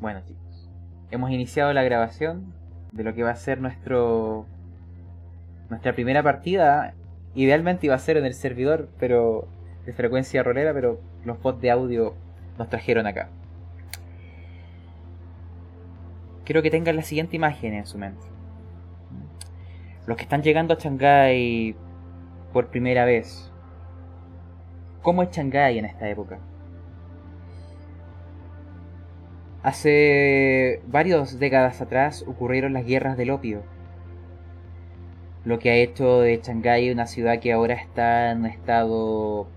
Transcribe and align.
Bueno 0.00 0.20
chicos, 0.26 0.68
hemos 1.10 1.30
iniciado 1.30 1.72
la 1.72 1.82
grabación 1.82 2.52
de 2.92 3.02
lo 3.02 3.14
que 3.14 3.22
va 3.22 3.30
a 3.30 3.36
ser 3.36 3.60
nuestro 3.60 4.46
nuestra 5.70 5.94
primera 5.94 6.22
partida. 6.22 6.94
Idealmente 7.34 7.86
iba 7.86 7.94
a 7.94 7.98
ser 7.98 8.16
en 8.18 8.26
el 8.26 8.34
servidor, 8.34 8.88
pero 8.98 9.48
de 9.86 9.92
frecuencia 9.92 10.42
rolera, 10.42 10.72
pero 10.74 11.00
los 11.24 11.40
bots 11.40 11.60
de 11.60 11.70
audio 11.70 12.14
nos 12.58 12.68
trajeron 12.68 13.06
acá. 13.06 13.28
Quiero 16.44 16.62
que 16.62 16.70
tengan 16.70 16.96
la 16.96 17.02
siguiente 17.02 17.36
imagen 17.36 17.74
en 17.74 17.86
su 17.86 17.98
mente. 17.98 18.24
Los 20.06 20.16
que 20.16 20.22
están 20.22 20.42
llegando 20.42 20.74
a 20.74 20.78
Shanghái 20.78 21.74
por 22.52 22.68
primera 22.68 23.04
vez. 23.04 23.50
¿Cómo 25.02 25.22
es 25.22 25.30
Shanghái 25.30 25.78
en 25.78 25.86
esta 25.86 26.08
época? 26.08 26.38
Hace 29.66 30.80
varias 30.86 31.40
décadas 31.40 31.80
atrás 31.80 32.24
ocurrieron 32.24 32.72
las 32.72 32.86
guerras 32.86 33.16
del 33.16 33.30
opio, 33.30 33.64
lo 35.44 35.58
que 35.58 35.70
ha 35.70 35.74
hecho 35.74 36.20
de 36.20 36.40
Shanghái 36.40 36.88
una 36.92 37.08
ciudad 37.08 37.40
que 37.40 37.52
ahora 37.52 37.74
está 37.74 38.30
en 38.30 38.42
un 38.42 38.46
estado 38.46 39.48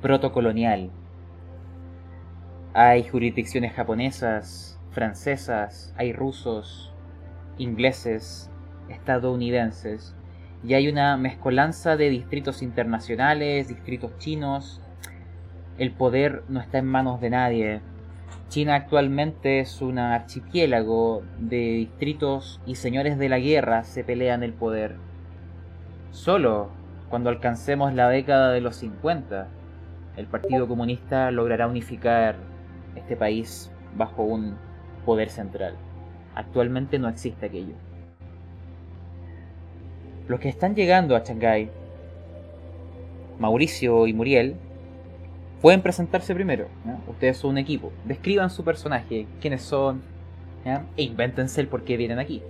protocolonial. 0.00 0.90
Hay 2.72 3.06
jurisdicciones 3.06 3.74
japonesas, 3.74 4.80
francesas, 4.92 5.92
hay 5.98 6.14
rusos, 6.14 6.90
ingleses, 7.58 8.50
estadounidenses, 8.88 10.16
y 10.64 10.72
hay 10.72 10.88
una 10.88 11.18
mezcolanza 11.18 11.98
de 11.98 12.08
distritos 12.08 12.62
internacionales, 12.62 13.68
distritos 13.68 14.16
chinos. 14.16 14.80
El 15.76 15.92
poder 15.92 16.44
no 16.48 16.60
está 16.60 16.78
en 16.78 16.86
manos 16.86 17.20
de 17.20 17.28
nadie. 17.28 17.91
China 18.52 18.74
actualmente 18.74 19.60
es 19.60 19.80
un 19.80 19.98
archipiélago 19.98 21.22
de 21.38 21.56
distritos 21.56 22.60
y 22.66 22.74
señores 22.74 23.16
de 23.16 23.30
la 23.30 23.38
guerra 23.38 23.82
se 23.82 24.04
pelean 24.04 24.42
el 24.42 24.52
poder. 24.52 24.96
Solo 26.10 26.68
cuando 27.08 27.30
alcancemos 27.30 27.94
la 27.94 28.10
década 28.10 28.52
de 28.52 28.60
los 28.60 28.76
50, 28.76 29.48
el 30.18 30.26
Partido 30.26 30.68
Comunista 30.68 31.30
logrará 31.30 31.66
unificar 31.66 32.36
este 32.94 33.16
país 33.16 33.72
bajo 33.96 34.22
un 34.22 34.58
poder 35.06 35.30
central. 35.30 35.74
Actualmente 36.34 36.98
no 36.98 37.08
existe 37.08 37.46
aquello. 37.46 37.72
Los 40.28 40.40
que 40.40 40.50
están 40.50 40.74
llegando 40.74 41.16
a 41.16 41.20
Shanghái, 41.20 41.70
Mauricio 43.38 44.06
y 44.06 44.12
Muriel, 44.12 44.56
pueden 45.62 45.80
presentarse 45.80 46.34
primero. 46.34 46.66
Ustedes 47.06 47.38
son 47.38 47.52
un 47.52 47.58
equipo. 47.58 47.92
Describan 48.04 48.50
su 48.50 48.64
personaje, 48.64 49.26
quiénes 49.40 49.62
son, 49.62 50.02
e 50.64 51.02
invéntense 51.02 51.60
el 51.60 51.68
por 51.68 51.84
qué 51.84 51.96
vienen 51.96 52.18
aquí. 52.18 52.42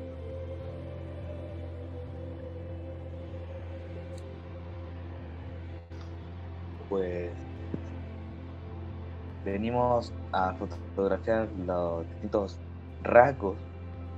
Pues 6.89 7.31
venimos 9.45 10.13
a 10.33 10.55
fotografiar 10.55 11.49
los 11.67 12.09
distintos 12.09 12.59
rasgos 13.03 13.57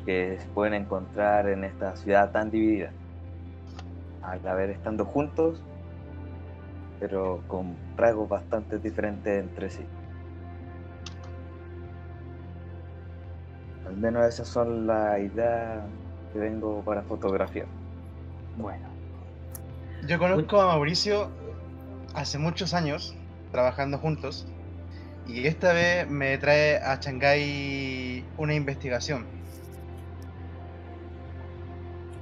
que 0.06 0.38
se 0.38 0.46
pueden 0.48 0.74
encontrar 0.74 1.48
en 1.48 1.64
esta 1.64 1.96
ciudad 1.96 2.30
tan 2.30 2.50
dividida. 2.50 2.90
Al 4.22 4.46
haber 4.46 4.70
estando 4.70 5.04
juntos, 5.04 5.62
pero 7.00 7.42
con 7.48 7.74
rasgos 7.96 8.28
bastante 8.28 8.78
diferentes 8.78 9.42
entre 9.42 9.70
sí. 9.70 9.84
Al 13.86 13.96
menos 13.96 14.26
esas 14.26 14.48
son 14.48 14.86
las 14.86 15.18
ideas 15.20 15.84
que 16.32 16.38
vengo 16.38 16.82
para 16.82 17.02
fotografiar. 17.02 17.66
Bueno. 18.56 18.88
Yo 20.06 20.18
conozco 20.18 20.60
a 20.60 20.66
Mauricio 20.66 21.30
hace 22.14 22.38
muchos 22.38 22.74
años, 22.74 23.16
trabajando 23.52 23.98
juntos, 23.98 24.46
y 25.26 25.46
esta 25.46 25.72
vez 25.72 26.08
me 26.08 26.36
trae 26.38 26.76
a 26.76 26.96
Shanghái 26.96 28.24
una 28.36 28.54
investigación 28.54 29.26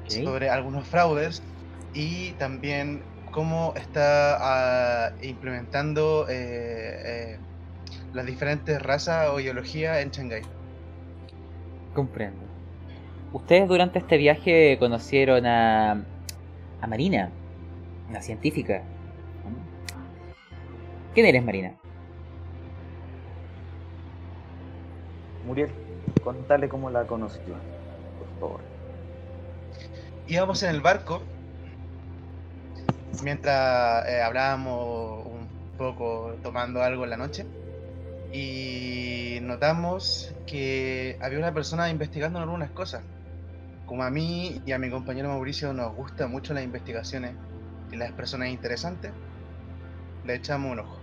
sobre 0.09 0.50
algunos 0.50 0.87
fraudes 0.87 1.43
y 1.94 2.32
también 2.32 3.03
cómo 3.32 3.72
está 3.75 4.37
ah, 5.09 5.12
implementando 5.22 6.26
eh, 6.28 6.34
eh, 7.04 7.38
las 8.12 8.26
diferentes 8.26 8.81
razas 8.81 9.31
o 9.31 9.41
ideologías 9.41 9.98
en 10.03 10.10
Shanghái. 10.10 10.43
Comprendo. 11.94 12.41
Ustedes 13.32 13.66
durante 13.66 13.98
este 13.98 14.19
viaje 14.19 14.76
conocieron 14.78 15.47
a, 15.47 16.04
a 16.81 16.87
Marina, 16.87 17.31
una 18.09 18.20
científica. 18.20 18.82
¿Quién 21.14 21.26
eres, 21.26 21.43
Marina? 21.43 21.75
Muriel, 25.47 25.70
contale 26.22 26.69
cómo 26.69 26.91
la 26.91 27.06
conoció, 27.06 27.54
por 28.19 28.41
favor. 28.41 28.60
Íbamos 30.28 30.62
en 30.62 30.70
el 30.70 30.81
barco 30.81 31.22
mientras 33.23 34.09
eh, 34.09 34.23
hablábamos 34.23 35.27
un 35.27 35.49
poco 35.77 36.37
tomando 36.43 36.83
algo 36.83 37.05
en 37.05 37.11
la 37.11 37.17
noche 37.17 37.47
y 38.33 39.39
notamos 39.43 40.34
que 40.47 41.19
había 41.21 41.39
una 41.39 41.53
persona 41.53 41.91
investigando 41.91 42.39
algunas 42.39 42.71
cosas. 42.71 43.03
Como 43.87 44.05
a 44.05 44.11
mí 44.11 44.62
y 44.65 44.73
a 44.73 44.78
mi 44.78 44.89
compañero 44.91 45.28
Mauricio 45.28 45.73
nos 45.75 45.95
gustan 45.95 46.31
mucho 46.31 46.55
las 46.55 46.65
investigaciones 46.65 47.34
y 47.91 47.97
las 47.97 48.12
personas 48.12 48.49
interesantes, 48.49 49.12
le 50.25 50.34
echamos 50.34 50.73
un 50.73 50.79
ojo. 50.81 50.99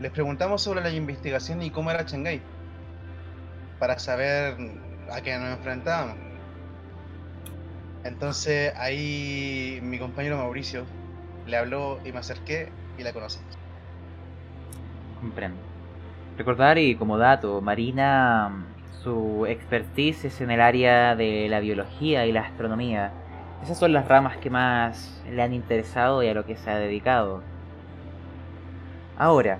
Les 0.00 0.10
preguntamos 0.10 0.62
sobre 0.62 0.82
la 0.82 0.90
investigación 0.90 1.62
y 1.62 1.70
cómo 1.70 1.90
era 1.90 2.02
Shanghái 2.02 2.42
para 3.78 3.98
saber 3.98 4.56
a 5.10 5.20
qué 5.22 5.38
nos 5.38 5.56
enfrentábamos. 5.56 6.29
Entonces 8.04 8.72
ahí 8.76 9.80
mi 9.82 9.98
compañero 9.98 10.38
Mauricio 10.38 10.84
le 11.46 11.56
habló 11.56 11.98
y 12.04 12.12
me 12.12 12.18
acerqué 12.18 12.68
y 12.98 13.02
la 13.02 13.12
conocí. 13.12 13.40
Comprendo. 15.20 15.58
Recordar 16.38 16.78
y 16.78 16.94
como 16.94 17.18
dato, 17.18 17.60
Marina, 17.60 18.64
su 19.02 19.44
expertise 19.46 20.26
es 20.26 20.40
en 20.40 20.50
el 20.50 20.60
área 20.60 21.14
de 21.16 21.48
la 21.48 21.60
biología 21.60 22.26
y 22.26 22.32
la 22.32 22.42
astronomía. 22.42 23.12
Esas 23.62 23.78
son 23.78 23.92
las 23.92 24.08
ramas 24.08 24.38
que 24.38 24.48
más 24.48 25.22
le 25.30 25.42
han 25.42 25.52
interesado 25.52 26.22
y 26.22 26.28
a 26.28 26.34
lo 26.34 26.46
que 26.46 26.56
se 26.56 26.70
ha 26.70 26.78
dedicado. 26.78 27.42
Ahora, 29.18 29.58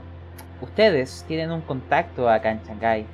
ustedes 0.63 1.25
tienen 1.29 1.51
un 1.51 1.61
contacto 1.61 2.31
acá 2.31 2.51
en 2.51 2.63
Shanghái 2.63 3.07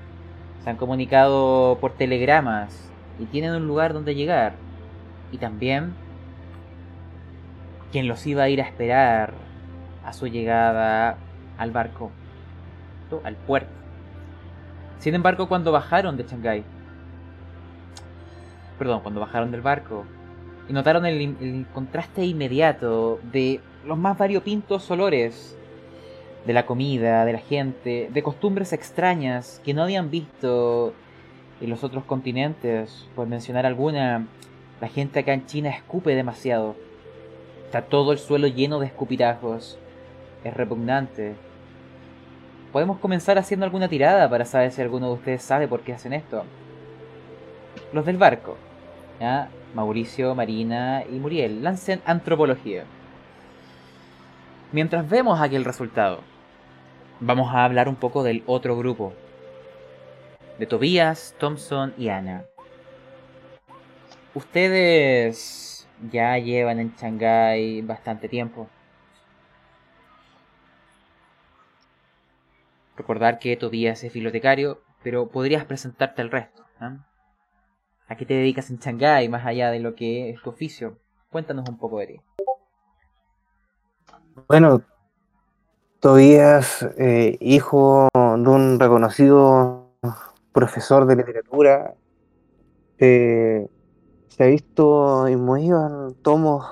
se 0.66 0.70
han 0.70 0.76
comunicado 0.78 1.78
por 1.80 1.92
telegramas 1.92 2.90
y 3.20 3.26
tienen 3.26 3.52
un 3.52 3.68
lugar 3.68 3.92
donde 3.92 4.16
llegar. 4.16 4.54
Y 5.32 5.38
también 5.38 5.94
quien 7.92 8.08
los 8.08 8.26
iba 8.26 8.42
a 8.42 8.48
ir 8.48 8.60
a 8.60 8.64
esperar 8.64 9.34
a 10.04 10.12
su 10.12 10.26
llegada 10.26 11.18
al 11.58 11.70
barco, 11.70 12.10
al 13.24 13.36
puerto. 13.36 13.70
Sin 14.98 15.14
embargo, 15.14 15.48
cuando 15.48 15.72
bajaron 15.72 16.16
de 16.16 16.24
Shanghái, 16.24 16.64
perdón, 18.78 19.00
cuando 19.00 19.20
bajaron 19.20 19.50
del 19.50 19.60
barco 19.60 20.04
y 20.68 20.72
notaron 20.72 21.06
el, 21.06 21.36
el 21.40 21.66
contraste 21.72 22.24
inmediato 22.24 23.20
de 23.32 23.60
los 23.84 23.96
más 23.98 24.18
variopintos 24.18 24.90
olores 24.90 25.56
de 26.46 26.52
la 26.52 26.66
comida, 26.66 27.24
de 27.24 27.32
la 27.32 27.38
gente, 27.38 28.08
de 28.12 28.22
costumbres 28.22 28.72
extrañas 28.72 29.60
que 29.64 29.74
no 29.74 29.82
habían 29.82 30.10
visto 30.10 30.92
en 31.60 31.70
los 31.70 31.82
otros 31.84 32.04
continentes. 32.04 33.08
Por 33.14 33.26
mencionar 33.26 33.66
alguna, 33.66 34.26
la 34.80 34.88
gente 34.88 35.20
acá 35.20 35.32
en 35.32 35.46
China 35.46 35.70
escupe 35.70 36.14
demasiado. 36.14 36.76
Está 37.64 37.82
todo 37.82 38.12
el 38.12 38.18
suelo 38.18 38.46
lleno 38.46 38.78
de 38.78 38.86
escupitajos. 38.86 39.78
Es 40.44 40.54
repugnante. 40.54 41.34
Podemos 42.72 42.98
comenzar 42.98 43.38
haciendo 43.38 43.64
alguna 43.64 43.88
tirada 43.88 44.28
para 44.28 44.44
saber 44.44 44.70
si 44.70 44.82
alguno 44.82 45.08
de 45.08 45.14
ustedes 45.14 45.42
sabe 45.42 45.66
por 45.66 45.80
qué 45.80 45.94
hacen 45.94 46.12
esto. 46.12 46.44
Los 47.92 48.04
del 48.04 48.18
barco. 48.18 48.56
¿ya? 49.18 49.48
Mauricio, 49.74 50.34
Marina 50.34 51.04
y 51.10 51.14
Muriel. 51.14 51.62
Lancen 51.62 52.02
antropología. 52.04 52.84
Mientras 54.72 55.08
vemos 55.08 55.40
aquel 55.40 55.64
resultado, 55.64 56.20
vamos 57.20 57.54
a 57.54 57.64
hablar 57.64 57.88
un 57.88 57.96
poco 57.96 58.22
del 58.22 58.42
otro 58.46 58.76
grupo. 58.76 59.14
De 60.58 60.66
Tobias, 60.66 61.34
Thompson 61.38 61.94
y 61.96 62.08
Ana. 62.08 62.44
Ustedes 64.36 65.88
ya 66.12 66.36
llevan 66.36 66.78
en 66.78 66.94
Shanghái 66.94 67.80
bastante 67.80 68.28
tiempo. 68.28 68.68
Recordar 72.98 73.38
que 73.38 73.56
Tobias 73.56 74.04
es 74.04 74.12
bibliotecario, 74.12 74.82
pero 75.02 75.30
podrías 75.30 75.64
presentarte 75.64 76.20
al 76.20 76.30
resto. 76.30 76.66
¿ah? 76.80 76.98
¿A 78.08 78.16
qué 78.16 78.26
te 78.26 78.34
dedicas 78.34 78.68
en 78.68 78.76
Shanghái, 78.76 79.30
más 79.30 79.46
allá 79.46 79.70
de 79.70 79.80
lo 79.80 79.94
que 79.94 80.28
es 80.28 80.42
tu 80.42 80.50
oficio? 80.50 80.98
Cuéntanos 81.30 81.66
un 81.70 81.78
poco 81.78 81.98
de 82.00 82.06
ti. 82.06 82.20
Bueno, 84.48 84.82
Tobías, 85.98 86.86
eh, 86.98 87.38
hijo 87.40 88.10
de 88.12 88.50
un 88.50 88.78
reconocido 88.78 89.92
profesor 90.52 91.06
de 91.06 91.16
literatura, 91.16 91.94
eh, 92.98 93.66
se 94.36 94.44
ha 94.44 94.46
visto 94.48 95.28
inmovido 95.28 95.86
en 95.86 96.14
tomos 96.22 96.66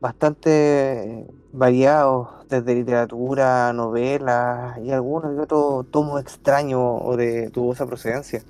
bastante 0.00 1.26
variados, 1.52 2.28
desde 2.48 2.74
literatura, 2.74 3.72
novelas 3.72 4.78
y 4.78 4.90
algunos 4.90 5.34
y 5.36 5.38
otros 5.38 5.90
tomos 5.90 6.20
extraños 6.20 6.80
o 6.82 7.16
de 7.16 7.48
dudosa 7.50 7.86
procedencia. 7.86 8.42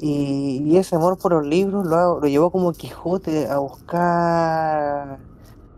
Y, 0.00 0.76
ese 0.76 0.94
amor 0.96 1.18
por 1.18 1.32
los 1.32 1.46
libros 1.46 1.86
lo, 1.86 2.20
lo 2.20 2.26
llevó 2.28 2.50
como 2.50 2.72
Quijote 2.72 3.48
a 3.48 3.58
buscar 3.58 5.18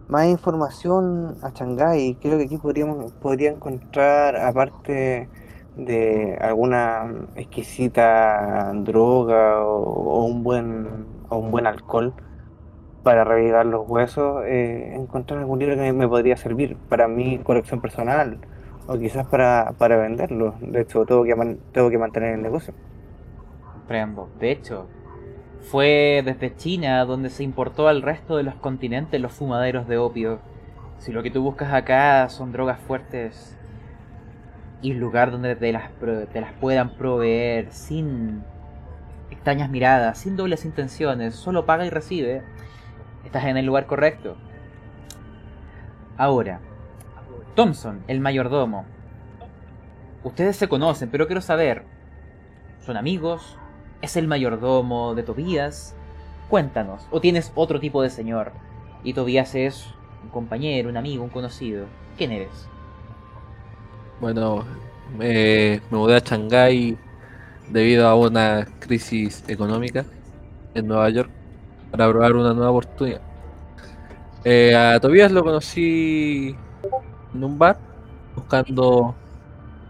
más 0.09 0.27
información 0.27 1.37
a 1.43 1.51
Shanghái. 1.51 2.17
Creo 2.21 2.39
que 2.39 2.45
aquí 2.45 2.59
podríamos 2.59 3.13
podría 3.13 3.53
encontrar, 3.53 4.37
aparte 4.37 5.29
de 5.77 6.37
alguna 6.41 7.29
exquisita 7.37 8.73
droga 8.75 9.65
o, 9.65 10.27
un 10.27 10.43
buen 10.43 11.18
o 11.29 11.37
un 11.39 11.51
buen 11.51 11.67
alcohol 11.67 12.15
para 13.03 13.25
revivar 13.25 13.65
los 13.67 13.89
huesos, 13.89 14.45
eh, 14.47 14.95
encontrar 14.95 15.41
algún 15.41 15.59
libro 15.59 15.77
que 15.77 15.93
me 15.93 16.09
podría 16.09 16.37
servir 16.37 16.77
para 16.89 17.09
mi 17.09 17.39
colección 17.39 17.81
personal 17.81 18.39
o 18.87 18.99
quizás 18.99 19.27
para, 19.27 19.75
para 19.79 19.97
venderlo. 19.97 20.55
De 20.61 20.83
hecho, 20.83 21.05
tengo 21.07 21.25
que, 21.25 21.59
tengo 21.73 21.91
que 21.91 21.99
mantener 21.99 22.35
el 22.35 22.43
negocio. 22.43 22.75
De 24.39 24.51
hecho, 24.51 24.87
fue 25.61 26.23
desde 26.25 26.55
China 26.57 27.05
donde 27.05 27.31
se 27.31 27.43
importó 27.43 27.89
al 27.89 28.03
resto 28.03 28.37
de 28.37 28.43
los 28.43 28.55
continentes 28.57 29.21
los 29.21 29.33
fumaderos 29.33 29.89
de 29.89 29.99
opio. 29.99 30.41
Si 30.99 31.13
lo 31.13 31.23
que 31.23 31.31
tú 31.31 31.43
buscas 31.43 31.73
acá 31.73 32.29
son 32.29 32.53
drogas 32.53 32.81
fuertes 32.81 33.57
y 34.83 34.95
lugar 34.95 35.31
donde 35.31 35.57
te 35.57 35.73
las, 35.73 35.91
te 36.33 36.41
las 36.41 36.53
puedan 36.55 36.91
proveer 36.91 37.71
sin 37.71 38.43
extrañas 39.39 39.71
miradas, 39.71 40.19
sin 40.19 40.37
dobles 40.37 40.65
intenciones, 40.65 41.37
solo 41.37 41.65
paga 41.65 41.87
y 41.87 41.91
recibe, 41.91 42.43
estás 43.25 43.45
en 43.45 43.57
el 43.57 43.67
lugar 43.67 43.87
correcto. 43.87 44.37
Ahora, 46.17 46.61
Thompson, 47.55 48.03
el 48.09 48.19
mayordomo. 48.19 48.85
Ustedes 50.25 50.57
se 50.57 50.69
conocen, 50.69 51.09
pero 51.11 51.29
quiero 51.29 51.41
saber, 51.41 51.85
¿son 52.81 52.97
amigos? 52.97 53.57
¿Es 54.03 54.17
el 54.17 54.27
mayordomo 54.27 55.15
de 55.15 55.23
Tobías? 55.23 55.95
Cuéntanos, 56.51 57.07
¿o 57.13 57.21
tienes 57.21 57.53
otro 57.55 57.79
tipo 57.79 58.03
de 58.03 58.11
señor? 58.11 58.51
Y 59.05 59.15
Tobías 59.15 59.55
es 59.55 59.87
un 60.25 60.31
compañero, 60.31 60.89
un 60.89 60.97
amigo, 60.97 61.23
un 61.23 61.31
conocido. 61.31 61.87
¿Quién 62.17 62.33
eres? 62.33 62.69
Bueno, 64.21 64.65
me 65.17 65.81
mudé 65.91 66.17
a 66.17 66.19
Shanghái 66.19 66.99
debido 67.69 68.09
a 68.09 68.15
una 68.17 68.67
crisis 68.81 69.45
económica 69.49 70.05
en 70.75 70.89
Nueva 70.89 71.11
York 71.11 71.31
para 71.91 72.09
probar 72.11 72.35
una 72.37 72.55
nueva 72.55 72.71
oportunidad. 72.73 73.23
Eh, 74.45 74.75
a 74.75 75.01
Tobías 75.01 75.33
lo 75.33 75.43
conocí 75.45 76.55
en 77.35 77.45
un 77.45 77.59
bar 77.59 77.79
buscando 78.35 79.17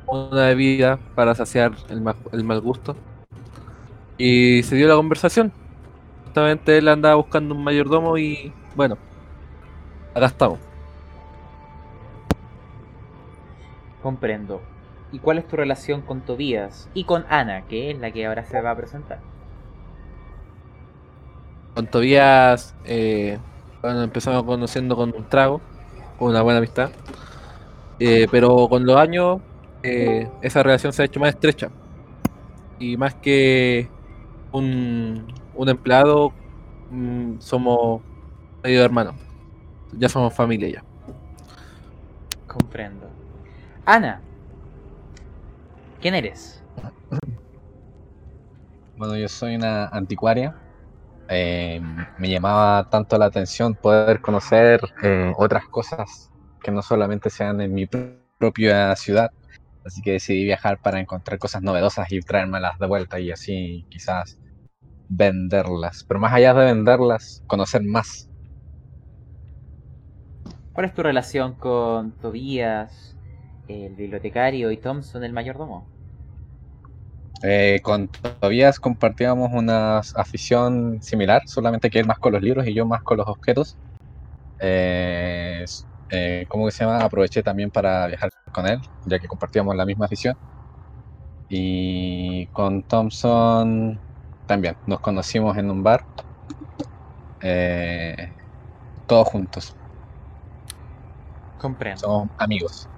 una 0.07 0.47
bebida 0.49 0.99
para 1.15 1.35
saciar 1.35 1.73
el 1.91 2.03
el 2.33 2.45
mal 2.45 2.61
gusto 2.61 2.97
y 4.19 4.63
se 4.65 4.77
dio 4.77 4.89
la 4.89 4.97
conversación. 4.97 5.53
Justamente 6.25 6.79
él 6.79 6.89
andaba 6.89 7.17
buscando 7.17 7.55
un 7.55 7.65
mayordomo 7.65 8.19
y 8.19 8.53
bueno, 8.75 8.99
acá 10.15 10.27
estamos. 10.27 10.61
Comprendo. 14.01 14.61
¿Y 15.11 15.19
cuál 15.21 15.39
es 15.39 15.49
tu 15.49 15.57
relación 15.57 16.03
con 16.03 16.21
Tobías 16.21 16.89
y 16.93 17.05
con 17.05 17.25
Ana, 17.31 17.63
que 17.67 17.91
es 17.91 17.99
la 17.99 18.11
que 18.11 18.27
ahora 18.27 18.45
se 18.45 18.61
va 18.61 18.73
a 18.73 18.77
presentar? 18.77 19.21
Con 21.75 21.87
Tobías, 21.87 22.75
eh, 22.85 23.39
bueno, 23.81 24.03
empezamos 24.03 24.43
conociendo 24.43 24.97
con 24.97 25.15
un 25.17 25.25
trago, 25.29 25.61
con 26.19 26.29
una 26.29 26.43
buena 26.43 26.59
amistad. 26.59 26.91
Eh, 27.99 28.27
pero 28.31 28.69
con 28.69 28.85
los 28.85 28.97
años, 28.97 29.41
eh, 29.83 30.29
esa 30.43 30.63
relación 30.63 30.93
se 30.93 31.03
ha 31.03 31.05
hecho 31.07 31.21
más 31.21 31.31
estrecha. 31.31 31.71
Y 32.79 32.97
más 32.97 33.15
que 33.15 33.89
un, 34.53 35.27
un 35.55 35.69
empleado, 35.69 36.33
mm, 36.91 37.39
somos 37.39 38.03
medio 38.63 38.85
hermanos. 38.85 39.15
Ya 39.93 40.09
somos 40.09 40.35
familia 40.35 40.69
ya. 40.69 40.85
Comprendo. 42.47 43.09
Ana, 43.87 44.21
¿quién 46.01 46.15
eres? 46.15 46.63
Bueno, 48.97 49.17
yo 49.17 49.29
soy 49.29 49.57
una 49.57 49.87
anticuaria. 49.89 50.57
Eh, 51.29 51.81
me 52.19 52.31
llamaba 52.31 52.89
tanto 52.91 53.19
la 53.19 53.27
atención 53.27 53.75
poder 53.75 54.21
conocer 54.21 54.81
eh, 55.03 55.33
otras 55.37 55.65
cosas 55.71 56.31
que 56.63 56.71
no 56.71 56.83
solamente 56.83 57.31
sean 57.31 57.61
en 57.61 57.75
mi 57.75 57.87
propia 58.39 58.97
ciudad. 58.97 59.31
Así 59.85 60.03
que 60.03 60.13
decidí 60.13 60.45
viajar 60.45 60.79
para 60.83 61.01
encontrar 61.01 61.39
cosas 61.39 61.63
novedosas 61.63 62.11
y 62.11 62.21
traérmelas 62.21 62.79
de 62.79 62.87
vuelta 62.87 63.21
y 63.21 63.31
así 63.31 63.87
quizás 63.89 64.39
venderlas. 65.09 66.05
Pero 66.07 66.21
más 66.21 66.33
allá 66.33 66.55
de 66.55 66.67
venderlas, 66.67 67.43
conocer 67.47 67.83
más. 67.85 68.29
¿Cuál 70.73 70.87
es 70.87 70.95
tu 70.95 71.03
relación 71.03 71.55
con 71.55 72.13
Tobías, 72.13 73.18
el 73.69 73.95
bibliotecario, 73.95 74.71
y 74.71 74.77
Thompson, 74.79 75.25
el 75.25 75.33
mayordomo? 75.33 75.87
Eh, 77.43 77.79
con 77.83 78.09
Tobías 78.09 78.81
compartíamos 78.81 79.51
una 79.53 79.99
afición 79.99 81.01
similar, 81.01 81.43
solamente 81.47 81.89
que 81.89 82.01
él 82.01 82.07
más 82.07 82.19
con 82.19 82.33
los 82.33 82.43
libros 82.43 82.67
y 82.67 82.75
yo 82.75 82.85
más 82.87 83.03
con 83.03 83.19
los 83.19 83.29
objetos. 83.29 83.77
Eh, 84.59 85.65
eh, 86.11 86.47
¿Cómo 86.49 86.67
que 86.67 86.73
se 86.73 86.85
llama? 86.85 86.99
Aproveché 86.99 87.43
también 87.43 87.71
para 87.71 88.07
viajar 88.07 88.31
con 88.53 88.67
él, 88.67 88.81
ya 89.07 89.19
que 89.19 89.29
compartíamos 89.29 89.77
la 89.77 89.85
misma 89.85 90.07
afición. 90.07 90.37
Y 91.49 92.47
con 92.47 92.83
Thompson 92.83 93.99
también 94.47 94.77
nos 94.87 95.01
conocimos 95.01 95.57
en 95.57 95.71
un 95.71 95.83
bar, 95.83 96.05
eh, 97.41 98.33
todos 99.07 99.29
juntos. 99.29 99.77
Comprendo. 101.59 102.01
Somos 102.01 102.29
amigos. 102.39 102.89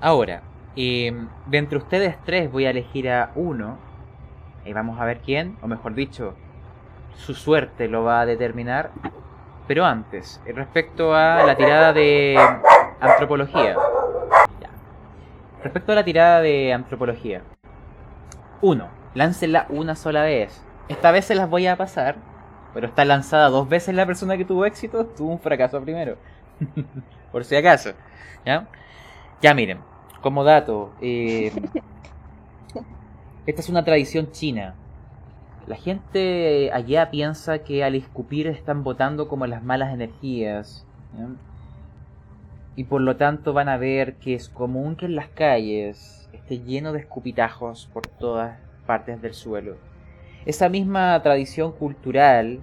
Ahora, 0.00 0.42
em, 0.76 1.28
de 1.46 1.58
entre 1.58 1.78
ustedes 1.78 2.16
tres 2.24 2.50
voy 2.50 2.66
a 2.66 2.70
elegir 2.70 3.10
a 3.10 3.32
uno. 3.34 3.78
Y 4.64 4.72
vamos 4.72 5.00
a 5.00 5.04
ver 5.04 5.20
quién, 5.20 5.56
o 5.62 5.66
mejor 5.66 5.94
dicho, 5.94 6.34
su 7.14 7.34
suerte 7.34 7.88
lo 7.88 8.04
va 8.04 8.20
a 8.20 8.26
determinar. 8.26 8.90
Pero 9.66 9.84
antes, 9.84 10.40
respecto 10.46 11.14
a 11.14 11.42
la 11.44 11.56
tirada 11.56 11.92
de 11.92 12.38
antropología. 13.00 13.76
Respecto 15.62 15.92
a 15.92 15.94
la 15.94 16.04
tirada 16.04 16.40
de 16.40 16.72
antropología. 16.72 17.42
Uno 18.60 18.88
láncenla 19.14 19.66
una 19.68 19.96
sola 19.96 20.22
vez. 20.22 20.62
Esta 20.88 21.10
vez 21.10 21.24
se 21.24 21.34
las 21.34 21.50
voy 21.50 21.66
a 21.66 21.76
pasar, 21.76 22.16
pero 22.72 22.86
está 22.86 23.04
lanzada 23.04 23.48
dos 23.48 23.68
veces 23.68 23.94
la 23.94 24.06
persona 24.06 24.36
que 24.36 24.44
tuvo 24.44 24.64
éxito, 24.64 25.06
tuvo 25.06 25.32
un 25.32 25.40
fracaso 25.40 25.80
primero. 25.82 26.16
Por 27.32 27.44
si 27.44 27.56
acaso. 27.56 27.90
¿Ya? 28.46 28.66
Ya 29.40 29.54
miren, 29.54 29.78
como 30.20 30.42
dato, 30.42 30.92
eh, 31.00 31.52
esta 33.46 33.60
es 33.60 33.68
una 33.68 33.84
tradición 33.84 34.32
china. 34.32 34.74
La 35.68 35.76
gente 35.76 36.72
allá 36.72 37.10
piensa 37.10 37.60
que 37.60 37.84
al 37.84 37.94
escupir 37.94 38.48
están 38.48 38.82
botando 38.82 39.28
como 39.28 39.46
las 39.46 39.62
malas 39.62 39.94
energías. 39.94 40.84
Y 42.74 42.84
por 42.84 43.00
lo 43.00 43.16
tanto 43.16 43.52
van 43.52 43.68
a 43.68 43.76
ver 43.76 44.14
que 44.16 44.34
es 44.34 44.48
común 44.48 44.96
que 44.96 45.06
en 45.06 45.14
las 45.14 45.28
calles 45.28 46.28
esté 46.32 46.60
lleno 46.60 46.92
de 46.92 47.00
escupitajos 47.00 47.88
por 47.92 48.06
todas 48.06 48.58
partes 48.86 49.20
del 49.20 49.34
suelo. 49.34 49.76
Esa 50.46 50.68
misma 50.68 51.20
tradición 51.22 51.72
cultural 51.72 52.60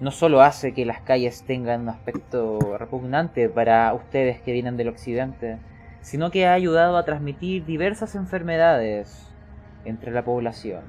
no 0.00 0.10
solo 0.10 0.42
hace 0.42 0.74
que 0.74 0.84
las 0.84 1.00
calles 1.00 1.44
tengan 1.44 1.82
un 1.82 1.88
aspecto 1.88 2.76
repugnante 2.78 3.48
para 3.48 3.92
ustedes 3.94 4.40
que 4.40 4.52
vienen 4.52 4.76
del 4.76 4.88
occidente, 4.88 5.58
sino 6.02 6.30
que 6.30 6.46
ha 6.46 6.52
ayudado 6.52 6.96
a 6.96 7.04
transmitir 7.04 7.64
diversas 7.64 8.14
enfermedades 8.14 9.34
entre 9.84 10.12
la 10.12 10.24
población. 10.24 10.82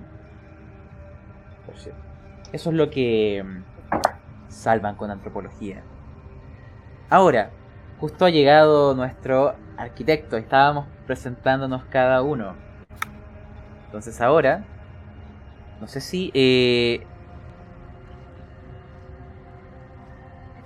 Eso 2.54 2.70
es 2.70 2.76
lo 2.76 2.90
que 2.90 3.44
mm, 3.44 4.50
salvan 4.50 4.96
con 4.96 5.12
antropología. 5.12 5.84
Ahora, 7.10 7.52
justo 8.00 8.26
ha 8.26 8.30
llegado 8.30 8.94
nuestro 8.96 9.56
arquitecto, 9.78 10.38
estábamos 10.38 10.86
presentándonos 11.06 11.84
cada 11.86 12.22
uno. 12.22 12.56
Entonces 13.86 14.20
ahora, 14.22 14.66
no 15.80 15.88
sé 15.88 16.02
si... 16.02 16.32
Eh... 16.34 17.06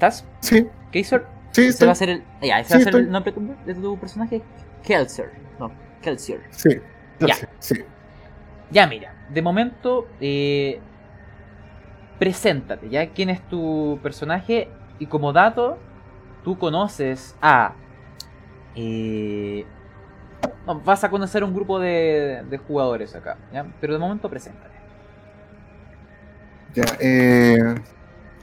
¿Estás? 0.02 0.26
Sí, 0.40 0.68
¿Kaysor? 0.92 1.28
sí, 1.52 1.68
Ese 1.68 1.86
va 1.86 1.92
a 1.92 1.96
ser 1.96 2.10
el, 2.10 2.24
ya, 2.42 2.60
ese 2.60 2.70
Sí, 2.70 2.74
va 2.74 2.78
a 2.78 2.82
ser 2.82 2.96
estoy. 2.96 3.02
el 3.02 3.12
nombre 3.12 3.34
de 3.66 3.76
tu 3.76 4.00
personaje. 4.00 4.42
Kelsier. 4.82 5.32
No, 5.60 5.72
Kelsier. 6.02 6.42
sí, 6.50 6.70
Ya. 7.20 7.36
sí. 7.60 7.76
Ya, 8.72 8.88
mira, 8.88 9.14
de 9.30 9.42
momento, 9.44 10.08
eh, 10.20 10.82
preséntate, 12.18 12.90
¿ya? 12.90 13.12
¿Quién 13.14 13.30
es 13.30 13.48
tu 13.48 14.00
personaje? 14.02 14.70
Y 15.00 15.08
como 15.08 15.34
dato, 15.34 15.78
tú 16.44 16.58
conoces 16.58 17.36
a... 17.42 17.76
eh, 18.76 19.66
no, 20.66 20.80
vas 20.82 21.04
a 21.04 21.10
conocer 21.10 21.44
un 21.44 21.54
grupo 21.54 21.80
de, 21.80 22.44
de 22.50 22.58
jugadores 22.58 23.16
acá, 23.16 23.38
¿ya? 23.52 23.66
Pero 23.80 23.94
de 23.94 24.00
momento, 24.00 24.30
preséntate. 24.30 24.82
Ya, 26.74 26.96
eh, 27.00 27.76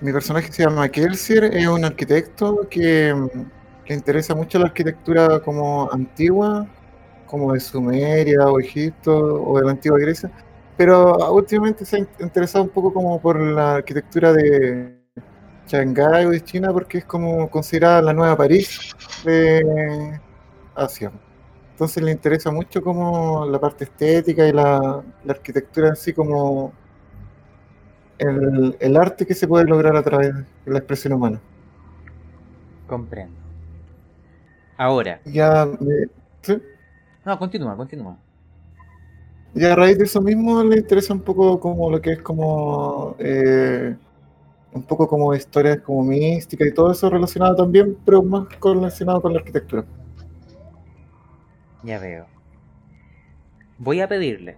mi 0.00 0.12
personaje 0.12 0.52
se 0.52 0.62
llama 0.64 0.88
Kelsier, 0.88 1.44
es 1.44 1.66
un 1.66 1.84
arquitecto 1.84 2.68
que 2.70 3.12
mm, 3.14 3.28
le 3.88 3.94
interesa 3.94 4.34
mucho 4.34 4.58
la 4.58 4.66
arquitectura 4.66 5.40
como 5.40 5.90
antigua, 5.92 6.66
como 7.26 7.52
de 7.52 7.60
Sumeria 7.60 8.46
o 8.48 8.60
Egipto 8.60 9.12
o 9.16 9.58
de 9.58 9.64
la 9.66 9.72
antigua 9.72 9.98
Grecia, 9.98 10.30
pero 10.76 11.22
ah, 11.22 11.32
últimamente 11.32 11.84
se 11.84 11.96
ha 11.96 11.98
in- 12.00 12.08
interesado 12.20 12.64
un 12.64 12.70
poco 12.70 12.92
como 12.92 13.20
por 13.20 13.40
la 13.40 13.76
arquitectura 13.76 14.32
de 14.32 14.98
Shanghái 15.66 16.26
o 16.26 16.30
de 16.30 16.42
China 16.42 16.72
porque 16.72 16.98
es 16.98 17.04
como 17.04 17.50
considerada 17.50 18.02
la 18.02 18.12
nueva 18.14 18.36
París 18.36 18.92
de 19.24 20.20
Asia. 20.74 21.12
Entonces 21.72 22.02
le 22.02 22.10
interesa 22.12 22.50
mucho 22.50 22.82
como 22.82 23.46
la 23.46 23.60
parte 23.60 23.84
estética 23.84 24.46
y 24.48 24.52
la, 24.52 25.02
la 25.24 25.32
arquitectura 25.32 25.88
en 25.88 25.96
sí 25.96 26.12
como 26.12 26.72
el, 28.18 28.76
el 28.80 28.96
arte 28.96 29.26
que 29.26 29.34
se 29.34 29.48
puede 29.48 29.64
lograr 29.66 29.96
a 29.96 30.02
través 30.02 30.34
de 30.36 30.44
la 30.66 30.78
expresión 30.78 31.14
humana. 31.14 31.40
Comprendo. 32.86 33.38
Ahora, 34.78 35.20
Ya, 35.24 35.66
me- 35.66 36.08
sí, 36.42 36.60
no, 37.24 37.38
continúa, 37.38 37.76
continúa. 37.76 38.18
y 39.54 39.64
a 39.64 39.74
raíz 39.74 39.98
de 39.98 40.04
eso 40.04 40.20
mismo 40.20 40.62
le 40.62 40.76
interesa 40.78 41.12
un 41.14 41.22
poco 41.22 41.58
como 41.60 41.90
lo 41.90 42.00
que 42.00 42.12
es 42.12 42.22
como 42.22 43.16
eh, 43.18 43.96
un 44.72 44.82
poco 44.84 45.08
como 45.08 45.34
historias 45.34 45.80
como 45.82 46.04
mística 46.04 46.66
y 46.66 46.74
todo 46.74 46.92
eso 46.92 47.10
relacionado 47.10 47.56
también, 47.56 47.96
pero 48.04 48.22
más 48.22 48.48
relacionado 48.62 49.22
con 49.22 49.32
la 49.34 49.40
arquitectura. 49.40 49.86
Ya 51.82 51.98
veo. 51.98 52.30
Voy 53.78 54.00
a 54.00 54.08
pedirles 54.08 54.56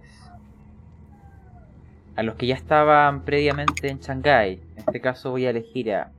a 2.21 2.23
los 2.23 2.35
que 2.35 2.45
ya 2.45 2.53
estaban 2.53 3.23
previamente 3.23 3.89
en 3.89 3.97
Shanghái, 3.97 4.61
en 4.75 4.77
este 4.77 5.01
caso 5.01 5.31
voy 5.31 5.47
a 5.47 5.49
elegir 5.49 5.91
a 5.91 6.11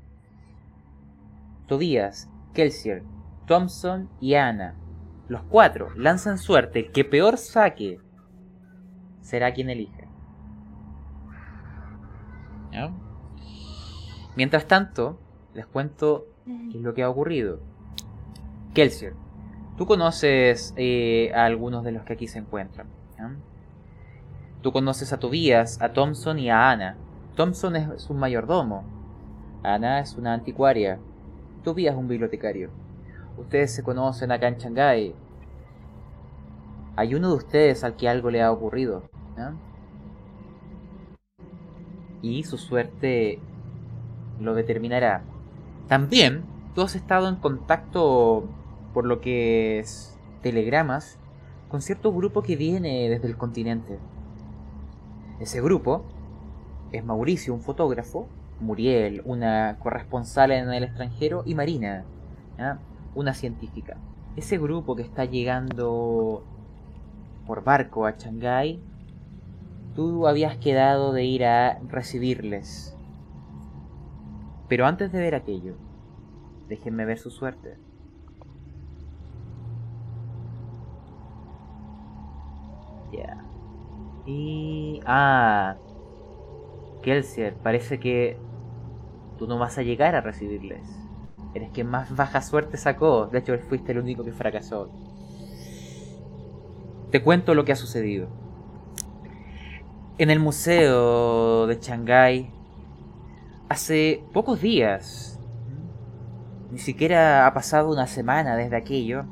Tobias, 1.69 2.29
Kelsier, 2.55 3.05
Thompson 3.47 4.09
y 4.21 4.35
Ana. 4.35 4.75
Los 5.29 5.45
cuatro 5.45 5.91
lanzan 5.95 6.39
suerte, 6.39 6.91
que 6.91 7.05
peor 7.05 7.39
saque 7.39 8.01
será 9.21 9.55
quien 9.55 9.71
elige. 9.71 10.09
¿Ya? 12.73 12.93
Mientras 14.35 14.67
tanto, 14.67 15.21
les 15.55 15.67
cuento 15.67 16.27
qué 16.45 16.79
es 16.79 16.83
lo 16.83 16.95
que 16.95 17.05
ha 17.05 17.11
ocurrido. 17.11 17.61
Kelsier, 18.75 19.15
Tú 19.79 19.87
conoces 19.87 20.75
eh, 20.77 21.31
a 21.33 21.45
algunos 21.45 21.85
de 21.85 21.93
los 21.93 22.03
que 22.05 22.15
aquí 22.15 22.27
se 22.27 22.41
encuentran. 22.41 22.89
Tú 24.63 24.71
conoces 24.71 25.13
a 25.13 25.19
Tobías, 25.19 25.83
a 25.83 25.93
Thompson 25.93 26.39
y 26.39 26.49
a 26.49 26.71
Ana. 26.71 26.97
Thompson 27.35 27.75
es 27.75 28.09
un 28.09 28.19
mayordomo. 28.19 28.85
Ana 29.65 29.99
es 29.99 30.17
una 30.17 30.35
anticuaria. 30.35 31.01
Tobías 31.65 31.95
es 31.95 31.99
un 31.99 32.07
bibliotecario. 32.07 32.71
Ustedes 33.37 33.75
se 33.75 33.83
conocen 33.83 34.31
acá 34.31 34.47
en 34.47 34.59
Shanghái. 34.59 35.15
Hay 36.95 37.15
uno 37.17 37.31
de 37.31 37.35
ustedes 37.35 37.83
al 37.83 37.97
que 37.97 38.09
algo 38.09 38.31
le 38.31 38.41
ha 38.41 38.53
ocurrido. 38.53 39.03
¿ya? 39.37 39.53
Y 42.21 42.45
su 42.45 42.57
suerte 42.57 43.41
lo 44.39 44.55
determinará. 44.55 45.25
También 45.89 46.45
tú 46.77 46.83
has 46.83 46.95
estado 46.95 47.29
en 47.29 47.37
contacto 47.37 48.45
por 48.95 49.07
lo 49.07 49.21
que 49.21 49.81
es 49.81 50.17
telegramas, 50.41 51.19
con 51.69 51.83
cierto 51.83 52.13
grupo 52.13 52.43
que 52.43 52.55
viene 52.55 53.09
desde 53.09 53.27
el 53.27 53.37
continente. 53.37 53.99
Ese 55.41 55.61
grupo 55.61 56.05
es 56.93 57.05
Mauricio, 57.05 57.55
un 57.55 57.61
fotógrafo, 57.61 58.29
Muriel, 58.61 59.23
una 59.25 59.79
corresponsal 59.81 60.53
en 60.53 60.73
el 60.73 60.85
extranjero, 60.85 61.43
y 61.45 61.55
Marina, 61.55 62.05
una 63.15 63.35
científica. 63.35 63.97
Ese 64.37 64.59
grupo 64.59 64.95
que 64.95 65.03
está 65.03 65.25
llegando 65.25 66.45
por 67.47 67.65
barco 67.65 68.07
a 68.07 68.13
Shanghái, 68.13 68.81
tú 69.95 70.27
habías 70.27 70.57
quedado 70.57 71.13
de 71.13 71.25
ir 71.25 71.45
a 71.45 71.79
recibirles. 71.89 72.97
Pero 74.69 74.87
antes 74.87 75.13
de 75.13 75.19
ver 75.19 75.35
aquello, 75.35 75.75
déjenme 76.69 77.05
ver 77.05 77.19
su 77.19 77.31
suerte. 77.31 77.77
Ya. 83.13 83.52
Y... 84.27 85.01
Ah. 85.05 85.77
Kelsier, 87.03 87.55
parece 87.55 87.99
que 87.99 88.39
tú 89.39 89.47
no 89.47 89.59
vas 89.59 89.77
a 89.79 89.83
llegar 89.83 90.15
a 90.15 90.21
recibirles. 90.21 90.83
Eres 91.55 91.71
quien 91.71 91.89
más 91.89 92.15
baja 92.15 92.41
suerte 92.41 92.77
sacó. 92.77 93.27
De 93.27 93.41
hecho, 93.41 93.59
fuiste 93.69 93.93
el 93.93 93.99
único 93.99 94.25
que 94.25 94.33
fracasó. 94.33 94.89
Te 97.11 97.23
cuento 97.23 97.55
lo 97.55 97.65
que 97.65 97.73
ha 97.73 97.77
sucedido. 97.77 98.29
En 100.19 100.31
el 100.31 100.39
museo 100.39 101.67
de 101.67 101.79
Shanghái, 101.81 102.51
hace 103.69 104.25
pocos 104.33 104.61
días, 104.63 105.39
ni 106.71 106.79
siquiera 106.79 107.47
ha 107.47 107.53
pasado 107.53 107.91
una 107.91 108.07
semana 108.07 108.57
desde 108.57 108.77
aquello, 108.77 109.25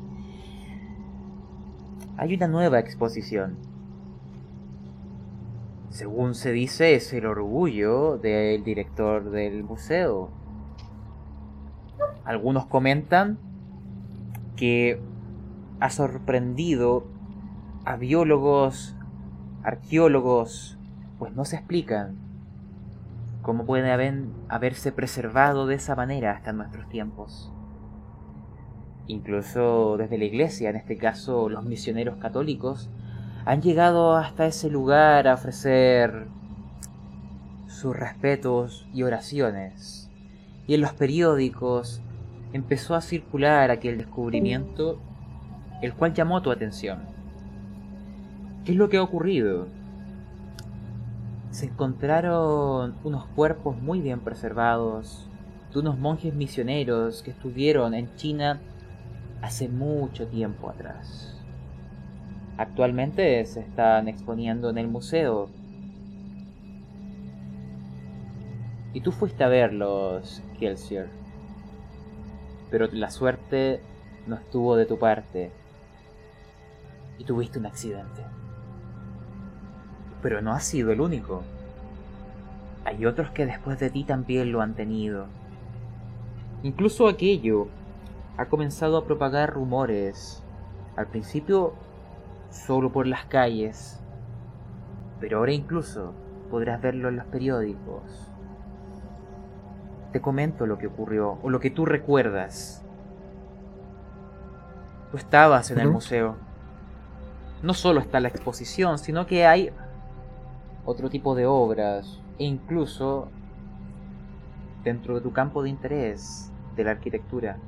hay 2.18 2.34
una 2.34 2.48
nueva 2.48 2.78
exposición. 2.80 3.69
Según 5.90 6.36
se 6.36 6.52
dice, 6.52 6.94
es 6.94 7.12
el 7.12 7.26
orgullo 7.26 8.16
del 8.16 8.62
director 8.62 9.30
del 9.30 9.64
museo. 9.64 10.30
Algunos 12.24 12.66
comentan 12.66 13.38
que 14.54 15.00
ha 15.80 15.90
sorprendido 15.90 17.06
a 17.84 17.96
biólogos, 17.96 18.94
arqueólogos, 19.64 20.78
pues 21.18 21.34
no 21.34 21.44
se 21.44 21.56
explican 21.56 22.16
cómo 23.42 23.66
puede 23.66 23.90
haber, 23.90 24.26
haberse 24.48 24.92
preservado 24.92 25.66
de 25.66 25.74
esa 25.74 25.96
manera 25.96 26.30
hasta 26.32 26.52
nuestros 26.52 26.88
tiempos. 26.88 27.52
Incluso 29.08 29.96
desde 29.96 30.18
la 30.18 30.24
iglesia, 30.24 30.70
en 30.70 30.76
este 30.76 30.96
caso 30.96 31.48
los 31.48 31.64
misioneros 31.64 32.18
católicos, 32.18 32.90
han 33.44 33.62
llegado 33.62 34.16
hasta 34.16 34.46
ese 34.46 34.70
lugar 34.70 35.26
a 35.26 35.34
ofrecer 35.34 36.28
sus 37.66 37.96
respetos 37.96 38.86
y 38.92 39.02
oraciones. 39.02 40.10
Y 40.66 40.74
en 40.74 40.82
los 40.82 40.92
periódicos 40.92 42.00
empezó 42.52 42.94
a 42.94 43.00
circular 43.00 43.70
aquel 43.70 43.98
descubrimiento, 43.98 44.98
el 45.80 45.94
cual 45.94 46.12
llamó 46.12 46.42
tu 46.42 46.50
atención. 46.50 47.00
¿Qué 48.64 48.72
es 48.72 48.78
lo 48.78 48.88
que 48.88 48.98
ha 48.98 49.02
ocurrido? 49.02 49.66
Se 51.50 51.66
encontraron 51.66 52.94
unos 53.02 53.24
cuerpos 53.28 53.80
muy 53.80 54.00
bien 54.00 54.20
preservados 54.20 55.26
de 55.72 55.80
unos 55.80 55.98
monjes 55.98 56.34
misioneros 56.34 57.22
que 57.22 57.30
estuvieron 57.30 57.94
en 57.94 58.14
China 58.16 58.60
hace 59.40 59.68
mucho 59.68 60.26
tiempo 60.26 60.68
atrás. 60.68 61.29
Actualmente 62.60 63.42
se 63.46 63.60
están 63.60 64.06
exponiendo 64.06 64.68
en 64.68 64.76
el 64.76 64.86
museo. 64.86 65.48
Y 68.92 69.00
tú 69.00 69.12
fuiste 69.12 69.42
a 69.44 69.48
verlos, 69.48 70.42
Kelsier. 70.58 71.08
Pero 72.70 72.86
la 72.92 73.10
suerte 73.10 73.80
no 74.26 74.36
estuvo 74.36 74.76
de 74.76 74.84
tu 74.84 74.98
parte. 74.98 75.50
Y 77.16 77.24
tuviste 77.24 77.58
un 77.58 77.64
accidente. 77.64 78.20
Pero 80.20 80.42
no 80.42 80.52
has 80.52 80.64
sido 80.64 80.92
el 80.92 81.00
único. 81.00 81.42
Hay 82.84 83.06
otros 83.06 83.30
que 83.30 83.46
después 83.46 83.80
de 83.80 83.88
ti 83.88 84.04
también 84.04 84.52
lo 84.52 84.60
han 84.60 84.74
tenido. 84.74 85.28
Incluso 86.62 87.08
aquello 87.08 87.68
ha 88.36 88.44
comenzado 88.50 88.98
a 88.98 89.06
propagar 89.06 89.54
rumores. 89.54 90.42
Al 90.94 91.06
principio 91.06 91.72
solo 92.50 92.92
por 92.92 93.06
las 93.06 93.24
calles, 93.26 93.96
Pero 95.20 95.38
ahora 95.38 95.52
incluso 95.52 96.14
podrás 96.50 96.80
verlo 96.80 97.10
en 97.10 97.16
los 97.16 97.26
periódicos. 97.26 98.32
Te 100.12 100.20
comento 100.20 100.66
lo 100.66 100.78
que 100.78 100.86
ocurrió, 100.86 101.38
o 101.42 101.50
lo 101.50 101.60
que 101.60 101.70
tú 101.70 101.84
recuerdas. 101.84 102.82
Tú 105.10 105.18
estabas 105.18 105.70
en 105.70 105.78
el 105.78 105.90
museo. 105.90 106.36
No 107.62 107.74
solo 107.74 108.00
está 108.00 108.18
la 108.18 108.28
exposición, 108.28 108.98
sino 108.98 109.26
que 109.26 109.46
hay 109.46 109.72
otro 110.86 111.10
tipo 111.10 111.34
de 111.34 111.46
obras, 111.46 112.20
e 112.38 112.44
incluso 112.44 113.28
dentro 114.82 115.16
de 115.16 115.20
tu 115.20 115.32
campo 115.32 115.62
de 115.62 115.68
interés 115.68 116.50
de 116.76 116.84
la 116.84 116.92
arquitectura. 116.92 117.58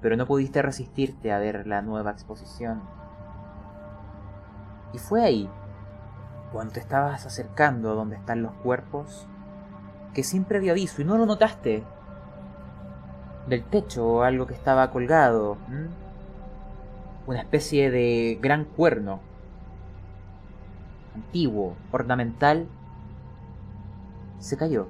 Pero 0.00 0.16
no 0.16 0.26
pudiste 0.26 0.62
resistirte 0.62 1.32
a 1.32 1.38
ver 1.38 1.66
la 1.66 1.82
nueva 1.82 2.10
exposición. 2.10 2.82
Y 4.92 4.98
fue 4.98 5.22
ahí, 5.22 5.48
cuando 6.52 6.72
te 6.72 6.80
estabas 6.80 7.26
acercando 7.26 7.90
a 7.90 7.94
donde 7.94 8.16
están 8.16 8.42
los 8.42 8.52
cuerpos, 8.54 9.26
que 10.14 10.24
sin 10.24 10.44
previo 10.44 10.72
aviso, 10.72 11.02
y 11.02 11.04
no 11.04 11.16
lo 11.16 11.26
notaste, 11.26 11.84
del 13.46 13.64
techo 13.64 14.06
o 14.06 14.22
algo 14.22 14.46
que 14.46 14.54
estaba 14.54 14.90
colgado, 14.90 15.56
una 17.26 17.38
especie 17.38 17.90
de 17.90 18.38
gran 18.40 18.64
cuerno, 18.64 19.20
antiguo, 21.14 21.76
ornamental, 21.92 22.66
se 24.38 24.56
cayó. 24.56 24.88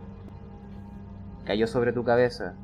Cayó 1.44 1.66
sobre 1.66 1.92
tu 1.92 2.04
cabeza. 2.04 2.54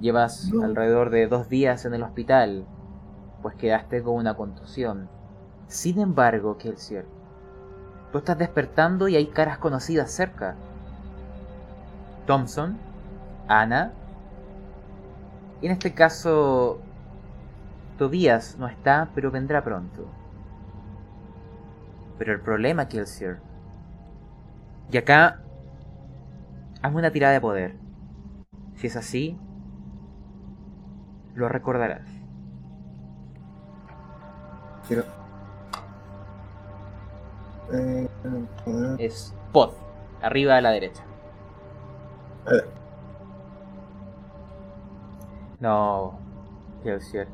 Llevas 0.00 0.52
No. 0.52 0.64
alrededor 0.64 1.10
de 1.10 1.26
dos 1.26 1.48
días 1.48 1.84
en 1.84 1.94
el 1.94 2.02
hospital, 2.02 2.66
pues 3.42 3.54
quedaste 3.56 4.02
con 4.02 4.14
una 4.14 4.34
contusión. 4.34 5.08
Sin 5.68 6.00
embargo, 6.00 6.58
Kelsier, 6.58 7.06
tú 8.12 8.18
estás 8.18 8.38
despertando 8.38 9.08
y 9.08 9.16
hay 9.16 9.26
caras 9.26 9.58
conocidas 9.58 10.10
cerca. 10.10 10.54
Thompson, 12.26 12.76
Ana, 13.48 13.92
y 15.60 15.66
en 15.66 15.72
este 15.72 15.94
caso, 15.94 16.80
Tobias 17.98 18.56
no 18.58 18.68
está, 18.68 19.08
pero 19.14 19.30
vendrá 19.30 19.64
pronto. 19.64 20.06
Pero 22.18 22.32
el 22.32 22.40
problema, 22.40 22.88
Kelsier, 22.88 23.38
y 24.90 24.96
acá, 24.98 25.40
hazme 26.82 26.98
una 26.98 27.10
tirada 27.10 27.32
de 27.32 27.40
poder. 27.40 27.74
Si 28.76 28.86
es 28.86 28.96
así, 28.96 29.38
lo 31.36 31.48
recordarás. 31.48 32.06
Quiero. 34.88 35.04
Eh, 37.72 38.08
poder- 38.64 39.00
Es 39.00 39.34
pod, 39.52 39.72
arriba 40.22 40.56
a 40.56 40.60
la 40.60 40.70
derecha. 40.70 41.02
Eh. 42.52 42.64
No, 45.60 46.18
Kelsier. 46.82 47.28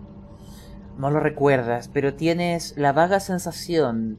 No 0.98 1.10
lo 1.10 1.20
recuerdas, 1.20 1.88
pero 1.88 2.14
tienes 2.14 2.76
la 2.76 2.92
vaga 2.92 3.20
sensación 3.20 4.18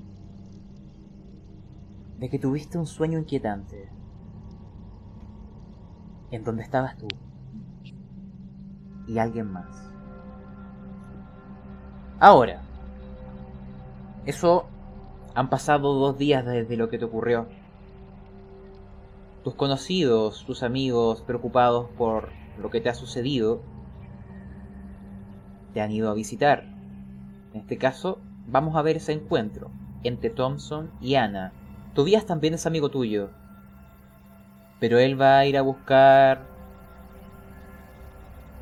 de 2.19 2.29
que 2.29 2.39
tuviste 2.39 2.77
un 2.77 2.85
sueño 2.85 3.19
inquietante. 3.19 3.89
En 6.31 6.43
donde 6.43 6.63
estabas 6.63 6.97
tú. 6.97 7.07
Y 9.07 9.17
alguien 9.17 9.51
más. 9.51 9.67
Ahora. 12.19 12.61
Eso 14.25 14.65
han 15.35 15.49
pasado 15.49 15.93
dos 15.93 16.17
días 16.17 16.45
desde 16.45 16.77
lo 16.77 16.89
que 16.89 16.97
te 16.97 17.05
ocurrió. 17.05 17.47
Tus 19.43 19.55
conocidos, 19.55 20.45
tus 20.45 20.63
amigos 20.63 21.21
preocupados 21.21 21.89
por 21.97 22.29
lo 22.57 22.69
que 22.69 22.79
te 22.79 22.87
ha 22.87 22.93
sucedido, 22.93 23.61
te 25.73 25.81
han 25.81 25.91
ido 25.91 26.09
a 26.09 26.13
visitar. 26.13 26.63
En 27.53 27.61
este 27.61 27.77
caso, 27.77 28.19
vamos 28.47 28.75
a 28.77 28.81
ver 28.81 28.97
ese 28.97 29.11
encuentro 29.11 29.71
entre 30.03 30.29
Thompson 30.29 30.91
y 31.01 31.15
Ana. 31.15 31.51
Tobias 31.93 32.25
también 32.25 32.53
es 32.53 32.65
amigo 32.65 32.89
tuyo, 32.89 33.31
pero 34.79 34.99
él 34.99 35.19
va 35.19 35.39
a 35.39 35.45
ir 35.45 35.57
a 35.57 35.61
buscar 35.61 36.52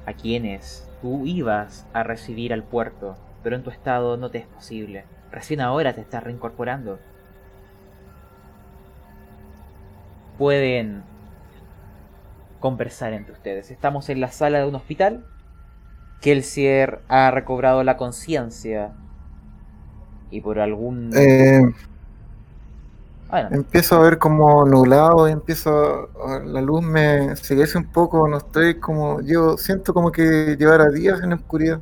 a 0.06 0.14
quienes 0.14 0.88
tú 1.02 1.26
ibas 1.26 1.88
a 1.94 2.04
recibir 2.04 2.54
al 2.54 2.64
puerto, 2.64 3.18
pero 3.44 3.56
en 3.56 3.64
tu 3.64 3.70
estado 3.70 4.18
no 4.18 4.30
te 4.30 4.40
es 4.40 4.48
posible. 4.48 5.06
Recién 5.32 5.62
ahora 5.62 5.94
te 5.94 6.02
estás 6.02 6.24
reincorporando. 6.24 7.00
Pueden 10.38 11.04
conversar 12.60 13.14
entre 13.14 13.34
ustedes. 13.34 13.72
Estamos 13.72 14.10
en 14.10 14.22
la 14.22 14.32
sala 14.32 14.60
de 14.60 14.66
un 14.66 14.76
hospital. 14.76 15.26
Kelsier 16.22 17.02
ha 17.08 17.32
recobrado 17.32 17.84
la 17.84 17.98
conciencia. 17.98 18.94
Y 20.30 20.42
por 20.42 20.60
algún... 20.60 21.12
Eh, 21.16 21.62
Adelante. 23.32 23.56
empiezo 23.58 23.96
a 23.96 24.00
ver 24.04 24.18
como 24.20 24.66
nublado, 24.66 25.28
y 25.30 25.32
empiezo 25.32 26.10
a- 26.26 26.40
la 26.46 26.62
luz 26.62 26.82
me 26.84 27.36
sigue 27.38 27.66
un 27.76 27.92
poco, 27.92 28.28
no 28.28 28.38
estoy 28.38 28.80
como, 28.80 29.22
yo 29.22 29.58
siento 29.58 29.94
como 29.94 30.12
que 30.12 30.56
llevara 30.60 30.90
días 30.90 31.22
en 31.24 31.30
la 31.32 31.36
oscuridad. 31.38 31.82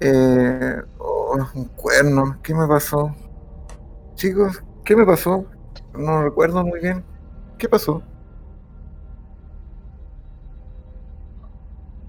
Eh, 0.00 0.76
oh, 0.98 1.36
un 1.54 1.64
cuerno, 1.66 2.38
¿qué 2.42 2.54
me 2.54 2.66
pasó? 2.68 3.14
Chicos, 4.16 4.62
¿qué 4.84 4.96
me 4.96 5.06
pasó? 5.06 5.46
No 5.94 6.22
recuerdo 6.22 6.64
muy 6.64 6.80
bien. 6.80 7.04
¿Qué 7.58 7.68
pasó? 7.68 8.02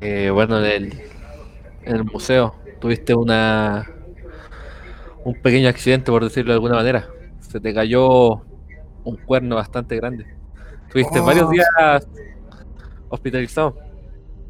Eh, 0.01 0.29
bueno, 0.31 0.59
en 0.59 0.65
el, 0.65 0.93
en 1.83 1.95
el 1.95 2.05
museo 2.05 2.55
tuviste 2.79 3.15
una 3.15 3.87
un 5.23 5.33
pequeño 5.35 5.69
accidente, 5.69 6.11
por 6.11 6.23
decirlo 6.23 6.51
de 6.51 6.55
alguna 6.55 6.75
manera. 6.75 7.07
Se 7.49 7.59
te 7.59 7.73
cayó 7.73 8.41
un 9.03 9.17
cuerno 9.25 9.55
bastante 9.57 9.95
grande. 9.97 10.25
Tuviste 10.91 11.19
Oh. 11.19 11.25
varios 11.25 11.49
días 11.49 11.67
hospitalizado 13.09 13.75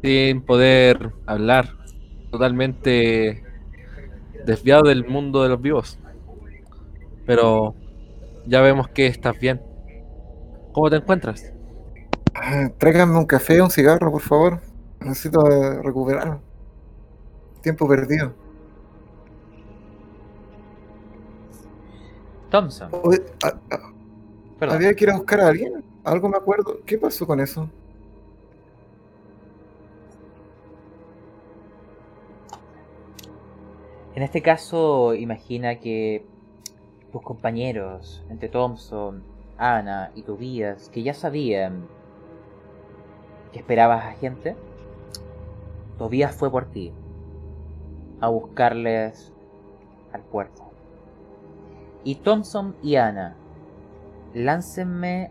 sin 0.02 0.42
poder 0.42 1.12
hablar, 1.26 1.68
totalmente 2.30 3.42
desviado 4.46 4.82
del 4.84 5.06
mundo 5.06 5.42
de 5.42 5.48
los 5.50 5.60
vivos. 5.60 5.98
Pero 7.26 7.74
ya 8.46 8.60
vemos 8.60 8.88
que 8.88 9.06
estás 9.06 9.38
bien. 9.38 9.60
¿Cómo 10.72 10.88
te 10.88 10.96
encuentras? 10.96 11.52
Ah, 12.34 12.70
Tráiganme 12.78 13.18
un 13.18 13.26
café, 13.26 13.60
un 13.60 13.70
cigarro, 13.70 14.10
por 14.12 14.22
favor. 14.22 14.60
Necesito 15.00 15.46
eh, 15.50 15.82
recuperar. 15.82 16.38
Tiempo 17.62 17.88
perdido. 17.88 18.34
Thompson. 22.50 22.90
Perdón. 24.58 24.76
había 24.76 24.94
que 24.94 25.04
ir 25.04 25.10
a 25.10 25.16
buscar 25.16 25.40
a 25.40 25.48
alguien. 25.48 25.82
Algo 26.04 26.28
me 26.28 26.36
acuerdo. 26.36 26.80
¿Qué 26.84 26.98
pasó 26.98 27.26
con 27.26 27.40
eso? 27.40 27.68
En 34.14 34.24
este 34.24 34.42
caso, 34.42 35.14
imagina 35.14 35.76
que 35.76 36.26
tus 37.12 37.22
compañeros, 37.22 38.22
entre 38.28 38.48
Thompson, 38.48 39.22
Ana 39.56 40.10
y 40.14 40.22
Tobias, 40.22 40.90
que 40.90 41.02
ya 41.02 41.14
sabían 41.14 41.86
que 43.52 43.58
esperabas 43.58 44.04
a 44.04 44.12
gente, 44.12 44.56
Tobias 45.98 46.34
fue 46.34 46.50
por 46.50 46.66
ti 46.66 46.92
a 48.20 48.28
buscarles 48.28 49.32
al 50.12 50.22
puerto. 50.22 50.59
Y 52.04 52.16
Thompson 52.16 52.76
y 52.82 52.96
Ana, 52.96 53.36
láncenme 54.34 55.30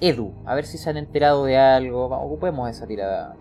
Edu, 0.00 0.34
a 0.44 0.54
ver 0.54 0.66
si 0.66 0.76
se 0.78 0.90
han 0.90 0.96
enterado 0.96 1.44
de 1.44 1.56
algo. 1.56 2.06
Ocupemos 2.06 2.68
esa 2.68 2.86
tirada. 2.86 3.36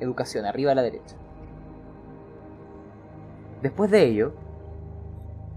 Educación, 0.00 0.44
arriba 0.44 0.72
a 0.72 0.74
la 0.74 0.82
derecha. 0.82 1.16
Después 3.62 3.90
de 3.90 4.04
ello, 4.04 4.34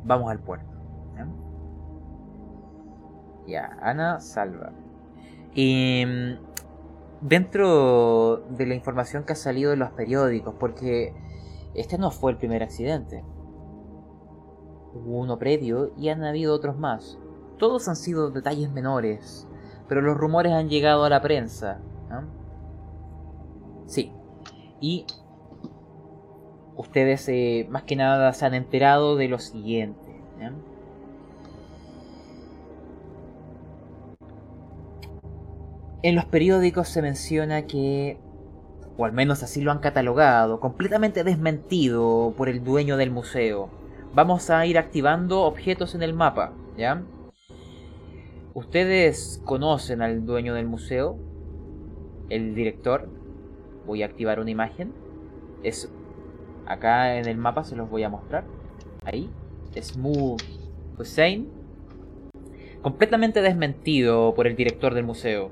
vamos 0.06 0.32
al 0.32 0.40
puerto. 0.40 0.78
¿ya? 3.48 3.78
Ana 3.82 4.20
salva. 4.20 4.72
Y 5.54 6.04
mm, 6.06 7.28
dentro 7.28 8.44
de 8.50 8.66
la 8.68 8.76
información 8.76 9.24
que 9.24 9.34
ha 9.34 9.36
salido 9.36 9.74
en 9.74 9.80
los 9.80 9.92
periódicos, 9.92 10.54
porque 10.60 11.14
este 11.74 11.98
no 11.98 12.12
fue 12.12 12.32
el 12.32 12.38
primer 12.38 12.62
accidente. 12.62 13.24
Hubo 15.06 15.20
uno 15.20 15.38
previo 15.38 15.92
y 15.98 16.10
han 16.10 16.24
habido 16.24 16.54
otros 16.54 16.78
más. 16.78 17.18
Todos 17.58 17.88
han 17.88 17.96
sido 17.96 18.32
detalles 18.32 18.72
menores, 18.72 19.48
pero 19.88 20.02
los 20.02 20.18
rumores 20.18 20.54
han 20.54 20.70
llegado 20.70 21.04
a 21.04 21.10
la 21.10 21.22
prensa. 21.22 21.80
Sí. 23.86 24.12
Y 24.80 25.06
ustedes 26.76 27.28
eh, 27.30 27.68
más 27.70 27.84
que 27.84 27.96
nada 27.96 28.32
se 28.34 28.46
han 28.46 28.54
enterado 28.54 29.16
de 29.16 29.28
lo 29.28 29.40
siguiente. 29.40 30.22
En 36.04 36.16
los 36.16 36.26
periódicos 36.26 36.90
se 36.90 37.02
menciona 37.02 37.66
que, 37.66 38.20
o 38.98 39.06
al 39.06 39.14
menos 39.14 39.42
así 39.42 39.62
lo 39.62 39.72
han 39.72 39.80
catalogado, 39.80 40.60
completamente 40.60 41.24
desmentido 41.24 42.34
por 42.38 42.50
el 42.50 42.64
dueño 42.64 42.98
del 42.98 43.10
museo. 43.10 43.70
Vamos 44.14 44.50
a 44.50 44.66
ir 44.66 44.78
activando 44.78 45.44
objetos 45.44 45.96
en 45.96 46.04
el 46.04 46.14
mapa, 46.14 46.54
¿ya? 46.78 47.04
¿Ustedes 48.54 49.42
conocen 49.46 50.02
al 50.02 50.26
dueño 50.26 50.56
del 50.56 50.66
museo? 50.66 51.18
El 52.30 52.56
director. 52.56 53.08
Voy 53.86 54.02
a 54.02 54.08
activar 54.08 54.40
una 54.40 54.50
imagen. 54.50 54.94
Es 55.62 55.92
acá 56.66 57.18
en 57.18 57.28
el 57.28 57.38
mapa 57.38 57.64
se 57.64 57.76
los 57.76 57.90
voy 57.90 58.04
a 58.04 58.10
mostrar. 58.10 58.46
Ahí. 59.06 59.30
Smooth 59.80 60.42
Hussein. 60.98 61.50
Completamente 62.82 63.42
desmentido 63.42 64.34
por 64.34 64.48
el 64.48 64.56
director 64.56 64.96
del 64.96 65.06
museo. 65.06 65.52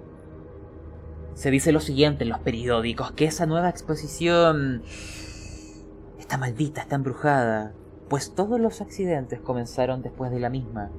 Se 1.35 1.51
dice 1.51 1.71
lo 1.71 1.81
siguiente 1.81 2.23
en 2.23 2.29
los 2.29 2.39
periódicos, 2.39 3.11
que 3.11 3.25
esa 3.25 3.45
nueva 3.45 3.69
exposición 3.69 4.83
está 6.17 6.37
maldita, 6.37 6.81
está 6.81 6.95
embrujada, 6.95 7.73
pues 8.09 8.35
todos 8.35 8.59
los 8.59 8.81
accidentes 8.81 9.39
comenzaron 9.39 10.01
después 10.01 10.31
de 10.31 10.39
la 10.39 10.49
misma. 10.49 10.91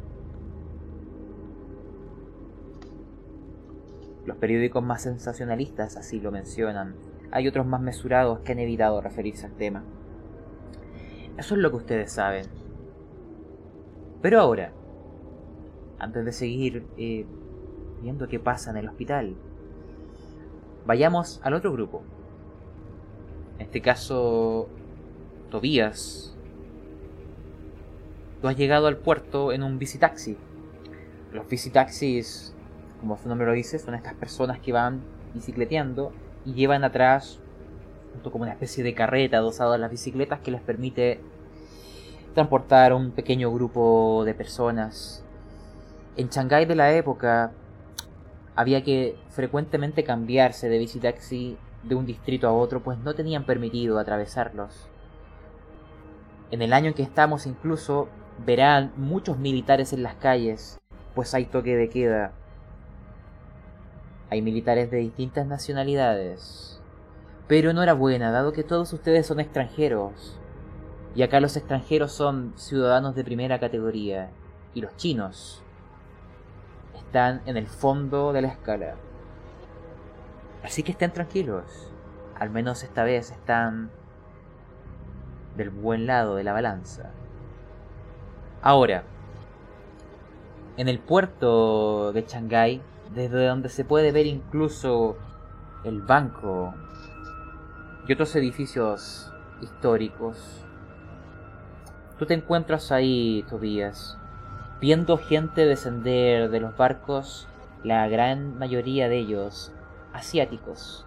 Los 4.24 4.36
periódicos 4.38 4.82
más 4.82 5.02
sensacionalistas 5.02 5.96
así 5.96 6.20
lo 6.20 6.32
mencionan. 6.32 6.96
Hay 7.30 7.46
otros 7.46 7.66
más 7.66 7.80
mesurados 7.80 8.40
que 8.40 8.52
han 8.52 8.58
evitado 8.58 9.00
referirse 9.00 9.46
al 9.46 9.52
tema. 9.52 9.84
Eso 11.36 11.54
es 11.54 11.60
lo 11.60 11.70
que 11.70 11.76
ustedes 11.76 12.12
saben. 12.12 12.46
Pero 14.22 14.40
ahora, 14.40 14.72
antes 15.98 16.24
de 16.24 16.32
seguir 16.32 16.86
eh, 16.96 17.24
viendo 18.02 18.26
qué 18.26 18.40
pasa 18.40 18.70
en 18.70 18.78
el 18.78 18.88
hospital, 18.88 19.36
vayamos 20.86 21.40
al 21.44 21.54
otro 21.54 21.72
grupo. 21.72 22.02
En 23.58 23.66
este 23.66 23.80
caso, 23.80 24.68
Tobías. 25.50 26.35
Tú 28.40 28.48
has 28.48 28.56
llegado 28.56 28.86
al 28.86 28.96
puerto 28.96 29.52
en 29.52 29.62
un 29.62 29.78
visitaxi. 29.78 30.36
Los 31.32 31.48
visitaxis, 31.48 32.54
como 33.00 33.16
su 33.18 33.28
nombre 33.28 33.46
lo 33.46 33.52
dice, 33.52 33.78
son 33.78 33.94
estas 33.94 34.14
personas 34.14 34.58
que 34.58 34.72
van 34.72 35.00
bicicleteando 35.34 36.12
y 36.44 36.54
llevan 36.54 36.84
atrás 36.84 37.40
como 38.30 38.42
una 38.44 38.52
especie 38.52 38.82
de 38.82 38.94
carreta 38.94 39.38
adosada 39.38 39.74
a 39.74 39.78
las 39.78 39.90
bicicletas 39.90 40.40
que 40.40 40.50
les 40.50 40.60
permite 40.60 41.20
transportar 42.34 42.92
un 42.92 43.12
pequeño 43.12 43.52
grupo 43.52 44.22
de 44.24 44.34
personas. 44.34 45.22
En 46.16 46.28
Shanghái 46.28 46.66
de 46.66 46.74
la 46.74 46.92
época 46.92 47.52
había 48.54 48.82
que 48.82 49.16
frecuentemente 49.30 50.04
cambiarse 50.04 50.68
de 50.68 50.78
visitaxi 50.78 51.56
de 51.82 51.94
un 51.94 52.06
distrito 52.06 52.48
a 52.48 52.52
otro, 52.52 52.82
pues 52.82 52.98
no 52.98 53.14
tenían 53.14 53.44
permitido 53.44 53.98
atravesarlos. 53.98 54.88
En 56.50 56.62
el 56.62 56.72
año 56.72 56.88
en 56.88 56.94
que 56.94 57.02
estamos 57.02 57.46
incluso 57.46 58.08
verán 58.44 58.92
muchos 58.96 59.38
militares 59.38 59.92
en 59.92 60.02
las 60.02 60.14
calles, 60.16 60.78
pues 61.14 61.34
hay 61.34 61.46
toque 61.46 61.76
de 61.76 61.88
queda. 61.88 62.32
Hay 64.30 64.42
militares 64.42 64.90
de 64.90 64.98
distintas 64.98 65.46
nacionalidades. 65.46 66.80
Pero 67.48 67.70
enhorabuena, 67.70 68.32
dado 68.32 68.52
que 68.52 68.64
todos 68.64 68.92
ustedes 68.92 69.26
son 69.26 69.40
extranjeros. 69.40 70.38
Y 71.14 71.22
acá 71.22 71.40
los 71.40 71.56
extranjeros 71.56 72.12
son 72.12 72.52
ciudadanos 72.56 73.14
de 73.14 73.24
primera 73.24 73.60
categoría. 73.60 74.30
Y 74.74 74.80
los 74.80 74.96
chinos 74.96 75.62
están 76.94 77.40
en 77.46 77.56
el 77.56 77.66
fondo 77.66 78.32
de 78.32 78.42
la 78.42 78.48
escala. 78.48 78.96
Así 80.62 80.82
que 80.82 80.92
estén 80.92 81.12
tranquilos. 81.12 81.92
Al 82.38 82.50
menos 82.50 82.82
esta 82.82 83.04
vez 83.04 83.30
están 83.30 83.90
del 85.56 85.70
buen 85.70 86.06
lado 86.06 86.34
de 86.34 86.44
la 86.44 86.52
balanza. 86.52 87.12
Ahora, 88.66 89.04
en 90.76 90.88
el 90.88 90.98
puerto 90.98 92.12
de 92.12 92.22
Shanghái, 92.22 92.82
desde 93.14 93.46
donde 93.46 93.68
se 93.68 93.84
puede 93.84 94.10
ver 94.10 94.26
incluso 94.26 95.16
el 95.84 96.02
banco 96.02 96.74
y 98.08 98.12
otros 98.12 98.34
edificios 98.34 99.30
históricos, 99.62 100.66
tú 102.18 102.26
te 102.26 102.34
encuentras 102.34 102.90
ahí, 102.90 103.44
Tobías, 103.48 104.18
viendo 104.80 105.16
gente 105.16 105.64
descender 105.64 106.50
de 106.50 106.58
los 106.58 106.76
barcos, 106.76 107.46
la 107.84 108.08
gran 108.08 108.58
mayoría 108.58 109.08
de 109.08 109.18
ellos 109.18 109.70
asiáticos. 110.12 111.06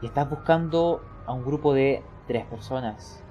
Y 0.00 0.06
estás 0.06 0.30
buscando 0.30 1.02
a 1.26 1.34
un 1.34 1.44
grupo 1.44 1.74
de 1.74 2.02
tres 2.26 2.46
personas. 2.46 3.23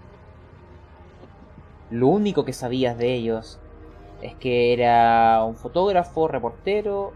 Lo 1.94 2.08
único 2.08 2.44
que 2.44 2.54
sabías 2.54 2.98
de 2.98 3.14
ellos 3.14 3.60
es 4.24 4.34
que 4.34 4.74
era 4.74 5.44
un 5.46 5.56
fotógrafo, 5.56 6.28
reportero 6.28 7.14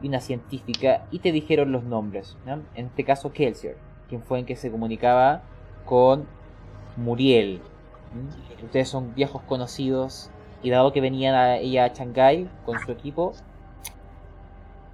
y 0.00 0.08
una 0.08 0.20
científica 0.20 1.04
y 1.10 1.18
te 1.18 1.32
dijeron 1.32 1.70
los 1.70 1.84
nombres. 1.84 2.34
¿no? 2.46 2.62
En 2.76 2.86
este 2.86 3.04
caso 3.04 3.34
Kelsier, 3.34 3.76
quien 4.08 4.22
fue 4.22 4.38
en 4.38 4.46
que 4.46 4.56
se 4.56 4.70
comunicaba 4.70 5.42
con 5.84 6.24
Muriel. 6.96 7.60
¿Mm? 8.14 8.64
Ustedes 8.64 8.88
son 8.88 9.14
viejos 9.14 9.42
conocidos 9.42 10.30
y 10.62 10.70
dado 10.70 10.94
que 10.94 11.02
venían 11.02 11.34
a 11.34 11.58
ella 11.58 11.84
a 11.84 11.88
Shanghái 11.88 12.48
con 12.64 12.78
su 12.78 12.92
equipo, 12.92 13.34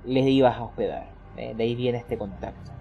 les 0.05 0.27
ibas 0.27 0.57
a 0.57 0.65
hospedar. 0.65 1.07
¿eh? 1.37 1.55
De 1.57 1.63
ahí 1.63 1.77
viene 1.77 1.99
este 1.99 2.19
contacto. 2.19 2.73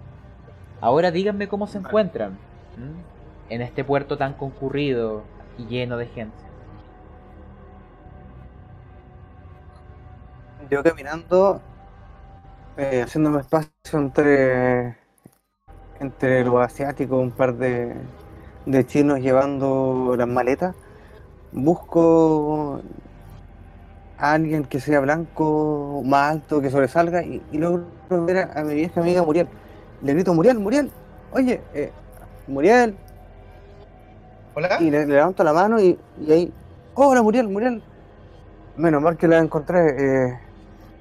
Ahora 0.80 1.12
díganme 1.12 1.46
cómo 1.46 1.68
se 1.68 1.78
encuentran 1.78 2.32
¿Mm? 2.32 3.52
en 3.52 3.62
este 3.62 3.84
puerto 3.84 4.18
tan 4.18 4.32
concurrido 4.32 5.22
y 5.58 5.66
lleno 5.66 5.96
de 5.96 6.06
gente. 6.06 6.36
Yo 10.70 10.82
caminando, 10.82 11.60
eh, 12.76 13.02
haciéndome 13.02 13.40
espacio 13.40 13.70
entre, 13.92 14.96
entre 16.00 16.44
los 16.44 16.64
asiáticos, 16.64 17.20
un 17.20 17.30
par 17.32 17.54
de, 17.56 17.94
de 18.66 18.86
chinos 18.86 19.20
llevando 19.20 20.14
las 20.16 20.28
maletas, 20.28 20.74
busco 21.52 22.80
a 24.18 24.32
alguien 24.32 24.64
que 24.64 24.80
sea 24.80 25.00
blanco, 25.00 26.02
más 26.04 26.32
alto, 26.32 26.60
que 26.60 26.70
sobresalga, 26.70 27.22
y, 27.24 27.42
logro 27.52 27.86
ver 28.24 28.38
a, 28.38 28.60
a 28.60 28.64
mi 28.64 28.74
vieja 28.74 29.00
amiga 29.00 29.22
Muriel. 29.22 29.48
Le 30.02 30.14
grito, 30.14 30.32
Muriel, 30.34 30.58
Muriel, 30.58 30.90
oye, 31.32 31.60
eh, 31.74 31.92
Muriel, 32.46 32.96
¿Hola? 34.54 34.78
y 34.80 34.90
le, 34.90 35.06
le 35.06 35.14
levanto 35.14 35.42
la 35.44 35.52
mano 35.52 35.80
y, 35.80 35.98
y 36.20 36.32
ahí, 36.32 36.52
hola 36.94 37.22
Muriel, 37.22 37.48
Muriel. 37.48 37.82
Menos 38.76 39.02
mal 39.02 39.16
que 39.16 39.28
la 39.28 39.38
encontré. 39.38 39.78
eh, 40.28 40.38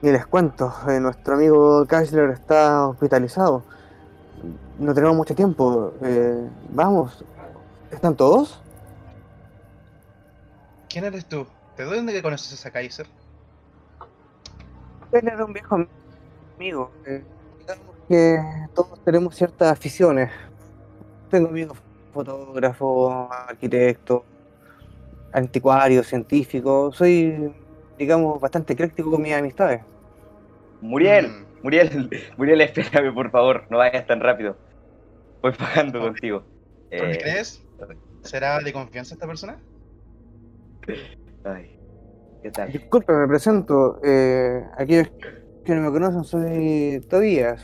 y 0.04 0.10
les 0.10 0.26
cuento, 0.26 0.74
eh, 0.90 1.00
nuestro 1.00 1.36
amigo 1.36 1.86
Kaisler 1.86 2.32
está 2.32 2.88
hospitalizado. 2.88 3.64
No 4.80 4.94
tenemos 4.94 5.16
mucho 5.16 5.36
tiempo. 5.36 5.94
eh, 6.02 6.50
vamos, 6.70 7.24
¿están 7.92 8.16
todos? 8.16 8.60
¿Quién 10.90 11.06
eres 11.06 11.26
tú? 11.26 11.46
¿De 11.78 11.84
dónde 11.86 12.14
que 12.14 12.22
conoces 12.22 12.66
a 12.66 12.72
Kaiser? 12.72 13.08
Él 15.12 15.28
era 15.28 15.46
un 15.46 15.54
viejo 15.54 15.78
amigo. 16.58 16.92
eh, 17.06 17.24
digamos 17.60 17.96
que 18.10 18.40
todos 18.74 19.04
tenemos 19.04 19.36
ciertas 19.36 19.72
aficiones. 19.72 20.32
Tengo 21.30 21.50
amigos 21.50 21.78
fotógrafos, 22.12 23.28
arquitectos, 23.50 24.24
anticuarios, 25.32 26.08
científicos. 26.08 26.95
Soy, 26.95 27.54
digamos, 27.97 28.39
bastante 28.39 28.74
ecléctico 28.74 29.12
con 29.12 29.21
mis 29.21 29.34
amistades. 29.34 29.82
Muriel, 30.82 31.28
Mm. 31.28 31.45
Muriel, 31.63 32.10
Muriel, 32.38 32.62
espérame 32.62 33.13
por 33.13 33.30
favor, 33.32 33.65
no 33.69 33.78
vayas 33.78 34.06
tan 34.08 34.19
rápido. 34.19 34.58
Voy 35.41 35.54
pagando 35.54 36.00
contigo. 36.00 36.43
¿Qué 36.89 36.97
Eh, 36.97 37.17
crees? 37.21 37.62
¿Será 38.24 38.60
de 38.60 38.74
confianza 38.74 39.13
esta 39.15 39.28
persona? 39.28 39.60
ay, 41.43 41.69
¿Qué 42.41 42.52
tal? 42.52 42.71
Disculpe, 42.71 43.13
me 43.13 43.28
presento. 43.28 44.00
Eh, 44.04 44.63
aquellos 44.78 45.08
que 45.63 45.76
no 45.76 45.82
me 45.82 45.91
conocen, 45.91 46.24
soy 46.24 47.02
Tobías. 47.10 47.62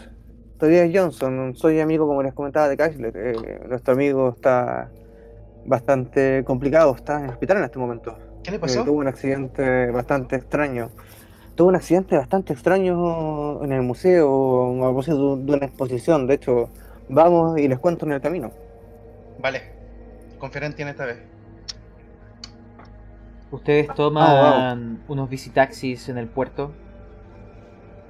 Tobías 0.59 0.89
Johnson. 0.93 1.53
Soy 1.55 1.79
amigo, 1.79 2.07
como 2.07 2.23
les 2.23 2.33
comentaba, 2.33 2.67
de 2.67 2.77
Kaisler. 2.77 3.13
Eh, 3.15 3.59
nuestro 3.69 3.93
amigo 3.93 4.29
está 4.29 4.89
bastante 5.65 6.43
complicado. 6.45 6.95
Está 6.95 7.19
en 7.19 7.25
el 7.25 7.29
hospital 7.31 7.57
en 7.57 7.63
este 7.65 7.79
momento. 7.79 8.17
¿Qué 8.43 8.51
le 8.51 8.57
Eh, 8.57 8.59
pasó? 8.59 8.83
tuvo 8.83 8.99
un 8.99 9.07
accidente 9.07 9.91
bastante 9.91 10.35
extraño. 10.35 10.89
Tuvo 11.55 11.69
un 11.69 11.75
accidente 11.75 12.15
bastante 12.17 12.53
extraño 12.53 13.63
en 13.63 13.71
el 13.71 13.81
museo 13.81 14.75
a 14.83 14.87
propósito 14.87 15.37
de 15.37 15.53
una 15.53 15.65
exposición. 15.65 16.27
De 16.27 16.35
hecho, 16.35 16.69
vamos 17.09 17.57
y 17.59 17.67
les 17.67 17.79
cuento 17.79 18.05
en 18.05 18.13
el 18.13 18.21
camino. 18.21 18.51
Vale. 19.39 19.61
Confiaré 20.39 20.67
en 20.67 20.75
ti 20.75 20.81
en 20.83 20.87
esta 20.89 21.05
vez. 21.05 21.17
Ustedes 23.49 23.87
toman 23.95 24.99
unos 25.07 25.29
visitaxis 25.29 26.09
en 26.09 26.17
el 26.17 26.27
puerto. 26.27 26.71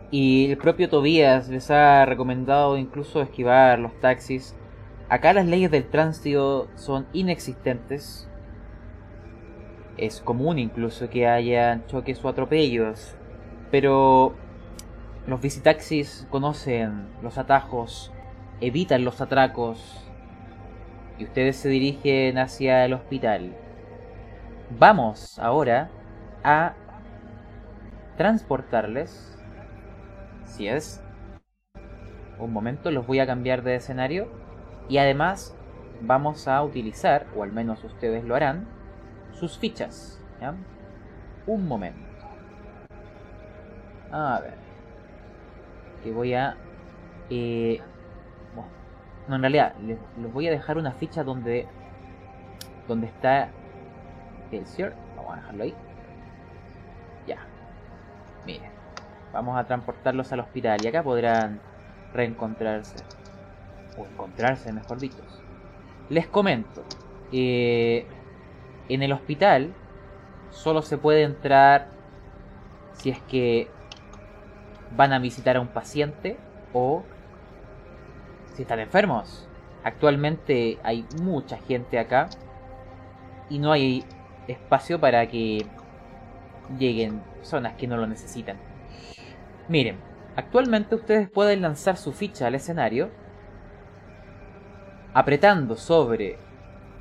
Y 0.09 0.51
el 0.51 0.57
propio 0.57 0.89
Tobías 0.89 1.49
les 1.49 1.69
ha 1.69 2.05
recomendado 2.05 2.77
incluso 2.77 3.21
esquivar 3.21 3.77
los 3.79 3.99
taxis. 3.99 4.55
Acá 5.09 5.33
las 5.33 5.45
leyes 5.45 5.69
del 5.69 5.89
tránsito 5.89 6.69
son 6.75 7.07
inexistentes. 7.11 8.29
Es 9.97 10.21
común 10.21 10.59
incluso 10.59 11.09
que 11.09 11.27
haya 11.27 11.85
choques 11.87 12.23
o 12.23 12.29
atropellos. 12.29 13.15
Pero 13.69 14.35
los 15.27 15.41
visitaxis 15.41 16.25
conocen 16.29 17.09
los 17.21 17.37
atajos, 17.37 18.13
evitan 18.61 19.03
los 19.03 19.19
atracos. 19.19 20.05
Y 21.17 21.25
ustedes 21.25 21.57
se 21.57 21.67
dirigen 21.67 22.37
hacia 22.37 22.85
el 22.85 22.93
hospital. 22.93 23.53
Vamos 24.69 25.37
ahora 25.39 25.89
a 26.43 26.75
transportarles. 28.15 29.36
Si 30.47 30.67
es. 30.67 31.03
Un 32.39 32.53
momento, 32.53 32.91
los 32.91 33.05
voy 33.05 33.19
a 33.19 33.27
cambiar 33.27 33.63
de 33.63 33.75
escenario. 33.75 34.27
Y 34.89 34.97
además 34.97 35.55
vamos 36.01 36.47
a 36.47 36.63
utilizar, 36.63 37.27
o 37.35 37.43
al 37.43 37.51
menos 37.51 37.83
ustedes 37.83 38.23
lo 38.23 38.35
harán, 38.35 38.67
sus 39.33 39.57
fichas. 39.57 40.21
¿ya? 40.41 40.55
Un 41.45 41.67
momento. 41.67 42.07
A 44.11 44.39
ver. 44.41 44.55
Que 46.03 46.11
voy 46.11 46.33
a... 46.33 46.55
Eh, 47.29 47.81
bueno, 48.55 48.69
no, 49.27 49.35
en 49.35 49.41
realidad, 49.41 49.75
les, 49.81 49.99
voy 50.33 50.47
a 50.47 50.51
dejar 50.51 50.77
una 50.77 50.91
ficha 50.91 51.23
donde... 51.23 51.67
Donde 52.87 53.07
está 53.07 53.49
el 54.51 54.65
Sir. 54.65 54.93
Vamos 55.17 55.33
a 55.33 55.35
dejarlo 55.37 55.63
ahí. 55.63 55.75
Ya. 57.27 57.39
Miren. 58.45 58.76
Vamos 59.37 59.55
a 59.55 59.65
transportarlos 59.65 60.33
al 60.33 60.39
hospital 60.39 60.79
y 60.83 60.87
acá 60.87 61.03
podrán 61.03 61.61
reencontrarse. 62.11 62.95
O 63.95 64.03
encontrarse, 64.03 64.73
mejor 64.73 64.97
dicho. 64.97 65.19
Les 66.09 66.25
comento. 66.25 66.83
eh, 67.31 68.07
en 68.89 69.03
el 69.03 69.11
hospital 69.11 69.75
solo 70.49 70.81
se 70.81 70.97
puede 70.97 71.21
entrar 71.21 71.89
si 72.93 73.11
es 73.11 73.19
que 73.23 73.69
van 74.95 75.13
a 75.13 75.19
visitar 75.19 75.57
a 75.57 75.61
un 75.61 75.67
paciente 75.67 76.39
o 76.73 77.03
si 78.55 78.63
están 78.63 78.79
enfermos. 78.79 79.47
Actualmente 79.83 80.79
hay 80.81 81.05
mucha 81.21 81.59
gente 81.59 81.99
acá 81.99 82.27
y 83.49 83.59
no 83.59 83.71
hay 83.71 84.03
espacio 84.47 84.99
para 84.99 85.27
que 85.27 85.63
lleguen 86.79 87.19
personas 87.35 87.75
que 87.75 87.85
no 87.85 87.97
lo 87.97 88.07
necesitan. 88.07 88.57
Miren, 89.69 89.97
actualmente 90.35 90.95
ustedes 90.95 91.29
pueden 91.29 91.61
lanzar 91.61 91.97
su 91.97 92.13
ficha 92.13 92.47
al 92.47 92.55
escenario 92.55 93.09
apretando 95.13 95.75
sobre 95.75 96.37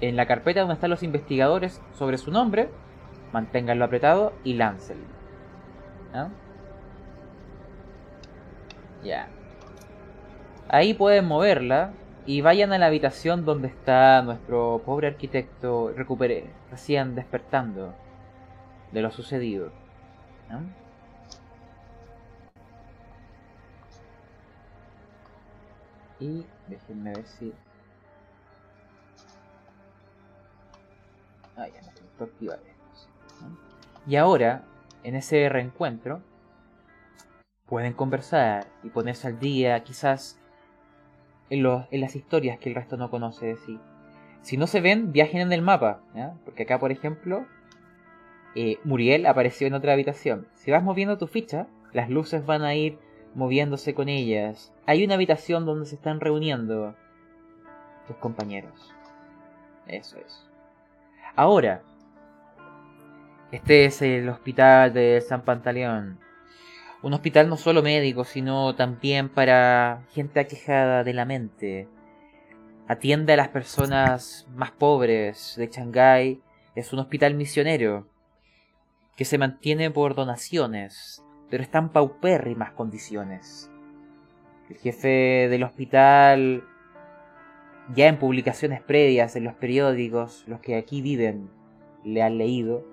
en 0.00 0.16
la 0.16 0.26
carpeta 0.26 0.60
donde 0.60 0.74
están 0.74 0.90
los 0.90 1.02
investigadores 1.02 1.80
sobre 1.92 2.18
su 2.18 2.30
nombre, 2.30 2.70
manténganlo 3.32 3.84
apretado 3.84 4.32
y 4.42 4.54
láncenlo. 4.54 5.06
¿Ah? 6.12 6.28
Ya. 9.04 9.28
Ahí 10.68 10.94
pueden 10.94 11.26
moverla 11.26 11.92
y 12.26 12.40
vayan 12.40 12.72
a 12.72 12.78
la 12.78 12.86
habitación 12.86 13.44
donde 13.44 13.68
está 13.68 14.20
nuestro 14.22 14.82
pobre 14.84 15.06
arquitecto 15.06 15.92
recupere, 15.94 16.50
recién 16.70 17.14
despertando 17.14 17.94
de 18.92 19.02
lo 19.02 19.10
sucedido. 19.10 19.70
¿Ah? 20.50 20.60
Y 26.20 26.44
déjenme 26.68 27.12
ver 27.12 27.26
si 27.26 27.52
Ah, 31.56 31.68
ya, 31.68 31.80
necesito 31.80 32.24
activar 32.24 32.58
esto, 32.58 33.08
¿no? 33.40 33.56
Y 34.06 34.16
ahora, 34.16 34.64
en 35.02 35.16
ese 35.16 35.48
reencuentro, 35.48 36.20
pueden 37.64 37.94
conversar 37.94 38.66
y 38.82 38.90
ponerse 38.90 39.26
al 39.26 39.38
día, 39.38 39.82
quizás 39.82 40.38
en, 41.48 41.62
los, 41.62 41.86
en 41.90 42.02
las 42.02 42.14
historias 42.14 42.58
que 42.58 42.68
el 42.68 42.74
resto 42.74 42.96
no 42.98 43.10
conoce 43.10 43.46
de 43.46 43.56
sí. 43.56 43.80
Si 44.42 44.56
no 44.58 44.66
se 44.66 44.80
ven, 44.80 45.12
viajen 45.12 45.40
en 45.40 45.52
el 45.52 45.62
mapa, 45.62 46.00
porque 46.44 46.64
acá, 46.64 46.78
por 46.78 46.92
ejemplo, 46.92 47.46
eh, 48.54 48.78
Muriel 48.84 49.26
apareció 49.26 49.66
en 49.66 49.74
otra 49.74 49.94
habitación. 49.94 50.46
Si 50.54 50.70
vas 50.70 50.84
moviendo 50.84 51.18
tu 51.18 51.26
ficha, 51.26 51.66
las 51.92 52.10
luces 52.10 52.44
van 52.44 52.62
a 52.62 52.74
ir 52.74 52.98
moviéndose 53.36 53.94
con 53.94 54.08
ellas. 54.08 54.72
Hay 54.86 55.04
una 55.04 55.14
habitación 55.14 55.66
donde 55.66 55.86
se 55.86 55.94
están 55.94 56.20
reuniendo 56.20 56.96
tus 58.06 58.16
compañeros. 58.16 58.92
Eso 59.86 60.18
es. 60.18 60.42
Ahora, 61.36 61.82
este 63.52 63.84
es 63.84 64.00
el 64.00 64.28
hospital 64.30 64.94
de 64.94 65.20
San 65.20 65.42
Pantaleón. 65.42 66.18
Un 67.02 67.12
hospital 67.12 67.50
no 67.50 67.58
solo 67.58 67.82
médico, 67.82 68.24
sino 68.24 68.74
también 68.74 69.28
para 69.28 70.02
gente 70.12 70.40
aquejada 70.40 71.04
de 71.04 71.12
la 71.12 71.26
mente. 71.26 71.88
Atiende 72.88 73.34
a 73.34 73.36
las 73.36 73.48
personas 73.48 74.48
más 74.54 74.70
pobres 74.70 75.54
de 75.58 75.66
Shanghái. 75.66 76.40
Es 76.74 76.94
un 76.94 77.00
hospital 77.00 77.34
misionero 77.34 78.08
que 79.14 79.26
se 79.26 79.36
mantiene 79.36 79.90
por 79.90 80.14
donaciones, 80.14 81.22
pero 81.50 81.62
está 81.62 81.78
en 81.78 81.90
paupérrimas 81.90 82.72
condiciones. 82.72 83.70
El 84.68 84.76
jefe 84.76 85.48
del 85.48 85.62
hospital 85.62 86.64
ya 87.94 88.08
en 88.08 88.18
publicaciones 88.18 88.80
previas 88.82 89.36
en 89.36 89.44
los 89.44 89.54
periódicos, 89.54 90.44
los 90.48 90.60
que 90.60 90.76
aquí 90.76 91.02
viven 91.02 91.48
le 92.04 92.22
han 92.22 92.38
leído, 92.38 92.84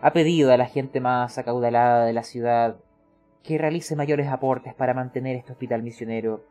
ha 0.00 0.12
pedido 0.12 0.52
a 0.52 0.56
la 0.56 0.66
gente 0.66 1.00
más 1.00 1.38
acaudalada 1.38 2.04
de 2.04 2.12
la 2.12 2.22
ciudad 2.22 2.76
que 3.42 3.58
realice 3.58 3.96
mayores 3.96 4.28
aportes 4.28 4.74
para 4.74 4.94
mantener 4.94 5.36
este 5.36 5.52
hospital 5.52 5.82
misionero, 5.82 6.44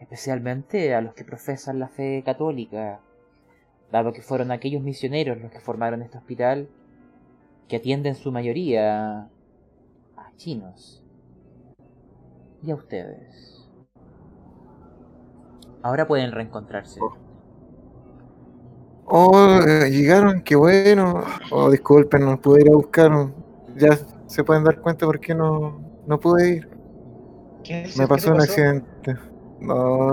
especialmente 0.00 0.94
a 0.94 1.00
los 1.00 1.14
que 1.14 1.24
profesan 1.24 1.78
la 1.78 1.88
fe 1.88 2.22
católica, 2.24 3.00
dado 3.90 4.12
que 4.12 4.22
fueron 4.22 4.50
aquellos 4.50 4.82
misioneros 4.82 5.38
los 5.38 5.50
que 5.50 5.60
formaron 5.60 6.02
este 6.02 6.18
hospital, 6.18 6.68
que 7.68 7.76
atienden 7.76 8.16
su 8.16 8.32
mayoría 8.32 9.28
chinos. 10.40 11.02
Y 12.62 12.70
a 12.70 12.74
ustedes. 12.74 13.68
Ahora 15.82 16.06
pueden 16.06 16.32
reencontrarse. 16.32 16.98
Oh, 19.04 19.60
eh, 19.66 19.90
llegaron, 19.90 20.42
qué 20.42 20.56
bueno. 20.56 21.22
Oh, 21.50 21.70
disculpen, 21.70 22.24
no 22.24 22.40
pude 22.40 22.62
ir 22.62 22.68
a 22.68 22.76
buscar. 22.76 23.10
Ya 23.76 23.98
se 24.26 24.42
pueden 24.42 24.64
dar 24.64 24.80
cuenta 24.80 25.04
por 25.04 25.20
qué 25.20 25.34
no, 25.34 25.78
no 26.06 26.18
pude 26.18 26.56
ir. 26.56 26.68
¿Qué 27.62 27.82
es 27.82 27.98
Me 27.98 28.06
pasó 28.06 28.28
qué 28.28 28.32
un 28.32 28.38
te 28.38 28.44
accidente. 28.44 29.16
No, 29.60 30.12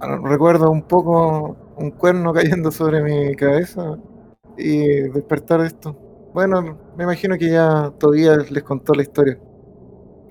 ah, 0.00 0.18
recuerdo 0.24 0.70
un 0.70 0.82
poco 0.82 1.56
un 1.76 1.92
cuerno 1.92 2.32
cayendo 2.34 2.72
sobre 2.72 3.02
mi 3.02 3.36
cabeza 3.36 3.96
y 4.56 4.78
despertar 5.10 5.60
de 5.60 5.68
esto. 5.68 5.96
Bueno, 6.34 6.76
me 6.96 7.04
imagino 7.04 7.36
que 7.38 7.50
ya 7.50 7.92
todavía 7.98 8.36
les 8.36 8.62
contó 8.64 8.94
la 8.94 9.02
historia. 9.02 9.38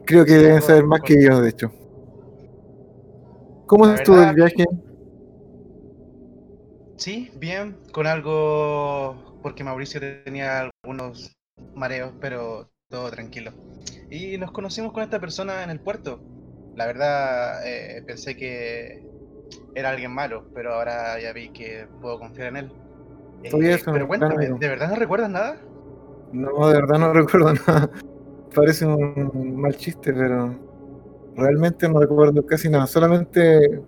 Creo 0.10 0.26
que 0.26 0.34
deben 0.34 0.60
saber 0.64 0.86
más 0.86 1.02
que 1.02 1.22
yo, 1.22 1.40
de 1.40 1.50
hecho. 1.52 1.72
¿Cómo 3.68 3.86
La 3.86 3.94
estuvo 3.94 4.16
verdad- 4.16 4.30
el 4.32 4.36
viaje? 4.36 4.66
Sí, 6.98 7.30
bien, 7.36 7.78
con 7.92 8.08
algo 8.08 9.38
porque 9.44 9.64
Mauricio 9.64 10.02
tenía 10.26 10.62
algunos 10.84 11.38
mareos, 11.76 12.12
pero 12.20 12.72
todo 12.90 13.12
tranquilo. 13.12 13.52
Y 14.10 14.40
nos 14.40 14.52
conocimos 14.52 14.94
con 14.94 15.04
esta 15.04 15.20
persona 15.20 15.64
en 15.64 15.70
el 15.70 15.80
puerto. 15.80 16.20
La 16.76 16.88
verdad, 16.88 17.62
eh, 17.68 18.02
pensé 18.08 18.36
que 18.36 19.04
era 19.76 19.92
alguien 19.92 20.12
malo, 20.12 20.46
pero 20.56 20.74
ahora 20.74 21.22
ya 21.22 21.34
vi 21.34 21.50
que 21.50 21.86
puedo 22.02 22.18
confiar 22.18 22.48
en 22.48 22.58
él. 22.58 22.72
Eh, 23.44 23.80
pero 23.86 24.08
cuéntame. 24.08 24.48
¿de 24.48 24.68
verdad 24.68 24.90
no 24.90 24.96
recuerdas 24.96 25.30
nada? 25.30 25.58
No, 26.34 26.68
de 26.68 26.82
verdad 26.82 26.98
no 26.98 27.14
recuerdo 27.14 27.54
nada. 27.54 27.92
Parece 28.56 28.86
un 28.86 29.56
mal 29.62 29.76
chiste, 29.78 30.12
pero 30.14 30.56
realmente 31.36 31.88
no 31.90 32.00
recuerdo 32.00 32.46
casi 32.46 32.70
nada. 32.70 32.88
Solamente 32.88 33.82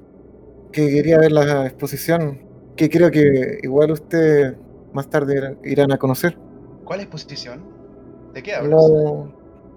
que 0.71 0.89
quería 0.89 1.19
ver 1.19 1.31
la 1.33 1.67
exposición, 1.67 2.39
que 2.75 2.89
creo 2.89 3.11
que 3.11 3.59
igual 3.63 3.91
ustedes 3.91 4.55
más 4.93 5.09
tarde 5.09 5.57
irán- 5.63 5.93
a 5.93 5.97
conocer. 5.99 6.37
¿Cuál 6.83 6.99
exposición? 7.01 7.63
¿De 8.33 8.43
qué 8.43 8.53
hablas? 8.55 8.93
La 8.93 9.29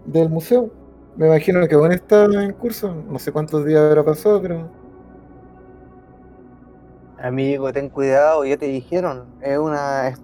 del 0.07 0.29
museo. 0.31 0.71
Me 1.17 1.27
imagino 1.27 1.67
que 1.69 1.75
aún 1.75 1.93
está 1.93 2.25
en 2.27 2.53
curso. 2.53 2.95
No 2.95 3.19
sé 3.19 3.33
cuántos 3.33 3.65
días 3.65 3.81
habrá 3.81 4.05
pasado, 4.05 4.41
pero 4.43 4.71
Amigo, 7.19 7.73
ten 7.73 7.89
cuidado, 7.89 8.45
ya 8.45 8.57
te 8.57 8.67
dijeron. 8.67 9.35
Es 9.41 9.59
una 9.59 10.15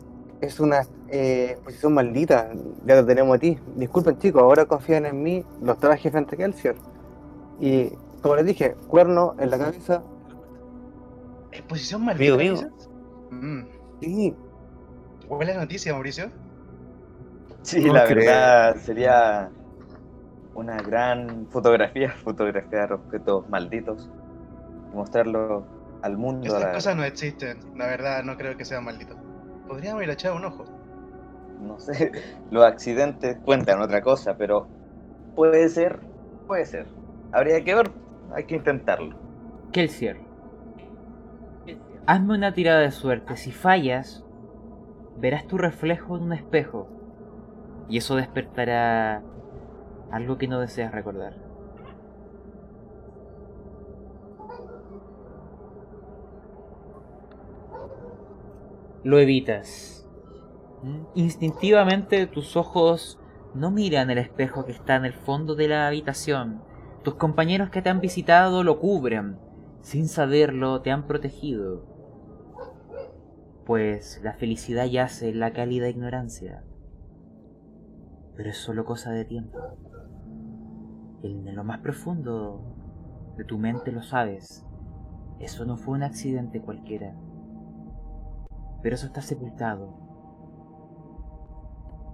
es 0.41 0.61
una 0.61 0.83
eh, 1.11 1.51
exposición 1.53 1.95
maldita. 1.95 2.51
Ya 2.87 2.97
lo 2.97 3.05
tenemos 3.07 3.37
a 3.37 3.39
ti. 3.39 3.59
Disculpen, 3.77 4.19
chicos, 4.19 4.43
ahora 4.43 4.65
confían 4.67 5.07
en 5.07 5.23
mí. 5.23 5.45
Los 5.63 5.79
traje 5.79 6.11
frente 6.11 6.35
a 6.35 6.39
Kelsier. 6.39 6.77
Y 7.61 7.91
como 8.23 8.37
les 8.37 8.47
dije, 8.47 8.75
cuerno 8.89 9.35
en 9.39 9.51
la 9.51 9.59
cabeza. 9.59 10.03
¿Exposición 11.53 12.05
maldita? 12.05 12.35
Amigo, 12.35 12.55
dices? 12.57 12.89
Mm. 13.31 13.61
Sí, 14.01 14.35
¿Huele 15.29 15.55
la 15.55 15.61
noticia, 15.61 15.93
Mauricio? 15.93 16.31
Sí, 17.63 17.85
No 17.85 17.93
la 17.95 18.05
creo. 18.05 18.17
verdad 18.27 18.77
sería 18.77 19.51
una 20.55 20.77
gran 20.83 21.47
fotografía, 21.51 22.11
fotografiar 22.25 22.93
objetos 22.93 23.49
malditos 23.49 24.09
y 24.93 24.97
mostrarlo 24.97 25.65
al 26.03 26.17
mundo. 26.17 26.47
Estas 26.47 26.63
la- 26.63 26.73
cosas 26.73 26.97
no 26.97 27.05
existen. 27.05 27.59
La 27.77 27.87
verdad, 27.87 28.23
no 28.25 28.37
creo 28.37 28.57
que 28.57 28.65
sea 28.65 28.81
maldito. 28.81 29.15
Podríamos 29.69 30.03
ir 30.03 30.11
a 30.11 30.15
echar 30.15 30.33
un 30.33 30.45
ojo. 30.45 30.65
No 31.61 31.79
sé, 31.79 32.13
los 32.51 32.65
accidentes 32.65 33.39
cuentan 33.45 33.81
otra 33.81 34.03
cosa, 34.03 34.37
pero 34.37 34.69
puede 35.35 35.69
ser, 35.69 36.01
puede 36.47 36.65
ser. 36.67 36.87
Habría 37.33 37.63
que 37.63 37.75
ver, 37.75 37.91
hay 38.35 38.45
que 38.45 38.57
intentarlo. 38.57 39.17
Kelsier, 39.73 40.19
hazme 42.07 42.35
una 42.35 42.53
tirada 42.53 42.81
de 42.81 42.91
suerte. 42.91 43.37
Si 43.37 43.53
fallas, 43.53 44.25
verás 45.17 45.47
tu 45.47 45.59
reflejo 45.59 46.17
en 46.17 46.25
un 46.25 46.33
espejo. 46.33 46.89
Y 47.89 47.99
eso 47.99 48.17
despertará 48.17 49.23
algo 50.11 50.39
que 50.39 50.49
no 50.49 50.61
deseas 50.61 50.93
recordar. 50.93 51.35
Lo 59.03 59.19
evitas. 59.19 60.00
Instintivamente 61.15 62.27
tus 62.27 62.57
ojos 62.57 63.19
no 63.55 63.71
miran 63.71 64.11
el 64.11 64.19
espejo 64.19 64.65
que 64.65 64.73
está 64.73 64.97
en 64.97 65.05
el 65.05 65.13
fondo 65.13 65.55
de 65.55 65.69
la 65.69 65.87
habitación. 65.87 66.63
Tus 67.03 67.15
compañeros 67.15 67.71
que 67.71 67.83
te 67.83 67.91
han 67.91 68.01
visitado 68.01 68.63
lo 68.63 68.79
cubren. 68.79 69.39
Sin 69.83 70.09
saberlo, 70.09 70.83
te 70.83 70.91
han 70.91 71.07
protegido. 71.07 71.85
Pues 73.67 74.21
la 74.23 74.35
felicidad 74.35 74.87
yace 74.87 75.31
en 75.31 75.41
la 75.41 75.53
cálida 75.53 75.89
ignorancia. 75.89 76.65
Pero 78.37 78.51
es 78.51 78.57
solo 78.57 78.85
cosa 78.85 79.11
de 79.11 79.25
tiempo. 79.25 79.59
En 81.23 81.55
lo 81.55 81.65
más 81.65 81.81
profundo 81.81 82.63
de 83.37 83.45
tu 83.45 83.59
mente 83.59 83.93
lo 83.93 84.03
sabes. 84.03 84.67
Eso 85.39 85.65
no 85.65 85.77
fue 85.77 85.95
un 85.95 86.03
accidente 86.03 86.61
cualquiera. 86.61 87.15
Pero 88.83 88.95
eso 88.95 89.07
está 89.07 89.21
sepultado. 89.21 90.10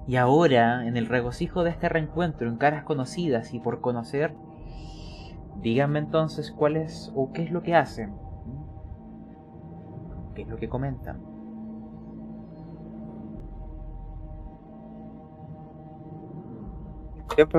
Y 0.07 0.17
ahora, 0.17 0.87
en 0.87 0.97
el 0.97 1.07
regocijo 1.07 1.65
de 1.65 1.71
este 1.71 1.89
reencuentro 1.89 2.49
en 2.49 2.57
caras 2.57 2.85
conocidas 2.85 3.53
y 3.53 3.59
por 3.59 3.81
conocer, 3.81 4.35
díganme 5.61 5.99
entonces 5.99 6.53
cuál 6.53 6.77
es 6.77 7.13
o 7.17 7.33
qué 7.33 7.43
es 7.43 7.51
lo 7.51 7.63
que 7.63 7.75
hacen. 7.75 8.15
¿Qué 10.35 10.43
es 10.43 10.49
lo 10.49 10.59
que 10.59 10.69
comentan? 10.69 11.21
yo 17.37 17.43
en 17.43 17.51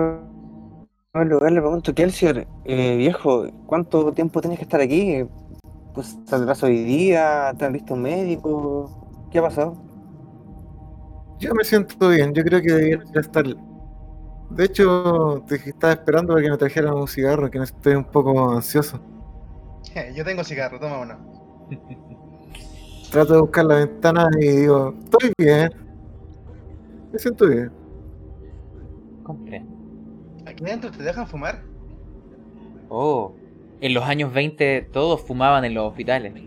primer 1.12 1.28
lugar 1.28 1.52
le 1.52 1.62
pregunto, 1.62 1.94
Kelsier, 1.94 2.48
eh, 2.66 2.98
viejo, 2.98 3.46
¿cuánto 3.66 4.12
tiempo 4.12 4.42
tienes 4.42 4.58
que 4.58 4.66
estar 4.66 4.82
aquí? 4.82 5.24
Pues 5.94 6.18
te 6.26 6.36
atraso 6.36 6.66
hoy 6.68 6.84
día, 6.84 7.54
te 7.58 7.66
han 7.66 7.74
visto 7.74 7.94
un 7.94 8.02
médico, 8.02 9.28
¿qué 9.32 9.40
ha 9.40 9.44
pasado? 9.44 9.87
Yo 11.40 11.54
me 11.54 11.64
siento 11.64 12.10
bien, 12.10 12.34
yo 12.34 12.44
creo 12.44 12.62
que 12.62 12.72
debería 12.72 13.22
estar. 13.22 13.46
De 14.50 14.64
hecho, 14.64 15.44
te 15.48 15.56
estaba 15.56 15.94
esperando 15.94 16.34
para 16.34 16.44
que 16.44 16.52
me 16.52 16.58
trajeran 16.58 16.94
un 16.94 17.08
cigarro, 17.08 17.52
que 17.52 17.60
estoy 17.60 17.96
un 17.96 18.06
poco 18.06 18.52
ansioso. 18.52 19.00
Yo 20.16 20.24
tengo 20.24 20.44
cigarro, 20.44 20.80
toma 20.80 21.00
uno. 21.00 21.18
Trato 23.12 23.34
de 23.34 23.42
buscar 23.42 23.66
la 23.66 23.76
ventana 23.76 24.30
y 24.40 24.48
digo, 24.48 24.94
estoy 25.04 25.32
bien. 25.38 25.70
Me 27.12 27.20
siento 27.20 27.48
bien. 27.48 27.72
Comprendo. 29.24 29.72
¿Aquí 30.46 30.64
adentro 30.66 30.92
te 30.92 31.04
dejan 31.04 31.28
fumar? 31.28 31.62
Oh, 32.90 33.34
en 33.82 33.94
los 33.94 34.04
años 34.04 34.34
20 34.34 34.90
todos 34.92 35.22
fumaban 35.22 35.66
en 35.66 35.74
los 35.74 35.88
hospitales. 35.90 36.34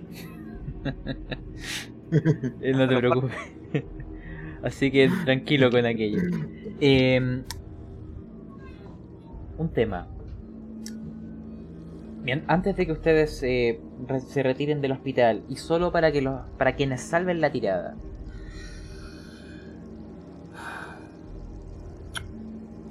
Eh, 2.61 2.72
no 2.72 2.88
te 2.88 2.96
preocupes. 2.96 3.60
Así 4.62 4.90
que 4.90 5.11
tranquilo 5.25 5.70
con 5.70 5.87
aquello. 5.87 6.20
Eh, 6.81 7.42
un 9.59 9.68
tema. 9.70 10.07
Bien, 12.23 12.44
antes 12.49 12.77
de 12.77 12.85
que 12.87 12.92
ustedes 12.92 13.42
eh, 13.42 13.81
re- 14.07 14.20
se 14.20 14.42
retiren 14.42 14.81
del 14.83 14.92
hospital 14.92 15.42
y 15.49 15.57
solo 15.57 15.90
para 15.90 16.12
que 16.12 16.20
los 16.20 16.40
para 16.59 16.75
quienes 16.77 17.01
salven 17.01 17.40
la 17.40 17.51
tirada. 17.51 17.94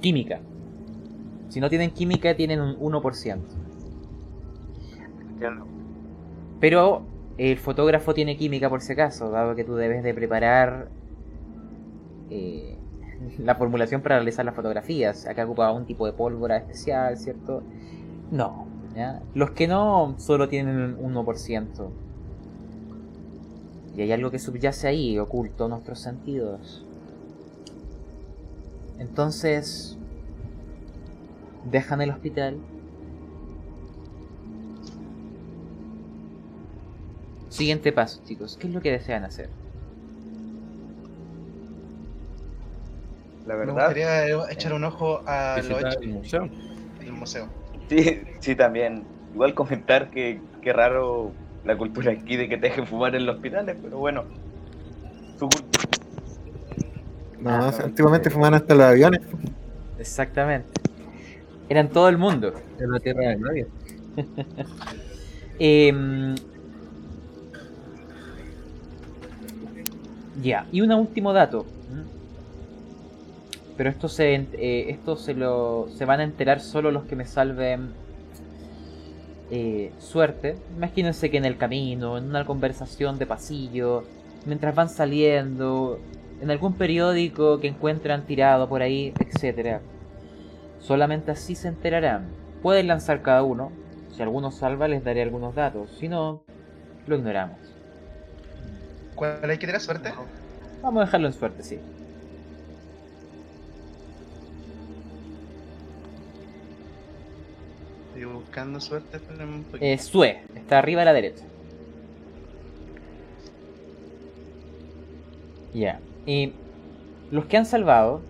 Química. 0.00 0.40
Si 1.48 1.60
no 1.60 1.68
tienen 1.68 1.90
química 1.90 2.34
tienen 2.34 2.60
un 2.60 2.76
1%. 2.78 3.38
Pero 6.60 7.02
el 7.38 7.56
fotógrafo 7.58 8.12
tiene 8.14 8.36
química 8.36 8.68
por 8.68 8.80
si 8.82 8.92
acaso, 8.92 9.30
dado 9.30 9.54
que 9.54 9.64
tú 9.64 9.74
debes 9.76 10.02
de 10.02 10.12
preparar 10.14 10.88
eh, 12.30 12.76
la 13.38 13.54
formulación 13.54 14.02
para 14.02 14.16
realizar 14.16 14.44
las 14.44 14.54
fotografías. 14.54 15.26
Acá 15.26 15.44
ocupa 15.44 15.70
un 15.72 15.86
tipo 15.86 16.06
de 16.06 16.12
pólvora 16.12 16.56
especial, 16.56 17.16
¿cierto? 17.16 17.62
No. 18.30 18.66
Los 19.34 19.52
que 19.52 19.68
no 19.68 20.14
solo 20.18 20.48
tienen 20.48 20.96
un 20.98 21.14
1%. 21.14 21.90
Y 23.96 24.02
hay 24.02 24.12
algo 24.12 24.30
que 24.30 24.38
subyace 24.38 24.88
ahí, 24.88 25.18
oculto 25.18 25.64
a 25.64 25.68
nuestros 25.68 26.00
sentidos. 26.00 26.84
Entonces, 28.98 29.96
dejan 31.70 32.00
el 32.00 32.10
hospital. 32.10 32.58
Siguiente 37.48 37.92
paso, 37.92 38.20
chicos. 38.24 38.56
¿Qué 38.58 38.68
es 38.68 38.74
lo 38.74 38.80
que 38.80 38.92
desean 38.92 39.24
hacer? 39.24 39.50
La 43.50 43.56
Me 43.56 43.66
verdad, 43.66 43.74
gustaría 43.86 44.28
eh, 44.28 44.38
echar 44.50 44.72
un 44.74 44.84
ojo 44.84 45.22
a 45.26 45.56
lo 45.56 45.62
Visitar 45.76 45.96
el 46.00 46.08
museo. 46.10 46.48
del 47.00 47.12
museo. 47.12 47.48
sí, 47.88 48.20
sí 48.38 48.54
también. 48.54 49.02
Igual 49.34 49.54
comentar 49.54 50.08
que 50.10 50.40
qué 50.62 50.72
raro 50.72 51.32
la 51.64 51.76
cultura 51.76 52.12
aquí 52.12 52.36
de 52.36 52.48
que 52.48 52.56
te 52.58 52.68
dejen 52.68 52.86
fumar 52.86 53.16
en 53.16 53.26
los 53.26 53.34
hospitales, 53.36 53.76
pero 53.82 53.98
bueno. 53.98 54.22
Su. 55.36 55.48
No, 57.40 57.50
Ah, 57.50 57.72
no, 57.76 57.84
antiguamente 57.86 58.28
sí. 58.30 58.34
fumaban 58.34 58.54
hasta 58.54 58.72
los 58.76 58.84
aviones. 58.84 59.20
Exactamente. 59.98 60.68
Eran 61.68 61.88
todo 61.88 62.08
el 62.08 62.18
mundo. 62.18 62.54
En 62.78 62.88
la 62.92 63.00
tierra 63.00 63.30
de 63.30 63.36
nadie. 63.36 63.66
Em, 65.58 66.36
Ya, 70.42 70.66
y 70.72 70.80
un 70.80 70.92
último 70.92 71.32
dato. 71.32 71.66
Pero 73.80 73.88
esto 73.88 74.08
se, 74.08 74.34
eh, 74.34 74.90
esto 74.90 75.16
se 75.16 75.32
lo 75.32 75.88
se 75.88 76.04
van 76.04 76.20
a 76.20 76.24
enterar 76.24 76.60
solo 76.60 76.90
los 76.90 77.04
que 77.04 77.16
me 77.16 77.24
salven 77.24 77.94
eh, 79.50 79.90
suerte. 79.98 80.56
Imagínense 80.76 81.30
que 81.30 81.38
en 81.38 81.46
el 81.46 81.56
camino, 81.56 82.18
en 82.18 82.24
una 82.24 82.44
conversación 82.44 83.16
de 83.16 83.24
pasillo, 83.24 84.04
mientras 84.44 84.74
van 84.74 84.90
saliendo, 84.90 85.98
en 86.42 86.50
algún 86.50 86.74
periódico 86.74 87.58
que 87.58 87.68
encuentran 87.68 88.26
tirado 88.26 88.68
por 88.68 88.82
ahí, 88.82 89.14
etcétera. 89.18 89.80
Solamente 90.80 91.30
así 91.30 91.54
se 91.54 91.68
enterarán. 91.68 92.28
Pueden 92.60 92.86
lanzar 92.86 93.22
cada 93.22 93.42
uno. 93.44 93.72
Si 94.14 94.20
alguno 94.20 94.50
salva, 94.50 94.88
les 94.88 95.02
daré 95.02 95.22
algunos 95.22 95.54
datos. 95.54 95.90
Si 95.98 96.06
no, 96.06 96.42
lo 97.06 97.16
ignoramos. 97.16 97.56
¿Cuál 99.14 99.48
hay 99.48 99.56
que 99.56 99.64
tener 99.64 99.80
suerte? 99.80 100.12
Vamos 100.82 101.00
a 101.00 101.06
dejarlo 101.06 101.28
en 101.28 101.32
suerte, 101.32 101.62
sí. 101.62 101.78
Buscando 108.24 108.80
suerte, 108.80 109.18
Sue, 109.98 110.42
está 110.54 110.78
arriba 110.78 111.02
a 111.02 111.04
la 111.06 111.12
derecha. 111.12 111.44
Ya. 115.72 116.00
Y 116.26 116.52
los 117.30 117.46
que 117.46 117.56
han 117.56 117.64
salvado, 117.64 118.20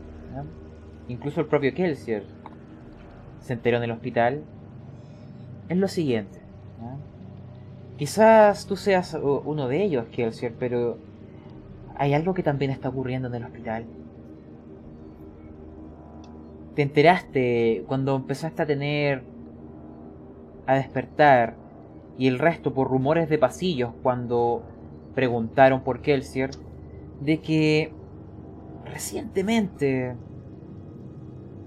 incluso 1.09 1.41
el 1.41 1.47
propio 1.47 1.74
Kelsier, 1.74 2.24
se 3.41 3.55
enteró 3.55 3.78
en 3.78 3.84
el 3.84 3.91
hospital, 3.91 4.43
es 5.68 5.76
lo 5.76 5.88
siguiente. 5.88 6.38
Quizás 7.97 8.66
tú 8.66 8.76
seas 8.76 9.14
uno 9.14 9.68
de 9.68 9.82
ellos, 9.82 10.07
Kelsier, 10.12 10.55
pero 10.59 10.99
hay 11.97 12.14
algo 12.14 12.32
que 12.34 12.43
también 12.43 12.70
está 12.70 12.88
ocurriendo 12.88 13.28
en 13.28 13.34
el 13.34 13.45
hospital. 13.45 13.86
Te 16.74 16.82
enteraste 16.82 17.84
cuando 17.86 18.16
empezaste 18.16 18.62
a 18.62 18.66
tener... 18.66 19.39
a 20.70 20.74
despertar 20.74 21.56
y 22.16 22.28
el 22.28 22.38
resto 22.38 22.72
por 22.72 22.88
rumores 22.88 23.28
de 23.28 23.38
pasillos 23.38 23.90
cuando 24.04 24.62
preguntaron 25.16 25.82
por 25.82 26.00
Kelsier 26.00 26.50
de 27.20 27.40
que 27.40 27.92
recientemente 28.84 30.14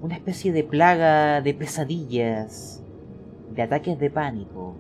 una 0.01 0.16
especie 0.16 0.54
de 0.54 0.64
plaga 0.64 1.41
de 1.41 1.54
pesadillas, 1.54 2.82
de 3.54 3.62
ataques 3.62 3.99
de 3.99 4.10
pánico, 4.10 4.76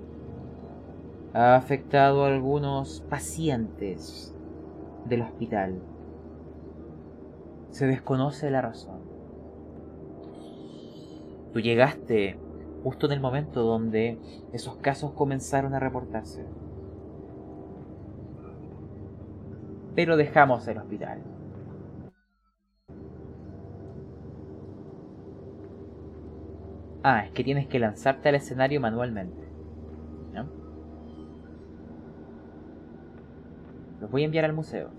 ha 1.33 1.55
afectado 1.55 2.23
a 2.23 2.29
algunos 2.29 3.01
pacientes 3.09 4.33
del 5.03 5.23
hospital. 5.23 5.81
Se 7.71 7.87
desconoce 7.87 8.49
la 8.49 8.61
razón. 8.61 9.01
Tú 11.51 11.59
llegaste 11.59 12.37
justo 12.83 13.05
en 13.07 13.13
el 13.13 13.19
momento 13.21 13.63
donde 13.63 14.19
esos 14.51 14.75
casos 14.77 15.11
comenzaron 15.13 15.73
a 15.73 15.79
reportarse. 15.79 16.45
Pero 19.95 20.17
dejamos 20.17 20.67
el 20.67 20.77
hospital. 20.77 21.21
Ah, 27.03 27.25
es 27.25 27.31
que 27.31 27.43
tienes 27.43 27.67
que 27.67 27.79
lanzarte 27.79 28.29
al 28.29 28.35
escenario 28.35 28.79
manualmente. 28.81 29.43
¿Ya? 30.33 30.45
Los 33.99 34.09
voy 34.11 34.21
a 34.23 34.25
enviar 34.25 34.45
al 34.45 34.53
museo. 34.53 34.89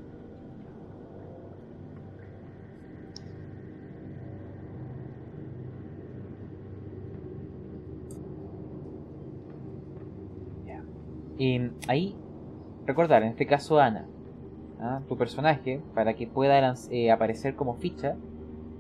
Ya. 10.66 10.82
Y 11.38 11.60
ahí, 11.88 12.14
recordar, 12.86 13.22
en 13.22 13.30
este 13.30 13.46
caso 13.46 13.80
Ana, 13.80 14.06
¿ah? 14.80 15.00
tu 15.08 15.16
personaje, 15.16 15.80
para 15.94 16.14
que 16.14 16.26
pueda 16.26 16.74
eh, 16.90 17.10
aparecer 17.10 17.54
como 17.54 17.74
ficha, 17.74 18.16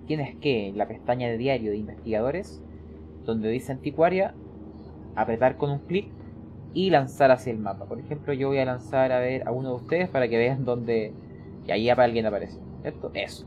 tienes 0.06 0.36
que, 0.36 0.68
en 0.68 0.78
la 0.78 0.86
pestaña 0.86 1.28
de 1.28 1.38
diario 1.38 1.70
de 1.70 1.78
investigadores, 1.78 2.62
donde 3.24 3.48
dice 3.48 3.72
anticuaria, 3.72 4.34
apretar 5.16 5.56
con 5.56 5.70
un 5.70 5.78
clic 5.78 6.08
y 6.74 6.90
lanzar 6.90 7.30
hacia 7.30 7.52
el 7.52 7.58
mapa. 7.58 7.86
Por 7.86 7.98
ejemplo, 7.98 8.32
yo 8.32 8.48
voy 8.48 8.58
a 8.58 8.64
lanzar 8.64 9.12
a 9.12 9.20
ver 9.20 9.46
a 9.46 9.52
uno 9.52 9.70
de 9.70 9.76
ustedes 9.76 10.08
para 10.08 10.28
que 10.28 10.36
vean 10.36 10.64
dónde. 10.64 11.12
Y 11.66 11.70
ahí 11.70 11.88
alguien 11.88 12.26
aparece. 12.26 12.58
¿Cierto? 12.82 13.10
Eso. 13.14 13.46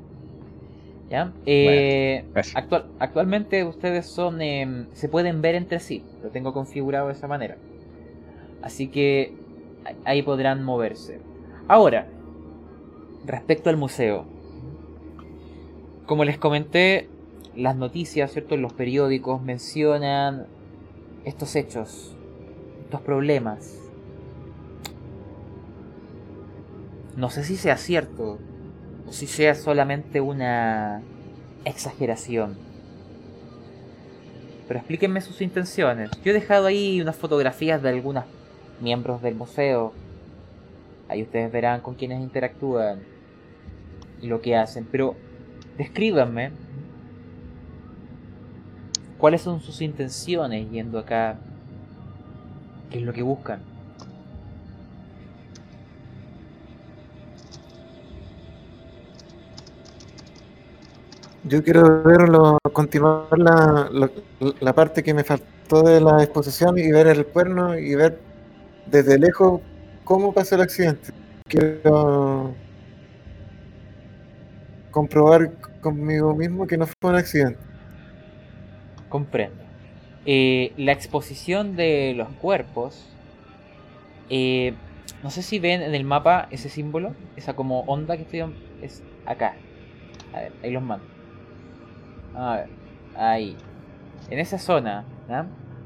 ¿Ya? 1.10 1.32
Eh, 1.46 2.26
actual- 2.56 2.86
actualmente 3.00 3.64
ustedes 3.64 4.06
son. 4.06 4.42
em, 4.42 4.88
se 4.94 5.10
pueden 5.10 5.42
ver 5.42 5.56
entre 5.56 5.80
sí. 5.80 6.04
Lo 6.24 6.30
tengo 6.30 6.54
configurado 6.54 7.08
de 7.08 7.14
esa 7.14 7.28
manera. 7.28 7.58
Así 8.68 8.90
que 8.90 9.34
ahí 10.04 10.22
podrán 10.24 10.62
moverse. 10.62 11.22
Ahora, 11.70 12.10
respecto 13.26 13.70
al 13.70 13.78
museo. 13.78 14.26
Como 16.06 16.26
les 16.26 16.38
comenté, 16.38 17.08
las 17.56 17.78
noticias, 17.78 18.34
¿cierto? 18.34 18.58
Los 18.58 18.74
periódicos 18.74 19.42
mencionan 19.42 20.48
estos 21.24 21.56
hechos, 21.56 22.14
estos 22.84 23.00
problemas. 23.00 23.80
No 27.16 27.30
sé 27.30 27.46
si 27.46 27.56
sea 27.56 27.78
cierto 27.78 28.38
o 29.08 29.14
si 29.14 29.28
sea 29.28 29.56
solamente 29.56 30.20
una 30.20 31.02
exageración. 31.64 32.58
Pero 34.68 34.78
explíquenme 34.78 35.22
sus 35.22 35.40
intenciones. 35.40 36.12
Yo 36.22 36.32
he 36.32 36.34
dejado 36.34 36.66
ahí 36.66 37.00
unas 37.00 37.16
fotografías 37.16 37.82
de 37.82 37.88
algunos 37.88 38.26
miembros 38.80 39.22
del 39.22 39.36
museo. 39.36 39.94
Ahí 41.10 41.24
ustedes 41.24 41.52
verán 41.52 41.82
con 41.82 41.96
quienes 41.96 42.22
interactúan 42.22 43.00
y 44.22 44.28
lo 44.28 44.42
que 44.42 44.56
hacen. 44.56 44.88
Pero 44.92 45.16
descríbanme 45.78 46.52
cuáles 49.18 49.42
son 49.42 49.62
sus 49.62 49.82
intenciones 49.82 50.70
yendo 50.70 51.00
acá. 51.00 51.38
¿Qué 52.90 53.00
es 53.00 53.04
lo 53.04 53.14
que 53.14 53.22
buscan? 53.22 53.62
Yo 61.44 61.64
quiero 61.64 62.04
verlo, 62.04 62.58
continuar 62.74 63.40
la, 63.40 63.90
la, 63.90 64.12
la 64.60 64.74
parte 64.74 65.02
que 65.02 65.14
me 65.14 65.24
faltó 65.24 65.82
de 65.82 66.02
la 66.02 66.22
exposición 66.22 66.78
y 66.78 66.92
ver 66.92 67.08
el 67.08 67.26
cuerno 67.26 67.78
y 67.78 67.96
ver 67.96 68.27
desde 68.90 69.20
lejos 69.20 69.62
cómo 70.04 70.34
pasó 70.34 70.56
el 70.56 70.62
accidente. 70.62 71.14
Quiero 71.48 72.54
comprobar 74.92 75.52
conmigo 75.82 76.36
mismo 76.36 76.68
que 76.68 76.78
no 76.78 76.86
fue 76.88 77.12
un 77.12 77.16
accidente. 77.16 77.60
Comprendo. 79.10 79.64
Eh, 80.26 80.74
la 80.78 80.92
exposición 80.92 81.76
de 81.76 82.14
los 82.16 82.30
cuerpos. 82.30 83.08
eh, 84.30 84.74
no 85.24 85.30
sé 85.32 85.42
si 85.42 85.58
ven 85.60 85.82
en 85.82 85.96
el 85.96 86.04
mapa 86.04 86.48
ese 86.52 86.70
símbolo, 86.70 87.16
esa 87.36 87.56
como 87.56 87.82
onda 87.82 88.18
que 88.18 88.24
estoy. 88.24 88.44
Es 88.82 89.04
acá. 89.26 89.56
A 90.34 90.42
ver, 90.42 90.52
ahí 90.64 90.72
los 90.72 90.84
mando. 90.84 91.06
A 92.36 92.58
ver, 92.58 92.70
ahí. 93.16 93.58
En 94.30 94.40
esa 94.40 94.60
zona, 94.60 95.06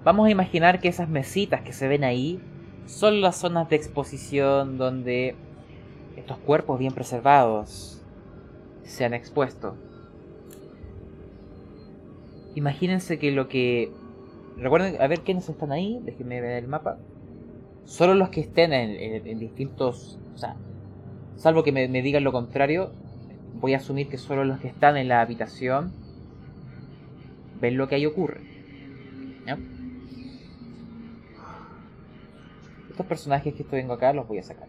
vamos 0.04 0.28
a 0.28 0.32
imaginar 0.32 0.80
que 0.80 0.88
esas 0.88 1.08
mesitas 1.08 1.62
que 1.62 1.74
se 1.74 1.88
ven 1.88 2.04
ahí 2.04 2.42
son 2.86 3.22
las 3.22 3.38
zonas 3.38 3.70
de 3.70 3.76
exposición 3.76 4.78
donde 4.78 5.36
estos 6.16 6.38
cuerpos 6.38 6.80
bien 6.80 6.94
preservados 6.94 8.02
se 8.84 9.06
han 9.06 9.14
expuesto. 9.14 9.76
Imagínense 12.56 13.18
que 13.18 13.32
lo 13.32 13.48
que. 13.48 13.92
Recuerden, 14.58 15.02
a 15.02 15.08
ver 15.08 15.22
quiénes 15.22 15.48
están 15.48 15.72
ahí, 15.72 16.00
déjenme 16.04 16.42
ver 16.42 16.64
el 16.64 16.68
mapa. 16.68 16.98
Solo 17.86 18.14
los 18.14 18.30
que 18.30 18.42
estén 18.42 18.74
en, 18.74 19.26
en- 19.26 19.40
distintos. 19.40 20.20
O 20.36 20.38
sea, 20.38 20.56
salvo 21.38 21.64
que 21.64 21.72
me, 21.72 21.88
me 21.88 22.02
digan 22.02 22.24
lo 22.24 22.32
contrario, 22.32 22.92
voy 23.60 23.74
a 23.74 23.78
asumir 23.78 24.08
que 24.10 24.18
solo 24.18 24.44
los 24.44 24.60
que 24.60 24.68
están 24.68 24.98
en 24.98 25.08
la 25.08 25.22
habitación 25.22 25.94
ven 27.60 27.78
lo 27.78 27.88
que 27.88 27.96
ahí 27.96 28.06
ocurre. 28.06 28.42
¿Ya? 29.48 29.58
Estos 32.92 33.06
personajes 33.06 33.54
que 33.54 33.64
estoy 33.64 33.80
vengo 33.80 33.94
acá 33.94 34.12
los 34.12 34.28
voy 34.28 34.40
a 34.40 34.44
sacar. 34.44 34.68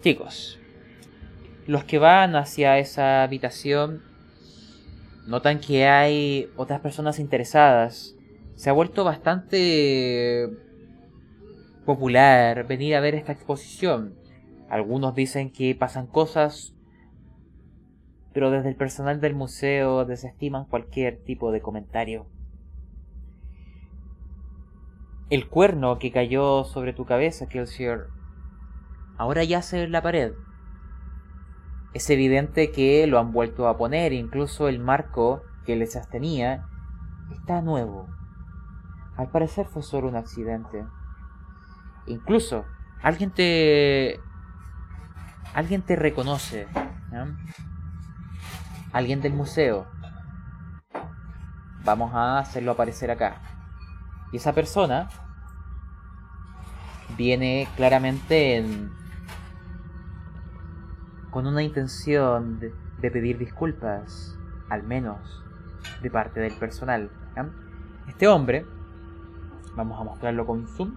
Chicos, 0.00 0.58
los 1.68 1.84
que 1.84 1.98
van 1.98 2.34
hacia 2.34 2.80
esa 2.80 3.22
habitación 3.22 4.02
notan 5.28 5.60
que 5.60 5.86
hay 5.86 6.50
otras 6.56 6.80
personas 6.80 7.20
interesadas. 7.20 8.16
Se 8.56 8.70
ha 8.70 8.72
vuelto 8.72 9.04
bastante 9.04 10.48
popular 11.84 12.66
venir 12.66 12.96
a 12.96 13.00
ver 13.00 13.14
esta 13.14 13.30
exposición. 13.30 14.16
Algunos 14.68 15.14
dicen 15.14 15.52
que 15.52 15.76
pasan 15.76 16.08
cosas, 16.08 16.74
pero 18.32 18.50
desde 18.50 18.68
el 18.70 18.74
personal 18.74 19.20
del 19.20 19.36
museo 19.36 20.04
desestiman 20.06 20.64
cualquier 20.64 21.22
tipo 21.22 21.52
de 21.52 21.60
comentario. 21.60 22.26
El 25.28 25.48
cuerno 25.48 25.98
que 25.98 26.12
cayó 26.12 26.62
sobre 26.62 26.92
tu 26.92 27.04
cabeza, 27.04 27.48
Kelsier, 27.48 28.06
ahora 29.18 29.42
yace 29.42 29.82
en 29.82 29.90
la 29.90 30.00
pared. 30.00 30.34
Es 31.94 32.08
evidente 32.10 32.70
que 32.70 33.08
lo 33.08 33.18
han 33.18 33.32
vuelto 33.32 33.66
a 33.66 33.76
poner, 33.76 34.12
incluso 34.12 34.68
el 34.68 34.78
marco 34.78 35.42
que 35.64 35.74
le 35.74 35.88
sostenía 35.88 36.66
está 37.32 37.60
nuevo. 37.60 38.06
Al 39.16 39.28
parecer 39.30 39.66
fue 39.66 39.82
solo 39.82 40.08
un 40.08 40.14
accidente. 40.14 40.86
Incluso 42.06 42.64
alguien 43.02 43.32
te 43.32 44.20
alguien 45.54 45.82
te 45.82 45.96
reconoce, 45.96 46.68
¿ya? 47.10 47.26
Alguien 48.92 49.20
del 49.22 49.32
museo. 49.32 49.88
Vamos 51.84 52.14
a 52.14 52.38
hacerlo 52.38 52.72
aparecer 52.72 53.10
acá. 53.10 53.55
Y 54.32 54.38
esa 54.38 54.52
persona 54.52 55.08
viene 57.16 57.68
claramente 57.76 58.56
en 58.56 58.90
con 61.30 61.46
una 61.46 61.62
intención 61.62 62.58
de, 62.58 63.10
pedir 63.10 63.36
disculpas, 63.36 64.34
al 64.70 64.82
menos 64.84 65.44
de 66.00 66.10
parte 66.10 66.40
del 66.40 66.54
personal. 66.54 67.10
Este 68.08 68.26
hombre, 68.26 68.64
vamos 69.74 70.00
a 70.00 70.04
mostrarlo 70.04 70.46
con 70.46 70.66
zoom, 70.66 70.94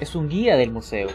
es 0.00 0.16
un 0.16 0.28
guía 0.28 0.56
del 0.56 0.72
museo. 0.72 1.08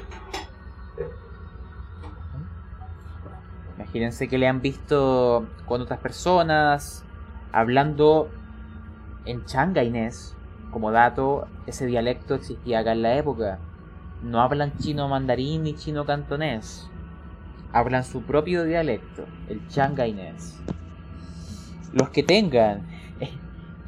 Imagínense 3.76 4.30
que 4.30 4.38
le 4.38 4.48
han 4.48 4.62
visto 4.62 5.46
con 5.66 5.82
otras 5.82 6.00
personas, 6.00 7.04
hablando 7.52 8.30
en 9.26 9.46
changainés. 9.46 10.36
Como 10.72 10.92
dato, 10.92 11.48
ese 11.68 11.86
dialecto 11.86 12.36
existía 12.36 12.80
acá 12.80 12.92
en 12.92 13.02
la 13.02 13.16
época. 13.16 13.60
No 14.24 14.42
hablan 14.42 14.78
chino 14.78 15.08
mandarín 15.08 15.64
ni 15.64 15.76
chino 15.76 16.06
cantonés. 16.06 16.90
Hablan 17.72 18.04
su 18.04 18.24
propio 18.24 18.64
dialecto, 18.64 19.26
el 19.50 19.68
changainés. 19.68 20.60
Los 21.94 22.10
que 22.10 22.24
tengan 22.24 22.86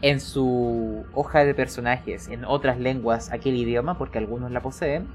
en 0.02 0.20
su 0.20 1.06
hoja 1.14 1.44
de 1.44 1.54
personajes 1.54 2.28
en 2.28 2.46
otras 2.46 2.80
lenguas 2.80 3.32
aquel 3.32 3.56
idioma, 3.56 3.98
porque 3.98 4.20
algunos 4.20 4.52
la 4.52 4.62
poseen, 4.62 5.08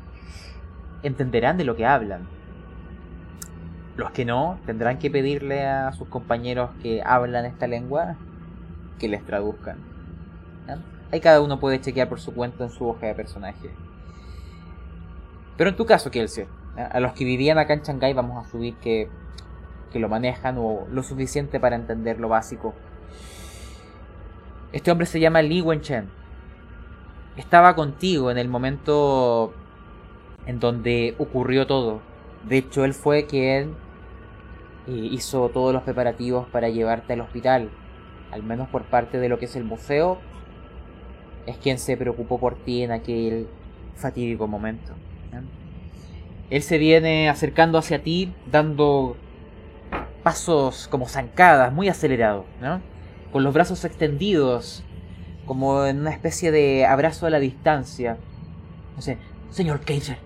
entenderán 1.03 1.57
de 1.57 1.65
lo 1.65 1.77
que 1.77 1.87
hablan. 1.87 2.27
Los 3.97 4.11
que 4.11 4.25
no, 4.25 4.59
tendrán 4.67 4.99
que 4.99 5.11
pedirle 5.11 5.67
a 5.67 5.93
sus 5.93 6.09
compañeros 6.09 6.71
que 6.83 7.03
hablan 7.05 7.45
esta 7.45 7.67
lengua 7.67 8.17
que 8.99 9.09
les 9.09 9.25
traduzcan. 9.25 9.92
Ahí 11.11 11.21
cada 11.21 11.41
uno 11.41 11.61
puede 11.61 11.81
chequear 11.81 12.09
por 12.09 12.21
su 12.21 12.33
cuenta 12.33 12.65
en 12.65 12.71
su 12.71 12.89
hoja 12.89 13.07
de 13.07 13.15
personaje. 13.15 13.71
Pero 15.57 15.71
en 15.71 15.77
tu 15.77 15.85
caso, 15.85 16.11
Kelsey, 16.11 16.47
a 16.77 17.01
los 17.01 17.13
que 17.13 17.25
vivían 17.25 17.59
acá 17.59 17.75
en 17.75 17.83
Shanghái 17.83 18.15
vamos 18.15 18.45
a 18.45 18.51
subir 18.51 18.77
que, 18.77 19.11
que 19.93 19.99
lo 19.99 20.09
manejan 20.09 20.57
o 20.59 20.87
lo 20.91 21.03
suficiente 21.03 21.61
para 21.61 21.77
entender 21.77 22.19
lo 22.19 22.29
básico. 22.29 22.75
Este 24.73 24.91
hombre 24.91 25.07
se 25.07 25.21
llama 25.21 25.43
Li 25.43 25.61
Wenchen. 25.61 26.09
Estaba 27.37 27.75
contigo 27.75 28.31
en 28.31 28.39
el 28.39 28.49
momento 28.49 29.53
en 30.47 30.61
donde 30.61 31.15
ocurrió 31.19 31.67
todo. 31.67 32.01
De 32.49 32.59
hecho, 32.59 32.85
él 32.85 32.95
fue 32.95 33.27
quien 33.27 33.75
eh, 34.87 34.93
hizo 34.93 35.51
todos 35.51 35.73
los 35.75 35.83
preparativos 35.83 36.49
para 36.49 36.71
llevarte 36.71 37.13
al 37.13 37.21
hospital. 37.21 37.71
Al 38.31 38.43
menos 38.43 38.69
por 38.71 38.85
parte 38.85 39.19
de 39.19 39.29
lo 39.29 39.39
que 39.39 39.45
es 39.45 39.57
el 39.57 39.65
museo. 39.65 40.19
Es 41.47 41.57
quien 41.57 41.79
se 41.79 41.97
preocupó 41.97 42.39
por 42.39 42.55
ti 42.55 42.83
en 42.83 42.93
aquel 42.93 43.47
fatídico 43.97 44.47
momento. 44.47 44.93
Él 46.51 46.63
se 46.63 46.77
viene 46.77 47.31
acercando 47.31 47.79
hacia 47.79 48.03
ti, 48.03 48.35
dando 48.51 49.17
pasos 50.23 50.87
como 50.89 51.09
zancadas, 51.09 51.73
muy 51.73 51.89
acelerados, 51.89 52.45
¿no? 52.61 52.81
Con 53.33 53.43
los 53.43 53.55
brazos 53.55 53.85
extendidos, 53.87 54.85
como 55.47 55.87
en 55.87 56.01
una 56.01 56.11
especie 56.11 56.53
de 56.53 56.85
abrazo 56.85 57.27
a 57.27 57.31
la 57.31 57.41
distancia. 57.41 58.19
Sé, 58.99 59.19
señor 59.51 59.81
Kaiser, 59.81 60.19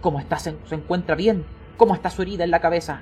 ¿cómo 0.00 0.20
está? 0.20 0.38
¿Se, 0.38 0.54
encuentra 0.70 1.14
bien? 1.14 1.44
¿Cómo 1.76 1.94
está 1.94 2.10
su 2.10 2.22
herida 2.22 2.44
en 2.44 2.50
la 2.50 2.60
cabeza? 2.60 3.00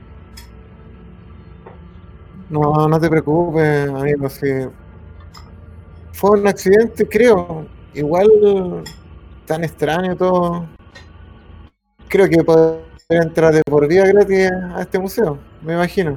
No, 2.49 2.89
no 2.89 3.01
te 3.01 3.09
preocupes, 3.11 3.89
amigo, 3.89 4.29
fue 6.15 6.31
un 6.31 6.47
accidente, 6.47 7.07
creo. 7.07 7.67
Igual 7.93 8.85
tan 9.47 9.62
extraño 9.62 10.17
todo 10.17 10.67
creo 12.09 12.29
que 12.29 12.45
podría 12.45 13.23
entrar 13.23 13.53
de 13.53 13.62
por 13.65 13.89
vida 13.89 14.07
gratis 14.07 14.49
a 14.77 14.83
este 14.83 15.01
museo, 15.01 15.37
me 15.62 15.75
imagino. 15.75 16.17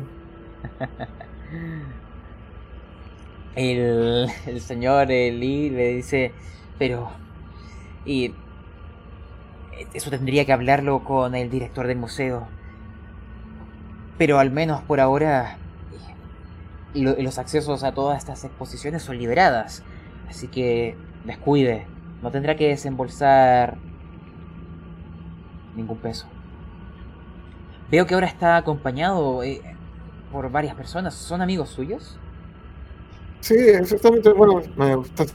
el, 3.55 4.27
el 4.45 4.61
señor 4.61 5.07
Lee 5.07 5.71
le 5.71 5.95
dice, 5.95 6.33
pero... 6.77 7.09
Y 8.05 8.35
eso 9.95 10.11
tendría 10.11 10.45
que 10.45 10.53
hablarlo 10.53 11.03
con 11.03 11.33
el 11.33 11.49
director 11.49 11.87
del 11.87 11.97
museo. 11.97 12.47
Pero 14.19 14.37
al 14.37 14.51
menos 14.51 14.83
por 14.83 14.99
ahora 14.99 15.57
los 16.93 17.39
accesos 17.39 17.83
a 17.83 17.91
todas 17.91 18.19
estas 18.19 18.43
exposiciones 18.43 19.01
son 19.01 19.17
liberadas. 19.17 19.83
Así 20.27 20.47
que 20.47 20.95
descuide. 21.25 21.87
No 22.21 22.31
tendrá 22.31 22.55
que 22.55 22.69
desembolsar 22.69 23.77
ningún 25.75 25.97
peso. 25.97 26.27
Veo 27.89 28.05
que 28.05 28.15
ahora 28.15 28.27
está 28.27 28.57
acompañado 28.57 29.43
eh, 29.43 29.61
por 30.31 30.51
varias 30.51 30.75
personas. 30.75 31.13
¿Son 31.13 31.41
amigos 31.41 31.69
suyos? 31.69 32.19
Sí, 33.39 33.55
exactamente. 33.55 34.33
Bueno, 34.33 34.63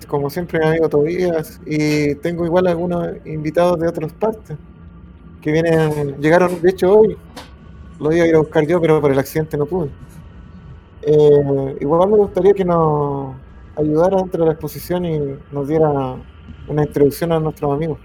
como 0.06 0.28
siempre 0.28 0.58
mi 0.58 0.66
amigo 0.66 0.88
Tobías 0.88 1.60
y 1.64 2.14
tengo 2.16 2.44
igual 2.44 2.66
algunos 2.66 3.08
invitados 3.24 3.78
de 3.80 3.88
otras 3.88 4.12
partes 4.12 4.58
que 5.40 5.52
vienen, 5.52 6.20
llegaron 6.20 6.60
de 6.60 6.70
hecho 6.70 6.98
hoy. 6.98 7.16
Lo 7.98 8.12
iba 8.12 8.24
a 8.24 8.28
ir 8.28 8.34
a 8.34 8.38
buscar 8.38 8.66
yo, 8.66 8.80
pero 8.80 9.00
por 9.00 9.12
el 9.12 9.18
accidente 9.18 9.56
no 9.56 9.66
pude. 9.66 9.90
Eh, 11.02 11.76
igual 11.80 12.10
me 12.10 12.16
gustaría 12.16 12.52
que 12.52 12.64
nos 12.64 13.34
ayudara 13.76 14.16
dentro 14.16 14.40
de 14.40 14.46
la 14.46 14.52
exposición 14.52 15.04
y 15.04 15.18
nos 15.50 15.68
diera 15.68 15.88
una 16.68 16.82
introducción 16.82 17.32
a 17.32 17.40
nuestros 17.40 17.72
amigos. 17.72 17.98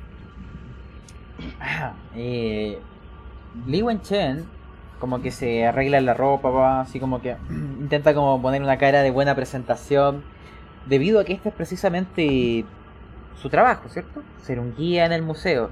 Eh, 2.20 2.80
Li 3.68 3.84
Wenchen 3.84 4.48
como 5.00 5.22
que 5.22 5.30
se 5.30 5.68
arregla 5.68 6.02
la 6.02 6.16
ropa, 6.16 6.82
así 6.82 7.00
como 7.00 7.22
que 7.22 7.38
intenta 7.50 8.14
como 8.14 8.42
poner 8.42 8.62
una 8.62 8.78
cara 8.78 9.02
de 9.02 9.12
buena 9.12 9.36
presentación, 9.36 10.24
debido 10.88 11.20
a 11.20 11.26
que 11.26 11.34
este 11.34 11.50
es 11.50 11.56
precisamente 11.56 12.66
su 13.42 13.50
trabajo, 13.50 13.88
¿cierto? 13.90 14.24
Ser 14.42 14.60
un 14.60 14.76
guía 14.76 15.06
en 15.06 15.12
el 15.12 15.22
museo. 15.22 15.70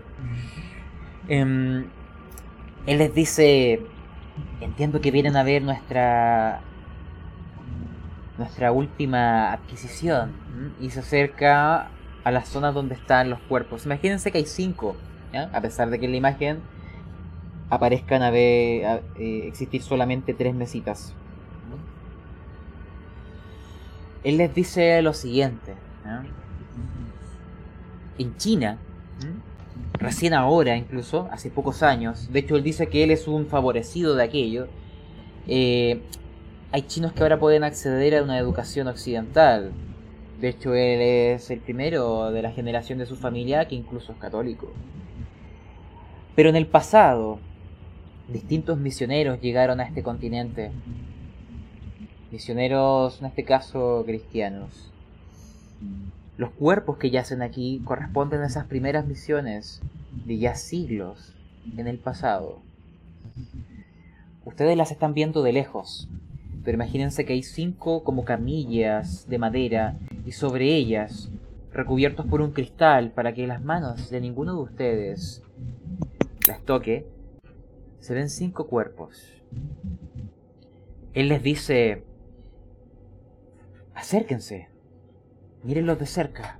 Em, 1.27 1.85
él 2.85 2.97
les 2.99 3.13
dice, 3.15 3.81
entiendo 4.61 5.01
que 5.01 5.11
vienen 5.11 5.35
a 5.35 5.43
ver 5.43 5.63
nuestra 5.63 6.61
nuestra 8.37 8.71
última 8.71 9.51
adquisición 9.51 10.33
y 10.81 10.89
se 10.89 10.99
acerca 10.99 11.89
a 12.23 12.31
la 12.31 12.43
zona 12.43 12.71
donde 12.71 12.95
están 12.95 13.29
los 13.29 13.39
cuerpos. 13.41 13.85
Imagínense 13.85 14.31
que 14.31 14.39
hay 14.39 14.45
cinco 14.45 14.95
a 15.53 15.61
pesar 15.61 15.89
de 15.89 15.99
que 15.99 16.05
en 16.05 16.11
la 16.11 16.17
imagen 16.17 16.59
aparezcan 17.69 18.21
a, 18.21 18.29
ver, 18.29 19.03
eh, 19.17 19.43
existir 19.47 19.81
solamente 19.81 20.33
tres 20.33 20.53
mesitas. 20.55 21.13
Él 24.23 24.37
les 24.37 24.53
dice 24.53 25.01
lo 25.01 25.13
siguiente. 25.13 25.73
En 28.17 28.37
China, 28.37 28.77
recién 29.93 30.33
ahora 30.33 30.77
incluso, 30.77 31.27
hace 31.31 31.49
pocos 31.49 31.83
años, 31.83 32.31
de 32.31 32.39
hecho 32.39 32.55
él 32.55 32.63
dice 32.63 32.87
que 32.87 33.03
él 33.03 33.11
es 33.11 33.27
un 33.27 33.47
favorecido 33.47 34.15
de 34.15 34.23
aquello, 34.23 34.67
eh, 35.47 36.01
hay 36.75 36.81
chinos 36.81 37.13
que 37.13 37.23
ahora 37.23 37.39
pueden 37.39 37.63
acceder 37.63 38.17
a 38.17 38.23
una 38.23 38.37
educación 38.37 38.89
occidental. 38.89 39.71
De 40.41 40.49
hecho 40.49 40.75
él 40.75 40.99
es 40.99 41.49
el 41.49 41.61
primero 41.61 42.31
de 42.31 42.41
la 42.41 42.51
generación 42.51 42.99
de 42.99 43.05
su 43.05 43.15
familia 43.15 43.65
que 43.65 43.75
incluso 43.75 44.11
es 44.11 44.17
católico. 44.17 44.73
Pero 46.35 46.49
en 46.49 46.57
el 46.57 46.67
pasado, 46.67 47.39
distintos 48.27 48.77
misioneros 48.77 49.39
llegaron 49.39 49.79
a 49.79 49.83
este 49.83 50.03
continente. 50.03 50.73
Misioneros, 52.29 53.21
en 53.21 53.27
este 53.27 53.45
caso, 53.45 54.03
cristianos. 54.05 54.91
Los 56.35 56.49
cuerpos 56.49 56.97
que 56.97 57.09
yacen 57.09 57.41
aquí 57.41 57.81
corresponden 57.85 58.41
a 58.41 58.47
esas 58.47 58.65
primeras 58.65 59.05
misiones 59.07 59.81
de 60.25 60.39
ya 60.39 60.55
siglos 60.55 61.37
en 61.77 61.87
el 61.87 61.99
pasado. 61.99 62.59
Ustedes 64.43 64.75
las 64.75 64.91
están 64.91 65.13
viendo 65.13 65.41
de 65.41 65.53
lejos, 65.53 66.09
pero 66.65 66.75
imagínense 66.75 67.25
que 67.25 67.33
hay 67.33 67.43
cinco 67.43 68.03
como 68.03 68.25
camillas 68.25 69.29
de 69.29 69.37
madera 69.37 69.99
y 70.25 70.31
sobre 70.31 70.75
ellas, 70.75 71.29
recubiertos 71.71 72.25
por 72.25 72.41
un 72.41 72.51
cristal 72.51 73.11
para 73.11 73.33
que 73.33 73.45
las 73.45 73.63
manos 73.63 74.09
de 74.09 74.19
ninguno 74.19 74.55
de 74.55 74.63
ustedes 74.63 75.43
las 76.47 76.61
toque, 76.63 77.07
se 77.99 78.15
ven 78.15 78.29
cinco 78.29 78.67
cuerpos. 78.67 79.43
Él 81.13 81.29
les 81.29 81.43
dice, 81.43 82.03
acérquense, 83.93 84.67
mírenlos 85.63 85.99
de 85.99 86.05
cerca. 86.07 86.59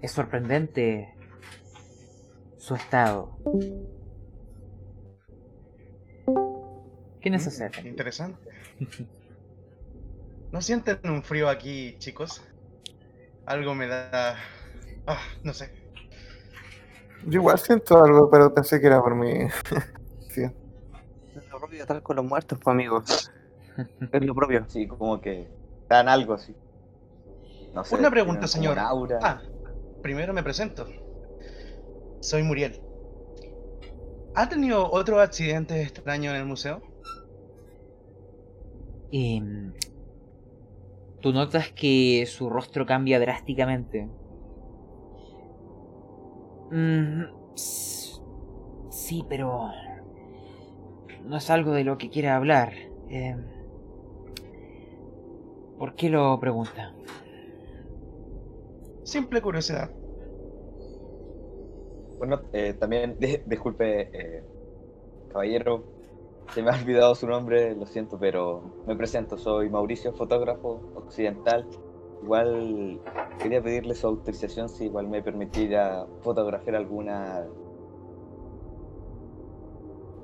Es 0.00 0.12
sorprendente 0.12 1.14
su 2.58 2.76
estado. 2.76 3.36
¿Quiénes 7.20 7.42
se 7.42 7.48
acercan? 7.48 7.86
Interesante. 7.88 8.45
¿No 10.52 10.62
sienten 10.62 10.98
un 11.04 11.22
frío 11.22 11.48
aquí, 11.48 11.96
chicos? 11.98 12.42
Algo 13.44 13.74
me 13.74 13.86
da... 13.86 14.36
Ah, 15.06 15.20
no 15.42 15.52
sé. 15.52 15.70
Yo 17.26 17.40
igual 17.40 17.58
siento 17.58 18.02
algo, 18.02 18.30
pero 18.30 18.52
pensé 18.54 18.80
que 18.80 18.86
era 18.86 19.00
por 19.00 19.14
mí. 19.14 19.48
sí. 20.30 20.42
Es 21.34 21.48
lo 21.50 21.58
propio 21.58 21.76
de 21.76 21.82
estar 21.82 22.02
con 22.02 22.16
los 22.16 22.24
muertos, 22.24 22.58
pues, 22.62 22.72
amigo. 22.72 23.02
Es 24.12 24.24
lo 24.24 24.34
propio. 24.34 24.64
Sí, 24.68 24.86
como 24.86 25.20
que 25.20 25.48
dan 25.88 26.08
algo 26.08 26.34
así. 26.34 26.54
No 27.74 27.84
sé, 27.84 27.96
Una 27.96 28.10
pregunta, 28.10 28.46
señor. 28.46 28.78
Ah, 28.78 29.42
primero 30.02 30.32
me 30.32 30.42
presento. 30.42 30.86
soy 32.20 32.42
Muriel. 32.42 32.80
¿Ha 34.34 34.48
tenido 34.48 34.90
otros 34.90 35.20
accidentes 35.20 35.86
extraños 35.86 36.34
en 36.34 36.40
el 36.40 36.46
museo? 36.46 36.82
Em, 39.10 39.72
tú 41.20 41.32
notas 41.32 41.72
que 41.72 42.24
su 42.26 42.48
rostro 42.50 42.86
cambia 42.86 43.18
drásticamente. 43.20 44.08
Mm, 46.70 47.24
sí, 48.90 49.24
pero 49.28 49.70
no 51.24 51.36
es 51.36 51.50
algo 51.50 51.72
de 51.72 51.84
lo 51.84 51.98
que 51.98 52.10
quiera 52.10 52.36
hablar. 52.36 52.74
Em, 53.08 53.44
¿Por 55.78 55.94
qué 55.94 56.08
lo 56.08 56.38
pregunta? 56.40 56.94
Simple 59.04 59.40
curiosidad. 59.42 59.90
Bueno, 62.18 62.40
eh, 62.52 62.74
también, 62.78 63.16
di- 63.18 63.38
disculpe, 63.46 64.08
eh, 64.12 64.42
caballero, 65.30 65.84
se 66.52 66.62
me 66.62 66.70
ha 66.70 66.74
olvidado 66.74 67.14
su 67.14 67.26
nombre, 67.26 67.74
lo 67.74 67.86
siento, 67.86 68.18
pero 68.18 68.62
me 68.86 68.96
presento, 68.96 69.36
soy 69.36 69.68
Mauricio, 69.68 70.12
fotógrafo 70.12 70.80
occidental. 70.94 71.66
Igual 72.22 73.00
quería 73.38 73.62
pedirle 73.62 73.94
su 73.94 74.06
autorización 74.06 74.68
si 74.68 74.86
igual 74.86 75.08
me 75.08 75.22
permitiera 75.22 76.06
fotografiar 76.22 76.76
alguna 76.76 77.46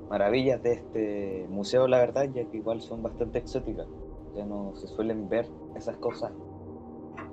maravillas 0.09 0.61
de 0.61 0.73
este 0.73 1.47
museo, 1.49 1.87
la 1.87 1.97
verdad, 1.97 2.29
ya 2.31 2.45
que 2.45 2.57
igual 2.57 2.81
son 2.81 3.01
bastante 3.01 3.39
exóticas. 3.39 3.87
Ya 4.35 4.45
no 4.45 4.75
se 4.75 4.87
suelen 4.87 5.29
ver 5.29 5.49
esas 5.75 5.97
cosas 5.97 6.31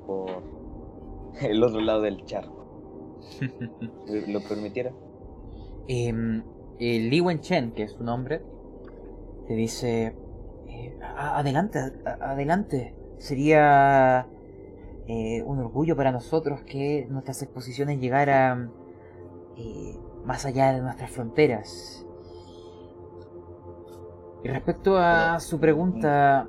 por 0.06 0.42
el 1.42 1.62
otro 1.62 1.80
lado 1.80 2.02
del 2.02 2.24
charco. 2.24 2.66
¿Me 4.06 4.26
¿Lo 4.32 4.40
permitiera? 4.40 4.92
Em, 5.88 6.42
el 6.78 7.10
Li 7.10 7.20
Wenchen, 7.20 7.72
que 7.72 7.82
es 7.84 7.92
su 7.92 8.02
nombre, 8.04 8.42
te 9.50 9.56
dice: 9.56 10.14
eh, 10.68 10.96
"A- 11.02 11.40
Adelante, 11.40 11.80
adelante. 12.20 12.94
Sería 13.18 14.28
eh, 15.08 15.42
un 15.42 15.58
orgullo 15.58 15.96
para 15.96 16.12
nosotros 16.12 16.60
que 16.62 17.08
nuestras 17.10 17.42
exposiciones 17.42 17.98
llegaran 17.98 18.70
eh, 19.56 19.98
más 20.24 20.46
allá 20.46 20.72
de 20.72 20.80
nuestras 20.80 21.10
fronteras. 21.10 22.06
Y 24.44 24.48
respecto 24.48 24.96
a 24.98 25.40
su 25.40 25.58
pregunta, 25.58 26.48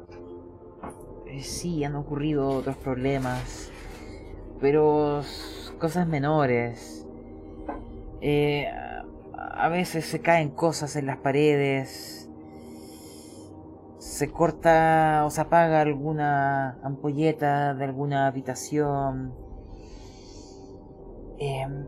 sí, 1.39 1.83
han 1.83 1.95
ocurrido 1.95 2.49
otros 2.49 2.77
problemas, 2.77 3.71
pero 4.59 5.23
cosas 5.79 6.07
menores. 6.07 7.07
A 9.33 9.69
veces 9.69 10.05
se 10.05 10.19
caen 10.21 10.51
cosas 10.51 10.95
en 10.95 11.07
las 11.07 11.17
paredes. 11.17 12.20
Se 14.11 14.29
corta 14.29 15.23
o 15.25 15.29
se 15.29 15.39
apaga 15.39 15.79
alguna 15.79 16.77
ampolleta 16.83 17.73
de 17.73 17.85
alguna 17.85 18.27
habitación. 18.27 19.33
Em, 21.39 21.87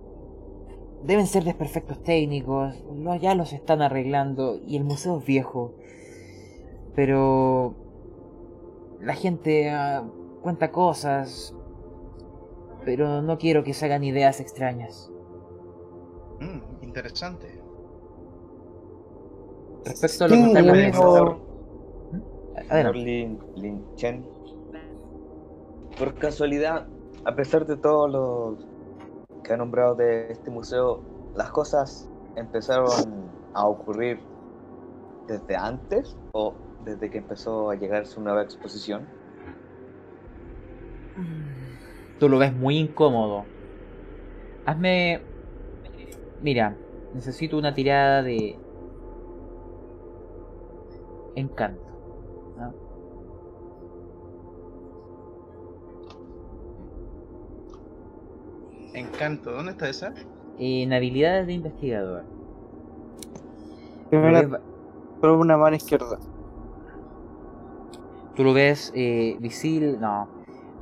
deben 1.03 1.27
ser 1.27 1.43
desperfectos 1.43 2.01
técnicos. 2.01 2.81
ya 3.19 3.35
los 3.35 3.51
están 3.51 3.81
arreglando 3.81 4.57
y 4.65 4.77
el 4.77 4.85
museo 4.85 5.19
es 5.19 5.25
viejo. 5.25 5.73
Pero 6.95 7.75
la 9.01 9.15
gente 9.15 9.69
ah, 9.71 10.09
cuenta 10.41 10.71
cosas. 10.71 11.53
Pero 12.85 13.21
no 13.21 13.37
quiero 13.37 13.65
que 13.65 13.73
se 13.73 13.83
hagan 13.83 14.05
ideas 14.05 14.39
extrañas. 14.39 15.11
Mm, 16.39 16.85
interesante. 16.85 17.59
Respecto 19.83 20.23
a 20.23 20.27
lo 20.29 20.35
que 20.73 20.87
está 20.87 21.52
Adelante. 22.69 22.99
Lin, 22.99 23.39
Lin 23.55 23.85
Chen, 23.95 24.25
por 25.97 26.15
casualidad, 26.15 26.87
a 27.25 27.35
pesar 27.35 27.65
de 27.65 27.77
todos 27.77 28.11
los 28.11 28.67
que 29.43 29.53
ha 29.53 29.57
nombrado 29.57 29.95
de 29.95 30.31
este 30.31 30.49
museo, 30.49 31.01
las 31.35 31.51
cosas 31.51 32.09
empezaron 32.35 32.89
a 33.53 33.67
ocurrir 33.67 34.19
desde 35.27 35.55
antes 35.55 36.17
o 36.31 36.53
desde 36.83 37.09
que 37.09 37.19
empezó 37.19 37.69
a 37.69 37.75
llegar 37.75 38.05
su 38.05 38.21
nueva 38.21 38.43
exposición. 38.43 39.07
Tú 42.19 42.29
lo 42.29 42.37
ves 42.37 42.53
muy 42.53 42.77
incómodo. 42.77 43.45
Hazme. 44.65 45.21
Mira, 46.41 46.75
necesito 47.13 47.57
una 47.57 47.73
tirada 47.73 48.23
de. 48.23 48.57
Encanto. 51.35 51.82
Encanto, 58.93 59.51
¿dónde 59.51 59.71
está 59.71 59.89
esa? 59.89 60.13
En 60.59 60.93
habilidades 60.93 61.47
de 61.47 61.53
investigador. 61.53 62.23
Tú 64.09 64.17
lo 64.17 64.21
Primera, 64.21 64.61
prueba 65.19 65.37
una 65.37 65.57
mano 65.57 65.75
izquierda. 65.75 66.19
tú 68.35 68.43
lo 68.43 68.53
ves 68.53 68.91
eh, 68.95 69.37
visible. 69.39 69.97
No. 69.99 70.27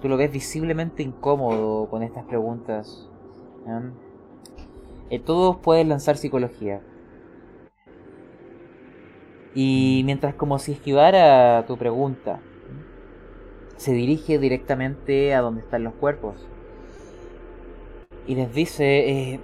Tú 0.01 0.09
lo 0.09 0.17
ves 0.17 0.31
visiblemente 0.31 1.03
incómodo 1.03 1.89
con 1.89 2.03
estas 2.03 2.25
preguntas. 2.25 3.09
Eh, 5.09 5.19
todos 5.19 5.57
pueden 5.57 5.89
lanzar 5.89 6.17
psicología. 6.17 6.81
Y 9.53 10.01
mientras 10.05 10.33
como 10.33 10.59
si 10.59 10.71
esquivara 10.71 11.65
tu 11.67 11.77
pregunta, 11.77 12.39
se 13.75 13.93
dirige 13.93 14.39
directamente 14.39 15.33
a 15.35 15.41
donde 15.41 15.61
están 15.61 15.83
los 15.83 15.93
cuerpos. 15.93 16.47
Y 18.27 18.35
les 18.35 18.53
dice, 18.53 19.09
eh, 19.33 19.39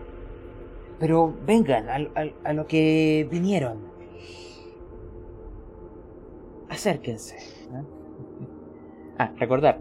pero 1.00 1.34
vengan 1.46 1.90
al- 1.90 2.12
al- 2.16 2.34
a, 2.44 2.54
lo 2.54 2.68
que 2.68 3.28
vinieron. 3.32 3.78
Acérquense. 6.70 7.36
Ah, 9.20 9.32
recordar, 9.40 9.80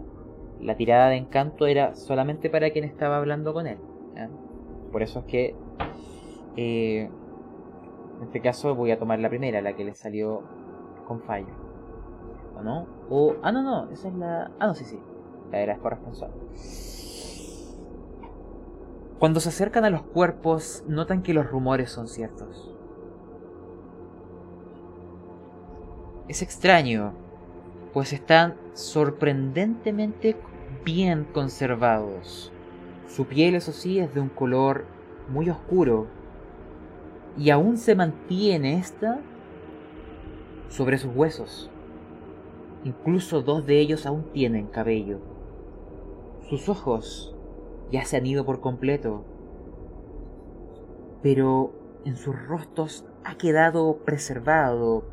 la 0.59 0.75
tirada 0.75 1.09
de 1.09 1.17
encanto 1.17 1.67
era 1.67 1.93
solamente 1.95 2.49
para 2.49 2.71
quien 2.71 2.85
estaba 2.85 3.17
hablando 3.17 3.53
con 3.53 3.67
él. 3.67 3.77
Por 4.91 5.03
eso 5.03 5.19
es 5.19 5.25
que 5.25 5.55
eh, 6.55 7.07
en 8.17 8.23
este 8.23 8.41
caso 8.41 8.73
voy 8.75 8.91
a 8.91 8.99
tomar 8.99 9.19
la 9.19 9.29
primera, 9.29 9.61
la 9.61 9.75
que 9.75 9.83
le 9.85 9.93
salió 9.93 10.41
con 11.07 11.21
fallo. 11.21 11.53
¿O 12.57 12.63
no? 12.63 12.87
O. 13.09 13.35
Ah, 13.43 13.51
no, 13.51 13.61
no, 13.61 13.91
esa 13.91 14.07
es 14.07 14.15
la. 14.15 14.51
Ah, 14.59 14.67
no, 14.67 14.75
sí, 14.75 14.85
sí. 14.85 14.99
La 15.51 15.59
era 15.59 15.77
corresponsal. 15.77 16.31
Cuando 19.19 19.39
se 19.39 19.49
acercan 19.49 19.83
a 19.83 19.89
los 19.89 20.03
cuerpos, 20.03 20.83
notan 20.87 21.23
que 21.23 21.33
los 21.33 21.49
rumores 21.49 21.89
son 21.89 22.07
ciertos. 22.07 22.71
Es 26.27 26.43
extraño, 26.43 27.13
pues 27.93 28.13
están 28.13 28.55
sorprendentemente 28.73 30.35
bien 30.85 31.25
conservados. 31.33 32.51
Su 33.07 33.25
piel, 33.25 33.55
eso 33.55 33.71
sí, 33.71 33.97
es 33.97 34.13
de 34.13 34.19
un 34.19 34.29
color 34.29 34.85
muy 35.29 35.49
oscuro. 35.49 36.05
Y 37.37 37.49
aún 37.49 37.77
se 37.77 37.95
mantiene 37.95 38.77
esta 38.77 39.19
sobre 40.69 40.99
sus 40.99 41.15
huesos. 41.15 41.71
Incluso 42.83 43.41
dos 43.41 43.65
de 43.65 43.79
ellos 43.79 44.05
aún 44.05 44.31
tienen 44.31 44.67
cabello. 44.67 45.19
Sus 46.49 46.69
ojos 46.69 47.36
ya 47.91 48.03
se 48.05 48.17
han 48.17 48.25
ido 48.25 48.45
por 48.45 48.59
completo. 48.59 49.25
Pero 51.21 51.73
en 52.05 52.15
sus 52.15 52.35
rostros 52.47 53.05
ha 53.23 53.35
quedado 53.35 53.97
preservado, 54.05 55.05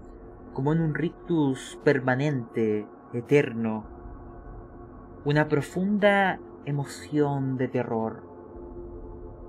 como 0.53 0.73
en 0.73 0.81
un 0.81 0.95
rictus 0.95 1.79
permanente, 1.85 2.87
eterno, 3.13 3.85
una 5.25 5.49
profunda 5.49 6.41
emoción 6.65 7.57
de 7.57 7.69
terror. 7.69 8.23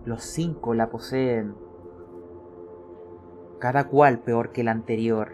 Los 0.05 0.23
cinco 0.23 0.73
la 0.73 0.89
poseen, 0.89 1.55
cada 3.59 3.87
cual 3.87 4.19
peor 4.19 4.51
que 4.51 4.61
el 4.61 4.67
anterior. 4.67 5.33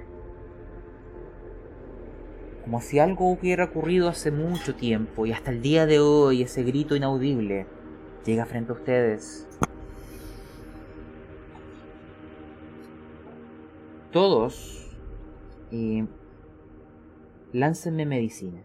Como 2.64 2.80
si 2.80 3.00
algo 3.00 3.30
hubiera 3.32 3.66
ocurrido 3.66 4.08
hace 4.08 4.32
mucho 4.32 4.76
tiempo 4.76 5.26
y 5.26 5.34
hasta 5.34 5.52
el 5.52 5.62
día 5.62 5.86
de 5.86 6.00
hoy 6.00 6.44
ese 6.44 6.64
grito 6.64 6.96
inaudible 6.96 7.68
llega 8.26 8.46
frente 8.46 8.72
a 8.72 8.76
ustedes. 8.76 9.48
Todos 14.12 14.82
eh, 15.72 16.06
láncenme 17.54 18.06
medicina. 18.06 18.62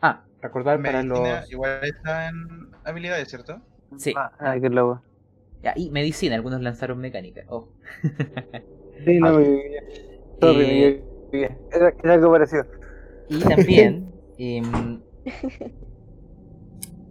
Ah, 0.00 0.24
recordar 0.40 0.80
para. 0.80 1.44
Igual 1.48 1.80
está 1.82 2.28
en 2.28 2.70
habilidades, 2.84 3.28
¿cierto? 3.28 3.60
Sí. 3.96 4.14
Ah, 4.16 4.30
ah 4.38 4.60
que 4.60 4.68
luego 4.68 5.02
ya, 5.62 5.72
y 5.76 5.90
medicina, 5.90 6.34
algunos 6.36 6.62
lanzaron 6.62 6.98
mecánica. 6.98 7.44
Oh. 7.48 7.68
Sí, 9.04 9.20
no, 9.20 9.28
Ah. 9.28 9.42
equivoqué. 9.42 9.84
Sorry, 10.40 10.64
Eh. 11.32 11.58
Era, 11.72 11.94
era 12.02 12.14
algo 12.14 12.30
parecido. 12.32 12.64
Y 13.28 13.40
también, 13.40 14.12
em, 14.38 15.02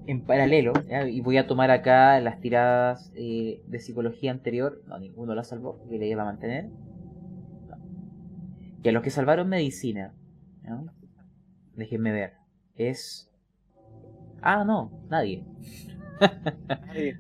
en 0.05 0.21
paralelo, 0.25 0.73
¿ya? 0.87 1.07
y 1.07 1.19
voy 1.21 1.37
a 1.37 1.47
tomar 1.47 1.69
acá 1.71 2.19
las 2.21 2.39
tiradas 2.39 3.11
eh, 3.15 3.61
de 3.67 3.79
psicología 3.79 4.31
anterior, 4.31 4.81
no, 4.87 4.97
ninguno 4.99 5.35
la 5.35 5.43
salvó, 5.43 5.83
que 5.89 5.97
le 5.99 6.07
iba 6.07 6.21
a 6.21 6.25
mantener. 6.25 6.69
No. 7.67 7.77
Y 8.83 8.89
a 8.89 8.91
los 8.91 9.03
que 9.03 9.09
salvaron 9.09 9.49
medicina, 9.49 10.13
¿no? 10.63 10.85
déjenme 11.75 12.11
ver, 12.11 12.33
es... 12.75 13.29
Ah, 14.41 14.63
no, 14.63 14.91
nadie. 15.09 15.43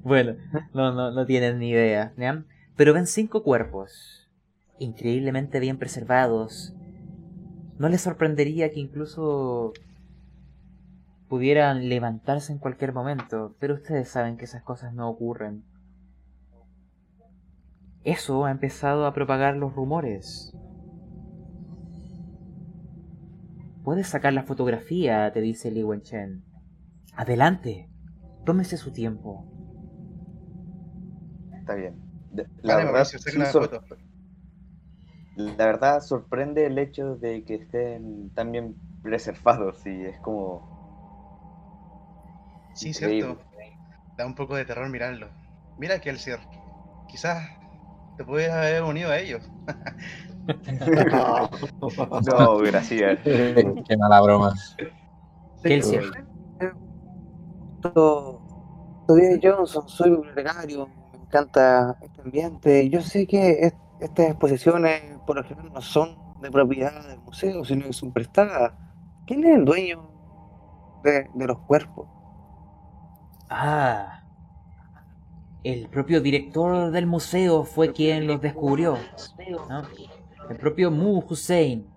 Bueno, 0.03 0.35
no, 0.73 0.93
no, 0.93 1.11
no 1.11 1.25
tienen 1.25 1.59
ni 1.59 1.69
idea, 1.69 2.13
¿ya? 2.17 2.43
Pero 2.75 2.93
ven 2.93 3.07
cinco 3.07 3.43
cuerpos, 3.43 4.29
increíblemente 4.79 5.59
bien 5.59 5.77
preservados, 5.77 6.75
¿No 7.79 7.89
les 7.89 8.01
sorprendería 8.01 8.71
que 8.71 8.79
incluso 8.79 9.71
pudieran 11.27 11.89
levantarse 11.89 12.51
en 12.51 12.57
cualquier 12.57 12.91
momento? 12.91 13.55
Pero 13.59 13.75
ustedes 13.75 14.09
saben 14.09 14.37
que 14.37 14.45
esas 14.45 14.63
cosas 14.63 14.93
no 14.93 15.07
ocurren. 15.07 15.63
Eso 18.03 18.45
ha 18.45 18.51
empezado 18.51 19.05
a 19.05 19.13
propagar 19.13 19.57
los 19.57 19.73
rumores. 19.73 20.55
Puedes 23.83 24.07
sacar 24.07 24.33
la 24.33 24.43
fotografía, 24.43 25.31
te 25.31 25.41
dice 25.41 25.69
Li 25.69 25.83
Wenchen. 25.83 26.43
Adelante, 27.13 27.89
tómese 28.47 28.77
su 28.77 28.91
tiempo. 28.91 29.43
Está 31.59 31.75
bien. 31.75 31.95
De- 32.31 32.47
La 32.61 32.75
Vale, 32.75 32.85
verdad, 32.87 33.03
sí 33.03 33.17
sor- 33.19 33.83
la 35.35 35.99
sorprende 36.01 36.65
el 36.65 36.77
hecho 36.79 37.17
de 37.17 37.43
que 37.43 37.55
estén 37.55 38.29
tan 38.33 38.53
bien 38.53 38.73
preservados 39.03 39.85
y 39.85 40.05
es 40.05 40.17
como 40.21 40.65
Sí, 42.73 42.89
increíble. 42.89 43.35
cierto. 43.35 43.43
Da 44.17 44.25
un 44.25 44.33
poco 44.33 44.55
de 44.55 44.63
terror 44.63 44.89
mirarlo. 44.89 45.27
Mira 45.77 45.99
que 45.99 46.09
el 46.09 46.17
cierre. 46.17 46.47
Quizás 47.09 47.49
te 48.17 48.23
puedes 48.23 48.49
haber 48.49 48.81
unido 48.83 49.09
a 49.11 49.19
ellos. 49.19 49.43
No, 52.25 52.57
gracias. 52.59 53.19
Qué 53.25 53.97
mala 53.97 54.21
broma. 54.21 54.53
Kelsier, 57.93 58.39
Soy 59.07 59.39
Johnson, 59.43 59.87
soy 59.89 60.09
bibliotecario, 60.11 60.87
me 61.11 61.19
encanta 61.19 61.97
este 62.01 62.21
ambiente. 62.21 62.89
Yo 62.89 63.01
sé 63.01 63.27
que 63.27 63.51
es- 63.67 63.73
estas 63.99 64.27
exposiciones 64.29 65.01
por 65.25 65.35
lo 65.37 65.43
general 65.43 65.71
no 65.73 65.81
son 65.81 66.17
de 66.41 66.51
propiedad 66.51 67.07
del 67.07 67.19
museo, 67.19 67.63
sino 67.65 67.85
que 67.85 67.93
son 67.93 68.11
prestadas. 68.13 68.73
¿Quién 69.25 69.43
es 69.45 69.55
el 69.57 69.65
dueño 69.65 70.09
de, 71.03 71.29
de 71.33 71.47
los 71.47 71.59
cuerpos? 71.61 72.07
Ah, 73.49 74.23
el 75.63 75.89
propio 75.89 76.21
director 76.21 76.91
del 76.91 77.05
museo 77.07 77.63
fue 77.63 77.91
quien 77.93 78.25
los 78.27 78.41
descubrió. 78.41 78.97
¿no? 79.69 79.83
El 80.49 80.57
propio 80.57 80.91
Mu 80.91 81.19
Hussein. 81.29 81.87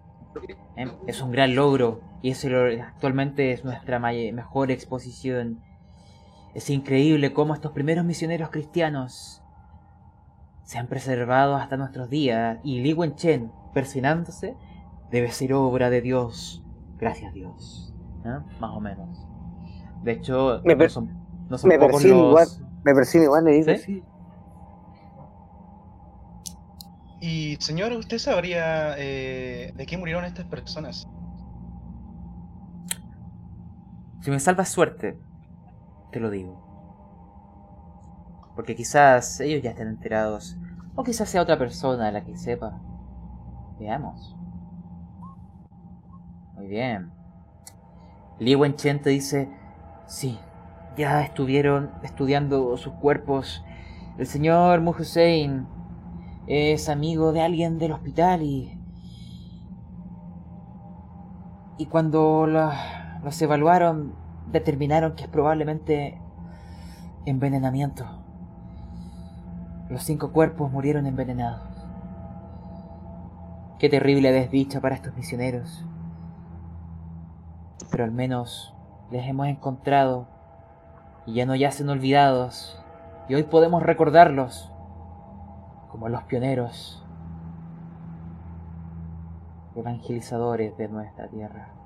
¿eh? 0.77 0.89
Es 1.07 1.21
un 1.23 1.33
gran 1.33 1.55
logro 1.55 2.01
y 2.23 2.31
eso 2.31 2.49
actualmente 2.83 3.53
es 3.53 3.65
nuestra 3.65 3.99
mejor 4.01 4.71
exposición. 4.71 5.63
Es 6.55 6.69
increíble 6.71 7.33
cómo 7.33 7.55
estos 7.55 7.73
primeros 7.73 8.05
misioneros 8.05 8.51
cristianos 8.51 9.43
se 10.65 10.79
han 10.79 10.87
preservado 10.89 11.57
hasta 11.57 11.77
nuestros 11.77 12.11
días 12.11 12.59
y 12.63 12.81
Li 12.81 12.93
Wenchen, 12.93 13.53
persinándose, 13.73 14.57
debe 15.11 15.31
ser 15.31 15.53
obra 15.55 15.91
de 15.91 16.01
Dios. 16.01 16.65
Gracias 16.99 17.33
Dios. 17.35 17.95
¿no? 18.25 18.45
Más 18.61 18.71
o 18.73 18.81
menos. 18.81 19.27
De 20.03 20.13
hecho, 20.13 20.61
Me 20.65 20.75
no 20.75 20.79
per- 20.79 20.91
son, 20.91 21.09
no 21.49 21.59
son 21.59 21.69
me 21.69 21.79
pocos 21.79 22.05
los... 22.05 22.29
igual. 22.29 22.49
Me 22.85 22.95
persigue 22.95 23.25
igual, 23.25 23.45
le 23.45 23.51
digo, 23.53 23.73
¿Sí? 23.73 23.79
sí. 23.79 24.03
Y 27.21 27.57
señor, 27.61 27.93
¿usted 27.93 28.19
sabría 28.19 28.95
eh, 28.97 29.73
de 29.77 29.87
qué 29.87 29.99
murieron 29.99 30.25
estas 30.25 30.47
personas? 30.47 31.07
Si 34.23 34.31
me 34.31 34.41
salvas 34.41 34.69
suerte, 34.71 35.19
te 36.11 36.21
lo 36.21 36.31
digo. 36.31 36.61
Porque 38.55 38.75
quizás 38.75 39.41
ellos 39.41 39.63
ya 39.63 39.71
estén 39.71 39.89
enterados. 39.89 40.57
O 40.95 41.05
quizás 41.05 41.29
sea 41.29 41.43
otra 41.43 41.59
persona 41.59 42.11
la 42.11 42.25
que 42.25 42.37
sepa. 42.37 42.81
Veamos. 43.79 44.37
Muy 46.55 46.67
bien. 46.67 47.11
Li 48.39 48.55
Wenchen 48.55 49.01
te 49.01 49.11
dice, 49.11 49.49
sí, 50.07 50.39
ya 50.97 51.23
estuvieron 51.23 51.91
estudiando 52.03 52.77
sus 52.77 52.93
cuerpos. 52.95 53.65
El 54.19 54.27
señor 54.27 54.81
Mu 54.81 54.91
Hussein 54.91 55.67
es 56.47 56.89
amigo 56.89 57.33
de 57.33 57.43
alguien 57.43 57.79
del 57.79 57.93
hospital 57.93 58.43
y... 58.43 58.77
Y 61.79 61.87
cuando 61.87 62.47
los 62.47 63.41
evaluaron, 63.41 64.20
determinaron 64.53 65.15
que 65.15 65.25
es 65.25 65.29
probablemente 65.29 66.21
envenenamiento. 67.27 68.07
Los 69.89 70.05
cinco 70.05 70.33
cuerpos 70.33 70.71
murieron 70.71 71.07
envenenados. 71.07 71.63
Qué 73.79 73.89
terrible 73.89 74.31
desdicha 74.33 74.81
para 74.81 74.95
estos 74.95 75.17
misioneros. 75.17 75.85
Pero 77.91 78.05
al 78.05 78.13
menos 78.13 78.75
les 79.11 79.27
hemos 79.27 79.49
encontrado 79.49 80.29
y 81.27 81.35
ya 81.35 81.47
no 81.47 81.55
yacen 81.57 81.89
olvidados. 81.89 82.81
Y 83.29 83.35
hoy 83.35 83.43
podemos 83.45 83.83
recordarlos 83.83 84.71
como 85.89 86.09
los 86.09 86.23
pioneros 86.25 87.05
evangelizadores 89.75 90.77
de 90.77 90.89
nuestra 90.89 91.29
tierra. 91.29 91.80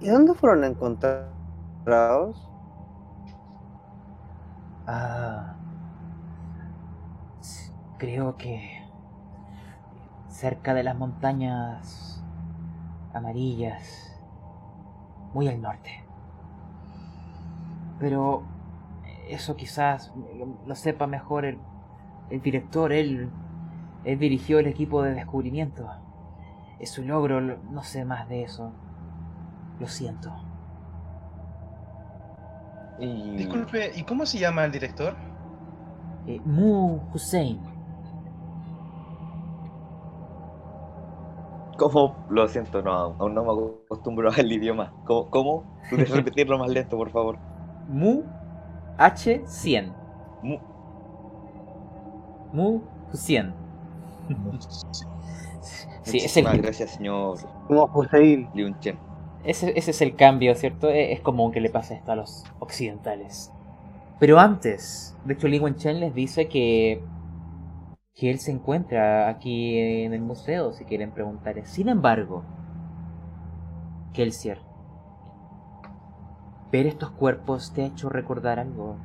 ¿Y 0.00 0.08
dónde 0.08 0.34
fueron 0.34 0.62
encontrados? 0.64 1.32
Ah, 4.86 5.54
creo 7.98 8.36
que 8.36 8.82
cerca 10.28 10.74
de 10.74 10.82
las 10.82 10.96
montañas 10.96 12.22
amarillas, 13.14 14.12
muy 15.34 15.48
al 15.48 15.60
norte. 15.60 16.02
Pero 17.98 18.42
eso 19.28 19.56
quizás 19.56 20.12
lo, 20.66 20.74
sepa 20.74 21.06
mejor 21.06 21.44
el, 21.44 21.58
el 22.30 22.42
director, 22.42 22.92
él, 22.92 23.30
él 24.04 24.18
dirigió 24.18 24.58
el 24.58 24.66
equipo 24.66 25.02
de 25.02 25.14
descubrimiento. 25.14 25.88
Es 26.80 26.90
su 26.90 27.02
logro, 27.04 27.40
lo- 27.40 27.58
no 27.70 27.82
sé 27.84 28.04
más 28.04 28.28
de 28.28 28.42
eso. 28.44 28.72
Lo 29.80 29.86
siento. 29.88 30.32
Y 33.00 33.36
Disculpe, 33.36 33.90
¿y 33.96 34.04
cómo 34.04 34.24
se 34.24 34.38
llama 34.38 34.64
el 34.64 34.72
director? 34.72 35.14
Eh, 36.26 36.40
Mu 36.44 37.00
Hussein. 37.12 37.60
¿Cómo? 41.76 42.14
Lo 42.30 42.46
siento, 42.46 42.82
no, 42.82 42.92
aún 43.18 43.34
no 43.34 43.42
me 43.44 43.50
acostumbro 43.86 44.30
al 44.30 44.52
idioma. 44.52 44.92
¿Cómo? 45.04 45.28
¿Cómo? 45.30 45.64
¿Puedes 45.90 46.08
repetirlo 46.14 46.56
más 46.58 46.70
lento, 46.70 46.96
por 46.96 47.10
favor? 47.10 47.36
Mu 47.88 48.22
H100. 48.98 49.92
Mu- 50.42 50.58
Mu 52.52 52.80
Hussein. 53.12 53.52
Sí, 56.02 56.18
es 56.18 56.36
el, 56.36 56.44
Muchísimas 56.44 56.58
gracias, 56.58 56.90
señor 56.92 57.36
Como 57.66 57.84
Hussein. 57.92 58.48
Liu 58.54 58.72
Chen. 58.78 58.96
Ese, 59.44 59.72
ese 59.78 59.90
es 59.92 60.02
el 60.02 60.16
cambio, 60.16 60.54
¿cierto? 60.54 60.88
E- 60.90 61.12
Es 61.12 61.20
común 61.20 61.52
que 61.52 61.60
le 61.60 61.70
pase 61.70 61.94
esto 61.94 62.12
a 62.12 62.16
los 62.16 62.44
occidentales. 62.60 63.50
Pero 64.20 64.38
antes, 64.40 65.16
de 65.24 65.34
hecho, 65.34 65.48
Li 65.48 65.58
Wenchen 65.60 66.00
les 66.00 66.14
dice 66.14 66.48
que, 66.48 67.02
que 68.14 68.30
él 68.30 68.38
se 68.38 68.50
encuentra 68.50 69.28
aquí 69.28 69.78
en 69.78 70.14
el 70.14 70.20
museo, 70.22 70.72
si 70.72 70.84
quieren 70.84 71.10
preguntar. 71.10 71.54
Sin 71.66 71.88
embargo, 71.88 72.42
Kelsier, 74.14 74.58
ver 76.70 76.86
estos 76.86 77.10
cuerpos 77.10 77.72
te 77.72 77.82
ha 77.82 77.86
hecho 77.86 78.08
recordar 78.10 78.58
algo. 78.58 78.96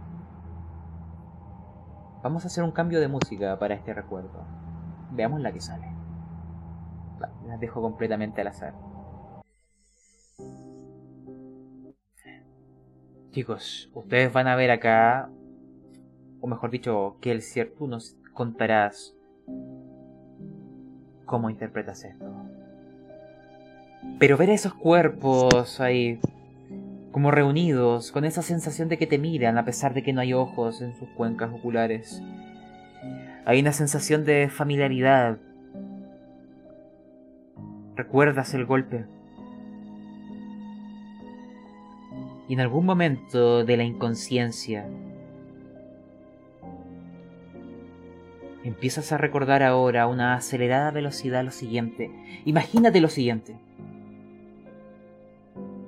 Vamos 2.23 2.43
a 2.43 2.47
hacer 2.47 2.63
un 2.63 2.71
cambio 2.71 2.99
de 3.01 3.07
música 3.07 3.57
para 3.59 3.73
este 3.75 3.93
recuerdo. 3.93 4.43
Veamos 5.11 5.41
la 5.41 5.51
que 5.51 5.59
sale. 5.61 5.87
La- 7.19 7.29
Las 7.45 7.59
dejo 7.59 7.81
completamente 7.81 8.41
al 8.41 8.47
azar. 8.47 8.73
Chicos, 13.31 13.91
ustedes 13.93 14.33
van 14.33 14.47
a 14.47 14.55
ver 14.55 14.71
acá, 14.71 15.29
o 16.41 16.47
mejor 16.47 16.71
dicho, 16.71 17.17
que 17.21 17.31
el 17.31 17.41
tú 17.77 17.87
nos 17.87 18.17
contarás 18.33 19.15
cómo 21.25 21.51
interpretas 21.51 22.03
esto. 22.05 22.25
Pero 24.17 24.35
ver 24.35 24.49
esos 24.49 24.73
cuerpos 24.73 25.79
ahí 25.79 26.19
como 27.11 27.29
reunidos, 27.29 28.11
con 28.11 28.25
esa 28.25 28.41
sensación 28.41 28.89
de 28.89 28.97
que 28.97 29.05
te 29.05 29.19
miran 29.19 29.57
a 29.57 29.65
pesar 29.65 29.93
de 29.93 30.01
que 30.01 30.13
no 30.13 30.21
hay 30.21 30.33
ojos 30.33 30.81
en 30.81 30.95
sus 30.95 31.09
cuencas 31.09 31.51
oculares. 31.51 32.23
Hay 33.45 33.59
una 33.59 33.73
sensación 33.73 34.25
de 34.25 34.49
familiaridad. 34.49 35.37
¿Recuerdas 37.95 38.53
el 38.55 38.65
golpe? 38.65 39.05
Y 42.49 42.53
en 42.53 42.61
algún 42.61 42.83
momento 42.83 43.63
de 43.63 43.77
la 43.77 43.83
inconsciencia, 43.83 44.89
empiezas 48.63 49.11
a 49.11 49.19
recordar 49.19 49.61
ahora 49.61 50.01
a 50.01 50.07
una 50.07 50.33
acelerada 50.33 50.89
velocidad 50.89 51.45
lo 51.45 51.51
siguiente. 51.51 52.11
Imagínate 52.45 53.01
lo 53.01 53.07
siguiente. 53.07 53.55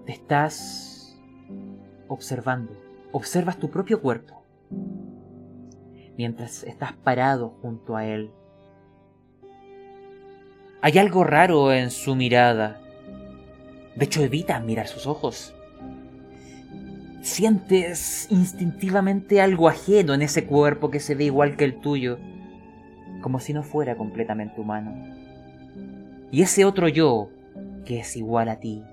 Te 0.06 0.12
estás 0.12 1.20
observando. 2.08 2.74
Observas 3.12 3.58
tu 3.58 3.72
propio 3.72 4.00
cuerpo. 4.00 4.44
Mientras 6.16 6.64
estás 6.64 6.94
parado 6.94 7.56
junto 7.64 7.96
a 7.96 8.06
él. 8.06 8.30
Hay 10.84 11.00
algo 11.00 11.24
raro 11.24 11.74
en 11.74 11.90
su 11.90 12.16
mirada. 12.16 12.80
De 13.96 14.06
hecho, 14.06 14.22
evita 14.22 14.60
mirar 14.60 14.88
sus 14.88 15.08
ojos. 15.08 15.56
Sientes 17.22 18.28
instintivamente 18.32 19.42
algo 19.42 19.70
ajeno 19.70 20.14
en 20.14 20.22
ese 20.22 20.46
cuerpo 20.46 20.90
que 20.90 21.00
se 21.00 21.16
ve 21.16 21.26
igual 21.26 21.56
que 21.56 21.66
el 21.66 21.80
tuyo 21.80 22.18
como 23.22 23.40
si 23.40 23.54
no 23.54 23.64
fuera 23.64 23.96
completamente 23.96 24.60
humano. 24.60 24.94
Y 26.32 26.42
ese 26.42 26.66
otro 26.66 26.88
yo, 26.88 27.30
que 27.86 28.00
es 28.00 28.16
igual 28.18 28.50
a 28.50 28.60
ti, 28.60 28.84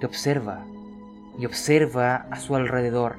te 0.00 0.06
observa 0.06 0.64
y 1.38 1.46
observa 1.46 2.26
a 2.30 2.40
su 2.40 2.56
alrededor 2.56 3.16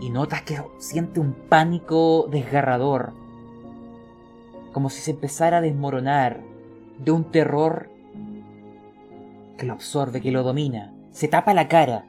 y 0.00 0.10
notas 0.10 0.42
que 0.42 0.60
siente 0.78 1.20
un 1.20 1.32
pánico 1.32 2.28
desgarrador, 2.30 3.12
como 4.72 4.88
si 4.88 5.00
se 5.00 5.12
empezara 5.12 5.58
a 5.58 5.60
desmoronar 5.60 6.40
de 6.98 7.10
un 7.10 7.24
terror 7.24 7.90
que 9.56 9.66
lo 9.66 9.72
absorbe, 9.72 10.20
que 10.20 10.30
lo 10.30 10.42
domina, 10.42 10.92
se 11.12 11.28
tapa 11.28 11.54
la 11.54 11.68
cara, 11.68 12.06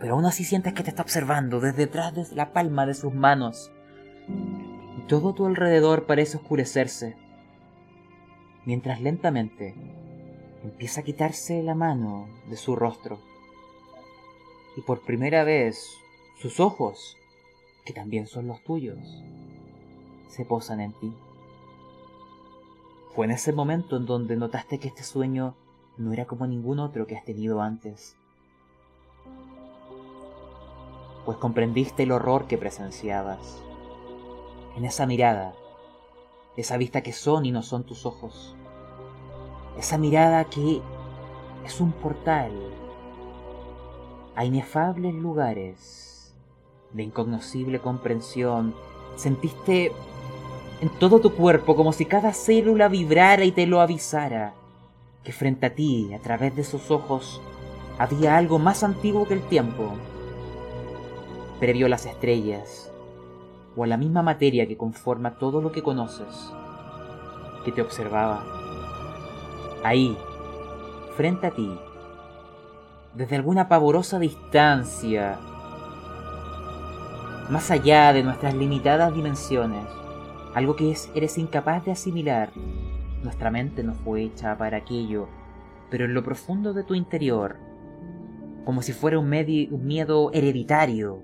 pero 0.00 0.14
aún 0.14 0.24
así 0.24 0.44
sientes 0.44 0.72
que 0.72 0.82
te 0.82 0.90
está 0.90 1.02
observando 1.02 1.60
desde 1.60 1.78
detrás 1.78 2.14
de 2.14 2.26
la 2.34 2.52
palma 2.52 2.86
de 2.86 2.94
sus 2.94 3.14
manos 3.14 3.70
y 4.98 5.02
todo 5.08 5.34
tu 5.34 5.46
alrededor 5.46 6.06
parece 6.06 6.38
oscurecerse, 6.38 7.16
mientras 8.64 9.00
lentamente 9.00 9.74
empieza 10.62 11.00
a 11.00 11.04
quitarse 11.04 11.62
la 11.62 11.74
mano 11.74 12.28
de 12.48 12.56
su 12.56 12.76
rostro. 12.76 13.18
Y 14.76 14.82
por 14.82 15.02
primera 15.02 15.44
vez 15.44 15.90
sus 16.40 16.60
ojos, 16.60 17.16
que 17.84 17.92
también 17.92 18.26
son 18.26 18.46
los 18.46 18.62
tuyos, 18.62 18.98
se 20.28 20.44
posan 20.44 20.80
en 20.80 20.92
ti. 20.92 21.12
Fue 23.14 23.26
en 23.26 23.32
ese 23.32 23.52
momento 23.52 23.96
en 23.96 24.06
donde 24.06 24.36
notaste 24.36 24.78
que 24.78 24.88
este 24.88 25.02
sueño 25.02 25.56
no 25.96 26.12
era 26.12 26.26
como 26.26 26.46
ningún 26.46 26.78
otro 26.78 27.06
que 27.06 27.16
has 27.16 27.24
tenido 27.24 27.60
antes. 27.60 28.16
Pues 31.24 31.38
comprendiste 31.38 32.04
el 32.04 32.12
horror 32.12 32.46
que 32.46 32.58
presenciabas 32.58 33.62
en 34.76 34.84
esa 34.84 35.06
mirada, 35.06 35.54
esa 36.56 36.76
vista 36.76 37.02
que 37.02 37.12
son 37.12 37.44
y 37.46 37.52
no 37.52 37.62
son 37.62 37.84
tus 37.84 38.06
ojos, 38.06 38.54
esa 39.78 39.98
mirada 39.98 40.44
que 40.44 40.80
es 41.64 41.80
un 41.80 41.92
portal 41.92 42.52
a 44.34 44.44
inefables 44.44 45.14
lugares 45.14 46.34
de 46.92 47.02
incognoscible 47.02 47.80
comprensión. 47.80 48.74
Sentiste 49.16 49.92
en 50.80 50.88
todo 50.98 51.20
tu 51.20 51.34
cuerpo 51.34 51.76
como 51.76 51.92
si 51.92 52.06
cada 52.06 52.32
célula 52.32 52.88
vibrara 52.88 53.44
y 53.44 53.52
te 53.52 53.66
lo 53.66 53.80
avisara, 53.80 54.54
que 55.24 55.32
frente 55.32 55.66
a 55.66 55.74
ti, 55.74 56.12
a 56.14 56.18
través 56.18 56.54
de 56.56 56.62
esos 56.62 56.90
ojos, 56.90 57.40
había 57.98 58.36
algo 58.36 58.58
más 58.58 58.82
antiguo 58.82 59.26
que 59.28 59.34
el 59.34 59.42
tiempo, 59.42 59.92
previo 61.58 61.86
a 61.86 61.90
las 61.90 62.06
estrellas, 62.06 62.90
o 63.76 63.84
a 63.84 63.86
la 63.86 63.96
misma 63.96 64.22
materia 64.22 64.66
que 64.66 64.76
conforma 64.76 65.38
todo 65.38 65.60
lo 65.60 65.72
que 65.72 65.82
conoces, 65.82 66.52
que 67.64 67.72
te 67.72 67.82
observaba. 67.82 68.44
Ahí, 69.84 70.16
frente 71.16 71.46
a 71.46 71.50
ti, 71.50 71.70
desde 73.14 73.36
alguna 73.36 73.68
pavorosa 73.68 74.18
distancia, 74.18 75.38
más 77.50 77.70
allá 77.70 78.12
de 78.12 78.22
nuestras 78.22 78.54
limitadas 78.54 79.12
dimensiones, 79.14 79.84
algo 80.54 80.76
que 80.76 80.92
es, 80.92 81.10
eres 81.14 81.36
incapaz 81.36 81.84
de 81.84 81.92
asimilar. 81.92 82.50
Nuestra 83.22 83.50
mente 83.50 83.82
no 83.82 83.94
fue 83.94 84.22
hecha 84.22 84.56
para 84.56 84.78
aquello, 84.78 85.28
pero 85.90 86.06
en 86.06 86.14
lo 86.14 86.22
profundo 86.22 86.72
de 86.72 86.84
tu 86.84 86.94
interior, 86.94 87.56
como 88.64 88.82
si 88.82 88.92
fuera 88.92 89.18
un, 89.18 89.28
miedo 89.28 90.30
hereditario, 90.32 91.22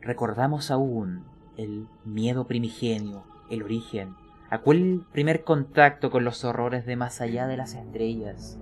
recordamos 0.00 0.70
aún 0.70 1.24
el 1.56 1.88
miedo 2.04 2.46
primigenio, 2.46 3.24
el 3.50 3.62
origen, 3.62 4.14
aquel 4.50 5.02
primer 5.12 5.42
contacto 5.42 6.10
con 6.10 6.24
los 6.24 6.44
horrores 6.44 6.86
de 6.86 6.96
más 6.96 7.20
allá 7.20 7.46
de 7.46 7.56
las 7.56 7.74
estrellas. 7.74 8.58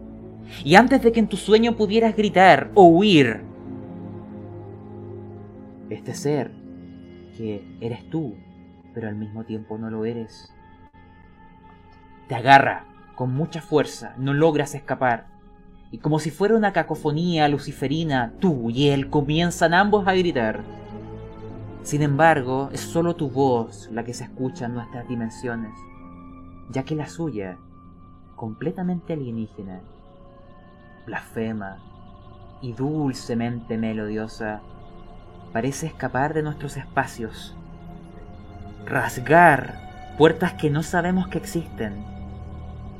Y 0.64 0.76
antes 0.76 1.02
de 1.02 1.12
que 1.12 1.20
en 1.20 1.28
tu 1.28 1.36
sueño 1.36 1.76
pudieras 1.76 2.16
gritar 2.16 2.70
o 2.74 2.86
huir, 2.86 3.42
este 5.90 6.14
ser 6.14 6.52
que 7.36 7.76
eres 7.80 8.08
tú, 8.08 8.34
pero 8.94 9.08
al 9.08 9.16
mismo 9.16 9.44
tiempo 9.44 9.78
no 9.78 9.90
lo 9.90 10.04
eres, 10.04 10.52
te 12.33 12.39
agarra 12.39 12.87
con 13.14 13.35
mucha 13.35 13.61
fuerza, 13.61 14.14
no 14.16 14.33
logras 14.33 14.74
escapar. 14.74 15.26
Y 15.91 15.99
como 15.99 16.18
si 16.18 16.30
fuera 16.30 16.57
una 16.57 16.72
cacofonía 16.72 17.47
luciferina, 17.47 18.33
tú 18.41 18.70
y 18.70 18.89
él 18.89 19.11
comienzan 19.11 19.74
ambos 19.74 20.09
a 20.09 20.14
gritar. 20.14 20.62
Sin 21.83 22.01
embargo, 22.01 22.70
es 22.72 22.80
solo 22.80 23.16
tu 23.16 23.28
voz 23.28 23.91
la 23.93 24.03
que 24.05 24.14
se 24.14 24.24
escucha 24.24 24.64
en 24.64 24.72
nuestras 24.72 25.07
dimensiones, 25.09 25.74
ya 26.70 26.85
que 26.85 26.97
la 26.97 27.07
suya, 27.07 27.59
completamente 28.35 29.12
alienígena, 29.12 29.83
blasfema 31.05 31.83
y 32.62 32.72
dulcemente 32.72 33.76
melodiosa, 33.76 34.62
parece 35.53 35.87
escapar 35.87 36.33
de 36.33 36.43
nuestros 36.43 36.78
espacios, 36.78 37.55
rasgar 38.87 40.14
puertas 40.16 40.55
que 40.55 40.70
no 40.70 40.83
sabemos 40.83 41.28
que 41.28 41.37
existen 41.37 42.21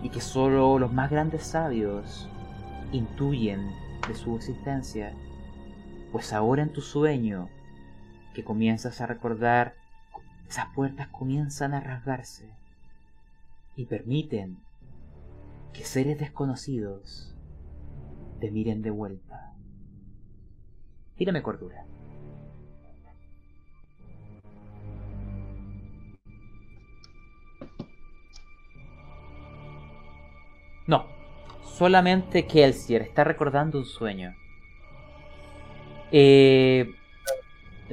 y 0.03 0.11
que 0.11 0.21
solo 0.21 0.79
los 0.79 0.93
más 0.93 1.11
grandes 1.11 1.45
sabios 1.45 2.29
intuyen 2.91 3.71
de 4.07 4.15
su 4.15 4.37
existencia, 4.37 5.15
pues 6.11 6.33
ahora 6.33 6.63
en 6.63 6.73
tu 6.73 6.81
sueño 6.81 7.49
que 8.35 8.45
comienzas 8.45 9.01
a 9.01 9.07
recordar, 9.07 9.75
esas 10.49 10.67
puertas 10.75 11.09
comienzan 11.09 11.73
a 11.73 11.81
rasgarse 11.81 12.51
y 13.77 13.87
permiten 13.87 14.59
que 15.73 15.85
seres 15.85 16.19
desconocidos 16.19 17.35
te 18.41 18.51
miren 18.51 18.83
de 18.83 18.91
vuelta. 18.91 19.55
Tírame 21.17 21.43
cordura. 21.43 21.87
No, 30.87 31.07
solamente 31.77 32.47
Kelsier 32.47 33.03
está 33.03 33.25
recordando 33.25 33.79
un 33.79 33.85
sueño. 33.85 34.35
Eh, 36.11 36.87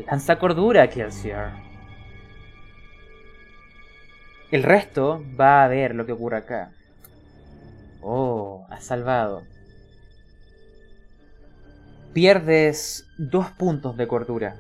Lanza 0.08 0.38
cordura, 0.38 0.90
Kelsier. 0.90 1.52
El 4.52 4.64
resto 4.64 5.24
va 5.40 5.64
a 5.64 5.68
ver 5.68 5.94
lo 5.94 6.06
que 6.06 6.14
ocurre 6.14 6.38
acá. 6.38 6.72
Oh, 8.02 8.66
has 8.70 8.86
salvado. 8.86 9.44
Pierdes 12.14 13.08
dos 13.18 13.52
puntos 13.52 13.96
de 13.98 14.08
cordura. 14.08 14.56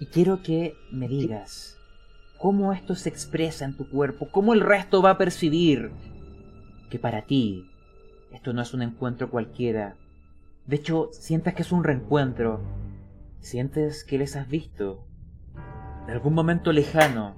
Y 0.00 0.06
quiero 0.06 0.42
que 0.42 0.74
me 0.92 1.08
digas 1.08 1.76
cómo 2.38 2.72
esto 2.72 2.94
se 2.94 3.08
expresa 3.08 3.64
en 3.64 3.76
tu 3.76 3.90
cuerpo, 3.90 4.28
cómo 4.30 4.54
el 4.54 4.60
resto 4.60 5.02
va 5.02 5.10
a 5.10 5.18
percibir 5.18 5.90
que 6.88 6.98
para 6.98 7.22
ti 7.22 7.70
Esto 8.32 8.52
no 8.52 8.60
es 8.60 8.74
un 8.74 8.82
encuentro 8.82 9.30
cualquiera. 9.30 9.96
De 10.66 10.76
hecho, 10.76 11.08
sientes 11.12 11.54
que 11.54 11.62
es 11.62 11.72
un 11.72 11.82
reencuentro. 11.82 12.60
Sientes 13.40 14.04
que 14.04 14.18
les 14.18 14.36
has 14.36 14.48
visto. 14.48 15.02
De 16.06 16.12
algún 16.12 16.34
momento 16.34 16.72
lejano. 16.72 17.34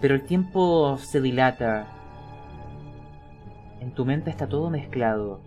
Pero 0.00 0.16
el 0.16 0.24
tiempo 0.24 0.98
se 0.98 1.20
dilata. 1.20 1.86
En 3.80 3.94
tu 3.94 4.04
mente 4.04 4.30
está 4.30 4.48
todo 4.48 4.68
mezclado. 4.68 5.40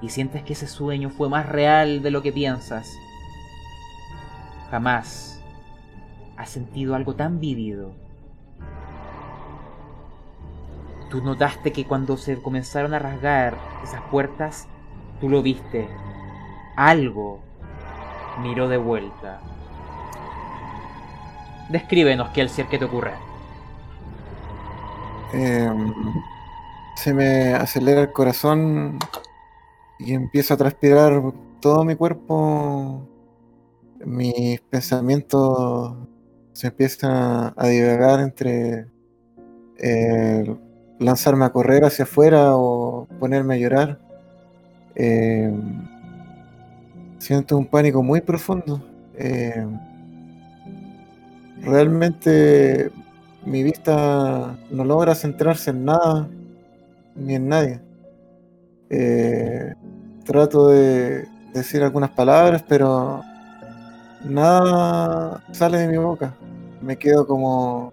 Y 0.00 0.10
sientes 0.10 0.44
que 0.44 0.52
ese 0.52 0.68
sueño 0.68 1.10
fue 1.10 1.28
más 1.28 1.48
real 1.48 2.02
de 2.02 2.12
lo 2.12 2.22
que 2.22 2.32
piensas. 2.32 2.88
Jamás 4.70 5.42
has 6.36 6.50
sentido 6.50 6.94
algo 6.94 7.16
tan 7.16 7.40
vívido. 7.40 8.05
Tú 11.10 11.22
notaste 11.22 11.72
que 11.72 11.84
cuando 11.84 12.16
se 12.16 12.40
comenzaron 12.40 12.94
a 12.94 12.98
rasgar 12.98 13.56
esas 13.84 14.02
puertas, 14.10 14.66
tú 15.20 15.28
lo 15.28 15.42
viste. 15.42 15.88
Algo 16.76 17.40
miró 18.42 18.68
de 18.68 18.76
vuelta. 18.76 19.40
Descríbenos, 21.68 22.30
qué 22.30 22.78
te 22.78 22.84
ocurre. 22.84 23.12
Em, 25.32 25.92
se 26.96 27.12
me 27.12 27.54
acelera 27.54 28.02
el 28.02 28.12
corazón 28.12 28.98
y 29.98 30.14
empiezo 30.14 30.54
a 30.54 30.56
transpirar 30.56 31.22
todo 31.60 31.84
mi 31.84 31.96
cuerpo. 31.96 33.08
Mis 34.04 34.60
pensamientos 34.60 35.96
se 36.52 36.68
empiezan 36.68 37.54
a, 37.56 37.66
divagar 37.66 38.20
entre 38.20 38.86
eh, 39.78 40.56
lanzarme 40.98 41.44
a 41.44 41.50
correr 41.50 41.84
hacia 41.84 42.04
afuera 42.04 42.56
o 42.56 43.06
ponerme 43.18 43.54
a 43.54 43.58
llorar. 43.58 43.98
Eh, 44.94 45.52
siento 47.18 47.56
un 47.56 47.66
pánico 47.66 48.02
muy 48.02 48.20
profundo. 48.20 48.82
Eh, 49.14 49.66
realmente 51.62 52.90
mi 53.44 53.62
vista 53.62 54.56
no 54.70 54.84
logra 54.84 55.14
centrarse 55.14 55.70
en 55.70 55.84
nada 55.84 56.28
ni 57.14 57.34
en 57.34 57.48
nadie. 57.48 57.80
Eh, 58.90 59.74
trato 60.24 60.68
de 60.68 61.26
decir 61.52 61.82
algunas 61.82 62.10
palabras, 62.10 62.62
pero 62.68 63.22
nada 64.24 65.42
sale 65.52 65.78
de 65.78 65.88
mi 65.88 65.96
boca. 65.96 66.34
Me 66.80 66.96
quedo 66.96 67.26
como 67.26 67.92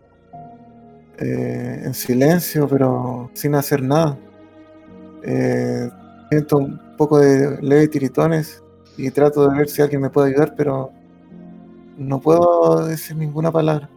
eh, 1.18 1.82
en 1.86 1.93
silencio, 1.93 2.68
pero 2.68 3.30
sin 3.34 3.55
hacer 3.55 3.82
nada. 3.82 4.18
Eh, 5.24 5.89
siento 6.30 6.57
un 6.57 6.80
poco 6.97 7.20
de 7.20 7.61
leve 7.61 7.88
tiritones 7.88 8.64
y 8.97 9.09
trato 9.11 9.47
de 9.47 9.57
ver 9.57 9.70
si 9.70 9.82
alguien 9.82 10.01
me 10.01 10.09
puede 10.09 10.32
ayudar, 10.32 10.55
pero 10.55 10.91
no 11.97 12.20
puedo 12.20 12.86
decir 12.86 13.16
ninguna 13.16 13.51
palabra. 13.51 13.89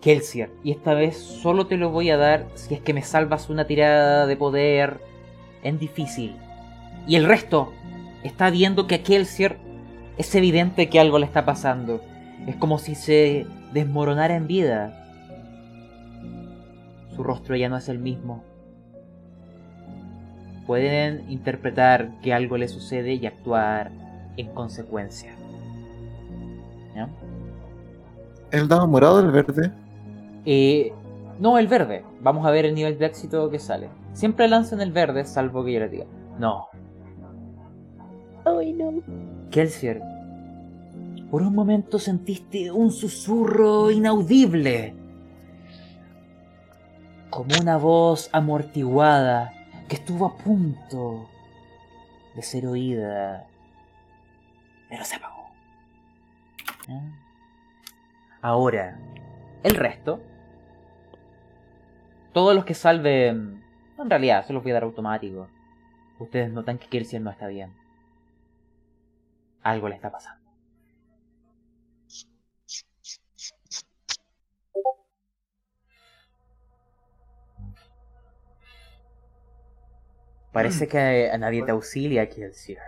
Kelsier, 0.00 0.50
y 0.62 0.70
esta 0.70 0.94
vez 0.94 1.16
solo 1.16 1.66
te 1.66 1.76
lo 1.76 1.90
voy 1.90 2.10
a 2.10 2.16
dar 2.16 2.46
si 2.54 2.74
es 2.74 2.80
que 2.80 2.94
me 2.94 3.02
salvas 3.02 3.50
una 3.50 3.66
tirada 3.66 4.26
de 4.26 4.36
poder 4.36 5.00
en 5.62 5.78
difícil. 5.78 6.36
Y 7.06 7.16
el 7.16 7.24
resto 7.24 7.72
está 8.22 8.50
viendo 8.50 8.86
que 8.86 8.96
a 8.96 9.02
Kelsier 9.02 9.58
es 10.16 10.34
evidente 10.34 10.88
que 10.88 11.00
algo 11.00 11.18
le 11.18 11.26
está 11.26 11.44
pasando. 11.44 12.00
Es 12.46 12.56
como 12.56 12.78
si 12.78 12.94
se 12.94 13.46
desmoronara 13.72 14.36
en 14.36 14.46
vida. 14.46 14.94
Su 17.14 17.22
rostro 17.22 17.56
ya 17.56 17.68
no 17.68 17.76
es 17.76 17.88
el 17.88 17.98
mismo. 17.98 18.42
Pueden 20.66 21.30
interpretar 21.30 22.10
que 22.20 22.32
algo 22.32 22.56
le 22.58 22.68
sucede 22.68 23.14
y 23.14 23.26
actuar 23.26 23.90
en 24.36 24.48
consecuencia. 24.54 25.32
¿Ya? 26.94 27.08
¿El 28.50 28.68
dado 28.68 28.86
morado 28.86 29.16
o 29.16 29.20
el 29.20 29.30
verde? 29.30 29.72
Eh, 30.44 30.92
no, 31.38 31.58
el 31.58 31.68
verde. 31.68 32.04
Vamos 32.20 32.46
a 32.46 32.50
ver 32.50 32.64
el 32.64 32.74
nivel 32.74 32.98
de 32.98 33.06
éxito 33.06 33.50
que 33.50 33.58
sale. 33.58 33.88
Siempre 34.12 34.48
lancen 34.48 34.80
el 34.80 34.92
verde, 34.92 35.24
salvo 35.24 35.64
que 35.64 35.72
yo 35.72 35.80
les 35.80 35.90
diga. 35.90 36.06
No. 36.38 36.68
Ay, 38.44 38.72
no. 38.72 39.02
Kelsier, 39.50 40.02
por 41.30 41.42
un 41.42 41.54
momento 41.54 41.98
sentiste 41.98 42.70
un 42.70 42.90
susurro 42.90 43.90
inaudible. 43.90 44.94
Como 47.30 47.50
una 47.60 47.76
voz 47.76 48.30
amortiguada 48.32 49.52
que 49.88 49.96
estuvo 49.96 50.26
a 50.26 50.36
punto 50.36 51.28
de 52.34 52.42
ser 52.42 52.66
oída. 52.66 53.46
Pero 54.88 55.04
se 55.04 55.16
apagó. 55.16 55.50
¿Ya? 56.88 57.02
Ahora, 58.40 58.98
el 59.62 59.74
resto. 59.74 60.22
Todos 62.32 62.54
los 62.54 62.64
que 62.64 62.74
salven. 62.74 63.62
En 63.98 64.10
realidad, 64.10 64.46
se 64.46 64.52
los 64.52 64.62
voy 64.62 64.70
a 64.70 64.74
dar 64.74 64.84
automático. 64.84 65.48
Ustedes 66.18 66.50
notan 66.50 66.78
que 66.78 66.88
Kelsier 66.88 67.20
no 67.20 67.30
está 67.30 67.48
bien. 67.48 67.74
Algo 69.62 69.88
le 69.88 69.96
está 69.96 70.10
pasando. 70.10 70.47
Parece 80.52 80.88
que 80.88 81.30
a 81.30 81.38
nadie 81.38 81.62
te 81.62 81.70
auxilia, 81.70 82.28
Kelsier. 82.28 82.78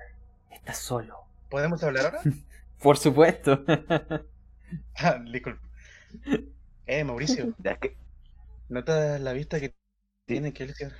Estás 0.51 0.79
solo. 0.79 1.19
¿Podemos 1.49 1.83
hablar 1.83 2.07
ahora? 2.07 2.21
Por 2.83 2.97
supuesto. 2.97 3.65
Ah, 5.03 5.19
disculpe. 5.19 5.61
Eh, 6.87 7.03
Mauricio, 7.03 7.53
que, 7.81 7.97
¿notas 8.69 9.21
la 9.21 9.33
vista 9.33 9.59
que 9.59 9.75
tiene 10.27 10.53
Kelsier? 10.53 10.93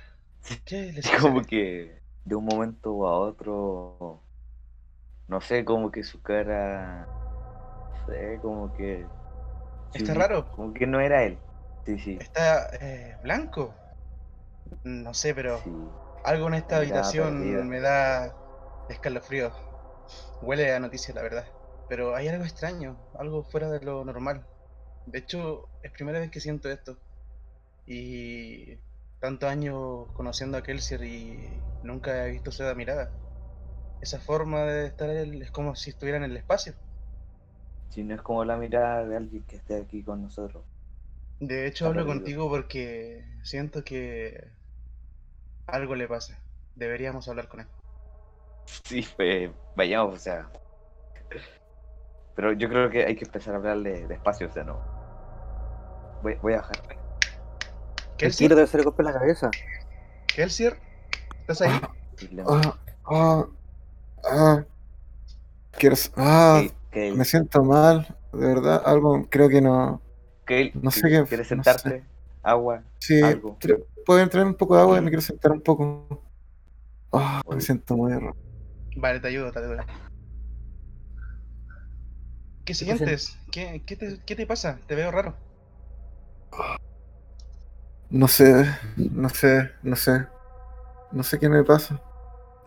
¿Qué 0.65 0.91
le 0.91 0.99
es 0.99 1.09
como 1.21 1.41
que 1.41 2.01
de 2.25 2.35
un 2.35 2.45
momento 2.45 3.07
a 3.07 3.17
otro, 3.17 4.21
no 5.27 5.41
sé, 5.41 5.63
como 5.63 5.91
que 5.91 6.03
su 6.03 6.21
cara, 6.21 7.07
no 7.07 8.05
sé, 8.07 8.39
como 8.41 8.73
que... 8.73 9.05
Está 9.93 10.13
sí, 10.13 10.19
raro. 10.19 10.51
Como 10.51 10.73
que 10.73 10.87
no 10.87 10.99
era 10.99 11.23
él. 11.23 11.37
Sí, 11.85 11.99
sí. 11.99 12.17
¿Está 12.19 12.69
eh, 12.79 13.17
blanco? 13.23 13.73
No 14.83 15.13
sé, 15.13 15.33
pero 15.33 15.59
sí. 15.59 15.71
Algo 16.23 16.47
en 16.47 16.53
esta 16.55 16.77
habitación 16.77 17.39
perdida. 17.39 17.63
me 17.63 17.79
da 17.79 18.35
escalofríos. 18.89 19.53
Huele 20.41 20.73
a 20.73 20.79
noticia, 20.79 21.13
la 21.13 21.21
verdad. 21.21 21.45
Pero 21.89 22.15
hay 22.15 22.27
algo 22.27 22.43
extraño, 22.43 22.97
algo 23.17 23.43
fuera 23.43 23.69
de 23.69 23.81
lo 23.83 24.03
normal. 24.05 24.45
De 25.05 25.19
hecho, 25.19 25.67
es 25.83 25.91
primera 25.91 26.19
vez 26.19 26.31
que 26.31 26.39
siento 26.39 26.69
esto. 26.69 26.97
Y 27.85 28.77
tantos 29.19 29.49
años 29.49 30.07
conociendo 30.13 30.57
a 30.57 30.63
Kelsier 30.63 31.03
y 31.03 31.49
nunca 31.83 32.25
he 32.27 32.31
visto 32.31 32.49
esa 32.49 32.73
mirada. 32.75 33.11
Esa 34.01 34.19
forma 34.19 34.63
de 34.63 34.87
estar 34.87 35.09
él 35.09 35.41
es 35.41 35.51
como 35.51 35.75
si 35.75 35.91
estuviera 35.91 36.17
en 36.17 36.23
el 36.23 36.37
espacio. 36.37 36.73
Si 37.89 38.03
no 38.03 38.15
es 38.15 38.21
como 38.21 38.45
la 38.45 38.57
mirada 38.57 39.05
de 39.05 39.17
alguien 39.17 39.43
que 39.43 39.57
esté 39.57 39.75
aquí 39.75 40.03
con 40.03 40.21
nosotros. 40.21 40.63
De 41.39 41.67
hecho, 41.67 41.85
Está 41.85 41.87
hablo 41.87 42.05
perdido. 42.05 42.19
contigo 42.19 42.49
porque 42.49 43.25
siento 43.43 43.83
que 43.83 44.49
algo 45.67 45.95
le 45.95 46.07
pasa. 46.07 46.37
Deberíamos 46.75 47.27
hablar 47.27 47.47
con 47.47 47.61
él. 47.61 47.67
Sí, 48.83 49.05
pues 49.15 49.51
vayamos, 49.75 50.15
o 50.15 50.19
sea. 50.19 50.49
Pero 52.35 52.53
yo 52.53 52.69
creo 52.69 52.89
que 52.89 53.05
hay 53.05 53.15
que 53.15 53.25
empezar 53.25 53.53
a 53.53 53.57
hablarle 53.57 54.07
despacio, 54.07 54.47
o 54.47 54.51
sea, 54.51 54.63
no. 54.63 54.79
Voy, 56.23 56.35
voy 56.41 56.53
a 56.53 56.57
bajar. 56.57 56.77
¿Kelsier? 58.17 58.53
debe 58.55 58.67
ser 58.67 58.81
el 58.81 58.85
golpe 58.85 59.01
en 59.01 59.07
la 59.07 59.13
cabeza. 59.13 59.49
¿Kelsier? 60.27 60.77
¿Estás 61.39 61.61
ahí? 61.61 61.81
Ah, 62.47 62.77
ah, 63.05 63.45
ah. 64.23 64.63
Quiero. 65.71 65.95
Ah, 66.15 66.61
me 66.93 67.25
siento 67.25 67.63
mal. 67.63 68.15
De 68.31 68.45
verdad, 68.45 68.81
algo 68.85 69.27
creo 69.29 69.49
que 69.49 69.61
no. 69.61 70.01
Kale, 70.45 70.71
no 70.75 70.91
sé 70.91 71.01
qué- 71.09 71.25
¿Quieres 71.27 71.51
no 71.51 71.63
sentarte? 71.63 72.05
Agua. 72.43 72.83
Sí, 72.99 73.21
Algo. 73.21 73.57
pueden 74.05 74.29
traer 74.29 74.47
un 74.47 74.55
poco 74.55 74.75
de 74.75 74.81
agua 74.81 74.97
y 74.97 75.01
me 75.01 75.09
quiero 75.09 75.21
sentar 75.21 75.51
un 75.51 75.61
poco. 75.61 76.21
Ah, 77.11 77.41
me 77.49 77.61
siento 77.61 77.95
muy 77.95 78.11
raro. 78.11 78.35
Vale, 78.95 79.19
te 79.19 79.27
ayudo, 79.27 79.51
te 79.51 79.59
ayudo. 79.59 79.77
¿Qué 82.65 82.73
te 82.73 82.75
sientes? 82.75 83.37
¿Qué, 83.51 83.83
qué 83.85 83.95
te, 83.95 84.19
qué 84.25 84.35
te 84.35 84.45
pasa? 84.45 84.79
Te 84.87 84.95
veo 84.95 85.11
raro. 85.11 85.35
No 88.09 88.27
sé, 88.27 88.65
no 88.97 89.29
sé, 89.29 89.71
no 89.83 89.95
sé. 89.95 90.27
No 91.11 91.23
sé 91.23 91.39
qué 91.39 91.49
me 91.49 91.63
pasa. 91.63 92.01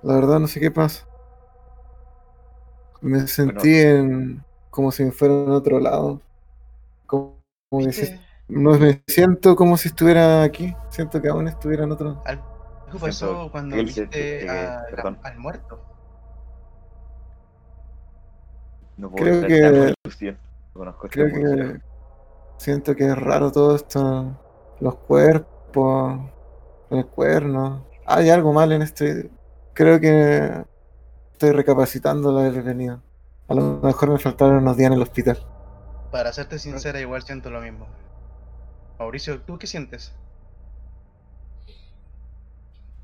La 0.02 0.14
verdad 0.14 0.38
no 0.38 0.46
sé 0.46 0.60
qué 0.60 0.70
pasa. 0.70 1.06
Me 3.00 3.26
sentí 3.26 3.74
en 3.74 4.42
como 4.70 4.90
si 4.90 5.04
me 5.04 5.12
fuera 5.12 5.34
en 5.34 5.50
otro 5.50 5.78
lado. 5.80 6.20
Como, 7.06 7.38
como. 7.70 7.86
No 8.48 8.78
me 8.78 9.02
siento 9.06 9.56
como 9.56 9.76
si 9.76 9.88
estuviera 9.88 10.42
aquí. 10.42 10.74
Siento 10.90 11.20
que 11.20 11.28
aún 11.28 11.48
estuviera 11.48 11.84
en 11.84 11.92
otro. 11.92 12.22
Algo 12.26 12.44
pasó 13.00 13.26
Siento 13.26 13.50
cuando 13.52 13.76
él 13.76 13.86
viste 13.86 14.48
a- 14.48 14.84
al 15.22 15.38
muerto. 15.38 15.80
No 18.96 19.10
puedo 19.10 19.24
Creo 19.24 19.46
que- 19.46 19.94
esta 20.04 20.94
Creo 21.10 21.28
que 21.32 21.80
siento 22.58 22.94
que 22.94 23.06
es 23.08 23.16
raro 23.18 23.50
todo 23.50 23.74
esto. 23.76 24.36
Los 24.80 24.94
cuerpos, 24.96 26.20
el 26.90 27.06
cuerno. 27.06 27.86
Hay 28.06 28.30
algo 28.30 28.52
mal 28.52 28.70
en 28.72 28.82
este. 28.82 29.30
Creo 29.72 29.98
que 30.00 30.64
estoy 31.32 31.50
recapacitando 31.52 32.36
del 32.38 32.62
venido. 32.62 33.00
A 33.48 33.54
lo 33.54 33.80
mejor 33.82 34.10
me 34.10 34.18
faltaron 34.18 34.56
unos 34.58 34.76
días 34.76 34.88
en 34.88 34.94
el 34.94 35.02
hospital. 35.02 35.38
Para 36.10 36.32
serte 36.32 36.58
sincera, 36.58 37.00
igual 37.00 37.22
siento 37.22 37.50
lo 37.50 37.60
mismo. 37.60 37.86
Mauricio, 38.98 39.40
¿tú 39.44 39.56
qué 39.56 39.68
sientes? 39.68 40.12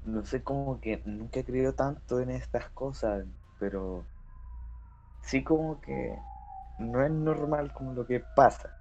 No 0.03 0.23
sé, 0.27 0.43
como 0.43 0.79
que 0.79 1.01
nunca 1.07 1.41
he 1.41 1.45
creído 1.47 1.75
tanto 1.75 2.21
en 2.21 2.31
estas 2.33 2.69
cosas, 2.73 3.25
pero 3.59 4.07
sí 5.23 5.43
como 5.43 5.81
que 5.81 6.19
no 6.77 7.03
es 7.03 7.11
normal 7.11 7.73
como 7.73 7.95
lo 7.95 8.07
que 8.07 8.21
pasa. 8.21 8.77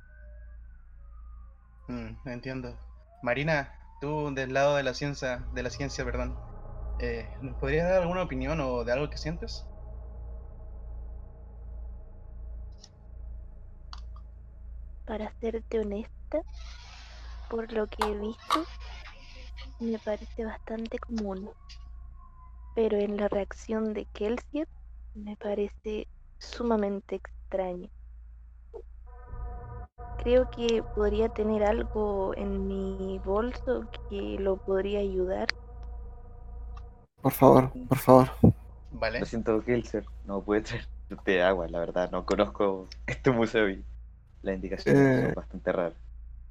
Mm, 1.88 2.16
entiendo. 2.26 2.80
Marina, 3.22 3.74
tú 4.00 4.34
del 4.34 4.54
lado 4.54 4.76
de 4.78 4.84
la 4.84 4.94
ciencia, 4.94 5.46
de 5.52 5.64
la 5.64 5.70
ciencia, 5.70 6.06
perdón, 6.06 6.40
eh, 7.00 7.30
¿nos 7.42 7.58
podrías 7.58 7.90
dar 7.90 8.02
alguna 8.04 8.24
opinión 8.24 8.60
o 8.62 8.84
de 8.86 8.92
algo 8.94 9.10
que 9.10 9.18
sientes? 9.18 9.68
Para 15.06 15.30
serte 15.42 15.80
honesta, 15.80 16.42
por 17.50 17.72
lo 17.74 17.88
que 17.88 18.12
he 18.12 18.18
visto, 18.18 18.66
me 19.80 20.00
parece 20.00 20.46
bastante 20.46 21.00
común. 21.00 21.50
Pero 22.76 22.98
en 22.98 23.18
la 23.18 23.28
reacción 23.28 23.94
de 23.94 24.06
Kelsier 24.06 24.68
me 25.14 25.36
parece 25.38 26.08
sumamente 26.38 27.16
extraño. 27.16 27.90
Creo 30.18 30.50
que 30.50 30.84
podría 30.96 31.30
tener 31.30 31.64
algo 31.64 32.34
en 32.36 32.68
mi 32.68 33.20
bolso 33.20 33.90
que 34.10 34.38
lo 34.40 34.58
podría 34.58 35.00
ayudar. 35.00 35.48
Por 37.22 37.32
favor, 37.34 37.72
por 37.88 37.98
favor. 37.98 38.30
Vale. 38.92 39.20
Lo 39.20 39.26
siento, 39.26 39.64
Kelser, 39.64 40.06
no 40.26 40.42
puede 40.44 40.62
traerte 40.62 41.42
agua, 41.44 41.68
la 41.70 41.80
verdad, 41.80 42.12
no 42.12 42.26
conozco 42.26 42.88
este 43.08 43.32
museo 43.32 43.70
y 43.70 43.86
las 44.42 44.56
indicaciones 44.56 45.10
Eh, 45.10 45.22
son 45.22 45.34
bastante 45.34 45.72
raras. 45.72 46.09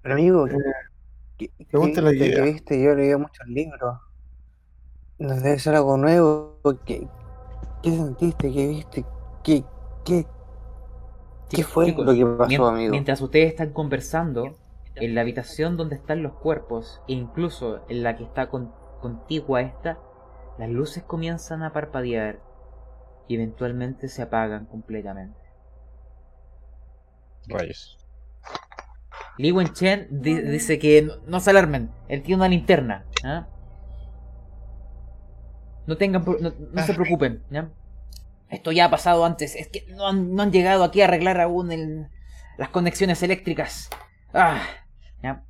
Pero 0.08 0.14
amigo, 0.14 0.48
Eh, 0.48 0.54
¿qué, 1.38 1.50
qué 1.58 1.66
pregúntale 1.66 2.14
viste? 2.14 2.30
¿Qué 2.32 2.40
Yea. 2.40 2.42
viste? 2.42 2.82
Yo 2.82 2.94
leí 2.94 3.16
muchos 3.16 3.46
libros. 3.48 3.98
No 5.20 5.34
debe 5.40 5.60
ser 5.60 5.76
algo 5.76 5.96
nuevo. 5.96 6.60
¿Qué, 6.84 7.06
qué 7.82 7.90
sentiste? 7.90 8.52
¿Qué 8.52 8.68
viste? 8.68 9.06
¿Qué, 9.44 9.64
qué, 10.04 10.26
qué 11.52 11.62
fue 11.62 11.92
chicos, 11.92 12.06
lo 12.06 12.14
que 12.14 12.24
pasó, 12.24 12.66
mien- 12.66 12.68
amigo? 12.68 12.96
Mientras 12.96 13.20
ustedes 13.20 13.48
están 13.50 13.72
conversando, 13.72 14.58
en 14.94 15.14
la 15.14 15.20
habitación 15.22 15.76
donde 15.76 15.96
están 15.96 16.22
los 16.22 16.34
cuerpos, 16.34 17.00
e 17.08 17.12
incluso 17.12 17.80
en 17.88 18.02
la 18.02 18.16
que 18.16 18.24
está 18.24 18.48
con- 18.48 18.72
contigua 19.00 19.60
esta, 19.62 19.98
las 20.58 20.70
luces 20.70 21.02
comienzan 21.04 21.62
a 21.62 21.72
parpadear 21.72 22.40
y 23.28 23.36
eventualmente 23.36 24.08
se 24.08 24.22
apagan 24.22 24.66
completamente. 24.66 25.40
Rayos. 27.48 27.98
Li 29.38 29.52
Wenchen 29.52 30.08
di- 30.10 30.40
dice 30.42 30.78
que 30.78 31.02
no, 31.02 31.14
no 31.26 31.40
se 31.40 31.50
alarmen, 31.50 31.90
él 32.08 32.22
tiene 32.22 32.36
una 32.40 32.48
linterna. 32.48 33.04
¿ah? 33.24 33.46
No 35.86 35.96
tengan, 35.96 36.24
no, 36.24 36.52
no 36.72 36.82
se 36.82 36.94
preocupen. 36.94 37.42
¿ya? 37.50 37.70
Esto 38.50 38.72
ya 38.72 38.86
ha 38.86 38.90
pasado 38.90 39.24
antes, 39.24 39.54
es 39.54 39.68
que 39.68 39.86
no 39.94 40.06
han, 40.08 40.34
no 40.34 40.42
han 40.42 40.52
llegado 40.52 40.84
aquí 40.84 41.00
a 41.00 41.04
arreglar 41.04 41.40
aún 41.40 41.70
el- 41.72 42.08
las 42.58 42.68
conexiones 42.70 43.22
eléctricas. 43.22 43.88
Ah, 44.34 44.60
¿ya? 45.22 45.44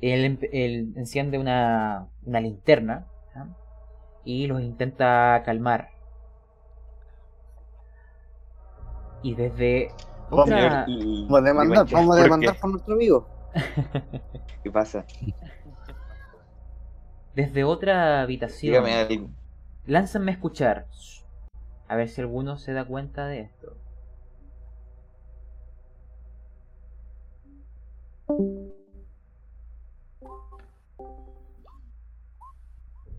Él, 0.00 0.38
él 0.52 0.92
enciende 0.96 1.38
una, 1.38 2.06
una 2.24 2.40
linterna 2.40 3.06
¿ya? 3.34 3.48
y 4.24 4.46
los 4.46 4.60
intenta 4.62 5.42
calmar. 5.44 5.90
Y 9.22 9.34
desde 9.34 9.90
Vamos 10.30 10.50
a 10.50 11.40
demandar, 11.40 11.86
vamos 11.90 12.16
a 12.16 12.18
¿por 12.18 12.22
demandar 12.22 12.56
por 12.60 12.70
nuestro 12.70 12.94
amigo. 12.94 13.28
¿Qué 14.62 14.70
pasa? 14.70 15.04
desde 17.34 17.62
otra 17.64 18.20
habitación. 18.22 18.72
Dígame 18.72 18.94
algo. 18.94 19.30
Lánzanme 19.86 20.32
a 20.32 20.34
escuchar. 20.34 20.86
A 21.86 21.94
ver 21.96 22.08
si 22.08 22.20
alguno 22.20 22.58
se 22.58 22.72
da 22.72 22.84
cuenta 22.84 23.26
de 23.26 23.40
esto. 23.42 23.76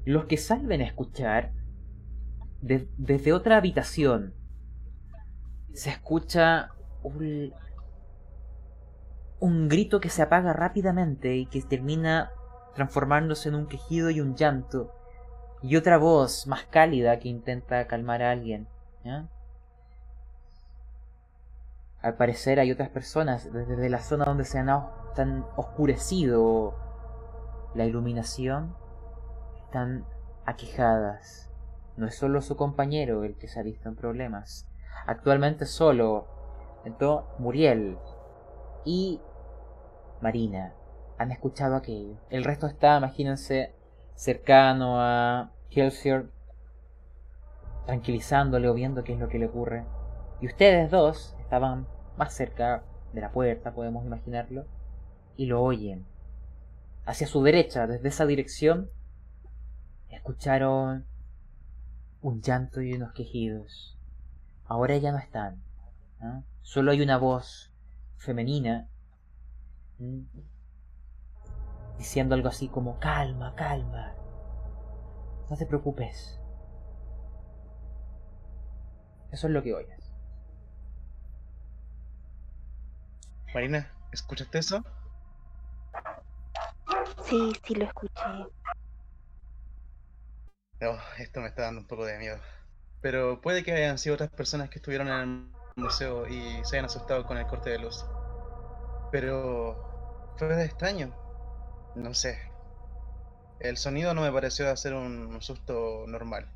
Los 0.05 0.26
que 0.26 0.38
salven 0.38 0.82
a 0.82 0.86
escuchar, 0.86 1.53
de- 2.62 2.89
desde 2.97 3.34
otra 3.34 3.57
habitación, 3.57 4.34
se 5.74 5.89
escucha 5.91 6.72
un, 7.04 7.54
grito 9.70 10.00
que 10.00 10.10
se 10.10 10.22
apaga 10.22 10.54
rápidamente 10.54 11.36
y 11.36 11.45
que 11.45 11.62
termina 11.62 12.32
transformándose 12.76 13.50
en 13.50 13.56
un 13.56 13.68
quejido 13.68 14.10
y 14.10 14.22
un 14.22 14.36
llanto 14.36 14.93
y 15.62 15.76
otra 15.76 15.97
voz 15.97 16.47
más 16.47 16.66
cálida 16.66 17.20
que 17.20 17.28
intenta 17.28 17.86
calmar 17.88 18.24
a 18.24 18.32
alguien. 18.32 18.68
Al 22.02 22.16
parecer 22.16 22.60
hay 22.60 22.72
otras 22.72 22.89
personas 22.89 23.52
desde 23.52 23.89
la 23.89 24.00
zona 24.00 24.26
donde 24.26 24.45
se 24.45 24.60
han 24.60 24.70
oscurecido 25.57 26.76
la 27.76 27.86
iluminación, 27.86 28.76
están 29.65 30.06
aquejadas. 30.45 31.49
No 31.98 32.07
es 32.07 32.15
solo 32.15 32.41
su 32.41 32.56
compañero 32.56 33.23
el 33.23 33.36
que 33.36 33.48
se 33.48 33.60
ha 33.60 33.64
visto 33.64 33.90
en 33.90 33.95
problemas. 33.95 34.68
Actualmente 35.06 35.65
solo 35.65 36.39
entró 36.85 37.27
Muriel 37.39 37.97
y 38.85 39.22
Marina 40.22 40.73
han 41.18 41.31
escuchado 41.31 41.76
aquello. 41.76 42.15
El 42.30 42.43
resto 42.43 42.68
está, 42.68 42.97
imagínense, 42.97 43.76
cercano 44.15 45.01
a 45.01 45.51
Kelsier, 45.69 46.30
tranquilizándole 47.85 48.69
o 48.69 48.73
viendo 48.73 49.03
qué 49.03 49.14
es 49.14 49.19
lo 49.19 49.27
que 49.27 49.39
le 49.39 49.47
ocurre. 49.47 49.85
Y 50.41 50.47
ustedes 50.47 50.89
dos 50.89 51.35
estaban 51.39 51.88
más 52.18 52.34
cerca 52.34 52.84
de 53.14 53.22
la 53.22 53.31
puerta, 53.31 53.73
podemos 53.73 54.06
imaginarlo, 54.06 54.65
y 55.35 55.45
lo 55.45 55.61
oyen. 55.61 56.06
Hacia 57.06 57.27
su 57.27 57.41
derecha, 57.43 57.88
desde 57.88 58.10
esa 58.10 58.26
dirección, 58.26 58.89
escucharon 60.10 61.06
un 62.22 62.41
llanto 62.41 62.81
y 62.81 62.93
unos 62.93 63.14
quejidos. 63.14 63.97
Ahora 64.65 64.97
ya 64.97 65.11
no 65.11 65.18
están. 65.18 65.61
Solo 66.61 66.91
hay 66.91 67.02
una 67.02 67.18
voz 67.18 67.72
femenina 68.18 68.90
¿m? 69.99 70.26
diciendo 71.98 72.36
algo 72.36 72.49
así 72.49 72.68
como 72.68 72.99
calma, 72.99 73.56
calma. 73.56 74.14
No 75.49 75.57
te 75.57 75.65
preocupes. 75.65 76.40
Eso 79.31 79.48
es 79.48 79.53
lo 79.53 79.64
que 79.64 79.73
oyes. 79.73 80.11
Marina, 83.53 83.91
¿escuchaste 84.11 84.60
eso? 84.60 84.84
Sí, 87.26 87.53
sí 87.64 87.76
lo 87.76 87.86
escuché. 87.86 88.22
Oh, 90.81 90.98
esto 91.18 91.41
me 91.41 91.48
está 91.48 91.64
dando 91.64 91.81
un 91.81 91.88
poco 91.88 92.06
de 92.06 92.18
miedo. 92.18 92.40
Pero 93.02 93.41
puede 93.41 93.64
que 93.64 93.73
hayan 93.73 93.98
sido 93.98 94.15
otras 94.15 94.30
personas 94.30 94.69
que 94.69 94.80
estuvieron 94.80 95.07
en 95.07 95.14
el 95.14 95.59
museo 95.80 96.27
y 96.27 96.64
se 96.65 96.76
hayan 96.77 96.85
asustado 96.85 97.26
con 97.26 97.38
el 97.38 97.47
corte 97.47 97.69
de 97.72 97.80
luz. 97.80 98.06
Pero 99.11 100.34
fue 100.38 100.47
de 100.56 100.65
extraño. 100.65 101.14
No 101.95 102.14
sé. 102.14 102.39
El 103.60 103.77
sonido 103.77 104.14
no 104.14 104.22
me 104.22 104.31
pareció 104.31 104.69
hacer 104.69 104.93
un 104.93 105.41
susto 105.41 106.06
normal. 106.07 106.47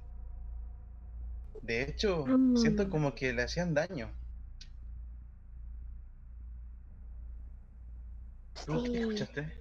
De 1.62 1.82
hecho, 1.84 2.26
siento 2.56 2.86
Mm. 2.86 2.90
como 2.90 3.16
que 3.16 3.34
le 3.34 3.44
hacían 3.44 3.74
daño. 3.74 4.10
¿Tú 8.66 8.84
qué 8.84 9.00
escuchaste? 9.00 9.54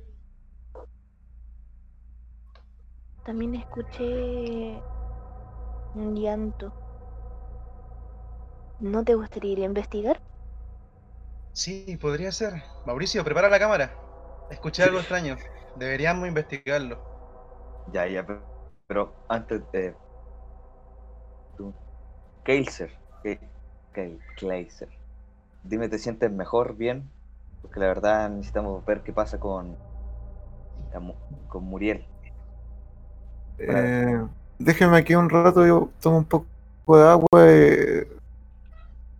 también 3.24 3.54
escuché 3.54 4.80
un 5.94 6.14
llanto. 6.16 6.72
¿No 8.82 9.04
te 9.04 9.14
gustaría 9.14 9.52
ir 9.52 9.60
a 9.60 9.66
investigar? 9.66 10.20
Sí, 11.52 11.96
podría 12.00 12.32
ser. 12.32 12.54
Mauricio, 12.84 13.22
prepara 13.22 13.48
la 13.48 13.60
cámara. 13.60 13.92
Escuché 14.50 14.82
algo 14.82 14.98
extraño. 14.98 15.36
Deberíamos 15.76 16.26
investigarlo. 16.26 16.98
Ya, 17.92 18.08
ya, 18.08 18.26
pero, 18.26 18.42
pero 18.88 19.12
antes 19.28 19.62
de. 19.70 19.94
Tú. 21.56 21.72
Kaiser. 22.42 22.90
Kaiser. 24.36 24.88
Dime, 25.62 25.88
¿te 25.88 25.98
sientes 25.98 26.32
mejor, 26.32 26.76
bien? 26.76 27.08
Porque 27.62 27.78
la 27.78 27.86
verdad 27.86 28.30
necesitamos 28.30 28.84
ver 28.84 29.02
qué 29.02 29.12
pasa 29.12 29.38
con. 29.38 29.76
con 31.48 31.64
Muriel. 31.64 32.04
Eh, 33.58 34.26
déjeme 34.58 34.96
aquí 34.96 35.14
un 35.14 35.30
rato, 35.30 35.64
yo 35.64 35.88
tomo 36.00 36.18
un 36.18 36.24
poco 36.24 36.46
de 36.88 37.08
agua 37.08 37.28
te 37.30 38.21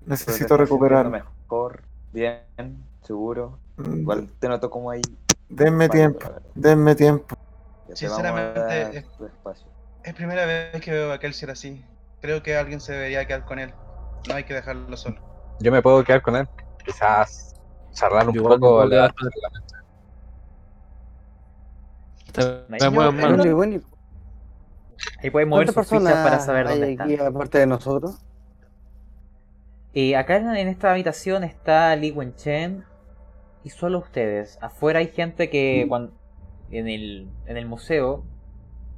necesito 0.07 0.57
recuperar. 0.57 1.09
Mejor, 1.09 1.83
bien, 2.13 2.85
seguro. 3.03 3.59
Igual 3.79 4.29
te 4.39 4.49
noto 4.49 4.71
como 4.71 4.91
ahí. 4.91 5.03
Denme 5.49 5.89
Vale, 5.89 6.01
tiempo, 6.01 6.29
la 6.29 6.43
denme 6.55 6.95
tiempo. 6.95 7.37
Sinceramente, 7.95 8.99
es- 10.05 10.15
primera 10.15 10.47
vez 10.47 10.81
que 10.81 10.91
veo 10.91 11.13
a 11.13 11.19
Kelsier 11.19 11.51
así. 11.51 11.85
Creo 12.21 12.43
que 12.43 12.57
alguien 12.57 12.81
se 12.81 12.93
debería 12.93 13.27
quedar 13.27 13.45
con 13.45 13.59
él. 13.59 13.75
No 14.29 14.35
hay 14.35 14.45
que 14.45 14.55
dejarlo 14.55 14.97
solo. 14.97 15.17
Yo 15.61 15.73
me 15.73 15.83
puedo 15.83 16.03
quedar 16.05 16.23
con 16.23 16.37
él. 16.37 16.49
Quizás 16.85 17.55
charlar 17.93 18.29
un 18.29 18.35
Yo 18.35 18.43
poco. 18.45 18.85
la- 18.85 19.13
bueno, 22.81 23.81
Ahí 25.23 25.31
pueden 25.31 25.49
mover 25.49 25.67
¿Cuántas 25.67 25.87
sus 25.89 25.99
fichas 25.99 26.13
para 26.13 26.23
personas 26.23 26.47
saber 26.47 26.69
dónde 26.69 26.87
hay 26.87 26.93
están. 26.93 27.11
aquí 27.11 27.21
aparte 27.23 27.59
de 27.59 27.67
nosotros? 27.67 28.19
Eh, 29.95 30.17
acá 30.17 30.37
en, 30.37 30.69
esta 30.69 30.91
habitación 30.91 31.45
está 31.45 31.95
Li 31.97 32.11
Wenchen 32.11 32.85
y 33.63 33.71
solo 33.71 33.99
ustedes. 33.99 34.59
Afuera 34.63 35.01
hay 35.01 35.09
gente 35.09 35.51
que 35.51 35.83
en, 36.71 36.89
el, 36.89 37.29
en 37.47 37.57
el 37.59 37.67
museo 37.67 38.25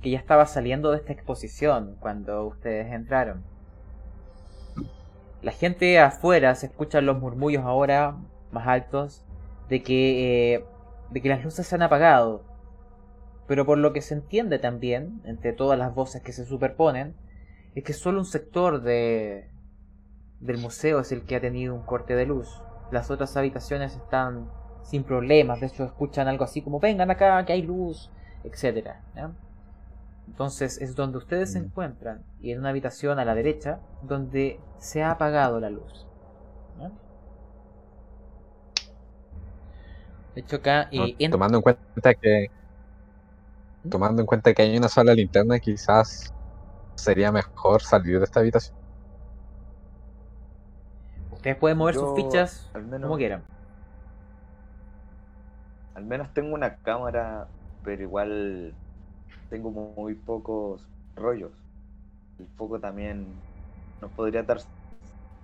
que 0.00 0.10
ya 0.10 0.18
estaba 0.18 0.46
saliendo 0.46 0.92
de 0.92 0.98
esta 0.98 1.12
exposición 1.12 1.96
cuando 1.98 2.46
ustedes 2.46 2.92
entraron. 2.92 3.42
La 5.42 5.50
gente 5.50 5.98
afuera 5.98 6.54
se 6.54 6.66
escuchan 6.66 7.06
los 7.06 7.18
murmullos 7.18 7.64
ahora 7.64 8.16
más 8.52 8.68
altos 8.68 9.24
de 9.68 9.82
que, 9.82 10.54
eh, 10.54 10.64
de 11.10 11.20
que 11.20 11.28
las 11.28 11.42
luces 11.42 11.66
se 11.66 11.74
han 11.74 11.82
apagado. 11.82 12.44
Pero 13.48 13.66
por 13.66 13.78
lo 13.78 13.92
que 13.92 14.00
se 14.00 14.14
entiende 14.14 14.58
también, 14.60 15.20
entre 15.24 15.52
todas 15.52 15.78
las 15.78 15.92
voces 15.92 16.22
que 16.22 16.32
se 16.32 16.46
superponen, 16.46 17.16
es 17.74 17.82
que 17.82 17.92
solo 17.92 18.20
un 18.20 18.24
sector 18.24 18.80
de, 18.82 19.50
del 20.44 20.58
museo 20.58 21.00
es 21.00 21.12
el 21.12 21.24
que 21.24 21.36
ha 21.36 21.40
tenido 21.40 21.74
un 21.74 21.82
corte 21.82 22.14
de 22.16 22.26
luz. 22.26 22.48
Las 22.92 23.10
otras 23.10 23.36
habitaciones 23.36 23.96
están 23.96 24.48
sin 24.84 25.04
problemas, 25.04 25.60
de 25.60 25.66
hecho 25.68 25.84
escuchan 25.84 26.28
algo 26.28 26.44
así 26.44 26.62
como 26.62 26.80
vengan 26.80 27.10
acá, 27.10 27.44
que 27.46 27.54
hay 27.54 27.62
luz. 27.62 28.10
¿ya? 29.16 29.30
Entonces 30.28 30.80
es 30.80 30.94
donde 30.96 31.18
ustedes 31.18 31.52
se 31.52 31.60
Mm. 31.60 31.64
encuentran 31.66 32.24
y 32.42 32.52
en 32.52 32.60
una 32.60 32.70
habitación 32.70 33.18
a 33.18 33.24
la 33.24 33.34
derecha 33.34 33.80
donde 34.02 34.60
se 34.78 35.02
ha 35.02 35.12
apagado 35.12 35.60
la 35.60 35.70
luz. 35.70 36.06
De 40.34 40.40
hecho 40.42 40.56
acá 40.56 40.88
no, 40.92 41.04
eh, 41.04 41.16
en- 41.18 41.30
tomando 41.30 41.58
en 41.58 41.62
cuenta 41.62 42.14
que 42.20 42.48
tomando 43.88 44.20
en 44.22 44.26
cuenta 44.26 44.52
que 44.54 44.62
hay 44.62 44.76
una 44.76 44.88
sola 44.88 45.14
linterna, 45.14 45.58
quizás 45.58 46.32
sería 46.96 47.32
mejor 47.32 47.82
salir 47.82 48.18
de 48.18 48.24
esta 48.26 48.40
habitación. 48.40 48.76
Ustedes 51.44 51.58
pueden 51.58 51.76
mover 51.76 51.94
sus 51.94 52.16
fichas 52.16 52.70
al 52.72 52.84
menos- 52.84 53.02
como 53.02 53.18
quieran. 53.18 53.42
Al 55.94 56.04
menos 56.06 56.32
tengo 56.32 56.54
una 56.54 56.76
cámara, 56.76 57.48
pero 57.84 58.02
igual 58.02 58.74
tengo 59.50 59.70
mu- 59.70 59.92
muy 59.94 60.14
pocos 60.14 60.88
rollos. 61.14 61.52
El 62.38 62.46
foco 62.56 62.80
también 62.80 63.26
nos 64.00 64.10
podría 64.12 64.42
dar 64.42 64.58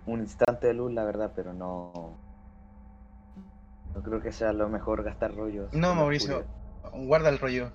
un 0.07 0.21
instante 0.21 0.69
de 0.69 0.75
luz, 0.75 0.91
la 0.93 1.05
verdad, 1.05 1.33
pero 1.37 1.53
no. 1.53 2.15
No 3.95 4.03
creo 4.03 4.23
que 4.23 4.33
sea 4.33 4.53
lo 4.55 4.69
mejor 4.71 5.03
gastar 5.03 5.35
rollos. 5.35 5.71
No, 5.75 5.95
Mauricio. 5.95 6.45
Guarda 6.95 7.29
el 7.29 7.39
rollo. 7.39 7.67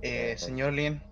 Eh, 0.00 0.32
Eh, 0.32 0.38
señor 0.38 0.72
Lin, 0.72 1.02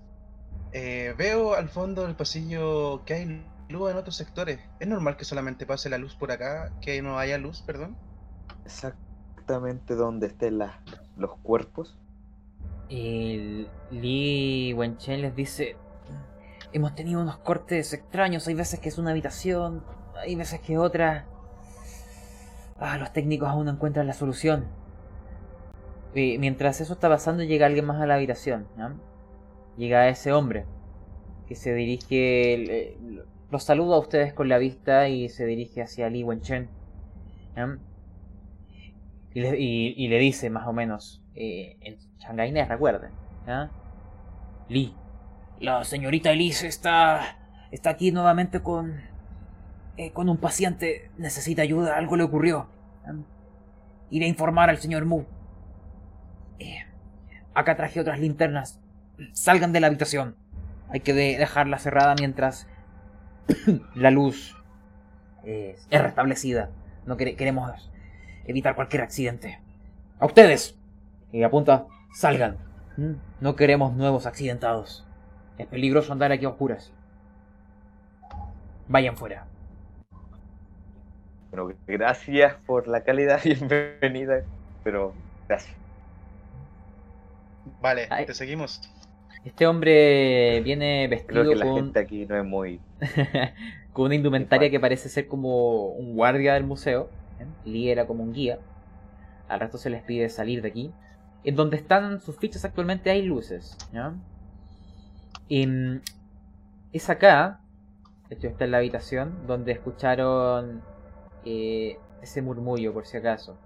eh, 0.72 1.14
veo 1.18 1.54
al 1.54 1.68
fondo 1.68 2.06
del 2.06 2.14
pasillo 2.16 3.04
que 3.04 3.14
hay 3.14 3.44
luz 3.68 3.90
en 3.90 3.96
otros 3.96 4.16
sectores. 4.16 4.60
¿Es 4.80 4.88
normal 4.88 5.16
que 5.16 5.24
solamente 5.24 5.66
pase 5.66 5.90
la 5.90 5.98
luz 5.98 6.14
por 6.14 6.30
acá? 6.32 6.72
¿Que 6.80 7.00
no 7.02 7.18
haya 7.18 7.38
luz, 7.38 7.62
perdón? 7.62 7.96
Exactamente 8.64 9.94
donde 9.94 10.28
estén 10.28 10.58
las, 10.58 10.72
los 11.16 11.36
cuerpos. 11.38 11.96
El 12.88 13.68
Li 13.90 14.72
Wenchen 14.74 15.22
les 15.22 15.34
dice: 15.34 15.76
Hemos 16.72 16.94
tenido 16.94 17.20
unos 17.20 17.38
cortes 17.38 17.92
extraños. 17.92 18.46
Hay 18.48 18.54
veces 18.54 18.80
que 18.80 18.88
es 18.88 18.98
una 18.98 19.10
habitación, 19.10 19.82
hay 20.16 20.34
veces 20.34 20.60
que 20.60 20.78
otra. 20.78 21.26
Ah, 22.78 22.98
los 22.98 23.12
técnicos 23.12 23.48
aún 23.48 23.66
no 23.66 23.72
encuentran 23.72 24.06
la 24.06 24.14
solución. 24.14 24.66
Y 26.14 26.38
mientras 26.38 26.80
eso 26.80 26.92
está 26.92 27.08
pasando, 27.08 27.42
llega 27.42 27.66
alguien 27.66 27.86
más 27.86 28.00
a 28.00 28.06
la 28.06 28.14
habitación. 28.14 28.68
¿ya? 28.76 28.94
Llega 29.76 30.08
ese 30.08 30.32
hombre 30.32 30.66
que 31.48 31.56
se 31.56 31.74
dirige. 31.74 32.96
Los 33.54 33.62
saluda 33.62 33.94
a 33.94 34.00
ustedes 34.00 34.32
con 34.34 34.48
la 34.48 34.58
vista 34.58 35.08
y 35.08 35.28
se 35.28 35.46
dirige 35.46 35.80
hacia 35.80 36.10
Li 36.10 36.24
Wenchen. 36.24 36.68
¿ya? 37.54 37.78
Y 39.32 40.08
le, 40.08 40.18
dice 40.18 40.50
más 40.50 40.66
o 40.66 40.72
menos 40.72 41.22
eh, 41.36 41.76
en 41.80 41.96
changainés, 42.18 42.66
recuerden. 42.68 43.12
Lee, 44.68 44.92
la 45.60 45.84
señorita 45.84 46.32
Elise 46.32 46.66
está, 46.66 47.38
está 47.70 47.90
aquí 47.90 48.10
nuevamente 48.10 48.58
con, 48.60 48.96
eh, 49.98 50.10
con 50.10 50.28
un 50.28 50.38
paciente. 50.38 51.12
Necesita 51.16 51.62
ayuda, 51.62 51.96
algo 51.96 52.16
le 52.16 52.24
ocurrió. 52.24 52.66
Iré 54.10 54.26
a 54.26 54.28
informar 54.28 54.68
al 54.68 54.78
señor 54.78 55.04
Mu. 55.04 55.22
Eh, 56.58 56.78
acá 57.54 57.76
traje 57.76 58.00
otras 58.00 58.18
linternas. 58.18 58.80
Salgan 59.32 59.72
de 59.72 59.78
la 59.78 59.86
habitación. 59.86 60.34
Hay 60.88 60.98
que 61.00 61.12
de- 61.14 61.38
dejarla 61.38 61.78
cerrada 61.78 62.16
mientras 62.18 62.66
la 63.94 64.10
luz 64.10 64.56
eh, 65.44 65.76
es 65.90 66.02
restablecida. 66.02 66.70
No 67.06 67.16
quere- 67.16 67.36
queremos 67.36 67.90
evitar 68.46 68.74
cualquier 68.74 69.02
accidente. 69.02 69.60
¡A 70.18 70.26
ustedes! 70.26 70.78
Y 71.32 71.42
apunta, 71.42 71.86
salgan. 72.14 72.56
Mm, 72.96 73.12
No 73.40 73.56
queremos 73.56 73.94
nuevos 73.94 74.26
accidentados. 74.26 75.04
Es 75.58 75.66
peligroso 75.66 76.12
andar 76.12 76.32
aquí 76.32 76.44
a 76.44 76.48
oscuras. 76.50 76.92
Vayan 78.88 79.16
fuera. 79.16 79.46
Bueno, 81.50 81.72
gracias 81.86 82.54
por 82.66 82.88
la 82.88 83.02
cálida 83.04 83.36
bienvenida, 83.44 84.42
pero 84.82 85.14
gracias. 85.48 85.74
Vale, 87.80 88.06
Ay. 88.10 88.26
te 88.26 88.34
seguimos. 88.34 88.80
Este 89.44 89.66
hombre 89.66 90.60
viene 90.62 91.06
Creo 91.08 91.42
vestido 91.44 91.50
que 91.50 91.56
la 91.56 91.64
con, 91.66 91.76
gente 91.76 91.98
aquí 92.00 92.26
no 92.26 92.36
es 92.36 92.44
muy. 92.44 92.80
con 93.92 94.06
una 94.06 94.14
indumentaria 94.14 94.70
que 94.70 94.80
parece 94.80 95.08
ser 95.08 95.28
como 95.28 95.88
un 95.88 96.14
guardia 96.14 96.54
del 96.54 96.64
museo. 96.64 97.08
¿eh? 97.40 97.46
Lee 97.64 97.90
era 97.90 98.06
como 98.06 98.22
un 98.22 98.32
guía. 98.32 98.58
Al 99.48 99.60
resto 99.60 99.78
se 99.78 99.90
les 99.90 100.02
pide 100.02 100.28
salir 100.28 100.62
de 100.62 100.68
aquí. 100.68 100.92
En 101.44 101.56
donde 101.56 101.76
están 101.76 102.20
sus 102.20 102.36
fichas 102.36 102.64
actualmente 102.64 103.10
hay 103.10 103.22
luces. 103.22 103.76
Y, 105.48 105.66
mm, 105.66 106.00
es 106.92 107.10
acá, 107.10 107.60
hecho 108.30 108.48
está 108.48 108.64
en 108.64 108.70
la 108.70 108.78
habitación, 108.78 109.46
donde 109.46 109.72
escucharon 109.72 110.82
eh, 111.44 111.98
ese 112.22 112.40
murmullo 112.42 112.92
por 112.92 113.06
si 113.06 113.16
acaso. 113.18 113.58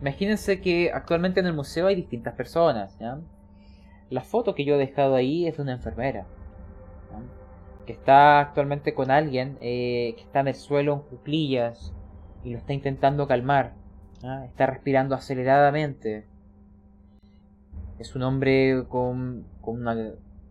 Imagínense 0.00 0.60
que 0.60 0.90
actualmente 0.92 1.40
en 1.40 1.46
el 1.46 1.54
museo 1.54 1.86
hay 1.86 1.94
distintas 1.94 2.34
personas. 2.34 2.98
La 4.10 4.20
foto 4.20 4.54
que 4.54 4.64
yo 4.64 4.74
he 4.74 4.78
dejado 4.78 5.14
ahí 5.14 5.46
es 5.46 5.56
de 5.56 5.62
una 5.62 5.72
enfermera. 5.72 6.26
Que 7.86 7.92
está 7.92 8.40
actualmente 8.40 8.94
con 8.94 9.10
alguien 9.10 9.58
eh, 9.60 10.14
que 10.16 10.22
está 10.22 10.40
en 10.40 10.48
el 10.48 10.54
suelo 10.54 10.94
en 10.94 11.00
cuclillas 11.00 11.92
y 12.42 12.52
lo 12.52 12.58
está 12.58 12.72
intentando 12.72 13.26
calmar. 13.26 13.74
¿ya? 14.22 14.44
Está 14.44 14.66
respirando 14.66 15.14
aceleradamente. 15.14 16.26
Es 17.98 18.16
un 18.16 18.22
hombre 18.22 18.84
con, 18.88 19.46
con, 19.60 19.80
una, 19.80 19.96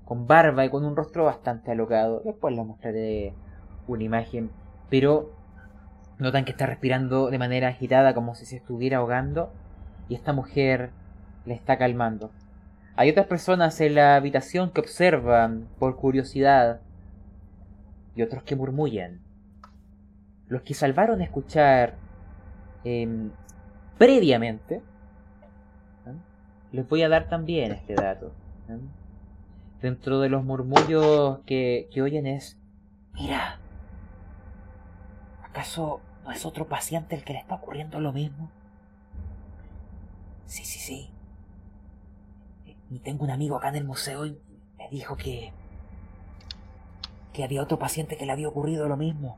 con 0.06 0.28
barba 0.28 0.66
y 0.66 0.70
con 0.70 0.86
un 0.86 0.96
rostro 0.96 1.26
bastante 1.26 1.72
alocado. 1.72 2.22
Después 2.24 2.56
les 2.56 2.66
mostraré 2.66 3.34
una 3.88 4.04
imagen. 4.04 4.52
Pero 4.90 5.32
notan 6.20 6.46
que 6.46 6.52
está 6.52 6.66
respirando 6.66 7.30
de 7.30 7.40
manera 7.40 7.68
agitada 7.68 8.14
como 8.14 8.36
si 8.36 8.46
se 8.46 8.58
estuviera 8.58 8.98
ahogando. 8.98 9.52
Y 10.08 10.16
esta 10.16 10.34
mujer 10.34 10.92
le 11.46 11.54
está 11.54 11.78
calmando. 11.78 12.32
Hay 12.96 13.10
otras 13.10 13.26
personas 13.26 13.80
en 13.82 13.96
la 13.96 14.16
habitación 14.16 14.70
que 14.70 14.82
observan 14.82 15.68
por 15.80 15.96
curiosidad 15.96 16.82
y 18.16 18.22
otros 18.22 18.44
que 18.44 18.56
murmullan. 18.56 19.22
Los 20.48 20.62
que 20.62 20.74
salvaron 20.74 21.22
a 21.22 21.24
escuchar 21.24 21.96
em, 22.84 23.32
previamente 23.98 24.76
¿eh? 24.76 26.14
les 26.72 26.88
voy 26.88 27.04
a 27.04 27.10
dar 27.10 27.28
también 27.28 27.72
este 27.72 27.96
dato. 27.96 28.34
¿eh? 28.70 28.78
Dentro 29.82 30.20
de 30.20 30.30
los 30.30 30.44
murmullos 30.44 31.40
que, 31.46 31.90
que 31.92 32.02
oyen 32.02 32.28
es, 32.28 32.58
mira, 33.14 33.60
¿acaso 35.44 36.02
no 36.24 36.32
es 36.32 36.46
otro 36.46 36.68
paciente 36.68 37.16
el 37.16 37.24
que 37.24 37.34
le 37.34 37.40
está 37.40 37.56
ocurriendo 37.56 38.00
lo 38.00 38.14
mismo? 38.14 38.50
Sí, 40.46 40.64
sí, 40.66 40.80
sí. 40.80 41.10
Y 42.90 43.00
tengo 43.00 43.24
un 43.24 43.32
amigo 43.32 43.58
acá 43.58 43.70
en 43.70 43.76
el 43.78 43.86
museo 43.86 44.26
y 44.26 44.38
me 44.78 44.88
dijo 44.90 45.18
que 45.18 45.52
que 47.34 47.44
había 47.44 47.62
otro 47.62 47.80
paciente 47.80 48.16
que 48.16 48.26
le 48.26 48.32
había 48.32 48.48
ocurrido 48.48 48.88
lo 48.88 48.96
mismo. 48.96 49.38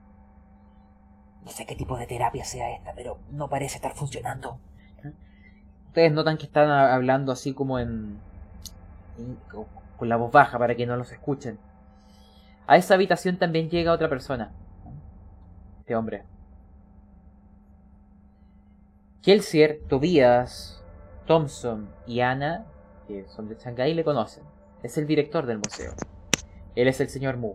No 1.43 1.51
sé 1.51 1.65
qué 1.65 1.75
tipo 1.75 1.97
de 1.97 2.07
terapia 2.07 2.43
sea 2.43 2.71
esta, 2.71 2.93
pero 2.93 3.19
no 3.31 3.49
parece 3.49 3.75
estar 3.77 3.93
funcionando. 3.93 4.59
Ustedes 5.87 6.11
notan 6.11 6.37
que 6.37 6.45
están 6.45 6.69
hablando 6.69 7.31
así 7.31 7.53
como 7.53 7.79
en, 7.79 8.19
con 9.97 10.09
la 10.09 10.17
voz 10.17 10.31
baja 10.31 10.59
para 10.59 10.75
que 10.75 10.85
no 10.85 10.97
los 10.97 11.11
escuchen. 11.11 11.57
A 12.67 12.77
esa 12.77 12.95
habitación 12.95 13.37
también 13.37 13.69
llega 13.69 13.93
otra 13.93 14.09
persona. 14.09 14.51
Este 15.79 15.95
hombre. 15.95 16.23
Kelsier, 19.21 19.81
Tobias, 19.87 20.83
Thompson 21.27 21.89
y 22.05 22.19
Ana, 22.19 22.65
que 23.07 23.25
son 23.29 23.47
de 23.47 23.55
Shanghái, 23.55 23.93
le 23.93 24.03
conocen. 24.03 24.43
Es 24.83 24.97
el 24.97 25.07
director 25.07 25.45
del 25.45 25.59
museo. 25.59 25.93
Él 26.75 26.87
es 26.87 26.99
el 26.99 27.09
señor 27.09 27.37
Mu. 27.37 27.53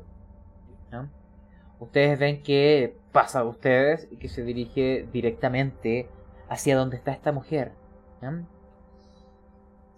Ustedes 1.79 2.19
ven 2.19 2.43
que 2.43 2.97
pasa 3.13 3.41
a 3.41 3.45
ustedes 3.45 4.07
y 4.11 4.17
que 4.17 4.29
se 4.29 4.43
dirige 4.43 5.09
directamente 5.13 6.09
hacia 6.49 6.77
donde 6.77 6.97
está 6.97 7.13
esta 7.13 7.33
mujer. 7.33 7.73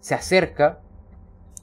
Se 0.01 0.15
acerca 0.15 0.81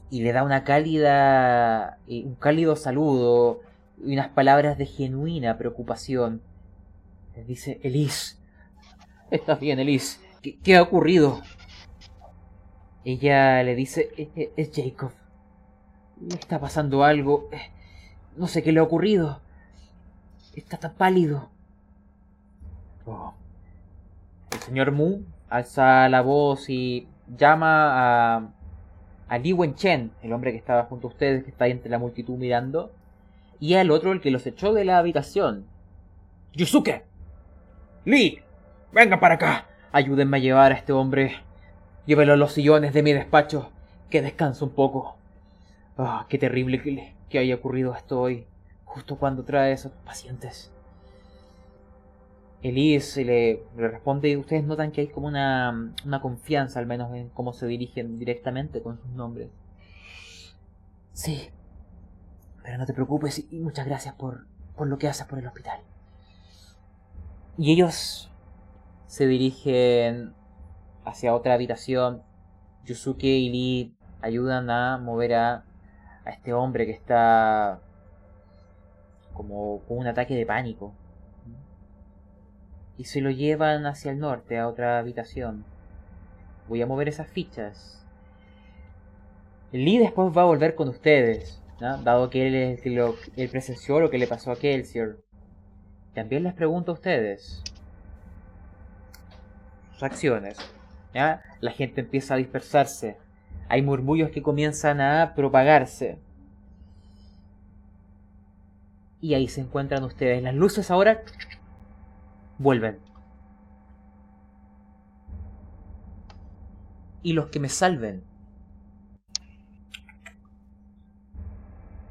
y 0.10 0.22
le 0.22 0.34
da 0.34 0.44
una 0.44 0.64
cálida, 0.64 2.00
eh, 2.08 2.24
un 2.26 2.36
cálido 2.36 2.76
saludo 2.76 3.62
y 4.04 4.14
unas 4.14 4.30
palabras 4.30 4.78
de 4.78 4.86
genuina 4.86 5.58
preocupación. 5.58 6.42
Les 7.36 7.48
dice, 7.48 7.80
Elise, 7.84 8.38
¿estás 9.32 9.60
bien, 9.60 9.80
Elise? 9.80 10.20
¿Qué, 10.42 10.58
qué 10.60 10.76
ha 10.78 10.82
ocurrido? 10.82 11.42
Ella 13.06 13.64
le 13.64 13.76
dice, 13.76 14.10
"Eh, 14.18 14.30
eh, 14.36 14.54
es 14.58 14.72
Jacob. 14.74 15.12
Está 16.30 16.60
pasando 16.60 17.04
algo. 17.04 17.50
No 18.40 18.48
sé 18.48 18.64
qué 18.64 18.72
le 18.72 18.80
ha 18.80 18.84
ocurrido. 18.84 19.42
Está 20.56 20.78
tan 20.78 20.94
pálido. 20.94 21.50
Oh. 23.06 23.34
El 24.54 24.60
señor 24.60 24.94
Mu 24.94 25.24
alza 25.50 26.08
la 26.08 26.22
voz 26.22 26.70
y 26.70 27.06
llama 27.38 28.38
a, 28.38 28.50
a 29.28 29.38
Li 29.40 29.52
Wenchen, 29.52 30.12
el 30.24 30.32
hombre 30.32 30.54
que 30.54 30.58
estaba 30.58 30.86
junto 30.86 31.08
a 31.08 31.10
ustedes, 31.10 31.44
que 31.44 31.50
está 31.50 31.66
ahí 31.66 31.72
entre 31.72 31.90
la 31.90 32.00
multitud 32.00 32.38
mirando, 32.38 32.94
y 33.60 33.74
al 33.74 33.92
otro, 33.92 34.14
el 34.14 34.22
que 34.22 34.32
los 34.32 34.48
echó 34.48 34.74
de 34.74 34.86
la 34.86 35.00
habitación. 35.00 35.66
Yusuke. 36.54 37.04
Li, 38.06 38.40
venga 38.94 39.20
para 39.20 39.36
acá. 39.36 39.68
Ayúdenme 39.92 40.38
a 40.38 40.40
llevar 40.40 40.72
a 40.72 40.76
este 40.76 40.94
hombre. 40.94 41.36
Llévelo 42.06 42.32
a 42.32 42.38
los 42.38 42.54
sillones 42.54 42.94
de 42.94 43.04
mi 43.04 43.12
despacho. 43.12 43.70
Que 44.10 44.22
descanse 44.22 44.64
un 44.64 44.70
poco. 44.70 45.19
Ah, 46.02 46.26
qué 46.30 46.38
terrible 46.38 46.82
que, 47.30 47.40
haya 47.40 47.56
ocurrido 47.56 47.94
esto 47.94 48.22
hoy, 48.22 48.48
justo 48.86 49.18
cuando 49.18 49.44
trae 49.44 49.72
a 49.72 49.74
esos 49.74 49.92
pacientes. 50.06 50.72
Elise 52.62 53.26
le, 53.26 53.64
le 53.76 53.88
responde 53.90 54.30
y 54.30 54.38
ustedes 54.38 54.64
notan 54.64 54.94
que 54.94 55.02
hay 55.02 55.08
como 55.10 55.28
una, 55.28 55.94
una 56.06 56.22
confianza 56.22 56.80
al 56.80 56.86
menos 56.86 57.14
en 57.14 57.28
cómo 57.28 57.52
se 57.52 57.68
dirigen 57.68 58.18
directamente 58.18 58.82
con 58.82 58.98
sus 58.98 59.10
nombres. 59.12 59.50
Sí, 61.12 61.50
pero 62.64 62.78
no 62.78 62.86
te 62.86 62.94
preocupes 62.94 63.46
y 63.52 63.60
muchas 63.60 63.86
gracias 63.86 64.16
por, 64.16 64.48
por 64.78 64.88
lo 64.88 64.98
que 64.98 65.10
haces 65.10 65.28
por 65.28 65.40
el 65.40 65.48
hospital. 65.48 65.82
Y 67.58 67.74
ellos 67.74 68.32
se 69.08 69.28
dirigen 69.28 70.34
hacia 71.04 71.36
otra 71.36 71.56
habitación. 71.56 72.24
Yusuke 72.86 73.26
y 73.26 73.50
Lee 73.50 73.98
ayudan 74.22 74.70
a 74.70 74.98
mover 74.98 75.34
a, 75.34 75.66
a 76.30 76.34
este 76.34 76.54
hombre 76.54 76.86
que 76.86 76.92
está 76.92 77.80
como 79.34 79.82
con 79.88 79.98
un 79.98 80.08
ataque 80.08 80.36
de 80.36 80.46
pánico. 80.46 80.94
Y 82.98 83.06
se 83.06 83.22
lo 83.22 83.30
llevan 83.30 83.86
hacia 83.86 84.12
el 84.12 84.20
norte, 84.20 84.58
a 84.58 84.68
otra 84.68 85.00
habitación. 85.00 85.64
Voy 86.68 86.82
a 86.82 86.86
mover 86.86 87.08
esas 87.08 87.28
fichas. 87.28 88.06
Lee 89.72 89.98
después 89.98 90.36
va 90.36 90.42
a 90.42 90.46
volver 90.46 90.76
con 90.76 90.90
ustedes, 90.90 91.62
dado 91.80 92.30
que 92.30 92.48
él 92.48 93.50
presenció 93.50 94.00
lo 94.00 94.10
que 94.10 94.18
le 94.18 94.28
pasó 94.28 94.52
a 94.52 94.58
Kelsier. 94.58 95.20
También 96.14 96.44
les 96.44 96.54
pregunto 96.54 96.92
a 96.92 96.96
ustedes 96.96 97.64
sus 99.94 100.04
acciones. 100.04 100.58
¿ya? 101.14 101.42
La 101.62 101.72
gente 101.72 102.02
empieza 102.02 102.34
a 102.34 102.38
dispersarse. 102.38 103.18
Hay 103.70 103.84
murmullos 103.84 104.32
que 104.32 104.42
comienzan 104.42 105.00
a 105.00 105.36
propagarse. 105.36 106.18
Y 109.22 109.36
ahí 109.36 109.48
se 109.48 109.62
encuentran 109.62 110.04
ustedes. 110.04 110.42
Las 110.42 110.56
luces 110.56 110.90
ahora 110.90 111.22
vuelven. 112.58 112.98
Y 117.22 117.34
los 117.34 117.48
que 117.48 117.60
me 117.60 117.70
salven. 117.70 118.24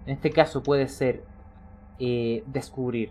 En 0.07 0.15
este 0.15 0.31
caso 0.31 0.63
puede 0.63 0.87
ser 0.87 1.25
eh, 1.99 2.45
descubrir. 2.47 3.11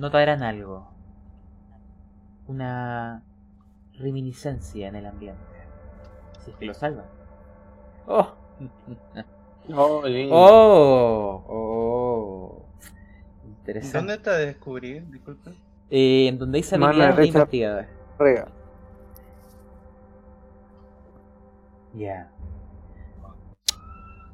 Notarán 0.00 0.42
algo. 0.42 0.88
Una 2.48 3.22
reminiscencia 3.98 4.88
en 4.88 4.96
el 4.96 5.06
ambiente. 5.06 5.42
Si 6.44 6.50
es 6.50 6.56
que 6.56 6.66
lo 6.66 6.74
salvan. 6.74 7.06
¡Oh! 8.06 8.34
Oh, 9.70 10.02
lindo. 10.06 10.34
¡Oh! 10.34 11.44
¡Oh! 11.46 12.66
Interesante. 13.44 13.98
¿Dónde 13.98 14.14
está 14.14 14.38
de 14.38 14.46
descubrir? 14.46 15.06
Disculpe. 15.10 15.50
Eh, 15.90 16.28
en 16.28 16.38
donde 16.38 16.56
dice 16.56 16.78
Mano 16.78 16.92
habilidades 16.92 17.16
de 17.18 17.26
investigador. 17.26 17.86
Arriba. 18.18 18.48
Ya. 21.92 22.30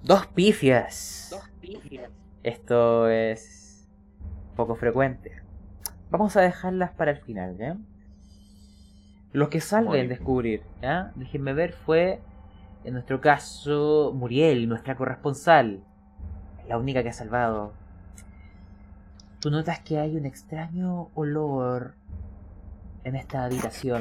Dos 0.04 0.26
pifias. 0.28 1.34
Esto 2.44 3.08
es 3.08 3.88
poco 4.54 4.76
frecuente. 4.76 5.32
Vamos 6.10 6.36
a 6.36 6.42
dejarlas 6.42 6.92
para 6.92 7.10
el 7.10 7.18
final, 7.18 7.56
¿ya? 7.56 7.76
Los 9.34 9.48
que 9.48 9.60
salven 9.60 10.08
descubrir, 10.08 10.62
¿ya? 10.80 11.10
Déjenme 11.16 11.54
ver, 11.54 11.72
fue 11.72 12.20
en 12.84 12.92
nuestro 12.92 13.20
caso 13.20 14.12
Muriel, 14.14 14.68
nuestra 14.68 14.94
corresponsal. 14.94 15.82
La 16.68 16.78
única 16.78 17.02
que 17.02 17.08
ha 17.08 17.12
salvado. 17.12 17.72
Tú 19.40 19.50
notas 19.50 19.80
que 19.80 19.98
hay 19.98 20.16
un 20.16 20.24
extraño 20.24 21.08
olor 21.16 21.96
en 23.02 23.16
esta 23.16 23.44
habitación. 23.44 24.00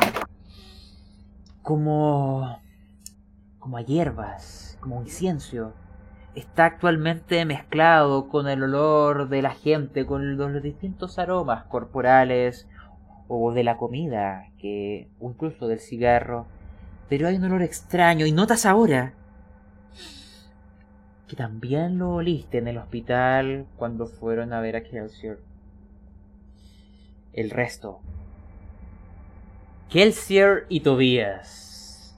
Como. 1.64 2.62
como 3.58 3.78
a 3.78 3.82
hierbas, 3.82 4.78
como 4.82 5.02
incienso. 5.02 5.74
Está 6.36 6.66
actualmente 6.66 7.44
mezclado 7.46 8.30
con 8.30 8.48
el 8.48 8.62
olor 8.62 9.30
de 9.30 9.42
la 9.42 9.56
gente, 9.56 10.06
con 10.06 10.38
los 10.38 10.62
distintos 10.62 11.18
aromas 11.18 11.64
corporales 11.64 12.68
o 13.40 13.52
de 13.52 13.64
la 13.64 13.78
comida, 13.78 14.50
que, 14.60 15.08
o 15.20 15.30
incluso 15.30 15.68
del 15.68 15.80
cigarro. 15.80 16.46
Pero 17.10 17.28
hay 17.28 17.36
un 17.36 17.44
olor 17.46 17.62
extraño 17.62 18.26
y 18.26 18.32
notas 18.32 18.66
ahora 18.66 19.14
que 21.34 21.38
también 21.38 21.98
lo 21.98 22.16
oliste 22.16 22.60
en 22.60 22.68
el 22.68 22.78
hospital 22.78 23.66
cuando 23.76 24.06
fueron 24.06 24.54
a 24.54 24.60
ver 24.60 24.76
a 24.76 24.84
Kelsier. 24.84 25.40
El 27.34 27.50
resto. 27.50 28.02
Kelsier 29.90 30.68
y 30.70 30.82
Tobías. 30.82 32.16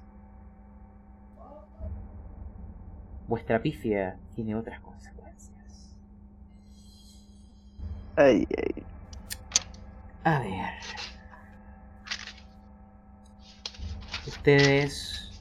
Vuestra 3.27 3.61
pifia 3.61 4.17
tiene 4.35 4.53
otras 4.55 4.81
consecuencias. 4.81 5.95
Ay, 8.17 8.45
ay. 8.57 8.83
A 10.25 10.39
ver. 10.39 11.04
Ustedes 14.27 15.31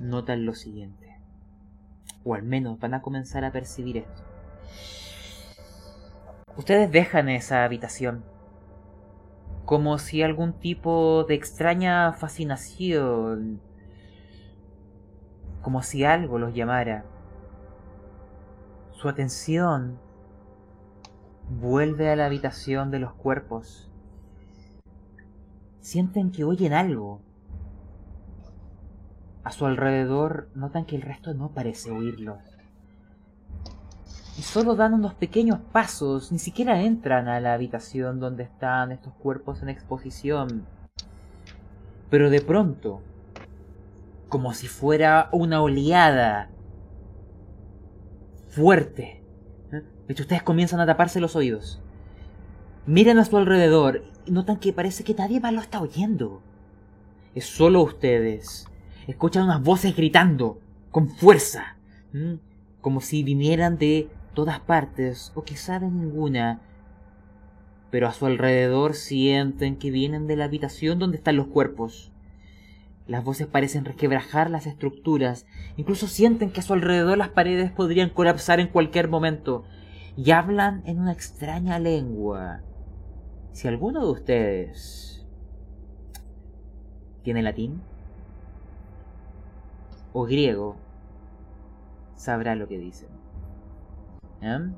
notan 0.00 0.46
lo 0.46 0.54
siguiente. 0.54 1.18
O 2.24 2.34
al 2.34 2.42
menos 2.42 2.78
van 2.80 2.94
a 2.94 3.02
comenzar 3.02 3.44
a 3.44 3.52
percibir 3.52 3.98
esto. 3.98 4.22
Ustedes 6.56 6.90
dejan 6.90 7.28
esa 7.28 7.64
habitación. 7.64 8.24
como 9.66 9.98
si 9.98 10.22
algún 10.22 10.52
tipo 10.52 11.24
de 11.24 11.34
extraña 11.34 12.12
fascinación, 12.12 13.60
como 15.60 15.82
si 15.82 16.04
algo 16.04 16.38
los 16.38 16.54
llamara. 16.54 17.04
Su 18.92 19.08
atención 19.08 19.98
vuelve 21.50 22.10
a 22.10 22.16
la 22.16 22.26
habitación 22.26 22.92
de 22.92 23.00
los 23.00 23.12
cuerpos. 23.14 23.90
Sienten 25.80 26.30
que 26.30 26.44
oyen 26.44 26.72
algo. 26.72 27.20
A 29.46 29.52
su 29.52 29.64
alrededor 29.64 30.48
notan 30.56 30.86
que 30.86 30.96
el 30.96 31.02
resto 31.02 31.32
no 31.32 31.50
parece 31.50 31.92
oírlos. 31.92 32.40
Y 34.36 34.42
solo 34.42 34.74
dan 34.74 34.92
unos 34.92 35.14
pequeños 35.14 35.60
pasos, 35.70 36.32
ni 36.32 36.40
siquiera 36.40 36.82
entran 36.82 37.28
a 37.28 37.38
la 37.38 37.54
habitación 37.54 38.18
donde 38.18 38.42
están 38.42 38.90
estos 38.90 39.14
cuerpos 39.14 39.62
en 39.62 39.68
exposición. 39.68 40.66
Pero 42.10 42.28
de 42.28 42.40
pronto, 42.40 43.02
como 44.28 44.52
si 44.52 44.66
fuera 44.66 45.28
una 45.30 45.62
oleada 45.62 46.50
fuerte, 48.48 49.22
¿eh? 49.70 49.84
de 50.08 50.12
hecho 50.12 50.24
ustedes 50.24 50.42
comienzan 50.42 50.80
a 50.80 50.86
taparse 50.86 51.20
los 51.20 51.36
oídos. 51.36 51.80
Miran 52.84 53.18
a 53.18 53.24
su 53.24 53.36
alrededor 53.36 54.02
y 54.24 54.32
notan 54.32 54.56
que 54.56 54.72
parece 54.72 55.04
que 55.04 55.14
nadie 55.14 55.38
más 55.38 55.52
lo 55.52 55.60
está 55.60 55.80
oyendo. 55.80 56.42
Es 57.36 57.44
solo 57.46 57.82
ustedes. 57.82 58.66
Escuchan 59.06 59.44
unas 59.44 59.62
voces 59.62 59.94
gritando 59.94 60.58
con 60.90 61.08
fuerza, 61.08 61.76
como 62.80 63.00
si 63.00 63.22
vinieran 63.22 63.78
de 63.78 64.08
todas 64.34 64.58
partes 64.58 65.30
o 65.36 65.44
quizá 65.44 65.78
de 65.78 65.88
ninguna. 65.88 66.60
Pero 67.90 68.08
a 68.08 68.12
su 68.12 68.26
alrededor 68.26 68.94
sienten 68.94 69.76
que 69.76 69.92
vienen 69.92 70.26
de 70.26 70.34
la 70.34 70.46
habitación 70.46 70.98
donde 70.98 71.18
están 71.18 71.36
los 71.36 71.46
cuerpos. 71.46 72.12
Las 73.06 73.22
voces 73.22 73.46
parecen 73.46 73.84
resquebrajar 73.84 74.50
las 74.50 74.66
estructuras, 74.66 75.46
incluso 75.76 76.08
sienten 76.08 76.50
que 76.50 76.58
a 76.58 76.64
su 76.64 76.72
alrededor 76.72 77.16
las 77.16 77.28
paredes 77.28 77.70
podrían 77.70 78.10
colapsar 78.10 78.58
en 78.58 78.66
cualquier 78.66 79.08
momento, 79.08 79.64
y 80.16 80.32
hablan 80.32 80.82
en 80.84 80.98
una 80.98 81.12
extraña 81.12 81.78
lengua. 81.78 82.62
Si 83.52 83.68
alguno 83.68 84.04
de 84.04 84.10
ustedes 84.10 85.24
tiene 87.22 87.42
latín 87.42 87.80
o 90.18 90.24
griego, 90.24 90.76
sabrá 92.14 92.54
lo 92.54 92.66
que 92.66 92.78
dicen. 92.78 93.10
¿Eh? 94.40 94.72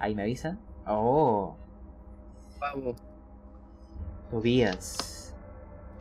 Ahí 0.00 0.16
me 0.16 0.22
avisan. 0.22 0.58
Oh, 0.84 1.54
Vamos. 2.58 2.96
Tobías, 4.32 5.32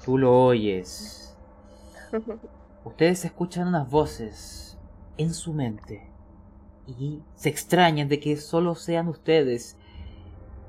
tú 0.03 0.17
lo 0.17 0.45
oyes. 0.45 1.37
Ustedes 2.83 3.25
escuchan 3.25 3.67
unas 3.67 3.91
voces 3.91 4.79
en 5.17 5.35
su 5.35 5.53
mente 5.53 6.09
y 6.87 7.21
se 7.35 7.49
extrañan 7.49 8.07
de 8.07 8.19
que 8.19 8.37
solo 8.37 8.73
sean 8.73 9.07
ustedes. 9.07 9.77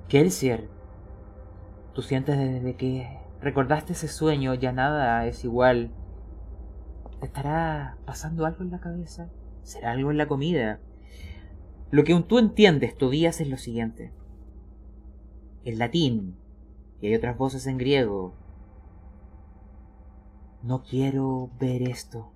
Kelsier, 0.08 0.68
tú 1.94 2.02
sientes 2.02 2.36
desde 2.36 2.76
que 2.76 3.18
recordaste 3.40 3.94
ese 3.94 4.08
sueño 4.08 4.52
ya 4.52 4.72
nada 4.72 5.24
es 5.26 5.42
igual. 5.42 5.90
¿Te 7.20 7.26
estará 7.26 7.98
pasando 8.04 8.46
algo 8.46 8.62
en 8.62 8.70
la 8.70 8.80
cabeza? 8.80 9.30
¿Será 9.62 9.92
algo 9.92 10.10
en 10.10 10.18
la 10.18 10.28
comida? 10.28 10.80
Lo 11.90 12.04
que 12.04 12.18
tú 12.22 12.38
entiendes, 12.38 12.96
Tobías, 12.96 13.40
es 13.40 13.48
lo 13.48 13.56
siguiente. 13.56 14.12
En 15.64 15.78
latín, 15.78 16.36
y 17.00 17.08
hay 17.08 17.14
otras 17.14 17.36
voces 17.36 17.66
en 17.66 17.78
griego, 17.78 18.34
no 20.62 20.82
quiero 20.82 21.50
ver 21.58 21.82
esto. 21.82 22.32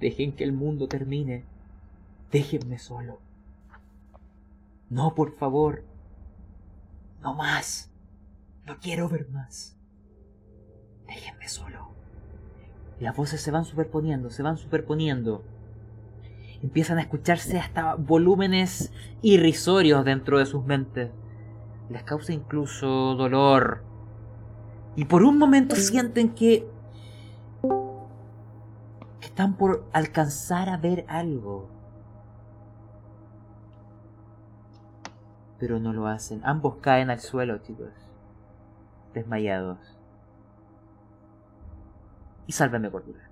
Dejen 0.00 0.32
que 0.32 0.44
el 0.44 0.52
mundo 0.52 0.88
termine. 0.88 1.44
Déjenme 2.30 2.78
solo. 2.78 3.20
No, 4.90 5.14
por 5.14 5.32
favor. 5.32 5.84
No 7.20 7.34
más. 7.34 7.90
No 8.66 8.78
quiero 8.78 9.08
ver 9.08 9.28
más. 9.30 9.76
Déjenme 11.06 11.48
solo. 11.48 11.87
Las 13.00 13.16
voces 13.16 13.40
se 13.40 13.50
van 13.50 13.64
superponiendo, 13.64 14.30
se 14.30 14.42
van 14.42 14.56
superponiendo. 14.56 15.44
Empiezan 16.62 16.98
a 16.98 17.02
escucharse 17.02 17.58
hasta 17.58 17.94
volúmenes 17.94 18.92
irrisorios 19.22 20.04
dentro 20.04 20.38
de 20.38 20.46
sus 20.46 20.64
mentes. 20.64 21.10
Les 21.88 22.02
causa 22.02 22.32
incluso 22.32 23.14
dolor. 23.14 23.84
Y 24.96 25.04
por 25.04 25.22
un 25.22 25.38
momento 25.38 25.76
sienten 25.76 26.30
que 26.34 26.66
que 29.20 29.26
están 29.26 29.54
por 29.54 29.88
alcanzar 29.92 30.68
a 30.68 30.76
ver 30.76 31.04
algo. 31.08 31.68
Pero 35.58 35.78
no 35.80 35.92
lo 35.92 36.06
hacen. 36.06 36.40
Ambos 36.44 36.76
caen 36.76 37.10
al 37.10 37.20
suelo, 37.20 37.58
chicos. 37.58 37.90
Desmayados. 39.14 39.97
Y 42.48 42.52
sálvame 42.52 42.90
cordura. 42.90 43.30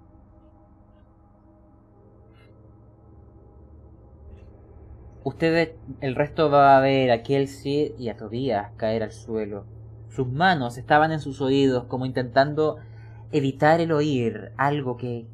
Ustedes, 5.24 5.70
el 6.00 6.14
resto 6.14 6.50
va 6.50 6.76
a 6.76 6.80
ver 6.80 7.10
a 7.10 7.24
Kelsey 7.24 7.96
y 7.98 8.10
a 8.10 8.16
Tobias 8.16 8.70
caer 8.76 9.02
al 9.02 9.10
suelo. 9.10 9.64
Sus 10.08 10.28
manos 10.28 10.78
estaban 10.78 11.10
en 11.10 11.18
sus 11.18 11.40
oídos 11.40 11.86
como 11.86 12.06
intentando 12.06 12.76
evitar 13.32 13.80
el 13.80 13.90
oír 13.90 14.52
algo 14.56 14.96
que 14.96 15.26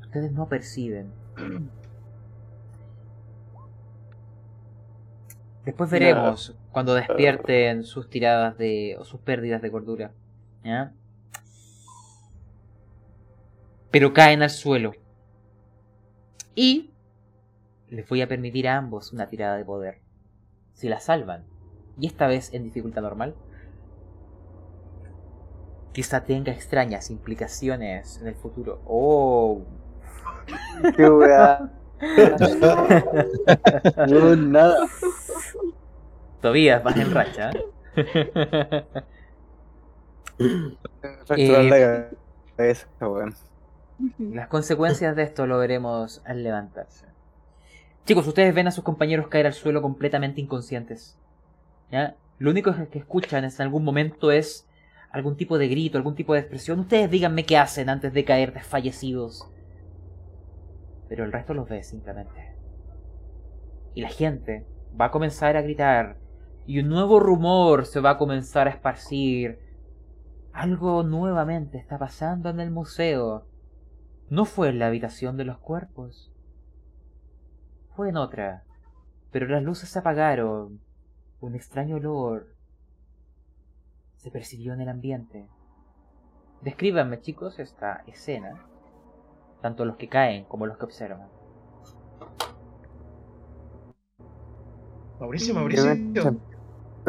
ustedes 0.00 0.32
no 0.32 0.48
perciben. 0.48 1.12
Después 5.66 5.90
veremos 5.90 6.56
cuando 6.70 6.94
despierten 6.94 7.82
sus 7.82 8.08
tiradas 8.08 8.56
de 8.56 8.96
o 9.00 9.04
sus 9.04 9.20
pérdidas 9.20 9.60
de 9.60 9.70
cordura. 9.70 10.12
¿ya? 10.64 10.94
Pero 13.96 14.12
caen 14.12 14.42
al 14.42 14.50
suelo. 14.50 14.92
Y 16.54 16.90
les 17.88 18.06
voy 18.06 18.20
a 18.20 18.28
permitir 18.28 18.68
a 18.68 18.76
ambos 18.76 19.14
una 19.14 19.30
tirada 19.30 19.56
de 19.56 19.64
poder. 19.64 20.02
Si 20.74 20.86
la 20.86 21.00
salvan, 21.00 21.46
y 21.98 22.06
esta 22.06 22.26
vez 22.26 22.52
en 22.52 22.64
dificultad 22.64 23.00
normal, 23.00 23.34
quizá 25.94 26.24
tenga 26.24 26.52
extrañas 26.52 27.10
implicaciones 27.10 28.20
en 28.20 28.26
el 28.26 28.34
futuro. 28.34 28.82
Oh, 28.84 29.64
Qué 30.94 31.08
weá. 31.08 31.72
No, 34.10 34.36
nada. 34.36 34.76
Tobías, 36.42 36.84
vas 36.84 36.96
en 36.98 37.14
racha. 37.14 37.50
Weón. 43.00 43.34
Las 44.18 44.48
consecuencias 44.48 45.16
de 45.16 45.22
esto 45.22 45.46
lo 45.46 45.58
veremos 45.58 46.22
al 46.26 46.42
levantarse. 46.42 47.06
Chicos, 48.04 48.26
ustedes 48.26 48.54
ven 48.54 48.68
a 48.68 48.70
sus 48.70 48.84
compañeros 48.84 49.28
caer 49.28 49.46
al 49.46 49.52
suelo 49.52 49.82
completamente 49.82 50.40
inconscientes. 50.40 51.18
¿Ya? 51.90 52.16
Lo 52.38 52.50
único 52.50 52.72
que 52.90 52.98
escuchan 52.98 53.44
en 53.44 53.50
algún 53.58 53.84
momento 53.84 54.30
es 54.30 54.68
algún 55.10 55.36
tipo 55.36 55.56
de 55.56 55.68
grito, 55.68 55.96
algún 55.96 56.14
tipo 56.14 56.34
de 56.34 56.40
expresión. 56.40 56.78
Ustedes 56.80 57.10
díganme 57.10 57.44
qué 57.44 57.56
hacen 57.56 57.88
antes 57.88 58.12
de 58.12 58.24
caer 58.24 58.52
desfallecidos. 58.52 59.50
Pero 61.08 61.24
el 61.24 61.32
resto 61.32 61.54
los 61.54 61.68
ve 61.68 61.82
simplemente. 61.82 62.54
Y 63.94 64.02
la 64.02 64.10
gente 64.10 64.66
va 65.00 65.06
a 65.06 65.10
comenzar 65.10 65.56
a 65.56 65.62
gritar. 65.62 66.18
Y 66.66 66.80
un 66.80 66.88
nuevo 66.88 67.18
rumor 67.18 67.86
se 67.86 68.00
va 68.00 68.10
a 68.10 68.18
comenzar 68.18 68.66
a 68.66 68.70
esparcir. 68.70 69.58
Algo 70.52 71.02
nuevamente 71.02 71.78
está 71.78 71.98
pasando 71.98 72.50
en 72.50 72.60
el 72.60 72.70
museo. 72.70 73.46
No 74.28 74.44
fue 74.44 74.70
en 74.70 74.80
la 74.80 74.88
habitación 74.88 75.36
de 75.36 75.44
los 75.44 75.58
cuerpos. 75.58 76.32
Fue 77.94 78.08
en 78.08 78.16
otra. 78.16 78.64
Pero 79.30 79.46
las 79.46 79.62
luces 79.62 79.88
se 79.88 79.98
apagaron. 79.98 80.80
Un 81.40 81.54
extraño 81.54 81.96
olor 81.96 82.56
se 84.16 84.30
percibió 84.32 84.72
en 84.72 84.80
el 84.80 84.88
ambiente. 84.88 85.46
Descríbanme, 86.62 87.20
chicos, 87.20 87.60
esta 87.60 88.02
escena. 88.08 88.66
Tanto 89.62 89.84
los 89.84 89.96
que 89.96 90.08
caen 90.08 90.44
como 90.46 90.66
los 90.66 90.76
que 90.76 90.86
observan. 90.86 91.28
Mauricio, 95.20 95.54
Mauricio. 95.54 95.94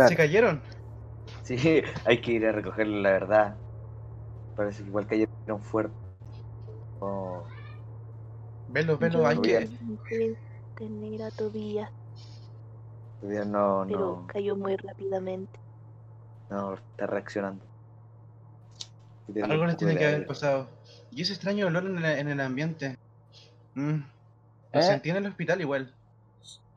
Se 0.07 0.15
cayeron. 0.15 0.61
Sí, 1.41 1.81
hay 2.05 2.21
que 2.21 2.33
ir 2.33 2.45
a 2.45 2.51
recogerle 2.51 3.01
la 3.01 3.11
verdad. 3.11 3.55
Parece 4.55 4.83
que 4.83 4.89
igual 4.89 5.07
cayeron 5.07 5.61
fuerte. 5.61 6.06
Oh, 6.99 7.43
Velo, 8.69 8.97
velo, 8.97 9.25
hay 9.25 9.39
que. 9.39 9.69
tener 10.77 11.23
a 11.23 11.31
Tobías, 11.31 11.89
todavía 13.21 13.45
no, 13.45 13.85
pero 13.87 13.99
no. 13.99 14.27
cayó 14.27 14.55
muy 14.55 14.75
rápidamente. 14.75 15.59
No, 16.49 16.75
está 16.75 17.07
reaccionando. 17.07 17.63
Algo 19.43 19.65
le 19.65 19.75
tiene 19.75 19.97
que 19.97 20.05
haber 20.05 20.27
pasado. 20.27 20.69
Y 21.11 21.21
ese 21.21 21.33
extraño 21.33 21.67
olor 21.67 21.85
en 21.85 21.97
el, 21.97 22.05
en 22.05 22.27
el 22.29 22.39
ambiente. 22.39 22.97
Mm. 23.73 23.99
Lo 24.73 24.79
¿Eh? 24.79 24.83
sentí 24.83 25.09
en 25.09 25.17
el 25.17 25.25
hospital 25.27 25.59
igual. 25.61 25.93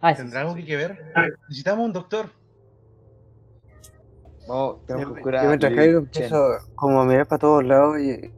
Ah, 0.01 0.15
¿Tendrá 0.15 0.41
sí, 0.41 0.47
algo 0.47 0.57
sí. 0.57 0.65
que 0.65 0.77
ver? 0.77 1.13
Necesitamos 1.49 1.85
un 1.85 1.93
doctor. 1.93 2.31
Vamos, 4.49 4.87
tenemos 4.87 5.09
Yo, 5.11 5.15
que 5.15 5.23
curar 5.23 5.47
mientras 5.47 5.75
caigo 5.75 5.99
empiezo 5.99 6.59
como 6.75 7.03
a 7.03 7.05
mirar 7.05 7.27
para 7.27 7.39
todos 7.39 7.65
lados 7.65 8.01
y 8.01 8.33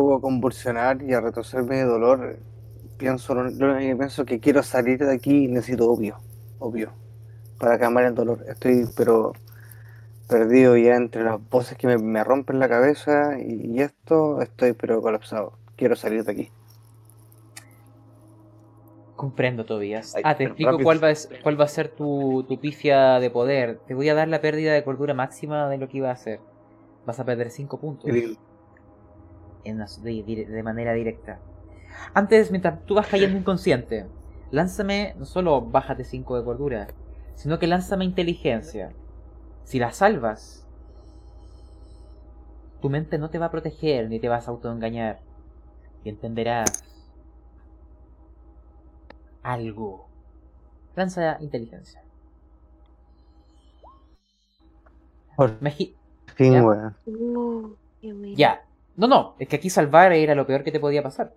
poco 0.00 0.16
a 0.16 0.20
convulsionar 0.20 1.02
y 1.02 1.12
a 1.14 1.20
retorcerme 1.20 1.76
de 1.78 1.84
dolor. 1.84 2.40
Pienso, 2.98 3.34
pienso 3.58 4.24
que 4.26 4.40
quiero 4.40 4.62
salir 4.62 4.98
de 5.00 5.14
aquí 5.14 5.44
y 5.44 5.48
necesito 5.48 5.90
obvio, 5.90 6.18
obvio, 6.58 6.92
para 7.58 7.78
calmar 7.78 8.04
el 8.04 8.14
dolor. 8.14 8.44
Estoy 8.48 8.86
pero 8.96 9.32
perdido 10.28 10.76
ya 10.76 10.96
entre 10.96 11.24
las 11.24 11.40
voces 11.50 11.76
que 11.78 11.86
me, 11.88 11.98
me 11.98 12.24
rompen 12.24 12.58
la 12.60 12.68
cabeza 12.68 13.38
y, 13.40 13.76
y 13.76 13.82
esto, 13.82 14.42
estoy 14.42 14.74
pero 14.74 15.02
colapsado. 15.02 15.58
Quiero 15.76 15.96
salir 15.96 16.24
de 16.24 16.32
aquí. 16.32 16.52
Comprendo, 19.14 19.64
Tobías. 19.66 20.14
Ay, 20.14 20.22
Ah, 20.22 20.36
te 20.36 20.44
explico 20.44 20.78
rápido. 20.78 20.80
cuál 20.80 21.02
va, 21.02 21.08
a, 21.10 21.14
cuál 21.42 21.60
va 21.60 21.64
a 21.64 21.68
ser 21.68 21.88
tu, 21.94 22.44
tu 22.48 22.60
pifia 22.60 23.18
de 23.20 23.30
poder. 23.30 23.80
Te 23.86 23.94
voy 23.94 24.08
a 24.08 24.14
dar 24.14 24.28
la 24.28 24.40
pérdida 24.40 24.72
de 24.72 24.84
cordura 24.84 25.12
máxima 25.14 25.68
de 25.68 25.78
lo 25.78 25.88
que 25.88 25.98
iba 25.98 26.10
a 26.10 26.12
hacer. 26.12 26.46
Vas 27.04 27.18
a 27.20 27.24
perder 27.24 27.50
5 27.50 27.80
puntos. 27.80 28.30
En 29.64 29.76
una- 29.76 29.86
de, 30.02 30.62
manera 30.62 30.92
directa. 30.94 31.40
Antes, 32.14 32.50
mientras 32.50 32.84
tú 32.86 32.94
vas 32.94 33.06
cayendo 33.08 33.36
inconsciente, 33.38 34.06
lánzame, 34.50 35.14
no 35.18 35.24
solo 35.24 35.60
bájate 35.62 36.04
5 36.04 36.36
de 36.38 36.44
cordura, 36.44 36.86
sino 37.34 37.58
que 37.58 37.66
lánzame 37.66 38.04
inteligencia. 38.04 38.92
Si 39.64 39.78
la 39.78 39.92
salvas, 39.92 40.66
tu 42.80 42.90
mente 42.90 43.18
no 43.18 43.30
te 43.30 43.38
va 43.38 43.46
a 43.46 43.50
proteger 43.50 44.08
ni 44.08 44.20
te 44.20 44.28
vas 44.28 44.48
a 44.48 44.50
autoengañar. 44.50 45.20
Y 46.04 46.10
entenderás 46.10 46.84
algo. 49.42 50.08
Lanza 50.96 51.38
inteligencia. 51.40 52.02
Por 55.36 55.58
fin, 56.36 56.52
¿Ya? 56.52 56.62
Uh, 56.62 56.64
bueno. 56.64 56.96
Ya. 58.34 58.67
No, 58.98 59.06
no, 59.06 59.36
es 59.38 59.46
que 59.46 59.54
aquí 59.54 59.70
salvar 59.70 60.12
era 60.12 60.34
lo 60.34 60.44
peor 60.44 60.64
que 60.64 60.72
te 60.72 60.80
podía 60.80 61.04
pasar. 61.04 61.32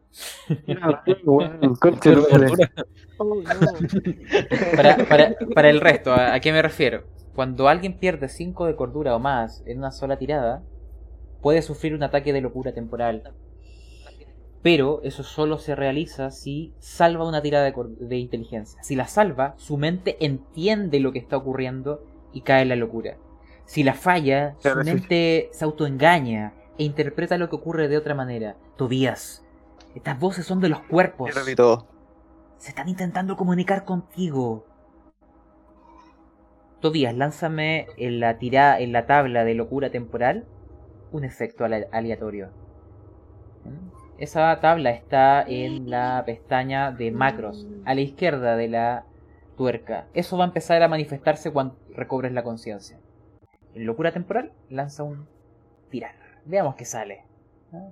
No. 0.65 0.99
Para, 4.75 4.97
para, 5.05 5.35
para 5.53 5.69
el 5.69 5.79
resto, 5.79 6.11
¿a, 6.11 6.33
a 6.33 6.39
qué 6.39 6.51
me 6.51 6.63
refiero? 6.63 7.03
Cuando 7.35 7.67
alguien 7.67 7.99
pierde 7.99 8.29
5 8.29 8.65
de 8.65 8.75
cordura 8.75 9.15
o 9.15 9.19
más 9.19 9.61
en 9.67 9.77
una 9.77 9.91
sola 9.91 10.17
tirada, 10.17 10.63
puede 11.43 11.61
sufrir 11.61 11.93
un 11.93 12.01
ataque 12.01 12.33
de 12.33 12.41
locura 12.41 12.73
temporal. 12.73 13.31
Pero 14.63 15.01
eso 15.03 15.21
solo 15.21 15.59
se 15.59 15.75
realiza 15.75 16.31
si 16.31 16.73
salva 16.79 17.27
una 17.27 17.43
tirada 17.43 17.71
de, 17.71 18.17
inteligencia. 18.17 18.81
Si 18.81 18.95
la 18.95 19.05
salva, 19.05 19.53
su 19.57 19.77
mente 19.77 20.17
entiende 20.19 20.99
lo 20.99 21.11
que 21.11 21.19
está 21.19 21.38
ocurriendo 21.38 22.03
y 22.33 22.41
cae 22.41 22.63
en 22.63 22.69
la 22.69 22.75
locura. 22.75 23.17
Si 23.65 23.83
la 23.83 23.93
falla, 23.93 24.55
su 24.57 24.75
mente 24.83 25.49
se 25.51 25.63
autoengaña 25.63 26.55
e 26.81 26.83
interpreta 26.83 27.37
lo 27.37 27.47
que 27.47 27.55
ocurre 27.55 27.87
de 27.87 27.97
otra 27.97 28.15
manera. 28.15 28.55
Tobías, 28.75 29.45
estas 29.93 30.19
voces 30.19 30.47
son 30.47 30.59
de 30.61 30.69
los 30.69 30.79
cuerpos. 30.81 31.29
Se 32.57 32.69
están 32.69 32.89
intentando 32.89 33.37
comunicar 33.37 33.85
contigo. 33.85 34.65
Tobías, 36.79 37.15
lánzame 37.15 37.85
en 37.97 38.19
la 38.19 38.39
tira, 38.39 38.79
en 38.79 38.93
la 38.93 39.05
tabla 39.05 39.43
de 39.43 39.53
locura 39.53 39.91
temporal 39.91 40.47
un 41.11 41.23
efecto 41.23 41.65
ale- 41.65 41.87
aleatorio. 41.91 42.49
¿Mm? 43.63 44.17
Esa 44.17 44.59
tabla 44.59 44.89
está 44.89 45.43
en 45.43 45.87
la 45.87 46.23
pestaña 46.25 46.91
de 46.91 47.11
macros, 47.11 47.67
a 47.85 47.93
la 47.93 48.01
izquierda 48.01 48.55
de 48.55 48.69
la 48.69 49.05
tuerca. 49.55 50.07
Eso 50.15 50.35
va 50.35 50.45
a 50.45 50.47
empezar 50.47 50.81
a 50.81 50.87
manifestarse 50.87 51.51
cuando 51.51 51.75
recobres 51.93 52.31
la 52.31 52.43
conciencia. 52.43 52.99
En 53.75 53.85
locura 53.85 54.11
temporal, 54.11 54.51
lanza 54.69 55.03
un 55.03 55.27
tirar. 55.91 56.20
Veamos 56.45 56.76
qué 56.76 56.85
sale. 56.85 57.23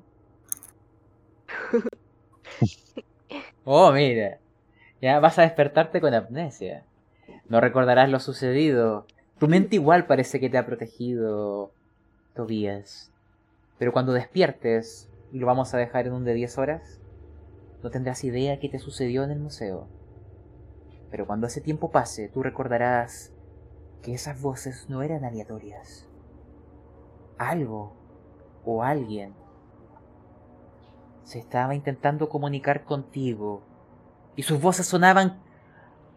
Oh, 3.72 3.92
mira. 3.92 4.40
Ya 5.00 5.20
vas 5.20 5.38
a 5.38 5.44
despertarte 5.44 6.02
con 6.02 6.14
amnesia. 6.16 6.86
No 7.48 7.62
recordarás 7.62 8.10
lo 8.10 8.20
sucedido. 8.20 9.06
Tu 9.38 9.48
mente 9.48 9.76
igual 9.76 10.08
parece 10.08 10.40
que 10.40 10.50
te 10.50 10.58
ha 10.58 10.66
protegido, 10.66 11.72
Tobías. 12.34 13.12
Pero 13.78 13.94
cuando 13.94 14.12
despiertes, 14.14 15.08
y 15.32 15.38
lo 15.38 15.46
vamos 15.46 15.74
a 15.74 15.78
dejar 15.78 16.08
en 16.08 16.14
un 16.14 16.26
de 16.26 16.34
10 16.34 16.58
horas, 16.58 17.00
no 17.84 17.92
tendrás 17.92 18.24
idea 18.24 18.60
qué 18.60 18.70
te 18.70 18.80
sucedió 18.80 19.24
en 19.24 19.32
el 19.32 19.40
museo. 19.40 19.88
Pero 21.12 21.28
cuando 21.28 21.46
ese 21.48 21.62
tiempo 21.62 21.92
pase, 21.92 22.28
tú 22.28 22.42
recordarás 22.42 23.32
que 24.02 24.14
esas 24.14 24.42
voces 24.42 24.90
no 24.90 25.04
eran 25.04 25.24
aleatorias. 25.24 26.08
Algo 27.38 27.99
o 28.65 28.84
alguien 28.84 29.34
se 31.23 31.40
estaba 31.40 31.76
intentando 31.76 32.30
comunicar 32.30 32.84
contigo 32.84 33.61
y 34.36 34.44
sus 34.44 34.60
voces 34.60 34.88
sonaban 34.88 35.41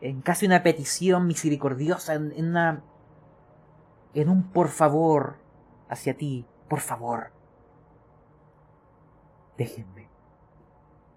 en 0.00 0.20
casi 0.20 0.46
una 0.46 0.62
petición 0.62 1.26
misericordiosa, 1.26 2.14
en, 2.14 2.32
una. 2.48 2.82
en 4.14 4.28
un 4.28 4.50
por 4.50 4.68
favor 4.68 5.36
hacia 5.88 6.16
ti, 6.16 6.46
por 6.68 6.80
favor. 6.80 7.30
Déjenme. 9.56 10.08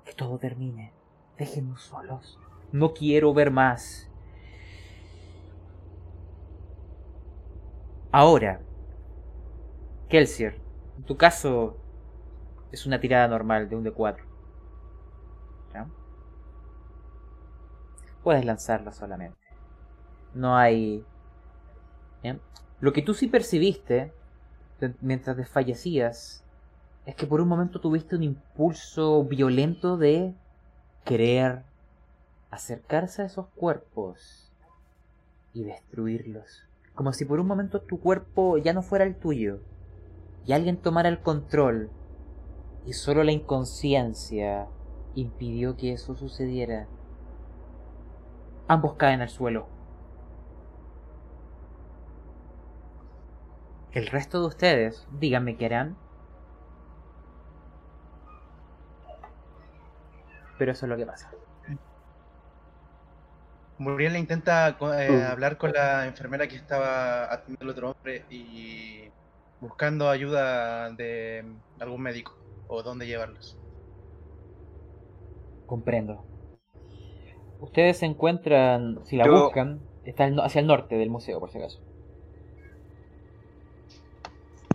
Que 0.04 0.14
todo 0.14 0.38
termine. 0.38 0.94
Déjennos 1.38 1.82
solos. 1.84 2.40
No 2.72 2.94
quiero 2.94 3.34
ver 3.34 3.50
más. 3.50 4.10
Ahora, 8.12 8.62
Kelsier, 10.10 10.62
en 10.98 11.04
tu 11.04 11.18
caso 11.18 11.78
es 12.72 12.86
una 12.86 13.00
tirada 13.00 13.28
normal 13.28 13.70
de 13.70 13.76
un 13.76 13.84
de 13.84 13.92
4. 13.92 14.24
¿Ya? 15.74 15.88
Puedes 18.24 18.46
lanzarla 18.46 18.92
solamente. 18.92 19.38
No 20.34 20.58
hay... 20.58 21.06
Lo 22.82 22.92
que 22.92 23.02
tú 23.02 23.14
sí 23.14 23.28
percibiste 23.28 24.14
mientras 25.00 25.38
desfallecías 25.38 26.44
es 27.06 27.16
que 27.16 27.28
por 27.28 27.40
un 27.40 27.48
momento 27.48 27.80
tuviste 27.80 28.16
un 28.16 28.24
impulso 28.24 29.24
violento 29.24 29.96
de 29.96 30.34
querer 31.06 31.64
acercarse 32.52 33.22
a 33.22 33.26
esos 33.26 33.48
cuerpos 33.56 34.52
y 35.54 35.64
destruirlos. 35.64 36.68
Como 36.96 37.14
si 37.14 37.26
por 37.26 37.40
un 37.40 37.48
momento 37.48 37.82
tu 37.82 38.00
cuerpo 38.00 38.58
ya 38.58 38.74
no 38.74 38.82
fuera 38.82 39.06
el 39.06 39.16
tuyo 39.16 39.62
y 40.46 40.54
alguien 40.54 40.82
tomara 40.82 41.10
el 41.10 41.22
control 41.22 41.92
y 42.86 42.94
solo 42.94 43.24
la 43.24 43.32
inconsciencia 43.34 44.74
impidió 45.16 45.76
que 45.78 45.94
eso 45.94 46.16
sucediera. 46.16 46.92
Ambos 48.68 48.96
caen 48.98 49.22
al 49.22 49.30
suelo. 49.30 49.74
El 53.90 54.06
resto 54.06 54.42
de 54.42 54.46
ustedes, 54.48 55.08
díganme 55.10 55.58
qué 55.58 55.66
harán. 55.66 55.98
Pero 60.58 60.72
eso 60.72 60.86
es 60.86 60.90
lo 60.90 60.98
que 60.98 61.06
pasa. 61.06 61.32
Muriel 63.78 64.16
intenta 64.18 64.78
eh, 65.00 65.24
Mm. 65.28 65.30
hablar 65.30 65.58
con 65.58 65.72
la 65.74 66.06
enfermera 66.08 66.48
que 66.48 66.56
estaba 66.56 67.32
atendiendo 67.32 67.64
al 67.66 67.70
otro 67.70 67.92
hombre 67.92 68.26
y 68.30 69.14
buscando 69.66 70.10
ayuda 70.10 70.92
de 70.92 71.58
algún 71.80 72.02
médico 72.02 72.34
o 72.68 72.84
dónde 72.84 73.08
llevarlos. 73.08 73.58
Comprendo. 75.66 76.24
Ustedes 77.60 77.98
se 77.98 78.06
encuentran, 78.06 79.04
si 79.06 79.18
la 79.18 79.26
Yo- 79.26 79.46
buscan, 79.46 79.82
está 80.04 80.30
no- 80.30 80.44
hacia 80.44 80.62
el 80.62 80.68
norte 80.68 80.96
del 80.98 81.10
museo, 81.10 81.40
por 81.40 81.50
si 81.50 81.58
acaso. 81.58 81.80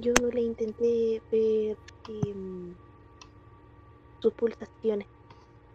Yo 0.01 0.13
le 0.33 0.41
intenté 0.41 1.23
ver 1.31 1.79
em, 2.09 2.77
sus 4.21 4.33
pulsaciones 4.35 5.07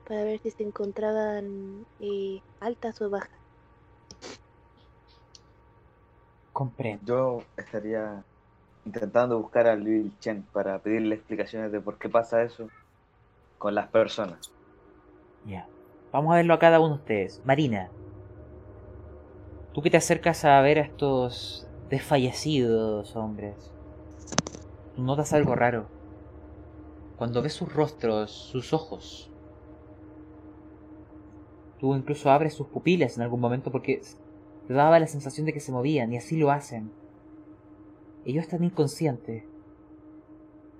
para 0.04 0.24
ver 0.24 0.40
si 0.42 0.52
se 0.52 0.64
encontraban 0.64 1.86
eh, 2.00 2.42
altas 2.60 3.02
o 3.02 3.10
bajas. 3.10 3.40
Comprendo. 6.52 7.06
Yo 7.06 7.44
estaría 7.58 8.26
intentando 8.86 9.40
buscar 9.40 9.68
a 9.68 9.76
Lil 9.76 10.14
Chen 10.20 10.46
para 10.54 10.80
pedirle 10.80 11.16
explicaciones 11.16 11.72
de 11.72 11.82
por 11.82 11.98
qué 11.98 12.08
pasa 12.08 12.44
eso 12.44 12.70
con 13.58 13.76
las 13.76 13.88
personas. 13.88 14.52
Ya. 15.46 15.68
Vamos 16.12 16.32
a 16.34 16.38
verlo 16.38 16.54
a 16.54 16.60
cada 16.60 16.80
uno 16.80 16.96
de 16.96 17.02
ustedes. 17.02 17.42
Marina. 17.46 17.90
Tú 19.74 19.82
que 19.82 19.90
te 19.90 19.98
acercas 19.98 20.46
a 20.46 20.62
ver 20.62 20.80
a 20.80 20.84
estos 20.84 21.68
desfallecidos 21.90 23.16
hombres. 23.16 23.72
Notas 24.98 25.34
algo 25.34 25.56
raro. 25.56 25.88
Cuando 27.18 27.42
ves 27.42 27.54
sus 27.54 27.74
rostros, 27.74 28.32
sus 28.32 28.72
ojos, 28.72 29.32
tú 31.80 31.96
incluso 31.96 32.30
abres 32.30 32.54
sus 32.54 32.68
pupilas 32.68 33.18
en 33.18 33.24
algún 33.24 33.40
momento 33.40 33.72
porque 33.72 34.02
te 34.68 34.74
daba 34.74 35.00
la 35.00 35.08
sensación 35.08 35.46
de 35.46 35.54
que 35.54 35.60
se 35.60 35.72
movían 35.72 36.12
y 36.14 36.18
así 36.18 36.38
lo 36.38 36.52
hacen. 36.52 36.92
Ellos 38.26 38.44
están 38.44 38.64
inconscientes, 38.64 39.44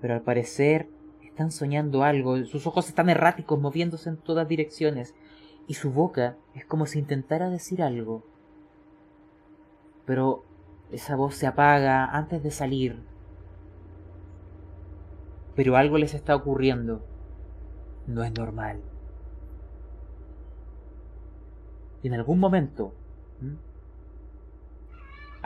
pero 0.00 0.14
al 0.14 0.22
parecer 0.22 0.88
están 1.22 1.52
soñando 1.52 2.02
algo, 2.02 2.44
sus 2.44 2.66
ojos 2.66 2.88
están 2.88 3.08
erráticos, 3.08 3.60
moviéndose 3.60 4.08
en 4.08 4.16
todas 4.16 4.48
direcciones, 4.48 5.14
y 5.68 5.74
su 5.74 5.92
boca 5.92 6.36
es 6.54 6.64
como 6.64 6.86
si 6.86 6.98
intentara 6.98 7.48
decir 7.48 7.82
algo. 7.82 8.24
Pero 10.04 10.44
esa 10.90 11.16
voz 11.16 11.34
se 11.34 11.46
apaga 11.46 12.04
antes 12.06 12.42
de 12.42 12.50
salir. 12.50 13.02
Pero 15.54 15.76
algo 15.76 15.98
les 15.98 16.14
está 16.14 16.34
ocurriendo. 16.36 17.04
No 18.06 18.22
es 18.22 18.32
normal. 18.32 18.80
Y 22.02 22.08
en 22.08 22.14
algún 22.14 22.38
momento, 22.38 22.92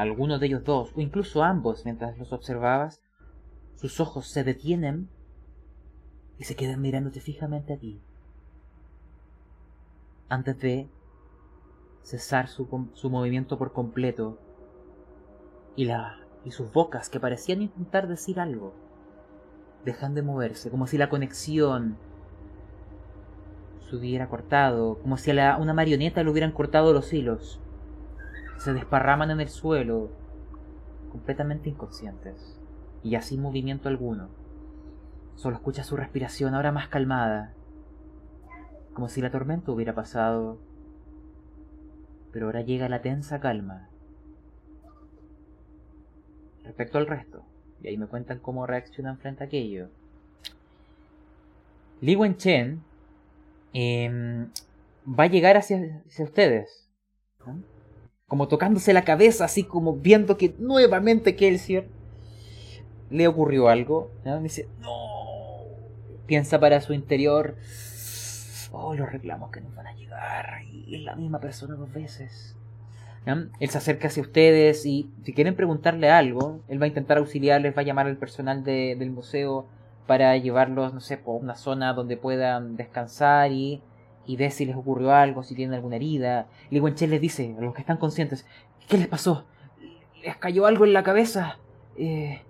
alguno 0.00 0.38
de 0.38 0.46
ellos 0.46 0.64
dos, 0.64 0.92
o 0.96 1.00
incluso 1.00 1.42
ambos, 1.42 1.84
mientras 1.84 2.16
los 2.18 2.32
observabas, 2.32 3.02
sus 3.76 4.00
ojos 4.00 4.28
se 4.28 4.44
detienen 4.44 5.10
y 6.38 6.44
se 6.44 6.56
quedan 6.56 6.80
mirándote 6.80 7.20
fijamente 7.20 7.74
a 7.74 7.78
ti. 7.78 8.00
Antes 10.28 10.58
de 10.58 10.88
cesar 12.02 12.48
su, 12.48 12.88
su 12.94 13.10
movimiento 13.10 13.58
por 13.58 13.72
completo 13.72 14.38
y, 15.76 15.84
la, 15.84 16.18
y 16.44 16.50
sus 16.52 16.72
bocas 16.72 17.10
que 17.10 17.20
parecían 17.20 17.60
intentar 17.60 18.08
decir 18.08 18.40
algo 18.40 18.72
dejan 19.84 20.14
de 20.14 20.22
moverse, 20.22 20.70
como 20.70 20.86
si 20.86 20.96
la 20.96 21.10
conexión 21.10 21.98
se 23.88 23.96
hubiera 23.96 24.28
cortado, 24.28 24.98
como 25.02 25.18
si 25.18 25.30
a 25.38 25.58
una 25.58 25.74
marioneta 25.74 26.22
le 26.22 26.30
hubieran 26.30 26.52
cortado 26.52 26.94
los 26.94 27.12
hilos. 27.12 27.60
Se 28.60 28.74
desparraman 28.74 29.30
en 29.30 29.40
el 29.40 29.48
suelo, 29.48 30.10
completamente 31.10 31.70
inconscientes, 31.70 32.60
y 33.02 33.14
así 33.14 33.38
movimiento 33.38 33.88
alguno. 33.88 34.28
Solo 35.34 35.56
escucha 35.56 35.82
su 35.82 35.96
respiración 35.96 36.54
ahora 36.54 36.70
más 36.70 36.88
calmada, 36.88 37.54
como 38.92 39.08
si 39.08 39.22
la 39.22 39.30
tormenta 39.30 39.72
hubiera 39.72 39.94
pasado. 39.94 40.58
Pero 42.32 42.44
ahora 42.44 42.60
llega 42.60 42.90
la 42.90 43.00
tensa 43.00 43.40
calma. 43.40 43.88
Respecto 46.62 46.98
al 46.98 47.06
resto, 47.06 47.42
y 47.82 47.88
ahí 47.88 47.96
me 47.96 48.08
cuentan 48.08 48.40
cómo 48.40 48.66
reaccionan 48.66 49.16
frente 49.16 49.42
a 49.42 49.46
aquello. 49.46 49.88
Li 52.02 52.14
Wenchen 52.14 52.82
em, 53.72 54.50
va 55.06 55.24
a 55.24 55.28
llegar 55.28 55.56
hacia, 55.56 56.02
ustedes. 56.18 56.90
Como 58.30 58.46
tocándose 58.46 58.92
la 58.92 59.02
cabeza, 59.02 59.44
así 59.44 59.64
como 59.64 59.96
viendo 59.96 60.36
que 60.36 60.54
nuevamente 60.60 61.34
Kelsier 61.34 61.88
le 63.10 63.26
ocurrió 63.26 63.68
algo. 63.68 64.12
Me 64.24 64.38
dice, 64.40 64.68
no, 64.80 65.64
piensa 66.26 66.60
para 66.60 66.80
su 66.80 66.94
interior, 66.94 67.56
oh, 68.70 68.94
los 68.94 69.10
reclamos 69.10 69.50
que 69.50 69.60
nos 69.60 69.74
van 69.74 69.88
a 69.88 69.94
llegar, 69.94 70.62
y 70.64 70.94
es 70.94 71.02
la 71.02 71.16
misma 71.16 71.40
persona 71.40 71.74
dos 71.74 71.92
veces. 71.92 72.54
Él 73.26 73.68
se 73.68 73.78
acerca 73.78 74.08
hacia 74.08 74.22
ustedes 74.22 74.86
y 74.86 75.10
si 75.24 75.32
quieren 75.32 75.56
preguntarle 75.56 76.08
algo, 76.08 76.60
él 76.68 76.80
va 76.80 76.84
a 76.84 76.88
intentar 76.88 77.18
auxiliarles, 77.18 77.76
va 77.76 77.82
a 77.82 77.84
llamar 77.84 78.06
al 78.06 78.16
personal 78.16 78.62
del 78.64 79.10
museo 79.10 79.66
para 80.06 80.36
llevarlos, 80.36 80.94
no 80.94 81.00
sé, 81.00 81.16
por 81.16 81.40
una 81.40 81.54
zona 81.54 81.92
donde 81.92 82.16
puedan 82.16 82.76
descansar 82.76 83.52
y, 83.52 83.82
y 84.30 84.36
ver 84.36 84.52
si 84.52 84.64
les 84.64 84.76
ocurrió 84.76 85.12
algo, 85.12 85.42
si 85.42 85.56
tienen 85.56 85.74
alguna 85.74 85.96
herida. 85.96 86.46
Y 86.70 86.78
Wenchel 86.78 87.10
les 87.10 87.20
dice 87.20 87.52
a 87.58 87.60
los 87.60 87.74
que 87.74 87.80
están 87.80 87.96
conscientes, 87.96 88.46
¿qué 88.88 88.96
les 88.96 89.08
pasó? 89.08 89.44
¿Les 90.22 90.36
cayó 90.36 90.66
algo 90.66 90.84
en 90.84 90.92
la 90.92 91.02
cabeza? 91.02 91.58
Eh, 91.96 92.42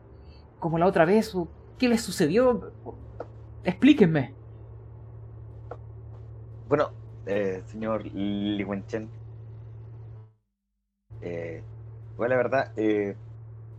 como 0.59 0.78
la 0.78 0.86
otra 0.86 1.07
vez, 1.07 1.35
¿qué 1.78 1.89
les 1.89 2.02
sucedió? 2.02 2.70
Explíquenme. 3.65 4.35
Bueno, 6.69 6.90
eh, 7.24 7.62
señor 7.65 8.05
Li 8.05 8.62
Wenchen, 8.62 9.09
eh, 11.23 11.62
bueno, 12.19 12.35
la 12.35 12.36
verdad, 12.36 12.73
eh, 12.77 13.16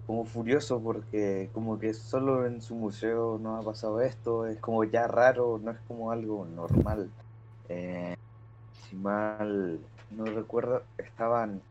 como 0.07 0.25
furioso 0.25 0.81
porque 0.81 1.51
como 1.53 1.77
que 1.77 1.93
solo 1.93 2.47
en 2.47 2.61
su 2.61 2.75
museo 2.75 3.37
no 3.39 3.57
ha 3.57 3.61
pasado 3.61 4.01
esto, 4.01 4.47
es 4.47 4.59
como 4.59 4.83
ya 4.85 5.07
raro, 5.07 5.59
no 5.63 5.69
es 5.71 5.79
como 5.87 6.11
algo 6.11 6.45
normal. 6.47 7.11
Eh, 7.71 8.15
si 8.71 8.95
mal 8.97 9.79
no 10.09 10.25
recuerdo, 10.25 10.83
estaban 10.97 11.61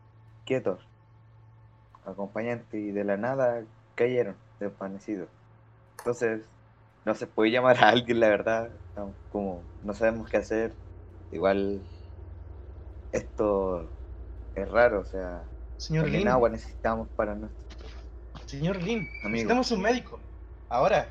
quietos, 0.46 0.80
acompañantes, 2.06 2.80
y 2.80 2.90
de 2.90 3.04
la 3.04 3.18
nada 3.18 3.62
cayeron 3.94 4.34
desvanecidos. 4.58 5.28
Entonces, 5.98 6.40
no 7.04 7.14
se 7.14 7.26
puede 7.26 7.50
llamar 7.50 7.84
a 7.84 7.90
alguien, 7.90 8.18
la 8.18 8.28
verdad, 8.28 8.70
como 9.30 9.62
no 9.82 9.92
sabemos 9.92 10.30
qué 10.30 10.38
hacer, 10.38 10.72
igual 11.32 11.82
esto 13.12 13.86
es 14.54 14.70
raro, 14.70 15.00
o 15.00 15.04
sea, 15.04 15.44
señor 15.76 16.08
Lin. 16.08 16.28
agua 16.28 16.48
necesitamos 16.48 17.08
para 17.14 17.34
nuestro... 17.34 17.60
Señor 18.46 18.82
Lin, 18.82 19.06
necesitamos 19.24 19.70
un 19.70 19.82
médico, 19.82 20.18
ahora. 20.70 21.08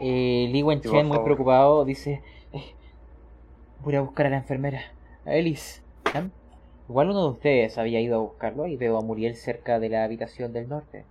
Eh, 0.00 0.48
Li 0.50 0.62
Wenchen, 0.62 1.06
muy 1.06 1.20
preocupado, 1.20 1.84
dice, 1.84 2.22
voy 3.84 3.96
a 3.96 4.00
buscar 4.00 4.26
a 4.26 4.30
la 4.30 4.38
enfermera, 4.38 4.80
a 5.26 5.34
Ellis. 5.34 5.82
Igual 6.88 7.10
uno 7.10 7.24
de 7.24 7.30
ustedes 7.30 7.78
había 7.78 8.00
ido 8.00 8.16
a 8.16 8.22
buscarlo 8.22 8.66
y 8.66 8.76
veo 8.76 8.98
a 8.98 9.02
Muriel 9.02 9.36
cerca 9.36 9.78
de 9.78 9.88
la 9.88 10.04
habitación 10.04 10.52
del 10.52 10.68
norte. 10.68 11.04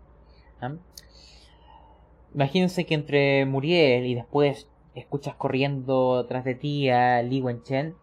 Imagínense 2.34 2.86
que 2.86 2.96
entre 2.96 3.46
Muriel 3.46 4.06
y 4.06 4.16
después 4.16 4.68
escuchas 4.96 5.36
corriendo 5.36 6.26
tras 6.28 6.44
de 6.46 6.56
ti 6.56 6.90
a 6.90 7.22
Li 7.22 7.42
Wenchen. 7.42 7.96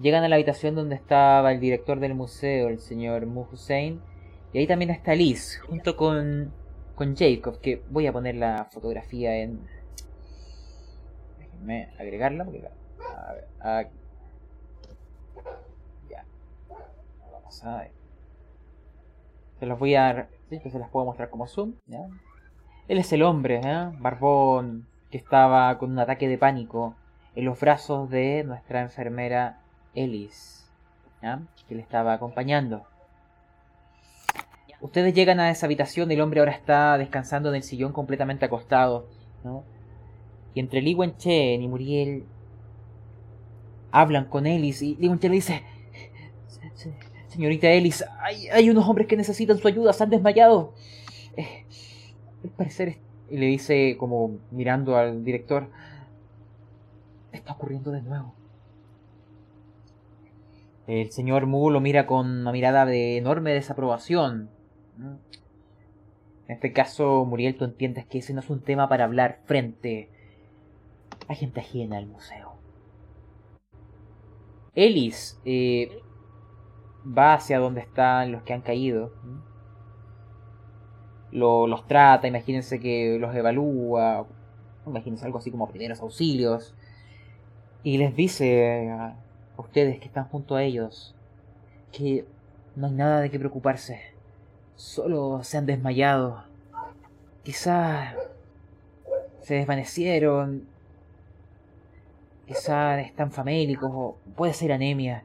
Llegan 0.00 0.24
a 0.24 0.28
la 0.28 0.36
habitación 0.36 0.74
donde 0.74 0.96
estaba 0.96 1.52
el 1.52 1.60
director 1.60 2.00
del 2.00 2.14
museo, 2.14 2.68
el 2.68 2.80
señor 2.80 3.26
Mu 3.26 3.46
Hussein. 3.52 4.00
Y 4.52 4.58
ahí 4.58 4.66
también 4.66 4.90
está 4.90 5.14
Liz, 5.14 5.60
junto 5.66 5.96
con, 5.96 6.52
con 6.94 7.16
Jacob, 7.16 7.60
que 7.60 7.82
voy 7.90 8.06
a 8.06 8.12
poner 8.12 8.34
la 8.36 8.68
fotografía 8.70 9.36
en... 9.36 9.60
Déjenme 11.38 11.88
agregarla 11.98 12.44
porque... 12.44 12.83
A 13.14 13.32
ver, 13.32 13.90
Ya. 16.10 16.24
Vamos 17.32 17.64
a 17.64 17.78
ver. 17.78 17.90
Se 19.58 19.66
las 19.66 19.78
voy 19.78 19.94
a... 19.94 20.28
Sí, 20.50 20.60
que 20.60 20.70
se 20.70 20.78
las 20.78 20.90
puedo 20.90 21.06
mostrar 21.06 21.30
como 21.30 21.46
zoom, 21.46 21.74
¿ya? 21.86 22.06
Él 22.86 22.98
es 22.98 23.12
el 23.12 23.22
hombre, 23.22 23.60
¿eh? 23.64 23.90
barbón, 23.98 24.86
que 25.10 25.16
estaba 25.16 25.78
con 25.78 25.92
un 25.92 25.98
ataque 25.98 26.28
de 26.28 26.36
pánico 26.36 26.94
en 27.34 27.46
los 27.46 27.58
brazos 27.58 28.10
de 28.10 28.44
nuestra 28.44 28.82
enfermera 28.82 29.60
Ellis, 29.94 30.70
que 31.66 31.74
le 31.74 31.80
estaba 31.80 32.12
acompañando. 32.12 32.84
Ustedes 34.80 35.14
llegan 35.14 35.40
a 35.40 35.50
esa 35.50 35.64
habitación, 35.64 36.10
el 36.10 36.20
hombre 36.20 36.40
ahora 36.40 36.52
está 36.52 36.98
descansando 36.98 37.48
en 37.48 37.54
el 37.54 37.62
sillón 37.62 37.92
completamente 37.92 38.44
acostado. 38.44 39.06
Y 40.52 40.60
entre 40.60 40.82
Li 40.82 40.94
Wenchen 40.94 41.62
y 41.62 41.68
Muriel 41.68 42.26
hablan 43.94 44.24
con 44.24 44.44
Ellis 44.46 44.82
y 44.82 44.96
Wenchen 45.00 45.30
le 45.30 45.36
dice, 45.36 45.62
señorita 47.28 47.68
Ellis, 47.68 48.04
hay, 48.20 48.48
hay, 48.48 48.68
unos 48.68 48.88
hombres 48.88 49.06
que 49.06 49.16
necesitan 49.16 49.56
su 49.56 49.68
ayuda, 49.68 49.92
se 49.92 50.02
han 50.02 50.10
desmayado. 50.10 50.74
Eh, 51.36 51.64
parecer, 52.56 52.98
y 53.30 53.38
le 53.38 53.46
dice 53.46 53.96
como 53.96 54.38
mirando 54.50 54.96
al 54.96 55.24
director, 55.24 55.68
está 57.30 57.52
ocurriendo 57.52 57.92
de 57.92 58.02
nuevo. 58.02 58.34
El 60.88 61.12
señor 61.12 61.46
Mu 61.46 61.70
lo 61.70 61.80
mira 61.80 62.06
con 62.06 62.28
una 62.28 62.50
mirada 62.50 62.86
de 62.86 63.16
enorme 63.16 63.54
desaprobación. 63.54 64.50
En 64.98 65.18
este 66.48 66.72
caso, 66.72 67.24
Muriel, 67.24 67.56
tú 67.56 67.64
entiendes 67.64 68.06
que 68.06 68.18
ese 68.18 68.34
no 68.34 68.40
es 68.40 68.50
un 68.50 68.60
tema 68.60 68.88
para 68.88 69.04
hablar 69.04 69.38
frente 69.46 70.10
a 71.28 71.34
gente 71.34 71.60
ajena 71.60 71.96
al 71.96 72.06
museo. 72.06 72.43
Ellis 74.74 75.40
eh, 75.44 76.02
va 77.06 77.34
hacia 77.34 77.58
donde 77.58 77.80
están 77.80 78.32
los 78.32 78.42
que 78.42 78.52
han 78.52 78.62
caído 78.62 79.12
los 81.34 81.86
trata, 81.86 82.28
imagínense 82.28 82.78
que 82.78 83.18
los 83.18 83.34
evalúa, 83.34 84.26
imagínense 84.86 85.24
algo 85.26 85.38
así 85.38 85.50
como 85.50 85.68
primeros 85.68 86.00
auxilios, 86.00 86.74
y 87.82 87.98
les 87.98 88.14
dice 88.14 88.90
a 88.90 89.16
ustedes 89.56 89.98
que 89.98 90.06
están 90.06 90.28
junto 90.28 90.54
a 90.54 90.62
ellos 90.62 91.14
que 91.92 92.24
no 92.76 92.86
hay 92.86 92.92
nada 92.92 93.20
de 93.20 93.30
qué 93.30 93.38
preocuparse, 93.38 94.00
solo 94.76 95.42
se 95.42 95.58
han 95.58 95.66
desmayado. 95.66 96.44
Quizá 97.42 98.14
se 99.40 99.54
desvanecieron. 99.54 100.66
Quizá 102.46 103.00
están 103.00 103.32
famélicos 103.32 103.90
o 103.92 104.18
puede 104.36 104.52
ser 104.52 104.72
anemia. 104.72 105.24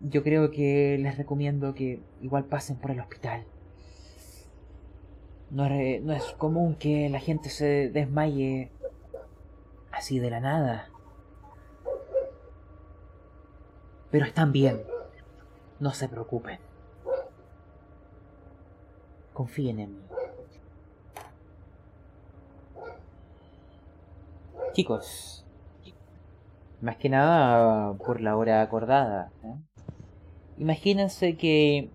Yo 0.00 0.22
creo 0.22 0.50
que 0.50 0.96
les 0.98 1.16
recomiendo 1.16 1.74
que 1.74 2.00
igual 2.20 2.44
pasen 2.44 2.76
por 2.76 2.90
el 2.90 3.00
hospital. 3.00 3.44
No 5.50 5.66
es, 5.66 6.02
no 6.02 6.12
es 6.12 6.24
común 6.32 6.74
que 6.74 7.08
la 7.08 7.20
gente 7.20 7.48
se 7.48 7.88
desmaye 7.88 8.70
así 9.90 10.18
de 10.18 10.30
la 10.30 10.40
nada. 10.40 10.90
Pero 14.10 14.26
están 14.26 14.52
bien. 14.52 14.82
No 15.80 15.92
se 15.92 16.08
preocupen. 16.08 16.58
Confíen 19.32 19.80
en 19.80 19.94
mí. 19.94 20.02
Chicos, 24.72 25.44
más 26.80 26.96
que 26.96 27.08
nada 27.08 27.94
por 27.94 28.20
la 28.20 28.36
hora 28.36 28.62
acordada. 28.62 29.30
¿eh? 29.44 29.54
Imagínense 30.58 31.36
que 31.36 31.90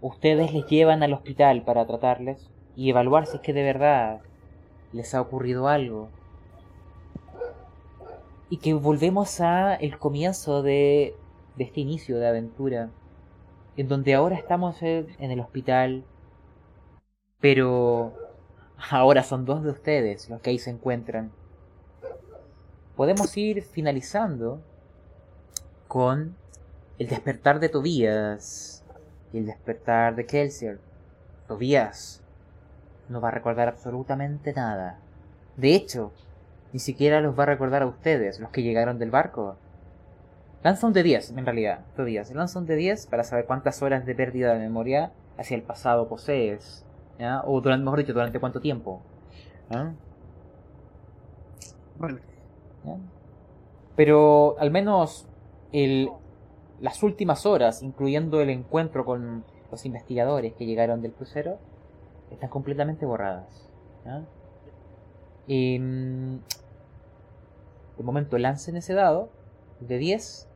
ustedes 0.00 0.52
les 0.52 0.66
llevan 0.66 1.02
al 1.02 1.12
hospital 1.12 1.62
para 1.62 1.86
tratarles 1.86 2.50
y 2.76 2.90
evaluar 2.90 3.26
si 3.26 3.36
es 3.36 3.42
que 3.42 3.52
de 3.52 3.62
verdad 3.62 4.20
les 4.92 5.14
ha 5.14 5.20
ocurrido 5.20 5.68
algo. 5.68 6.08
Y 8.50 8.58
que 8.58 8.72
volvemos 8.72 9.40
a 9.40 9.74
el 9.74 9.98
comienzo 9.98 10.62
de, 10.62 11.14
de 11.56 11.64
este 11.64 11.80
inicio 11.80 12.18
de 12.18 12.28
aventura, 12.28 12.90
en 13.76 13.88
donde 13.88 14.14
ahora 14.14 14.36
estamos 14.36 14.82
en 14.82 15.08
en 15.18 15.30
el 15.30 15.40
hospital, 15.40 16.04
pero 17.40 18.14
ahora 18.90 19.22
son 19.22 19.44
dos 19.44 19.62
de 19.62 19.70
ustedes 19.70 20.30
los 20.30 20.40
que 20.40 20.50
ahí 20.50 20.58
se 20.58 20.70
encuentran. 20.70 21.32
Podemos 22.98 23.36
ir 23.36 23.62
finalizando 23.62 24.60
con 25.86 26.34
el 26.98 27.06
despertar 27.06 27.60
de 27.60 27.68
Tobías 27.68 28.84
y 29.32 29.38
el 29.38 29.46
despertar 29.46 30.16
de 30.16 30.26
Kelsier. 30.26 30.80
Tobías 31.46 32.24
no 33.08 33.20
va 33.20 33.28
a 33.28 33.30
recordar 33.30 33.68
absolutamente 33.68 34.52
nada. 34.52 34.98
De 35.56 35.76
hecho, 35.76 36.12
ni 36.72 36.80
siquiera 36.80 37.20
los 37.20 37.38
va 37.38 37.44
a 37.44 37.46
recordar 37.46 37.82
a 37.82 37.86
ustedes, 37.86 38.40
los 38.40 38.50
que 38.50 38.64
llegaron 38.64 38.98
del 38.98 39.12
barco. 39.12 39.56
Lanza 40.64 40.88
un 40.88 40.92
de 40.92 41.04
10, 41.04 41.30
en 41.30 41.44
realidad, 41.44 41.84
Tobías. 41.94 42.32
Lanza 42.32 42.58
un 42.58 42.66
de 42.66 42.74
10 42.74 43.06
para 43.06 43.22
saber 43.22 43.44
cuántas 43.44 43.80
horas 43.80 44.06
de 44.06 44.16
pérdida 44.16 44.54
de 44.54 44.58
memoria 44.58 45.12
hacia 45.36 45.54
el 45.54 45.62
pasado 45.62 46.08
posees. 46.08 46.84
O 47.44 47.60
durante, 47.60 47.84
mejor 47.84 48.00
dicho, 48.00 48.12
durante 48.12 48.40
cuánto 48.40 48.60
tiempo. 48.60 49.02
¿ya? 49.70 49.94
Vale. 51.96 52.27
Pero 53.96 54.56
al 54.58 54.70
menos 54.70 55.26
el, 55.72 56.10
las 56.80 57.02
últimas 57.02 57.46
horas, 57.46 57.82
incluyendo 57.82 58.40
el 58.40 58.50
encuentro 58.50 59.04
con 59.04 59.44
los 59.70 59.84
investigadores 59.84 60.54
que 60.54 60.66
llegaron 60.66 61.02
del 61.02 61.12
crucero, 61.12 61.58
están 62.30 62.48
completamente 62.48 63.06
borradas. 63.06 63.68
¿ya? 64.04 64.24
Y, 65.46 65.78
mm, 65.78 66.38
de 67.98 68.04
momento 68.04 68.38
lancen 68.38 68.76
ese 68.76 68.94
dado 68.94 69.30
de 69.80 69.98
10. 69.98 70.48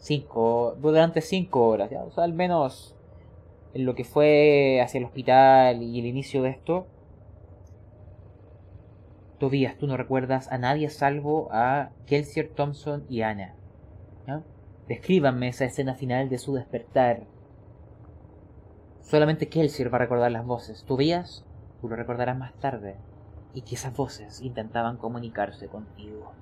5, 0.00 0.76
durante 0.80 1.20
5 1.20 1.66
horas, 1.66 1.90
o 2.06 2.10
sea, 2.10 2.24
al 2.24 2.32
menos 2.32 2.96
en 3.74 3.84
lo 3.84 3.94
que 3.94 4.04
fue 4.04 4.80
hacia 4.82 4.98
el 4.98 5.04
hospital 5.04 5.82
y 5.82 5.98
el 6.00 6.06
inicio 6.06 6.42
de 6.42 6.50
esto, 6.50 6.86
Tobías, 9.40 9.78
tú 9.78 9.86
no 9.86 9.96
recuerdas 9.96 10.52
a 10.52 10.58
nadie 10.58 10.90
salvo 10.90 11.48
a 11.50 11.88
Kelsier 12.06 12.52
Thompson 12.54 13.04
y 13.08 13.22
Ana. 13.22 13.54
¿ya? 14.26 14.42
Descríbanme 14.86 15.48
esa 15.48 15.64
escena 15.64 15.94
final 15.94 16.28
de 16.28 16.36
su 16.36 16.52
despertar. 16.52 17.22
Solamente 19.02 19.48
Kelsier 19.48 19.92
va 19.92 19.96
a 19.96 20.02
recordar 20.02 20.30
las 20.30 20.44
voces. 20.44 20.84
Tobías, 20.84 21.42
tú 21.80 21.88
lo 21.88 21.96
recordarás 21.96 22.36
más 22.38 22.52
tarde. 22.60 22.96
Y 23.54 23.62
que 23.62 23.76
esas 23.76 23.96
voces 23.96 24.42
intentaban 24.42 24.98
comunicarse 24.98 25.68
contigo. 25.68 26.32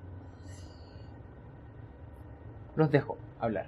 Los 2.75 2.91
dejo 2.91 3.17
hablar. 3.39 3.67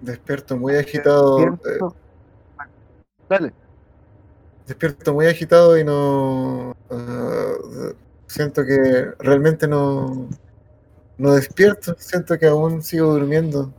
Despierto 0.00 0.56
muy 0.56 0.74
agitado. 0.74 1.38
eh. 1.40 1.78
Dale. 3.28 3.52
Despierto 4.66 5.14
muy 5.14 5.26
agitado 5.26 5.78
y 5.78 5.84
no. 5.84 6.76
ah, 6.90 7.52
siento 8.26 8.64
que 8.64 9.12
realmente 9.18 9.68
no. 9.68 10.28
No 11.16 11.34
despierto. 11.34 11.94
Siento 11.98 12.38
que 12.38 12.46
aún 12.46 12.82
sigo 12.82 13.12
durmiendo. 13.12 13.72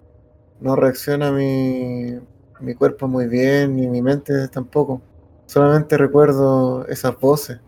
No 0.62 0.76
reacciona 0.76 1.32
mi, 1.32 2.20
mi 2.62 2.76
cuerpo 2.76 3.08
muy 3.08 3.28
bien, 3.28 3.76
ni 3.76 3.88
mi 3.88 4.02
mente 4.02 4.48
tampoco. 4.48 5.02
Solamente 5.46 5.98
recuerdo 5.98 6.88
esas 6.88 7.20
voces. 7.20 7.60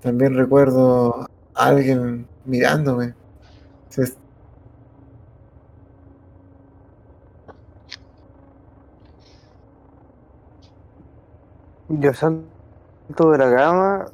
También 0.00 0.34
recuerdo 0.34 1.26
a 1.54 1.66
alguien 1.66 2.26
mirándome. 2.44 3.14
Yo 11.88 12.12
salto 12.14 13.30
de 13.32 13.38
la 13.38 13.54
cama, 13.54 14.06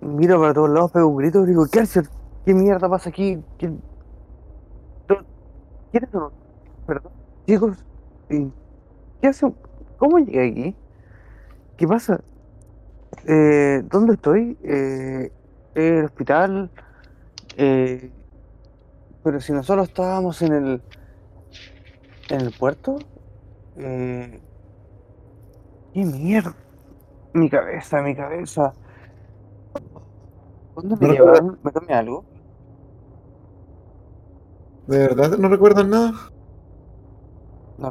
miro 0.00 0.40
para 0.40 0.54
todos 0.54 0.70
lados, 0.70 0.92
pego 0.92 1.08
un 1.08 1.18
grito 1.18 1.44
y 1.44 1.48
digo, 1.48 1.66
¿qué 1.70 1.80
hace? 1.80 2.02
¿Qué 2.44 2.54
mierda 2.54 2.88
pasa 2.90 3.10
aquí? 3.10 3.44
¿Qué... 3.58 3.72
¿Dó- 5.08 5.24
¿Quiénes 5.92 6.10
son? 6.12 6.32
Perdón, 6.86 7.12
chicos, 7.46 7.78
¿y 8.30 8.52
¿qué 9.20 9.28
hacen? 9.28 9.56
¿Cómo 9.98 10.18
llegué 10.18 10.48
aquí? 10.50 10.76
¿Qué 11.76 11.86
pasa? 11.86 12.20
Eh, 13.26 13.82
¿dónde 13.90 14.14
estoy? 14.14 14.58
Eh, 14.62 15.30
el 15.74 16.04
hospital. 16.04 16.70
Eh, 17.56 18.12
pero 19.22 19.40
si 19.40 19.52
nosotros 19.52 19.88
estábamos 19.88 20.42
en 20.42 20.52
el 20.52 20.82
en 22.30 22.40
el 22.40 22.52
puerto. 22.52 22.98
Eh, 23.76 24.40
¿Qué 25.92 26.04
mierda? 26.04 26.54
Mi 27.34 27.48
cabeza, 27.50 28.02
mi 28.02 28.14
cabeza. 28.14 28.72
¿Dónde 30.74 30.96
me 30.96 31.08
No 31.08 31.14
llevaron? 31.14 31.58
¿Me 31.62 31.70
tomé 31.72 31.94
algo? 31.94 32.24
¿De 34.86 34.98
verdad 34.98 35.38
no 35.38 35.48
recuerdas 35.48 35.86
nada? 35.86 36.12
No 37.78 37.90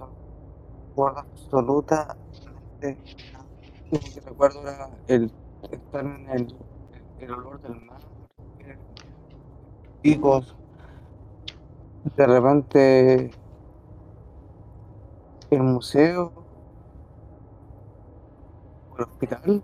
recuerdo 0.90 1.20
absolutamente 1.20 2.98
nada. 3.34 3.46
Lo 3.92 4.00
que 4.00 4.22
recuerdo 4.22 4.62
era 4.62 4.90
el 5.08 5.32
estar 5.72 6.06
en 6.06 6.30
el, 6.30 6.58
el 7.20 7.32
olor 7.32 7.62
del 7.62 7.76
mar, 7.82 8.02
eh, 8.60 8.78
picos. 10.02 10.56
De 12.16 12.26
repente, 12.28 13.32
el 15.52 15.64
museo, 15.64 16.41
hospital. 19.04 19.64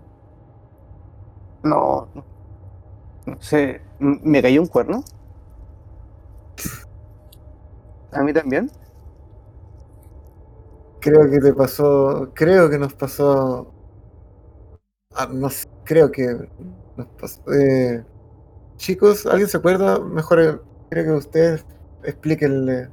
No, 1.62 2.08
no, 2.14 2.24
sé, 3.40 3.80
¿me 3.98 4.42
cayó 4.42 4.62
un 4.62 4.68
cuerno? 4.68 5.04
¿A 8.12 8.22
mí 8.22 8.32
también? 8.32 8.70
Creo 11.00 11.28
que 11.30 11.38
te 11.40 11.52
pasó. 11.54 12.30
Creo 12.34 12.68
que 12.70 12.78
nos 12.78 12.94
pasó. 12.94 13.72
ah, 15.14 15.28
no 15.32 15.48
creo 15.84 16.10
que 16.10 16.26
nos 16.96 17.06
pasó. 17.20 17.40
eh, 17.52 18.04
chicos, 18.76 19.26
¿alguien 19.26 19.48
se 19.48 19.58
acuerda? 19.58 20.00
Mejor 20.00 20.40
eh, 20.42 20.60
creo 20.90 21.04
que 21.06 21.12
ustedes 21.12 21.66
explíquenle. 22.04 22.90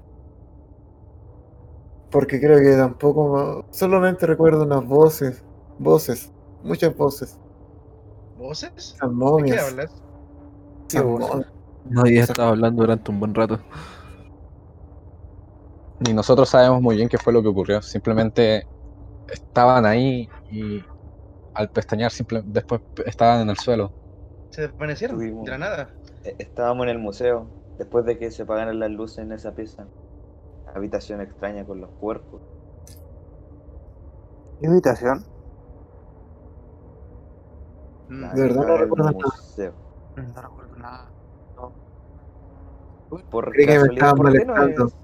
Porque 2.11 2.39
creo 2.39 2.59
que 2.59 2.75
tampoco. 2.77 3.65
Solamente 3.71 4.25
recuerdo 4.25 4.63
unas 4.63 4.85
voces. 4.85 5.43
Voces. 5.79 6.31
Muchas 6.65 6.95
voces. 6.95 7.37
¿Voces? 8.37 8.95
¿De 9.37 9.43
qué 9.51 9.59
hablas? 9.59 9.91
momias. 11.03 11.47
No, 11.89 12.05
ya 12.07 12.23
estaba 12.23 12.49
hablando 12.49 12.81
durante 12.83 13.11
un 13.11 13.19
buen 13.19 13.35
rato. 13.35 13.59
Ni 15.99 16.13
nosotros 16.13 16.49
sabemos 16.49 16.81
muy 16.81 16.95
bien 16.95 17.07
qué 17.07 17.17
fue 17.17 17.31
lo 17.31 17.41
que 17.41 17.47
ocurrió. 17.47 17.81
Simplemente 17.81 18.67
estaban 19.31 19.85
ahí 19.85 20.27
y 20.51 20.83
al 21.53 21.69
pestañear 21.69 22.11
simple- 22.11 22.43
después 22.45 22.81
estaban 23.05 23.41
en 23.41 23.49
el 23.49 23.57
suelo. 23.57 23.91
¿Se 24.49 24.61
desvanecieron? 24.63 25.17
De 25.19 25.51
la 25.51 25.57
nada. 25.57 25.89
Eh, 26.23 26.35
Estábamos 26.39 26.85
en 26.85 26.89
el 26.89 26.99
museo, 26.99 27.47
después 27.77 28.05
de 28.05 28.17
que 28.17 28.31
se 28.31 28.43
apagaran 28.43 28.79
las 28.79 28.89
luces 28.91 29.19
en 29.19 29.31
esa 29.31 29.53
pieza. 29.53 29.85
Habitación 30.73 31.21
extraña 31.21 31.63
con 31.65 31.79
los 31.79 31.89
cuerpos. 31.91 32.41
¿Qué 34.59 34.67
habitación? 34.67 35.23
Mm, 38.09 38.21
La 38.21 38.33
De 38.33 38.41
verdad 38.41 38.55
no 38.55 38.61
entrada 38.61 38.79
del 38.79 38.89
recuerdo 38.89 39.05
nada. 39.11 39.25
museo. 39.25 39.73
No 40.15 40.41
recuerdo 40.41 40.75
nada. 40.77 41.11
Por 43.29 43.51
Creí 43.51 43.65
que 43.65 43.71
me 43.71 43.77
casualidad, 43.79 44.07
estaban 44.09 44.17
¿por 44.17 44.33
qué 44.37 44.45
no 44.45 44.85
es- 44.85 44.95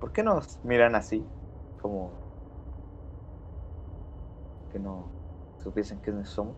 ¿Por 0.00 0.12
qué 0.12 0.22
nos 0.22 0.58
miran 0.64 0.94
así? 0.94 1.24
Como 1.82 2.12
que 4.72 4.78
no 4.78 5.04
supiesen 5.62 5.98
quiénes 5.98 6.28
somos. 6.28 6.54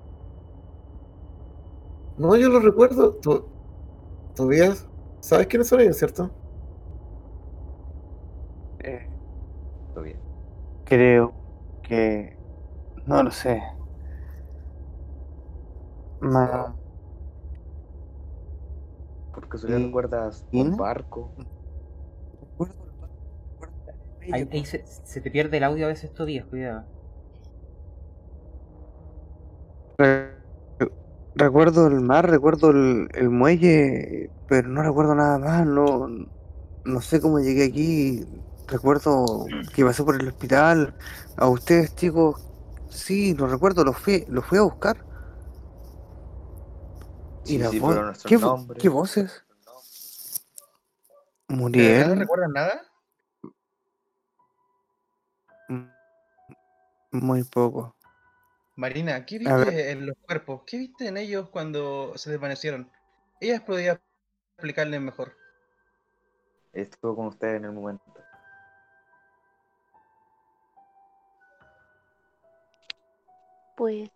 No, 2.16 2.36
yo 2.36 2.48
lo 2.48 2.60
recuerdo. 2.60 3.14
To- 3.14 3.48
Tobías, 4.34 4.86
¿sabes 5.20 5.46
quiénes 5.46 5.68
son 5.68 5.80
ellos, 5.80 5.96
cierto? 5.96 6.30
Eh, 8.80 9.06
bien. 10.02 10.16
creo 10.84 11.34
que. 11.82 12.36
No 13.06 13.22
lo 13.22 13.30
sé. 13.30 13.62
Ma- 16.20 16.74
¿Por 19.32 19.48
casualidad 19.48 19.80
¿Y- 19.80 19.86
recuerdas 19.86 20.44
y 20.52 20.60
un 20.60 20.76
barco? 20.76 21.34
Ahí, 24.30 24.48
ahí 24.52 24.64
se, 24.64 24.84
se 24.86 25.20
te 25.20 25.30
pierde 25.30 25.56
el 25.58 25.64
audio 25.64 25.86
a 25.86 25.88
veces 25.88 26.12
Tobías, 26.14 26.46
cuidado. 26.46 26.86
Re- 29.98 30.40
Recuerdo 31.34 31.86
el 31.86 32.00
mar, 32.00 32.28
recuerdo 32.30 32.70
el, 32.70 33.08
el 33.14 33.30
muelle, 33.30 34.32
pero 34.46 34.68
no 34.68 34.82
recuerdo 34.82 35.14
nada 35.14 35.38
más, 35.38 35.66
no, 35.66 36.08
no 36.84 37.00
sé 37.02 37.20
cómo 37.20 37.40
llegué 37.40 37.64
aquí, 37.66 38.24
recuerdo 38.66 39.52
que 39.74 39.84
pasé 39.84 40.04
por 40.04 40.16
el 40.20 40.28
hospital, 40.28 40.96
a 41.36 41.48
ustedes 41.48 41.94
chicos, 41.94 42.48
sí, 42.88 43.34
lo 43.34 43.46
recuerdo, 43.48 43.84
los 43.84 43.98
fui, 43.98 44.24
los 44.28 44.44
fui 44.46 44.58
a 44.58 44.62
buscar. 44.62 44.96
Sí, 47.44 47.54
y 47.54 47.58
la 47.58 47.70
sí, 47.70 47.80
voz, 47.80 48.22
¿qué, 48.26 48.38
vo- 48.38 48.74
qué 48.78 48.88
voces? 48.88 49.44
¿De 51.48 51.82
verdad 51.82 52.08
no 52.08 52.14
Muriel, 52.14 52.18
recuerdan 52.20 52.52
nada? 52.52 52.82
Muy 57.12 57.42
poco. 57.44 57.96
Marina, 58.76 59.26
¿qué 59.26 59.38
viste 59.38 59.90
en 59.90 60.06
los 60.06 60.16
cuerpos? 60.26 60.62
¿Qué 60.66 60.78
viste 60.78 61.08
en 61.08 61.16
ellos 61.16 61.48
cuando 61.50 62.16
se 62.16 62.30
desvanecieron? 62.30 62.90
Ellas 63.40 63.60
podrían 63.62 64.00
explicarles 64.56 65.00
mejor. 65.00 65.32
Estuvo 66.72 67.16
con 67.16 67.26
ustedes 67.26 67.56
en 67.58 67.64
el 67.64 67.72
momento. 67.72 68.02
Pues 73.76 74.10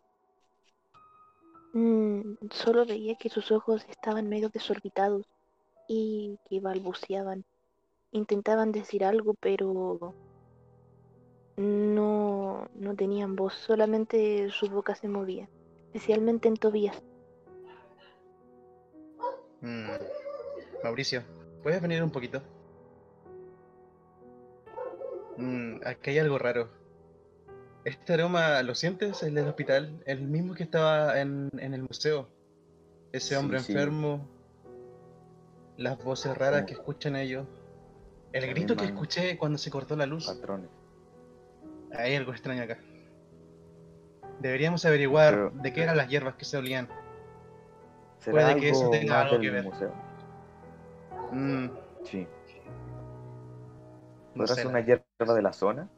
mm, 1.75 2.49
solo 2.51 2.87
veía 2.87 3.17
que 3.17 3.29
sus 3.29 3.53
ojos 3.53 3.85
estaban 3.91 4.29
medio 4.29 4.49
desorbitados 4.49 5.27
y 5.87 6.39
que 6.49 6.61
balbuceaban. 6.61 7.45
Intentaban 8.13 8.73
decir 8.73 9.05
algo, 9.05 9.35
pero 9.35 10.15
no, 11.57 12.69
no 12.75 12.95
tenían 12.97 13.37
voz, 13.37 13.55
solamente 13.55 14.49
su 14.51 14.69
boca 14.69 14.95
se 14.95 15.09
movía, 15.09 15.49
especialmente 15.87 16.49
en 16.49 16.57
Tobías. 16.57 17.03
Mm, 19.61 19.89
Mauricio, 20.83 21.23
¿puedes 21.63 21.83
venir 21.83 22.03
un 22.03 22.11
poquito? 22.11 22.43
Mm, 25.37 25.81
aquí 25.85 26.11
hay 26.11 26.19
algo 26.19 26.39
raro. 26.39 26.84
Este 27.85 28.15
aroma, 28.15 28.63
¿lo 28.63 28.75
sientes? 28.75 29.23
El 29.23 29.35
del 29.35 29.47
hospital, 29.49 30.03
el 30.07 30.23
mismo 30.23 30.55
que 30.55 30.63
estaba 30.63 31.21
en, 31.21 31.51
en 31.59 31.75
el 31.75 31.83
museo. 31.83 32.29
Ese 33.13 33.37
hombre 33.37 33.61
sí. 33.61 33.73
enfermo, 33.73 34.27
las 35.77 36.03
voces 36.03 36.37
raras 36.37 36.61
Como- 36.63 36.67
que 36.67 36.73
escuchan 36.75 37.17
ellos, 37.17 37.47
el 38.33 38.47
grito 38.49 38.75
que 38.77 38.87
escuché 38.87 39.37
cuando 39.39 39.59
se 39.59 39.71
cortó 39.71 39.97
la 39.97 40.07
luz. 40.07 40.27
Patrones. 40.27 40.71
Hay 41.97 42.17
algo 42.17 42.33
extraño 42.33 42.63
acá. 42.63 42.79
Deberíamos 44.41 44.85
averiguar 44.85 45.35
Pero- 45.35 45.51
de 45.63 45.73
qué 45.73 45.83
eran 45.83 45.97
las 45.97 46.09
hierbas 46.09 46.35
que 46.37 46.45
se 46.45 46.57
olían. 46.57 46.89
¿Será 48.19 48.33
Puede 48.49 48.61
que 48.61 48.71
eso 48.71 48.91
tenga 48.91 49.21
algo 49.21 49.39
que 49.41 49.51
ver. 49.51 49.65
museo? 49.65 49.93
Mm, 51.33 51.67
Sí. 52.05 52.27
no 54.35 54.41
¿Podrá 54.41 54.47
sé, 54.49 54.55
ser 54.55 54.65
la- 54.65 54.71
una 54.71 54.81
hierba 54.81 55.35
de 55.35 55.43
la 55.43 55.53
zona? 55.53 55.89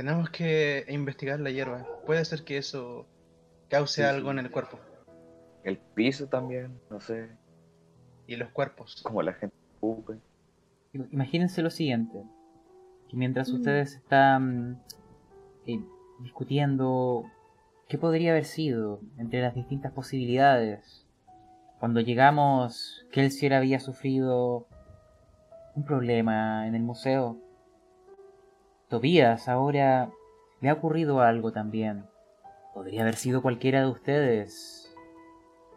Tenemos 0.00 0.30
que 0.30 0.86
investigar 0.88 1.38
la 1.40 1.50
hierba. 1.50 1.86
Puede 2.06 2.24
ser 2.24 2.42
que 2.42 2.56
eso 2.56 3.06
cause 3.68 4.00
Sí, 4.00 4.08
algo 4.08 4.30
sí. 4.32 4.38
en 4.38 4.46
el 4.46 4.50
cuerpo. 4.50 4.78
El 5.62 5.76
piso 5.76 6.26
también, 6.26 6.80
no 6.88 7.00
sé, 7.00 7.28
Y 8.26 8.36
los 8.36 8.48
cuerpos. 8.48 9.02
cómo 9.04 9.20
la 9.20 9.34
gente 9.34 9.54
ocupe. 9.80 10.14
Imagínense 10.94 11.60
lo 11.60 11.68
siguiente, 11.68 12.22
que 13.10 13.16
mientras 13.18 13.52
Mm. 13.52 13.56
ustedes 13.56 13.96
están 13.96 14.82
eh, 15.66 15.78
discutiendo 16.22 17.24
qué 17.86 17.98
podría 17.98 18.30
haber 18.30 18.46
sido 18.46 19.02
entre 19.18 19.42
las 19.42 19.54
distintas 19.54 19.92
posibilidades, 19.92 21.06
cuando 21.78 22.00
llegamos, 22.00 23.04
Kelsier 23.12 23.52
había 23.52 23.80
sufrido 23.80 24.66
un 25.74 25.84
problema 25.84 26.66
en 26.66 26.74
el 26.74 26.82
museo. 26.82 27.36
Tobías 28.90 29.48
ahora 29.48 30.10
le 30.60 30.68
ha 30.68 30.72
ocurrido 30.72 31.20
algo 31.20 31.52
también. 31.52 32.06
Podría 32.74 33.02
haber 33.02 33.14
sido 33.14 33.40
cualquiera 33.40 33.82
de 33.82 33.86
ustedes, 33.86 34.92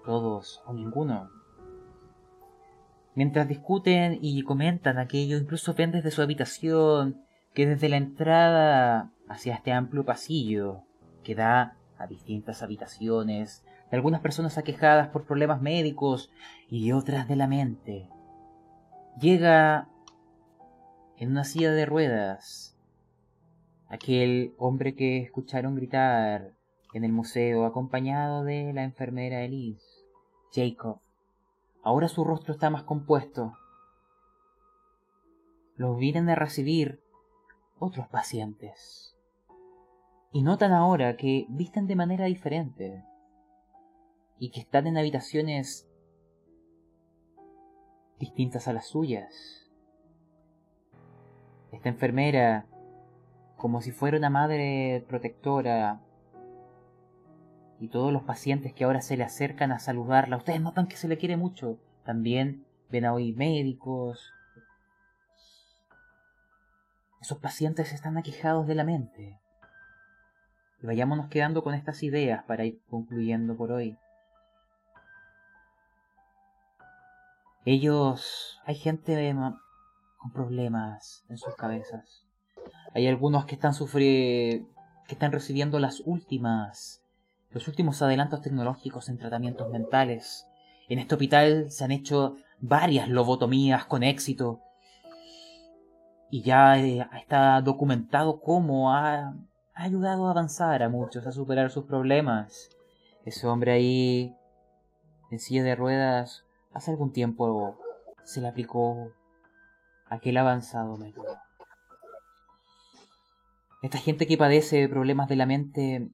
todos 0.04 0.64
o 0.66 0.74
ninguno. 0.74 1.30
Mientras 3.14 3.48
discuten 3.48 4.18
y 4.20 4.42
comentan 4.42 4.98
aquello, 4.98 5.38
incluso 5.38 5.76
ven 5.76 5.92
desde 5.92 6.10
su 6.10 6.24
habitación 6.24 7.22
que 7.54 7.68
desde 7.68 7.88
la 7.88 7.98
entrada 7.98 9.12
hacia 9.30 9.54
este 9.54 9.72
amplio 9.72 10.04
pasillo 10.04 10.82
que 11.24 11.36
da 11.36 11.78
a 12.00 12.08
distintas 12.08 12.64
habitaciones 12.64 13.64
de 13.92 13.98
algunas 13.98 14.22
personas 14.22 14.58
aquejadas 14.58 15.10
por 15.10 15.26
problemas 15.26 15.62
médicos 15.62 16.32
y 16.68 16.92
otras 16.94 17.28
de 17.28 17.36
la 17.36 17.46
mente, 17.46 18.10
llega 19.20 19.88
en 21.18 21.30
una 21.30 21.44
silla 21.44 21.72
de 21.72 21.86
ruedas 21.86 22.73
aquel 23.94 24.56
hombre 24.58 24.96
que 24.96 25.20
escucharon 25.20 25.76
gritar 25.76 26.56
en 26.94 27.04
el 27.04 27.12
museo 27.12 27.66
acompañado 27.66 28.44
de 28.44 28.74
la 28.74 28.84
enfermera 28.84 29.44
Elise, 29.44 29.86
Jacob. 30.52 31.00
Ahora 31.84 32.08
su 32.08 32.24
rostro 32.24 32.56
está 32.56 32.72
más 32.72 32.84
compuesto. 32.84 33.54
Los 35.76 35.98
vienen 35.98 36.28
a 36.30 36.36
recibir 36.36 37.04
otros 37.78 38.08
pacientes. 38.08 39.16
Y 40.32 40.42
notan 40.42 40.72
ahora 40.72 41.16
que 41.16 41.46
visten 41.50 41.86
de 41.86 41.96
manera 41.96 42.26
diferente. 42.26 43.04
Y 44.40 44.50
que 44.50 44.62
están 44.62 44.88
en 44.88 44.98
habitaciones 44.98 45.88
distintas 48.18 48.68
a 48.68 48.74
las 48.74 48.88
suyas. 48.88 49.70
Esta 51.72 51.90
enfermera, 51.90 52.66
como 53.64 53.80
si 53.80 53.94
fuera 53.94 54.18
una 54.18 54.30
madre 54.30 55.06
protectora, 55.08 56.02
y 57.80 57.88
todos 57.88 58.12
los 58.12 58.24
pacientes 58.24 58.74
que 58.74 58.84
ahora 58.84 59.00
se 59.00 59.16
le 59.16 59.24
acercan 59.24 59.72
a 59.72 59.80
saludarla, 59.80 60.36
ustedes 60.36 60.60
notan 60.60 60.86
que 60.86 60.98
se 60.98 61.08
le 61.08 61.18
quiere 61.18 61.38
mucho. 61.38 61.80
También 62.04 62.66
ven 62.90 63.06
a 63.06 63.14
hoy 63.14 63.32
médicos. 63.32 64.34
Esos 67.22 67.38
pacientes 67.38 67.94
están 67.94 68.18
aquejados 68.18 68.68
de 68.68 68.76
la 68.76 68.84
mente. 68.84 69.40
Y 70.82 70.86
vayámonos 70.86 71.30
quedando 71.30 71.64
con 71.64 71.74
estas 71.74 72.04
ideas 72.04 72.44
para 72.44 72.66
ir 72.66 72.82
concluyendo 72.90 73.56
por 73.56 73.72
hoy. 73.72 73.98
Ellos... 77.64 78.60
Hay 78.66 78.76
gente 78.76 79.34
con 80.18 80.34
problemas 80.34 81.24
en 81.30 81.38
sus 81.38 81.56
cabezas. 81.56 82.23
Hay 82.94 83.08
algunos 83.08 83.46
que 83.46 83.56
están 83.56 83.74
sufriendo... 83.74 84.68
que 85.08 85.16
están 85.16 85.32
recibiendo 85.32 85.80
las 85.80 86.02
últimas 86.06 87.04
los 87.54 87.68
últimos 87.68 88.02
adelantos 88.02 88.42
tecnológicos 88.42 89.10
en 89.10 89.20
tratamientos 89.20 89.70
mentales. 89.70 90.48
En 90.90 90.98
este 90.98 91.14
hospital 91.14 91.70
se 91.70 91.84
han 91.84 91.92
hecho 91.92 92.36
varias 92.60 93.08
lobotomías 93.08 93.86
con 93.86 94.02
éxito. 94.02 94.60
Y 96.32 96.42
ya 96.42 96.80
eh, 96.80 97.08
está 97.16 97.62
documentado 97.62 98.42
cómo 98.42 98.92
ha, 98.92 99.36
ha 99.76 99.84
ayudado 99.84 100.28
a 100.28 100.32
avanzar 100.32 100.82
a 100.82 100.90
muchos, 100.90 101.28
a 101.28 101.32
superar 101.32 101.70
sus 101.70 101.86
problemas. 101.86 102.70
Ese 103.24 103.46
hombre 103.46 103.74
ahí, 103.74 104.36
en 105.30 105.38
silla 105.38 105.64
de 105.64 105.76
ruedas, 105.76 106.46
hace 106.74 106.90
algún 106.90 107.14
tiempo 107.14 107.78
se 108.24 108.42
le 108.42 108.48
aplicó 108.48 109.12
aquel 110.10 110.38
avanzado 110.38 110.98
método. 110.98 111.43
Esta 113.84 113.98
gente 113.98 114.26
que 114.28 114.38
padece 114.38 114.78
de 114.78 114.88
problemas 114.88 115.28
de 115.28 115.36
la 115.36 115.46
mente 115.46 116.10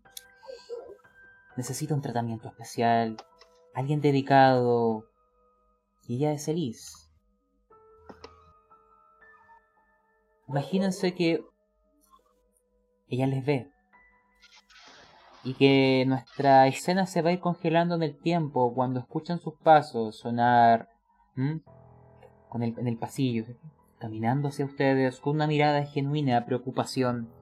necesita 1.55 1.93
un 1.93 2.01
tratamiento 2.01 2.47
especial, 2.47 3.15
alguien 3.75 4.01
dedicado, 4.01 5.05
y 6.07 6.15
ella 6.15 6.33
es 6.33 6.47
Elise. 6.47 6.97
Imagínense 10.47 11.13
que 11.13 11.45
ella 13.07 13.27
les 13.27 13.45
ve 13.45 13.71
y 15.43 15.53
que 15.53 16.05
nuestra 16.07 16.65
escena 16.65 17.05
se 17.05 17.21
va 17.21 17.29
a 17.29 17.33
ir 17.33 17.39
congelando 17.39 17.93
en 17.93 18.01
el 18.01 18.17
tiempo 18.17 18.73
cuando 18.73 18.99
escuchan 18.99 19.39
sus 19.39 19.53
pasos 19.53 20.17
sonar 20.17 20.89
en 21.35 21.61
el 22.87 22.97
pasillo, 22.97 23.45
caminando 23.99 24.47
hacia 24.47 24.65
ustedes 24.65 25.19
con 25.19 25.35
una 25.35 25.45
mirada 25.45 25.81
de 25.81 25.85
genuina 25.85 26.43
preocupación. 26.47 27.37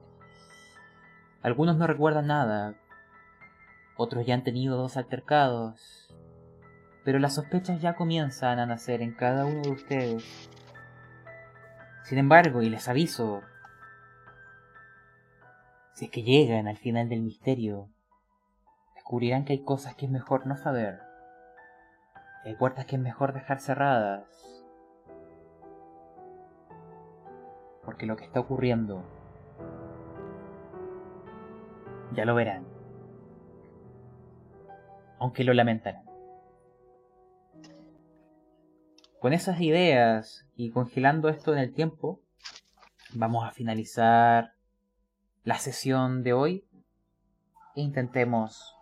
Algunos 1.40 1.76
no 1.76 1.86
recuerdan 1.86 2.26
nada, 2.26 2.74
otros 3.96 4.26
ya 4.26 4.34
han 4.34 4.42
tenido 4.42 4.76
dos 4.76 4.96
altercados, 4.96 6.12
pero 7.04 7.20
las 7.20 7.36
sospechas 7.36 7.80
ya 7.80 7.94
comienzan 7.94 8.58
a 8.58 8.66
nacer 8.66 9.02
en 9.02 9.14
cada 9.14 9.44
uno 9.44 9.62
de 9.62 9.70
ustedes. 9.70 10.50
Sin 12.02 12.18
embargo, 12.18 12.60
y 12.60 12.68
les 12.70 12.88
aviso, 12.88 13.42
si 15.92 16.06
es 16.06 16.10
que 16.10 16.24
llegan 16.24 16.66
al 16.66 16.76
final 16.76 17.08
del 17.08 17.22
misterio, 17.22 17.88
descubrirán 18.96 19.44
que 19.44 19.52
hay 19.52 19.62
cosas 19.62 19.94
que 19.94 20.06
es 20.06 20.10
mejor 20.10 20.44
no 20.44 20.56
saber, 20.56 21.00
hay 22.44 22.56
puertas 22.56 22.84
que 22.86 22.96
es 22.96 23.02
mejor 23.02 23.32
dejar 23.32 23.60
cerradas, 23.60 24.24
porque 27.84 28.06
lo 28.06 28.16
que 28.16 28.24
está 28.24 28.40
ocurriendo 28.40 29.17
ya 32.14 32.24
lo 32.24 32.34
verán, 32.34 32.66
aunque 35.18 35.44
lo 35.44 35.54
lamentarán. 35.54 36.04
Con 39.18 39.32
esas 39.32 39.60
ideas 39.60 40.46
y 40.54 40.70
congelando 40.70 41.28
esto 41.28 41.52
en 41.52 41.58
el 41.58 41.74
tiempo, 41.74 42.20
vamos 43.14 43.44
a 43.44 43.50
finalizar 43.50 44.52
la 45.42 45.58
sesión 45.58 46.22
de 46.22 46.32
hoy 46.34 46.64
e 47.74 47.80
intentemos 47.80 48.76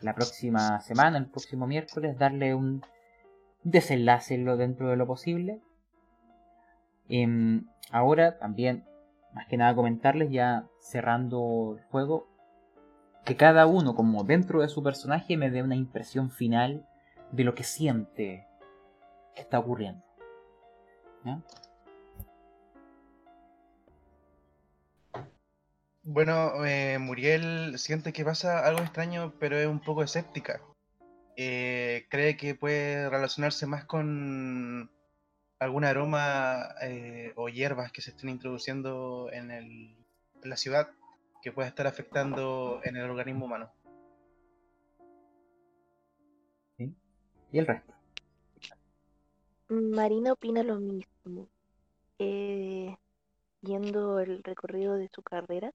la 0.00 0.14
próxima 0.14 0.80
semana, 0.80 1.18
el 1.18 1.28
próximo 1.28 1.66
miércoles, 1.66 2.16
darle 2.16 2.54
un 2.54 2.82
desenlace 3.62 4.38
dentro 4.38 4.88
de 4.88 4.96
lo 4.96 5.06
posible. 5.06 5.60
Em, 7.10 7.66
ahora 7.90 8.38
también, 8.38 8.86
más 9.34 9.46
que 9.46 9.58
nada 9.58 9.74
comentarles, 9.74 10.30
ya 10.30 10.68
cerrando 10.80 11.76
el 11.76 11.84
juego, 11.84 12.29
que 13.24 13.36
cada 13.36 13.66
uno, 13.66 13.94
como 13.94 14.24
dentro 14.24 14.62
de 14.62 14.68
su 14.68 14.82
personaje, 14.82 15.36
me 15.36 15.50
dé 15.50 15.62
una 15.62 15.76
impresión 15.76 16.30
final 16.30 16.86
de 17.32 17.44
lo 17.44 17.54
que 17.54 17.64
siente 17.64 18.46
que 19.34 19.42
está 19.42 19.58
ocurriendo. 19.58 20.02
Bueno, 26.02 26.64
eh, 26.64 26.98
Muriel 26.98 27.78
siente 27.78 28.12
que 28.12 28.24
pasa 28.24 28.66
algo 28.66 28.80
extraño, 28.80 29.34
pero 29.38 29.56
es 29.58 29.66
un 29.66 29.80
poco 29.80 30.02
escéptica. 30.02 30.60
Eh, 31.36 32.06
cree 32.10 32.36
que 32.36 32.54
puede 32.54 33.08
relacionarse 33.08 33.66
más 33.66 33.84
con 33.84 34.90
algún 35.58 35.84
aroma 35.84 36.74
eh, 36.82 37.32
o 37.36 37.48
hierbas 37.48 37.92
que 37.92 38.02
se 38.02 38.10
estén 38.10 38.30
introduciendo 38.30 39.30
en, 39.32 39.50
el, 39.50 39.96
en 40.42 40.50
la 40.50 40.56
ciudad 40.56 40.88
que 41.42 41.52
pueda 41.52 41.68
estar 41.68 41.86
afectando 41.86 42.80
en 42.84 42.96
el 42.96 43.08
organismo 43.08 43.46
humano. 43.46 43.72
¿Y 47.52 47.58
el 47.58 47.66
resto? 47.66 47.94
Marina 49.68 50.32
opina 50.32 50.62
lo 50.62 50.76
mismo. 50.76 51.48
viendo 53.62 54.20
el 54.20 54.42
recorrido 54.42 54.94
de 54.94 55.08
su 55.14 55.22
carrera, 55.22 55.72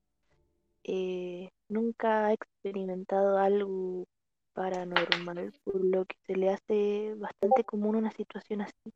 eh, 0.83 1.49
nunca 1.69 2.27
ha 2.27 2.33
experimentado 2.33 3.37
algo 3.37 4.05
paranormal, 4.53 5.53
por 5.63 5.83
lo 5.83 6.05
que 6.05 6.15
se 6.25 6.35
le 6.35 6.49
hace 6.49 7.13
bastante 7.15 7.63
común 7.63 7.95
una 7.95 8.11
situación 8.11 8.61
así, 8.61 8.93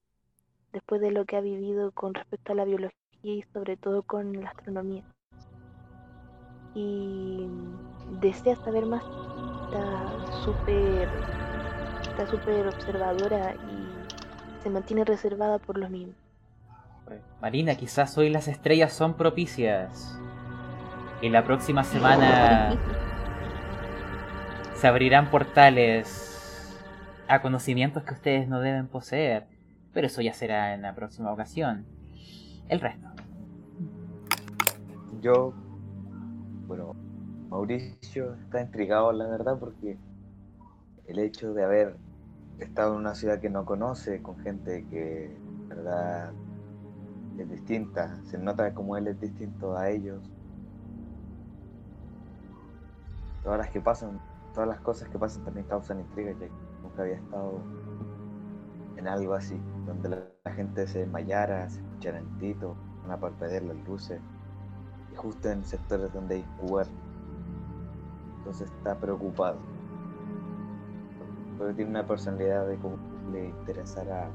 después 0.71 1.01
de 1.01 1.11
lo 1.11 1.25
que 1.25 1.35
ha 1.37 1.41
vivido 1.41 1.91
con 1.91 2.13
respecto 2.13 2.53
a 2.53 2.55
la 2.55 2.65
biología 2.65 2.97
y 3.23 3.43
sobre 3.53 3.77
todo 3.77 4.03
con 4.03 4.33
la 4.41 4.49
astronomía. 4.49 5.05
Y 6.75 7.47
desea 8.21 8.55
saber 8.57 8.85
más, 8.85 9.03
está 9.65 10.43
súper 10.43 11.09
está 12.01 12.27
súper 12.27 12.67
observadora 12.67 13.55
y 13.55 14.61
se 14.63 14.69
mantiene 14.69 15.05
reservada 15.05 15.57
por 15.59 15.77
los 15.77 15.89
mismos. 15.89 16.15
Marina, 17.41 17.75
quizás 17.75 18.17
hoy 18.17 18.29
las 18.29 18.47
estrellas 18.47 18.93
son 18.93 19.15
propicias. 19.15 20.19
Y 21.21 21.29
la 21.29 21.43
próxima 21.43 21.83
semana 21.83 22.77
se 24.75 24.87
abrirán 24.87 25.29
portales 25.29 26.77
a 27.27 27.41
conocimientos 27.41 28.03
que 28.03 28.13
ustedes 28.13 28.47
no 28.47 28.59
deben 28.59 28.87
poseer. 28.87 29.47
Pero 29.93 30.07
eso 30.07 30.21
ya 30.21 30.33
será 30.33 30.73
en 30.73 30.81
la 30.81 30.93
próxima 30.95 31.31
ocasión. 31.31 31.85
El 32.69 32.79
resto. 32.79 33.07
Yo, 35.21 35.53
bueno, 36.69 36.93
Mauricio 37.49 38.35
está 38.35 38.61
intrigado, 38.61 39.11
la 39.11 39.25
verdad, 39.25 39.57
porque 39.59 39.97
el 41.07 41.17
hecho 41.17 41.51
de 41.55 41.63
haber 41.63 41.97
estado 42.59 42.93
en 42.93 42.99
una 42.99 43.15
ciudad 43.15 43.39
que 43.39 43.49
no 43.49 43.65
conoce, 43.65 44.21
con 44.21 44.37
gente 44.37 44.85
que, 44.87 45.35
verdad, 45.67 46.31
es 47.39 47.49
distinta, 47.49 48.21
se 48.25 48.37
nota 48.37 48.71
como 48.75 48.95
él 48.97 49.07
es 49.07 49.19
distinto 49.19 49.75
a 49.75 49.89
ellos, 49.89 50.21
todas 53.43 53.57
las 53.57 53.69
que 53.71 53.81
pasan, 53.81 54.19
todas 54.53 54.69
las 54.69 54.79
cosas 54.81 55.09
que 55.09 55.17
pasan 55.17 55.43
también 55.43 55.65
causan 55.65 56.01
intriga, 56.01 56.33
ya 56.33 56.45
que 56.45 56.51
nunca 56.83 57.01
había 57.01 57.15
estado 57.15 57.63
en 58.95 59.07
algo 59.07 59.33
así, 59.33 59.59
donde 59.87 60.09
la, 60.09 60.53
gente 60.53 60.85
se 60.87 60.99
desmayara, 60.99 61.67
se 61.69 61.79
escuchara 61.79 62.19
en 62.19 62.37
tito, 62.37 62.75
van 63.03 63.11
a 63.11 63.19
parpadear 63.19 63.63
las 63.63 63.77
luces, 63.87 64.19
justo 65.19 65.49
en 65.49 65.63
sectores 65.63 66.11
donde 66.13 66.35
hay 66.35 66.45
cuerpos. 66.57 66.93
Entonces 68.39 68.71
está 68.71 68.97
preocupado. 68.97 69.57
Porque 71.57 71.73
tiene 71.73 71.91
una 71.91 72.07
personalidad 72.07 72.67
de 72.67 72.77
cómo 72.77 72.97
le 73.31 73.49
interesará 73.49 74.29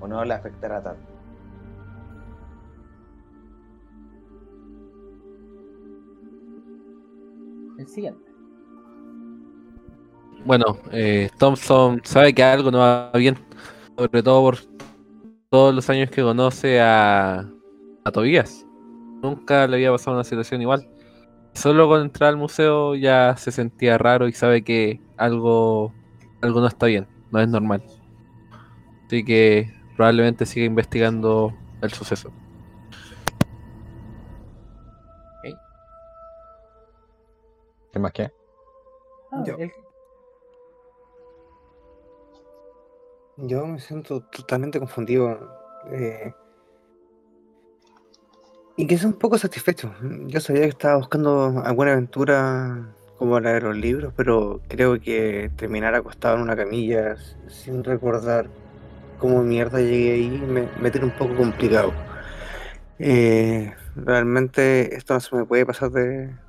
o 0.00 0.08
no 0.08 0.24
le 0.24 0.34
afectará 0.34 0.82
tanto. 0.82 1.14
El 7.78 7.88
siguiente. 7.88 8.24
Bueno, 10.44 10.78
eh, 10.92 11.30
Thompson 11.38 12.00
sabe 12.04 12.34
que 12.34 12.42
algo 12.42 12.70
no 12.70 12.78
va 12.78 13.10
bien, 13.14 13.36
sobre 13.96 14.22
todo 14.22 14.42
por 14.42 14.58
todos 15.48 15.74
los 15.74 15.88
años 15.88 16.10
que 16.10 16.22
conoce 16.22 16.80
a, 16.80 17.48
a 18.04 18.12
Tobías. 18.12 18.63
Nunca 19.24 19.66
le 19.66 19.76
había 19.76 19.90
pasado 19.90 20.16
una 20.18 20.24
situación 20.24 20.60
igual. 20.60 20.86
Solo 21.54 21.88
con 21.88 22.02
entrar 22.02 22.28
al 22.28 22.36
museo 22.36 22.94
ya 22.94 23.34
se 23.38 23.52
sentía 23.52 23.96
raro 23.96 24.28
y 24.28 24.34
sabe 24.34 24.62
que 24.62 25.00
algo, 25.16 25.94
algo 26.42 26.60
no 26.60 26.66
está 26.66 26.84
bien, 26.84 27.08
no 27.30 27.40
es 27.40 27.48
normal. 27.48 27.82
Así 29.06 29.24
que 29.24 29.72
probablemente 29.96 30.44
siga 30.44 30.66
investigando 30.66 31.54
el 31.80 31.90
suceso. 31.90 32.30
¿Qué 37.92 37.98
más 37.98 38.12
qué? 38.12 38.30
Ah, 39.32 39.42
Yo. 39.46 39.56
el- 39.56 39.72
Yo 43.38 43.66
me 43.66 43.78
siento 43.80 44.20
totalmente 44.20 44.78
confundido. 44.78 45.38
eh, 45.92 46.32
y 48.76 48.86
que 48.86 48.98
soy 48.98 49.08
un 49.08 49.18
poco 49.18 49.38
satisfecho. 49.38 49.94
Yo 50.26 50.40
sabía 50.40 50.62
que 50.62 50.68
estaba 50.68 50.96
buscando 50.96 51.62
alguna 51.64 51.92
aventura 51.92 52.96
como 53.18 53.38
la 53.40 53.52
de 53.54 53.60
los 53.60 53.76
libros, 53.76 54.12
pero 54.16 54.60
creo 54.68 55.00
que 55.00 55.50
terminar 55.56 55.94
acostado 55.94 56.36
en 56.36 56.42
una 56.42 56.56
camilla 56.56 57.16
sin 57.48 57.84
recordar 57.84 58.50
cómo 59.18 59.42
mierda 59.42 59.80
llegué 59.80 60.12
ahí 60.14 60.30
me, 60.46 60.68
me 60.80 60.90
tiene 60.90 61.06
un 61.06 61.16
poco 61.16 61.36
complicado. 61.36 61.92
Eh, 62.98 63.74
realmente 63.96 64.94
esto 64.96 65.14
no 65.14 65.20
se 65.20 65.36
me 65.36 65.44
puede 65.46 65.66
pasar 65.66 65.90
de, 65.90 66.40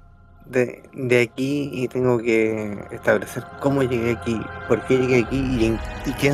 de, 0.46 0.84
de 0.94 1.22
aquí 1.22 1.70
y 1.74 1.88
tengo 1.88 2.18
que 2.20 2.88
establecer 2.92 3.46
cómo 3.62 3.84
llegué 3.84 4.12
aquí, 4.14 4.40
por 4.68 4.86
qué 4.86 4.98
llegué 4.98 5.20
aquí 5.24 5.38
y 5.60 5.66
en, 5.66 5.80
y 6.06 6.14
qué, 6.14 6.34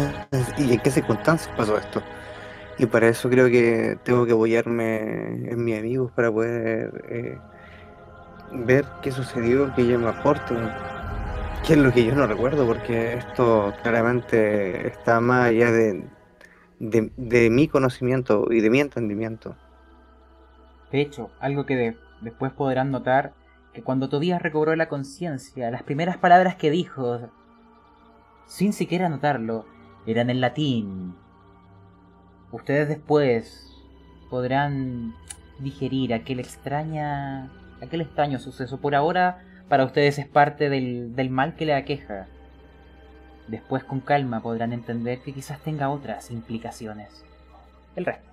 y 0.58 0.74
en 0.74 0.80
qué 0.82 0.92
circunstancias 0.92 1.54
pasó 1.56 1.78
esto. 1.78 2.02
Y 2.82 2.88
para 2.88 3.08
eso 3.10 3.30
creo 3.30 3.48
que 3.50 3.98
tengo 4.04 4.26
que 4.26 4.34
apoyarme 4.34 5.52
en 5.52 5.64
mis 5.64 5.80
amigos 5.80 6.12
para 6.14 6.32
poder 6.32 7.06
eh, 7.10 7.38
ver 8.52 8.86
qué 9.02 9.12
sucedió, 9.12 9.74
que 9.74 9.88
yo 9.88 10.00
me 10.00 10.10
aporte, 10.10 10.56
qué 11.66 11.74
es 11.74 11.80
lo 11.80 11.92
que 11.94 12.04
yo 12.06 12.16
no 12.16 12.28
recuerdo, 12.28 12.66
porque 12.66 13.14
esto 13.16 13.74
claramente 13.84 14.88
está 14.88 15.20
más 15.22 15.50
allá 15.50 15.72
de, 15.72 16.04
de, 16.80 17.12
de 17.18 17.50
mi 17.52 17.68
conocimiento 17.68 18.48
y 18.52 18.62
de 18.62 18.70
mi 18.70 18.82
entendimiento. 18.82 19.58
De 20.92 21.02
hecho, 21.02 21.32
algo 21.40 21.66
que 21.66 21.76
de- 21.76 21.98
después 22.22 22.52
podrán 22.54 22.92
notar, 22.92 23.34
que 23.74 23.82
cuando 23.84 24.10
Tobías 24.10 24.44
recobró 24.44 24.76
la 24.76 24.90
conciencia, 24.90 25.72
las 25.72 25.82
primeras 25.82 26.18
palabras 26.18 26.56
que 26.56 26.70
dijo, 26.70 27.32
sin 28.46 28.74
siquiera 28.74 29.10
notarlo, 29.10 29.66
eran 30.06 30.30
en 30.30 30.42
latín. 30.42 31.16
Ustedes 32.52 32.88
después 32.88 33.72
podrán 34.30 35.14
digerir 35.60 36.14
aquel 36.14 36.40
extraña, 36.40 37.50
aquel 37.82 38.02
extraño 38.02 38.40
suceso. 38.40 38.80
Por 38.80 38.96
ahora, 38.96 39.40
para 39.70 39.86
ustedes 39.86 40.18
es 40.20 40.28
parte 40.28 40.70
del, 40.70 41.16
del 41.16 41.30
mal 41.30 41.56
que 41.56 41.66
le 41.66 41.74
aqueja. 41.74 42.28
Después, 43.48 43.84
con 43.84 44.00
calma, 44.00 44.42
podrán 44.42 44.74
entender 44.74 45.20
que 45.22 45.34
quizás 45.34 45.60
tenga 45.60 45.90
otras 45.90 46.32
implicaciones. 46.32 47.24
El 47.96 48.06
resto. 48.06 48.30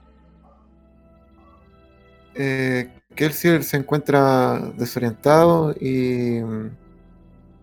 Eh, 2.34 2.88
Kelsier 3.16 3.64
se 3.64 3.78
encuentra 3.78 4.60
desorientado 4.76 5.74
y 5.80 6.40
mm, 6.40 6.70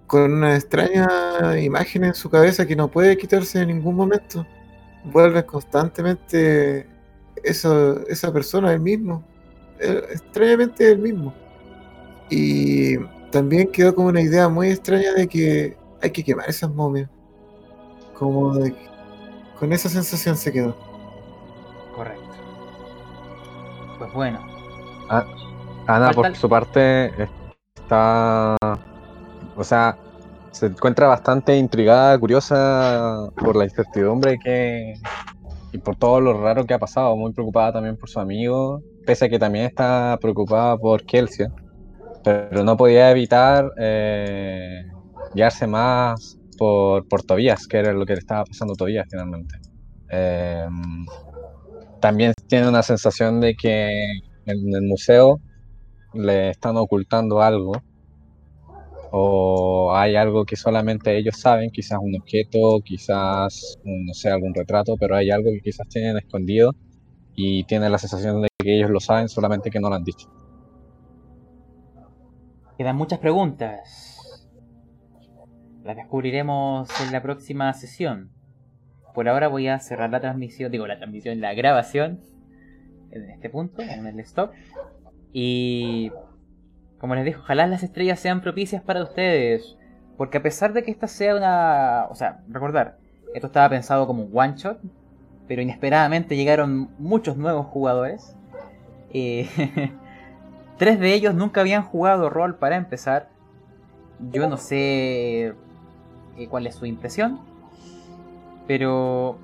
con 0.06 0.34
una 0.34 0.56
extraña 0.56 1.58
imagen 1.60 2.04
en 2.04 2.14
su 2.14 2.30
cabeza 2.30 2.66
que 2.66 2.76
no 2.76 2.90
puede 2.90 3.18
quitarse 3.18 3.62
en 3.62 3.70
ningún 3.70 3.96
momento. 3.96 4.46
Vuelve 5.12 5.46
constantemente 5.46 6.88
esa, 7.44 7.96
esa 8.08 8.34
persona, 8.34 8.74
el 8.74 8.80
mismo. 8.80 9.24
Extrañamente 9.80 10.92
el 10.92 11.00
mismo. 11.00 11.34
Y 12.30 12.98
también 13.32 13.72
quedó 13.72 13.94
como 13.94 14.08
una 14.08 14.22
idea 14.22 14.50
muy 14.50 14.70
extraña 14.70 15.14
de 15.14 15.28
que 15.28 15.78
hay 16.02 16.10
que 16.12 16.24
quemar 16.24 16.50
esas 16.50 16.72
momias. 16.74 17.10
Como 18.18 18.56
de 18.56 18.72
que- 18.74 18.90
con 19.60 19.72
esa 19.74 19.90
sensación 19.90 20.36
se 20.38 20.52
quedó. 20.52 20.76
Correcto. 21.96 22.24
Pues 24.00 24.14
bueno, 24.14 24.40
Ana, 25.88 26.12
por 26.12 26.36
su 26.36 26.50
parte, 26.50 27.14
está. 27.76 28.58
O 29.56 29.64
sea, 29.64 29.98
se 30.56 30.68
encuentra 30.68 31.08
bastante 31.08 31.58
intrigada, 31.58 32.18
curiosa 32.18 33.30
por 33.36 33.58
la 33.58 33.66
incertidumbre 33.66 34.40
que. 34.40 34.94
y 35.74 35.78
por 35.80 35.98
todo 35.98 36.22
lo 36.22 36.42
raro 36.42 36.66
que 36.66 36.74
ha 36.74 36.80
pasado. 36.80 37.16
Muy 37.18 37.34
preocupada 37.34 37.74
también 37.74 37.98
por 37.98 38.10
su 38.10 38.22
amigo, 38.22 38.82
pese 39.06 39.26
a 39.26 39.30
que 39.30 39.38
también 39.38 39.66
está 39.66 40.18
preocupada 40.22 40.78
por 40.78 41.04
Kelsia. 41.06 41.52
Pero 42.24 42.64
no 42.64 42.78
podía 42.78 43.12
evitar 43.12 43.70
eh, 43.78 44.86
guiarse 45.34 45.68
más 45.68 46.40
por, 46.58 47.06
por 47.10 47.24
Tobías, 47.24 47.68
que 47.68 47.78
era 47.78 47.92
lo 47.92 48.06
que 48.06 48.14
le 48.14 48.20
estaba 48.20 48.46
pasando 48.46 48.76
a 48.76 48.78
Tobías 48.78 49.06
finalmente. 49.12 49.56
Eh, 50.10 50.68
también 52.00 52.34
tiene 52.48 52.70
una 52.70 52.82
sensación 52.82 53.42
de 53.42 53.56
que 53.56 53.90
en 54.46 54.74
el 54.74 54.84
museo 54.84 55.42
le 56.14 56.52
están 56.52 56.78
ocultando 56.78 57.42
algo 57.42 57.74
o 59.18 59.96
hay 59.96 60.18
algo 60.18 60.44
que 60.44 60.58
solamente 60.58 61.18
ellos 61.18 61.38
saben, 61.40 61.70
quizás 61.70 62.00
un 62.02 62.20
objeto, 62.20 62.82
quizás, 62.84 63.80
no 63.86 64.14
sé, 64.14 64.30
algún 64.30 64.54
retrato, 64.54 64.98
pero 65.00 65.16
hay 65.16 65.32
algo 65.32 65.52
que 65.52 65.62
quizás 65.62 65.88
tienen 65.88 66.18
escondido 66.18 66.74
y 67.34 67.64
tiene 67.64 67.90
la 67.90 67.98
sensación 67.98 68.42
de 68.42 68.50
que 68.58 68.76
ellos 68.76 68.90
lo 68.90 69.00
saben, 69.00 69.30
solamente 69.30 69.70
que 69.70 69.80
no 69.80 69.88
lo 69.88 69.96
han 69.96 70.04
dicho. 70.04 70.28
quedan 72.78 72.98
muchas 72.98 73.20
preguntas. 73.20 74.46
Las 75.86 75.96
descubriremos 75.96 76.90
en 77.00 77.14
la 77.14 77.22
próxima 77.22 77.72
sesión. 77.72 78.32
Por 79.14 79.30
ahora 79.30 79.48
voy 79.48 79.70
a 79.70 79.80
cerrar 79.80 80.10
la 80.10 80.20
transmisión, 80.20 80.74
digo 80.74 80.88
la 80.88 80.98
transmisión, 80.98 81.40
la 81.40 81.54
grabación 81.54 82.20
en 83.12 83.30
este 83.30 83.50
punto, 83.50 83.82
en 83.82 84.08
el 84.08 84.20
stop. 84.20 84.52
Y 85.32 86.12
como 87.06 87.14
les 87.14 87.26
digo, 87.26 87.42
ojalá 87.44 87.68
las 87.68 87.84
estrellas 87.84 88.20
sean 88.20 88.42
propicias 88.42 88.82
para 88.82 89.04
ustedes. 89.04 89.78
Porque 90.18 90.40
a 90.40 90.42
pesar 90.42 90.74
de 90.74 90.82
que 90.82 90.90
esta 90.90 91.08
sea 91.08 91.36
una... 91.36 92.08
O 92.10 92.16
sea, 92.16 92.40
recordar, 92.50 92.98
esto 93.36 93.46
estaba 93.46 93.70
pensado 93.70 94.08
como 94.08 94.24
un 94.24 94.32
one 94.34 94.56
shot, 94.58 94.80
pero 95.48 95.62
inesperadamente 95.62 96.36
llegaron 96.36 96.90
muchos 96.98 97.38
nuevos 97.38 97.68
jugadores. 97.68 98.36
Eh, 99.14 99.48
tres 100.80 101.00
de 101.00 101.14
ellos 101.14 101.36
nunca 101.36 101.62
habían 101.62 101.84
jugado 101.84 102.28
rol 102.32 102.56
para 102.56 102.76
empezar. 102.76 103.30
Yo 104.32 104.50
no 104.50 104.58
sé 104.58 105.54
eh, 106.38 106.48
cuál 106.50 106.66
es 106.66 106.74
su 106.74 106.88
impresión. 106.88 107.40
Pero 108.66 109.38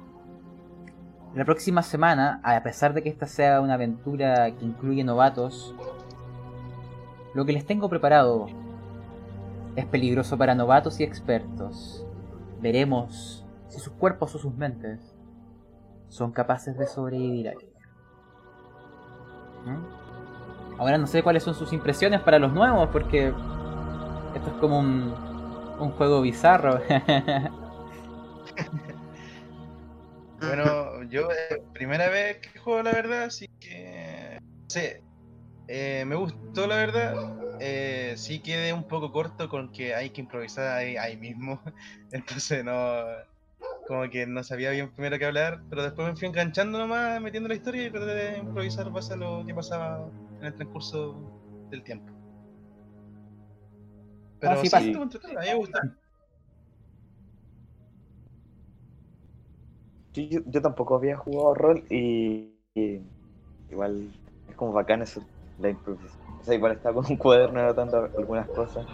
la 1.35 1.45
próxima 1.45 1.83
semana, 1.83 2.39
a 2.41 2.63
pesar 2.63 2.95
de 2.95 3.03
que 3.03 3.09
esta 3.09 3.27
sea 3.27 3.61
una 3.61 3.75
aventura 3.75 4.49
que 4.49 4.65
incluye 4.65 5.03
novatos, 5.03 5.75
lo 7.33 7.45
que 7.45 7.53
les 7.53 7.65
tengo 7.65 7.89
preparado 7.89 8.47
es 9.75 9.85
peligroso 9.85 10.37
para 10.37 10.55
novatos 10.55 10.99
y 10.99 11.03
expertos. 11.03 12.05
Veremos 12.61 13.45
si 13.67 13.79
sus 13.79 13.93
cuerpos 13.93 14.35
o 14.35 14.39
sus 14.39 14.53
mentes 14.53 15.15
son 16.09 16.31
capaces 16.31 16.77
de 16.77 16.87
sobrevivir 16.87 17.49
a. 17.49 17.53
¿Mm? 19.65 20.79
Ahora 20.79 20.97
no 20.97 21.07
sé 21.07 21.23
cuáles 21.23 21.43
son 21.43 21.53
sus 21.53 21.73
impresiones 21.73 22.21
para 22.21 22.39
los 22.39 22.51
nuevos, 22.53 22.89
porque 22.91 23.27
esto 23.27 24.49
es 24.49 24.55
como 24.59 24.79
un, 24.79 25.13
un 25.79 25.91
juego 25.91 26.21
bizarro. 26.21 26.79
Bueno, 30.41 31.03
yo 31.03 31.29
eh, 31.31 31.61
primera 31.71 32.09
vez 32.09 32.37
que 32.37 32.57
juego 32.57 32.81
la 32.81 32.93
verdad, 32.93 33.23
así 33.25 33.47
que 33.59 34.39
sé, 34.67 35.03
eh, 35.71 36.05
me 36.05 36.15
gustó 36.15 36.67
la 36.67 36.75
verdad. 36.77 37.15
Eh, 37.59 38.15
sí 38.17 38.41
quedé 38.41 38.73
un 38.73 38.87
poco 38.87 39.11
corto 39.11 39.47
con 39.49 39.71
que 39.71 39.93
hay 39.95 40.11
que 40.11 40.21
improvisar 40.21 40.77
ahí, 40.77 40.97
ahí 40.97 41.17
mismo, 41.17 41.61
entonces 42.11 42.65
no, 42.65 43.03
como 43.87 44.09
que 44.09 44.25
no 44.27 44.43
sabía 44.43 44.71
bien 44.71 44.91
primero 44.93 45.19
qué 45.19 45.25
hablar, 45.25 45.63
pero 45.69 45.83
después 45.83 46.07
me 46.09 46.15
fui 46.15 46.27
enganchando 46.27 46.79
nomás, 46.79 47.21
metiendo 47.21 47.49
la 47.49 47.55
historia 47.55 47.85
y 47.87 47.91
traté 47.91 48.05
de 48.13 48.37
improvisar 48.39 48.91
base 48.91 49.13
a 49.13 49.17
lo 49.17 49.43
que 49.45 49.53
pasaba 49.53 50.11
en 50.39 50.47
el 50.47 50.55
transcurso 50.55 51.31
del 51.69 51.83
tiempo. 51.83 52.11
Pero 54.39 54.57
sí 54.57 54.69
sí, 54.69 54.91
pasa. 54.91 55.01
entretenido, 55.03 55.39
a 55.39 55.43
mí 55.43 55.49
me 55.49 55.55
gustó. 55.55 55.79
Yo, 60.13 60.23
yo- 60.23 60.41
yo 60.45 60.61
tampoco 60.61 60.95
había 60.95 61.17
jugado 61.17 61.53
rol 61.53 61.85
y, 61.89 62.53
y 62.75 63.01
igual 63.69 64.13
es 64.47 64.55
como 64.55 64.73
bacán 64.73 65.01
eso, 65.01 65.21
la 65.61 65.69
improvisación. 65.69 66.21
O 66.39 66.43
sea, 66.43 66.55
igual 66.55 66.73
estaba 66.73 66.95
con 66.95 67.11
un 67.11 67.17
cuaderno 67.17 67.59
anotando 67.59 68.09
algunas 68.17 68.47
cosas, 68.49 68.85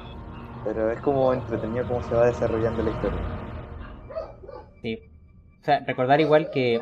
pero 0.63 0.91
es 0.91 0.99
como 1.01 1.33
entretenido 1.33 1.87
cómo 1.87 2.03
se 2.03 2.15
va 2.15 2.25
desarrollando 2.25 2.83
la 2.83 2.89
historia. 2.91 3.19
Sí. 4.81 4.99
O 5.61 5.63
sea, 5.63 5.79
recordar 5.85 6.19
igual 6.21 6.49
que 6.51 6.81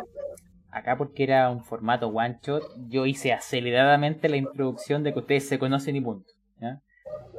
acá 0.76 0.98
porque 0.98 1.24
era 1.24 1.50
un 1.50 1.64
formato 1.64 2.08
one 2.08 2.38
shot, 2.42 2.64
yo 2.90 3.06
hice 3.06 3.32
aceleradamente 3.32 4.28
la 4.28 4.36
introducción 4.36 5.04
de 5.04 5.14
que 5.14 5.20
ustedes 5.20 5.48
se 5.48 5.58
conocen 5.58 5.96
y 5.96 6.02
punto. 6.02 6.32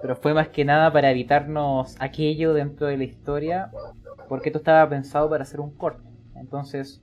Pero 0.01 0.17
fue 0.17 0.35
más 0.35 0.49
que 0.49 0.65
nada 0.65 0.93
para 0.93 1.11
evitarnos 1.11 1.97
aquello 2.01 2.55
dentro 2.55 2.87
de 2.87 2.97
la 2.97 3.05
historia, 3.05 3.71
porque 4.29 4.49
esto 4.49 4.59
estaba 4.59 4.89
pensado 4.89 5.29
para 5.29 5.43
hacer 5.43 5.61
un 5.61 5.75
corto. 5.77 6.03
Entonces, 6.37 7.03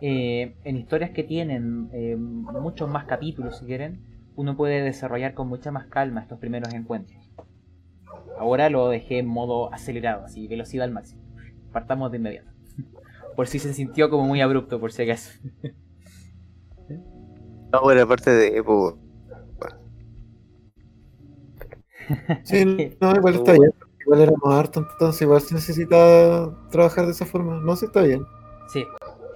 eh, 0.00 0.56
en 0.64 0.76
historias 0.76 1.10
que 1.10 1.22
tienen 1.22 1.90
eh, 1.92 2.16
muchos 2.16 2.88
más 2.88 3.04
capítulos, 3.04 3.58
si 3.58 3.66
quieren, 3.66 4.00
uno 4.40 4.56
puede 4.56 4.82
desarrollar 4.82 5.34
con 5.34 5.48
mucha 5.48 5.70
más 5.70 5.86
calma 5.86 6.22
estos 6.22 6.38
primeros 6.38 6.72
encuentros. 6.72 7.20
Ahora 8.38 8.70
lo 8.70 8.88
dejé 8.88 9.18
en 9.18 9.26
modo 9.26 9.72
acelerado, 9.72 10.24
así, 10.24 10.48
velocidad 10.48 10.84
al 10.84 10.92
máximo. 10.92 11.22
Partamos 11.72 12.10
de 12.10 12.16
inmediato. 12.16 12.50
Por 13.36 13.46
si 13.46 13.58
se 13.58 13.74
sintió 13.74 14.08
como 14.08 14.24
muy 14.24 14.40
abrupto, 14.40 14.80
por 14.80 14.92
si 14.92 15.02
acaso. 15.02 15.30
No, 17.72 17.82
bueno, 17.82 18.02
aparte 18.02 18.32
de. 18.32 18.64
pues, 18.64 18.96
Sí, 22.42 22.96
no, 23.00 23.14
igual 23.14 23.34
está 23.36 23.52
bien. 23.52 23.72
Igual 24.00 24.20
éramos 24.22 24.52
hartos, 24.52 24.86
entonces 24.94 25.22
igual 25.22 25.40
se 25.40 25.54
necesita 25.54 26.50
trabajar 26.72 27.04
de 27.04 27.12
esa 27.12 27.26
forma. 27.26 27.60
No 27.60 27.76
sé, 27.76 27.86
está 27.86 28.02
bien. 28.02 28.24
Sí, 28.72 28.84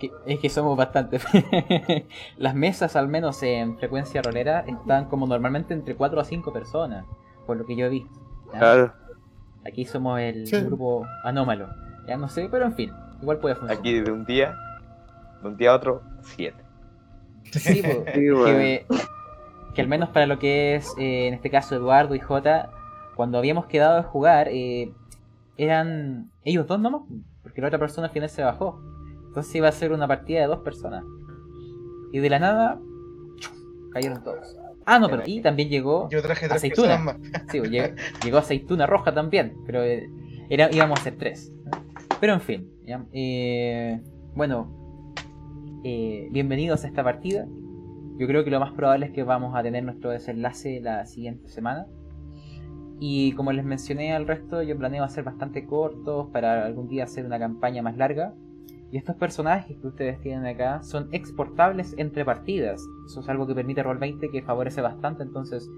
que- 0.08 0.34
es 0.34 0.40
que 0.40 0.48
somos 0.48 0.76
bastante. 0.76 1.18
Las 2.38 2.54
mesas, 2.54 2.96
al 2.96 3.08
menos 3.08 3.42
en 3.42 3.76
frecuencia 3.78 4.22
rolera, 4.22 4.60
están 4.60 5.06
como 5.06 5.26
normalmente 5.26 5.74
entre 5.74 5.94
4 5.96 6.20
a 6.20 6.24
5 6.24 6.52
personas, 6.52 7.04
por 7.46 7.56
lo 7.56 7.64
que 7.66 7.76
yo 7.76 7.86
he 7.86 7.90
visto. 7.90 8.10
¿ya? 8.52 8.58
Claro. 8.58 8.92
Aquí 9.66 9.84
somos 9.84 10.20
el 10.20 10.46
Sí. 10.46 10.60
grupo 10.62 11.06
anómalo. 11.24 11.68
Ya 12.06 12.16
no 12.16 12.28
sé, 12.28 12.48
pero 12.50 12.66
en 12.66 12.74
fin, 12.74 12.92
igual 13.22 13.38
puede 13.38 13.54
funcionar. 13.54 13.78
Aquí 13.80 13.98
de 14.00 14.10
un 14.12 14.24
día, 14.26 14.54
de 15.42 15.48
un 15.48 15.56
día 15.56 15.70
a 15.70 15.76
otro, 15.76 16.02
siete. 16.22 16.62
Sí, 17.52 17.82
po, 17.82 18.04
Sí, 18.14 18.30
bueno. 18.30 18.58
que, 18.58 18.86
que 19.74 19.80
al 19.82 19.88
menos 19.88 20.10
para 20.10 20.26
lo 20.26 20.38
que 20.38 20.74
es, 20.76 20.92
eh, 20.98 21.28
en 21.28 21.34
este 21.34 21.50
caso, 21.50 21.74
Eduardo 21.76 22.14
y 22.14 22.20
Jota, 22.20 22.70
cuando 23.16 23.38
habíamos 23.38 23.66
quedado 23.66 23.96
de 23.96 24.02
jugar, 24.02 24.48
eh, 24.50 24.92
eran 25.56 26.30
ellos 26.44 26.66
dos 26.66 26.78
nomás, 26.80 27.02
porque 27.42 27.60
la 27.60 27.68
otra 27.68 27.78
persona 27.78 28.08
al 28.08 28.12
final 28.12 28.28
se 28.28 28.42
bajó. 28.42 28.80
Entonces 29.34 29.52
iba 29.56 29.66
a 29.66 29.72
ser 29.72 29.90
una 29.92 30.06
partida 30.06 30.42
de 30.42 30.46
dos 30.46 30.60
personas. 30.60 31.04
Y 32.12 32.20
de 32.20 32.30
la 32.30 32.38
nada, 32.38 32.80
¡chum! 33.40 33.90
cayeron 33.90 34.22
todos. 34.22 34.56
Ah, 34.86 35.00
no, 35.00 35.08
pero 35.08 35.24
y 35.26 35.40
también 35.40 35.70
llegó 35.70 36.08
Yo 36.08 36.22
traje 36.22 36.46
tres 36.46 36.58
Aceituna. 36.58 36.98
más. 36.98 37.16
Sí, 37.50 37.60
llegó, 37.62 37.96
llegó 38.22 38.38
aceituna 38.38 38.86
roja 38.86 39.12
también, 39.12 39.56
pero 39.66 39.82
eh, 39.82 40.08
era, 40.48 40.70
íbamos 40.72 41.00
a 41.00 41.02
ser 41.02 41.16
tres. 41.16 41.52
Pero 42.20 42.34
en 42.34 42.40
fin, 42.42 42.70
¿ya? 42.86 43.04
Eh, 43.12 44.00
bueno, 44.36 45.12
eh, 45.82 46.28
bienvenidos 46.30 46.84
a 46.84 46.86
esta 46.86 47.02
partida. 47.02 47.44
Yo 48.16 48.28
creo 48.28 48.44
que 48.44 48.52
lo 48.52 48.60
más 48.60 48.72
probable 48.74 49.06
es 49.06 49.12
que 49.12 49.24
vamos 49.24 49.56
a 49.56 49.64
tener 49.64 49.82
nuestro 49.82 50.10
desenlace 50.10 50.80
la 50.80 51.06
siguiente 51.06 51.48
semana. 51.48 51.88
Y 53.00 53.32
como 53.32 53.50
les 53.50 53.64
mencioné 53.64 54.12
al 54.14 54.28
resto, 54.28 54.62
yo 54.62 54.78
planeo 54.78 55.02
hacer 55.02 55.24
bastante 55.24 55.66
cortos 55.66 56.28
para 56.30 56.64
algún 56.66 56.86
día 56.86 57.02
hacer 57.02 57.26
una 57.26 57.40
campaña 57.40 57.82
más 57.82 57.96
larga. 57.96 58.32
Y 58.94 58.98
estos 58.98 59.16
personajes 59.16 59.76
que 59.76 59.88
ustedes 59.88 60.20
tienen 60.20 60.46
acá 60.46 60.80
son 60.84 61.08
exportables 61.10 61.96
entre 61.98 62.24
partidas. 62.24 62.80
Eso 63.06 63.18
es 63.22 63.28
algo 63.28 63.44
que 63.44 63.52
permite 63.52 63.82
Roll20 63.82 64.30
que 64.30 64.40
favorece 64.40 64.82
bastante. 64.82 65.24
Entonces 65.24 65.68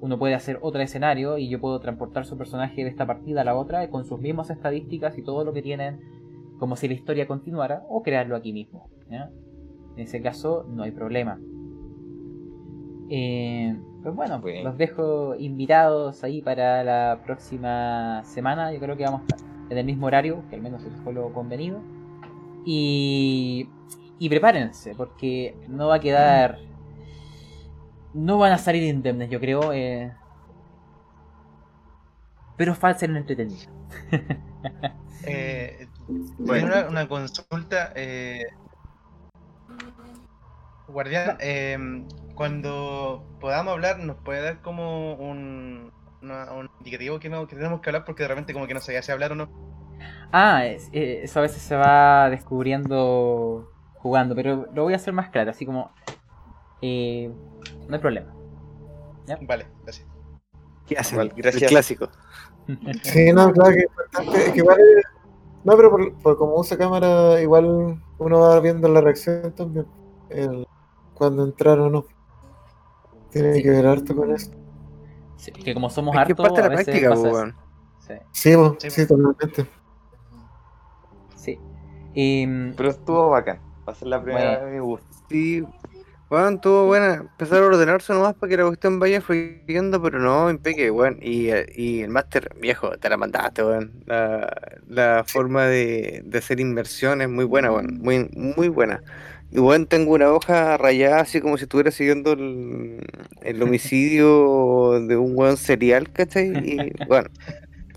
uno 0.00 0.18
puede 0.18 0.34
hacer 0.34 0.58
otro 0.62 0.80
escenario 0.80 1.36
y 1.36 1.50
yo 1.50 1.60
puedo 1.60 1.78
transportar 1.78 2.24
su 2.24 2.38
personaje 2.38 2.84
de 2.84 2.88
esta 2.88 3.06
partida 3.06 3.42
a 3.42 3.44
la 3.44 3.54
otra 3.54 3.90
con 3.90 4.06
sus 4.06 4.18
mismas 4.18 4.48
estadísticas 4.48 5.18
y 5.18 5.22
todo 5.22 5.44
lo 5.44 5.52
que 5.52 5.60
tienen 5.60 6.00
como 6.58 6.74
si 6.76 6.88
la 6.88 6.94
historia 6.94 7.26
continuara 7.26 7.84
o 7.86 8.02
crearlo 8.02 8.34
aquí 8.34 8.54
mismo. 8.54 8.88
¿ya? 9.10 9.30
En 9.96 10.04
ese 10.04 10.22
caso 10.22 10.64
no 10.70 10.84
hay 10.84 10.92
problema. 10.92 11.38
Eh, 13.10 13.76
pues 14.02 14.14
bueno, 14.14 14.42
los 14.64 14.78
dejo 14.78 15.34
invitados 15.34 16.24
ahí 16.24 16.40
para 16.40 16.82
la 16.82 17.20
próxima 17.26 18.22
semana. 18.24 18.72
Yo 18.72 18.80
creo 18.80 18.96
que 18.96 19.04
vamos 19.04 19.20
a 19.20 19.36
estar 19.36 19.38
en 19.68 19.76
el 19.76 19.84
mismo 19.84 20.06
horario, 20.06 20.44
que 20.48 20.56
al 20.56 20.62
menos 20.62 20.82
eso 20.82 20.96
fue 21.04 21.12
lo 21.12 21.30
convenido. 21.34 21.82
Y, 22.64 23.68
y 24.18 24.28
prepárense, 24.28 24.94
porque 24.94 25.56
no 25.68 25.88
va 25.88 25.96
a 25.96 26.00
quedar. 26.00 26.58
No 28.14 28.38
van 28.38 28.52
a 28.52 28.58
salir 28.58 28.82
indemnes, 28.82 29.30
yo 29.30 29.40
creo. 29.40 29.72
eh, 29.72 30.12
pero 32.56 32.74
falsa 32.74 33.04
en 33.06 33.16
entretenido. 33.16 33.70
Eh, 35.24 35.88
Bueno. 36.38 36.88
una 36.88 37.06
consulta. 37.08 37.92
Eh, 37.94 38.42
guardián, 40.86 41.36
eh, 41.40 41.76
cuando 42.34 43.24
podamos 43.40 43.72
hablar, 43.72 43.98
¿nos 43.98 44.16
puede 44.18 44.40
dar 44.42 44.62
como 44.62 45.14
un, 45.14 45.92
una- 46.22 46.52
un 46.52 46.68
indicativo 46.78 47.18
que, 47.18 47.28
no, 47.28 47.46
que 47.46 47.56
tenemos 47.56 47.80
que 47.80 47.90
hablar? 47.90 48.04
Porque 48.04 48.22
de 48.22 48.28
repente 48.28 48.52
como 48.52 48.66
que 48.66 48.74
no 48.74 48.80
sabía 48.80 49.02
si 49.02 49.12
hablar 49.12 49.32
o 49.32 49.34
no. 49.34 49.48
Ah, 50.32 50.66
eh, 50.66 51.20
eso 51.22 51.38
a 51.38 51.42
veces 51.42 51.62
se 51.62 51.76
va 51.76 52.28
descubriendo 52.30 53.70
jugando, 53.94 54.34
pero 54.34 54.66
lo 54.74 54.84
voy 54.84 54.92
a 54.92 54.96
hacer 54.96 55.12
más 55.12 55.30
claro, 55.30 55.50
así 55.50 55.66
como... 55.66 55.90
eh, 56.82 57.32
no 57.88 57.94
hay 57.94 58.00
problema. 58.00 58.32
Vale, 59.42 59.66
gracias. 59.82 60.06
¿Qué 60.86 60.96
hacen? 60.96 61.16
Igual, 61.16 61.32
El 61.36 61.42
gracias. 61.42 61.70
clásico. 61.70 62.08
Sí, 63.02 63.32
no, 63.32 63.50
claro 63.52 63.72
que 63.74 63.78
es 63.80 63.84
importante. 63.86 64.46
Es 64.46 64.52
que 64.52 64.58
igual. 64.58 64.78
No, 65.64 65.76
pero 65.76 65.90
por, 65.90 66.14
por 66.18 66.36
como 66.36 66.56
usa 66.56 66.76
cámara, 66.76 67.40
igual 67.40 67.98
uno 68.18 68.40
va 68.40 68.60
viendo 68.60 68.88
la 68.88 69.00
reacción 69.00 69.52
también. 69.54 69.86
El, 70.28 70.66
cuando 71.14 71.44
entrar 71.44 71.78
o 71.80 71.88
no. 71.90 72.04
Tiene 73.30 73.62
que 73.62 73.70
ver 73.70 73.86
harto 73.86 74.14
con 74.14 74.30
eso. 74.34 74.50
Sí, 75.36 75.52
que 75.52 75.74
como 75.74 75.88
somos 75.90 76.14
Es 76.14 76.24
que 76.24 76.32
hartos, 76.32 76.46
parte 76.46 76.60
de 76.60 76.66
a 76.66 76.70
la 76.70 76.76
veces 76.76 76.84
práctica, 76.86 77.10
pasa 77.10 77.28
eso. 77.28 77.36
weón. 77.36 77.56
Sí, 78.32 78.50
Sí, 78.78 78.90
sí, 78.90 79.06
totalmente. 79.06 79.66
Em, 82.24 82.74
Pero 82.76 82.90
estuvo 82.90 83.30
bacán. 83.30 83.60
Va 83.88 83.92
a 83.92 83.96
ser 83.96 84.08
la 84.08 84.22
primera 84.22 84.50
Bueno. 84.50 84.60
vez 84.60 84.72
me 84.74 84.80
gusta. 84.80 85.16
Sí, 85.28 85.62
bueno, 86.30 86.50
estuvo 86.56 86.86
buena. 86.86 87.14
Empezar 87.16 87.62
a 87.62 87.66
ordenarse 87.66 88.12
nomás 88.14 88.34
para 88.36 88.50
que 88.50 88.56
la 88.58 88.64
cuestión 88.66 88.98
vaya 89.00 89.20
fluyendo, 89.22 90.02
pero 90.02 90.18
no, 90.20 90.50
impeque, 90.50 90.90
weón. 90.90 91.18
Y, 91.22 91.50
eh, 91.50 91.66
y 91.76 92.02
el 92.02 92.10
máster, 92.10 92.50
viejo, 92.60 92.98
te 92.98 93.08
la 93.10 93.16
mandaste, 93.18 93.64
weón. 93.64 94.02
La, 94.06 94.50
la 94.86 95.24
forma 95.26 95.66
de, 95.66 96.22
de 96.24 96.38
hacer 96.38 96.60
inversión 96.60 97.22
es 97.22 97.28
muy 97.30 97.44
buena, 97.46 97.72
weón. 97.72 97.98
Muy, 98.00 98.28
muy 98.34 98.68
buena. 98.68 99.02
Y 99.50 99.60
bueno, 99.60 99.86
tengo 99.86 100.12
una 100.14 100.32
hoja 100.32 100.76
rayada 100.78 101.20
así 101.22 101.40
como 101.40 101.58
si 101.58 101.64
estuviera 101.64 101.90
siguiendo 101.92 102.32
el, 102.34 103.00
el 103.42 103.62
homicidio 103.62 105.00
de 105.06 105.16
un 105.16 105.32
weón 105.36 105.56
serial, 105.58 106.12
¿cachai? 106.12 106.48
Y 106.62 106.92
bueno, 107.06 107.30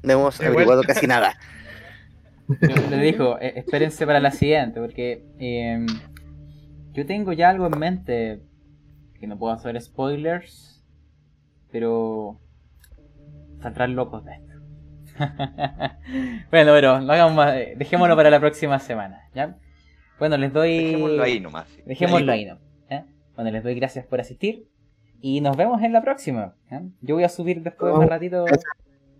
no 0.03 0.13
hemos 0.13 0.41
averiguado 0.41 0.83
casi 0.85 1.07
nada. 1.07 1.37
Yo 2.61 2.89
les 2.89 3.01
digo, 3.01 3.39
eh, 3.39 3.53
espérense 3.55 4.05
para 4.05 4.19
la 4.19 4.31
siguiente, 4.31 4.79
porque 4.79 5.23
em, 5.39 5.85
yo 6.93 7.05
tengo 7.05 7.33
ya 7.33 7.49
algo 7.49 7.67
en 7.67 7.79
mente, 7.79 8.41
que 9.19 9.27
no 9.27 9.37
puedo 9.37 9.53
hacer 9.53 9.79
spoilers, 9.81 10.83
pero 11.71 12.39
saldrán 13.61 13.95
locos 13.95 14.25
de 14.25 14.33
esto. 14.33 14.53
bueno, 16.51 16.71
pero 16.73 17.01
no 17.01 17.13
hagamos 17.13 17.35
más, 17.35 17.55
eh, 17.55 17.73
dejémoslo 17.77 18.15
para 18.15 18.29
la 18.29 18.39
próxima 18.39 18.79
semana, 18.79 19.29
¿ya? 19.33 19.57
Bueno, 20.19 20.37
les 20.37 20.51
doy... 20.53 20.85
Dejémoslo 20.85 21.23
ahí 21.23 21.39
nomás. 21.39 21.67
sí. 21.69 21.81
Dejémoslo 21.85 22.31
ahí, 22.31 22.45
¿no? 22.45 22.59
¿Ya? 22.89 23.05
Bueno, 23.35 23.51
les 23.51 23.63
doy 23.63 23.75
gracias 23.75 24.05
por 24.05 24.19
asistir 24.19 24.67
y 25.21 25.41
nos 25.41 25.55
vemos 25.55 25.81
en 25.83 25.93
la 25.93 26.01
próxima. 26.01 26.55
Yo 27.01 27.15
voy 27.15 27.23
a 27.23 27.29
subir 27.29 27.61
después 27.61 27.93
de 27.93 27.99
un 27.99 28.07
ratito 28.07 28.45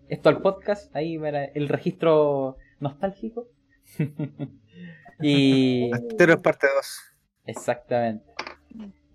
esto 0.09 0.29
al 0.29 0.41
podcast, 0.41 0.93
ahí 0.95 1.17
para 1.17 1.45
el 1.45 1.69
registro 1.69 2.57
nostálgico. 2.81 3.47
y 5.21 5.91
es 5.91 6.37
parte 6.37 6.67
2. 6.75 6.99
exactamente. 7.45 8.33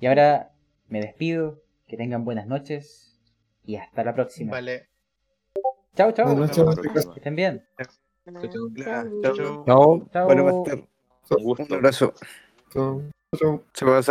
Y 0.01 0.07
ahora 0.07 0.53
me 0.89 1.01
despido, 1.01 1.63
que 1.87 1.97
tengan 1.97 2.25
buenas 2.25 2.47
noches 2.47 3.19
y 3.65 3.77
hasta 3.77 4.05
la 4.05 4.15
próxima. 4.15 4.53
Vale. 4.53 4.89
Chao, 5.95 6.13
chao. 6.13 6.27
Buenas 6.35 6.57
noches. 6.57 7.07
Que 7.07 7.19
estén 7.21 7.37
bien. 7.37 7.67
Chau. 8.27 9.65
No, 9.67 10.09
Chao. 10.13 10.27
bueno. 10.27 10.65
Un 11.29 11.73
abrazo. 11.73 12.13
Chao. 12.73 13.03
Chao. 13.73 14.03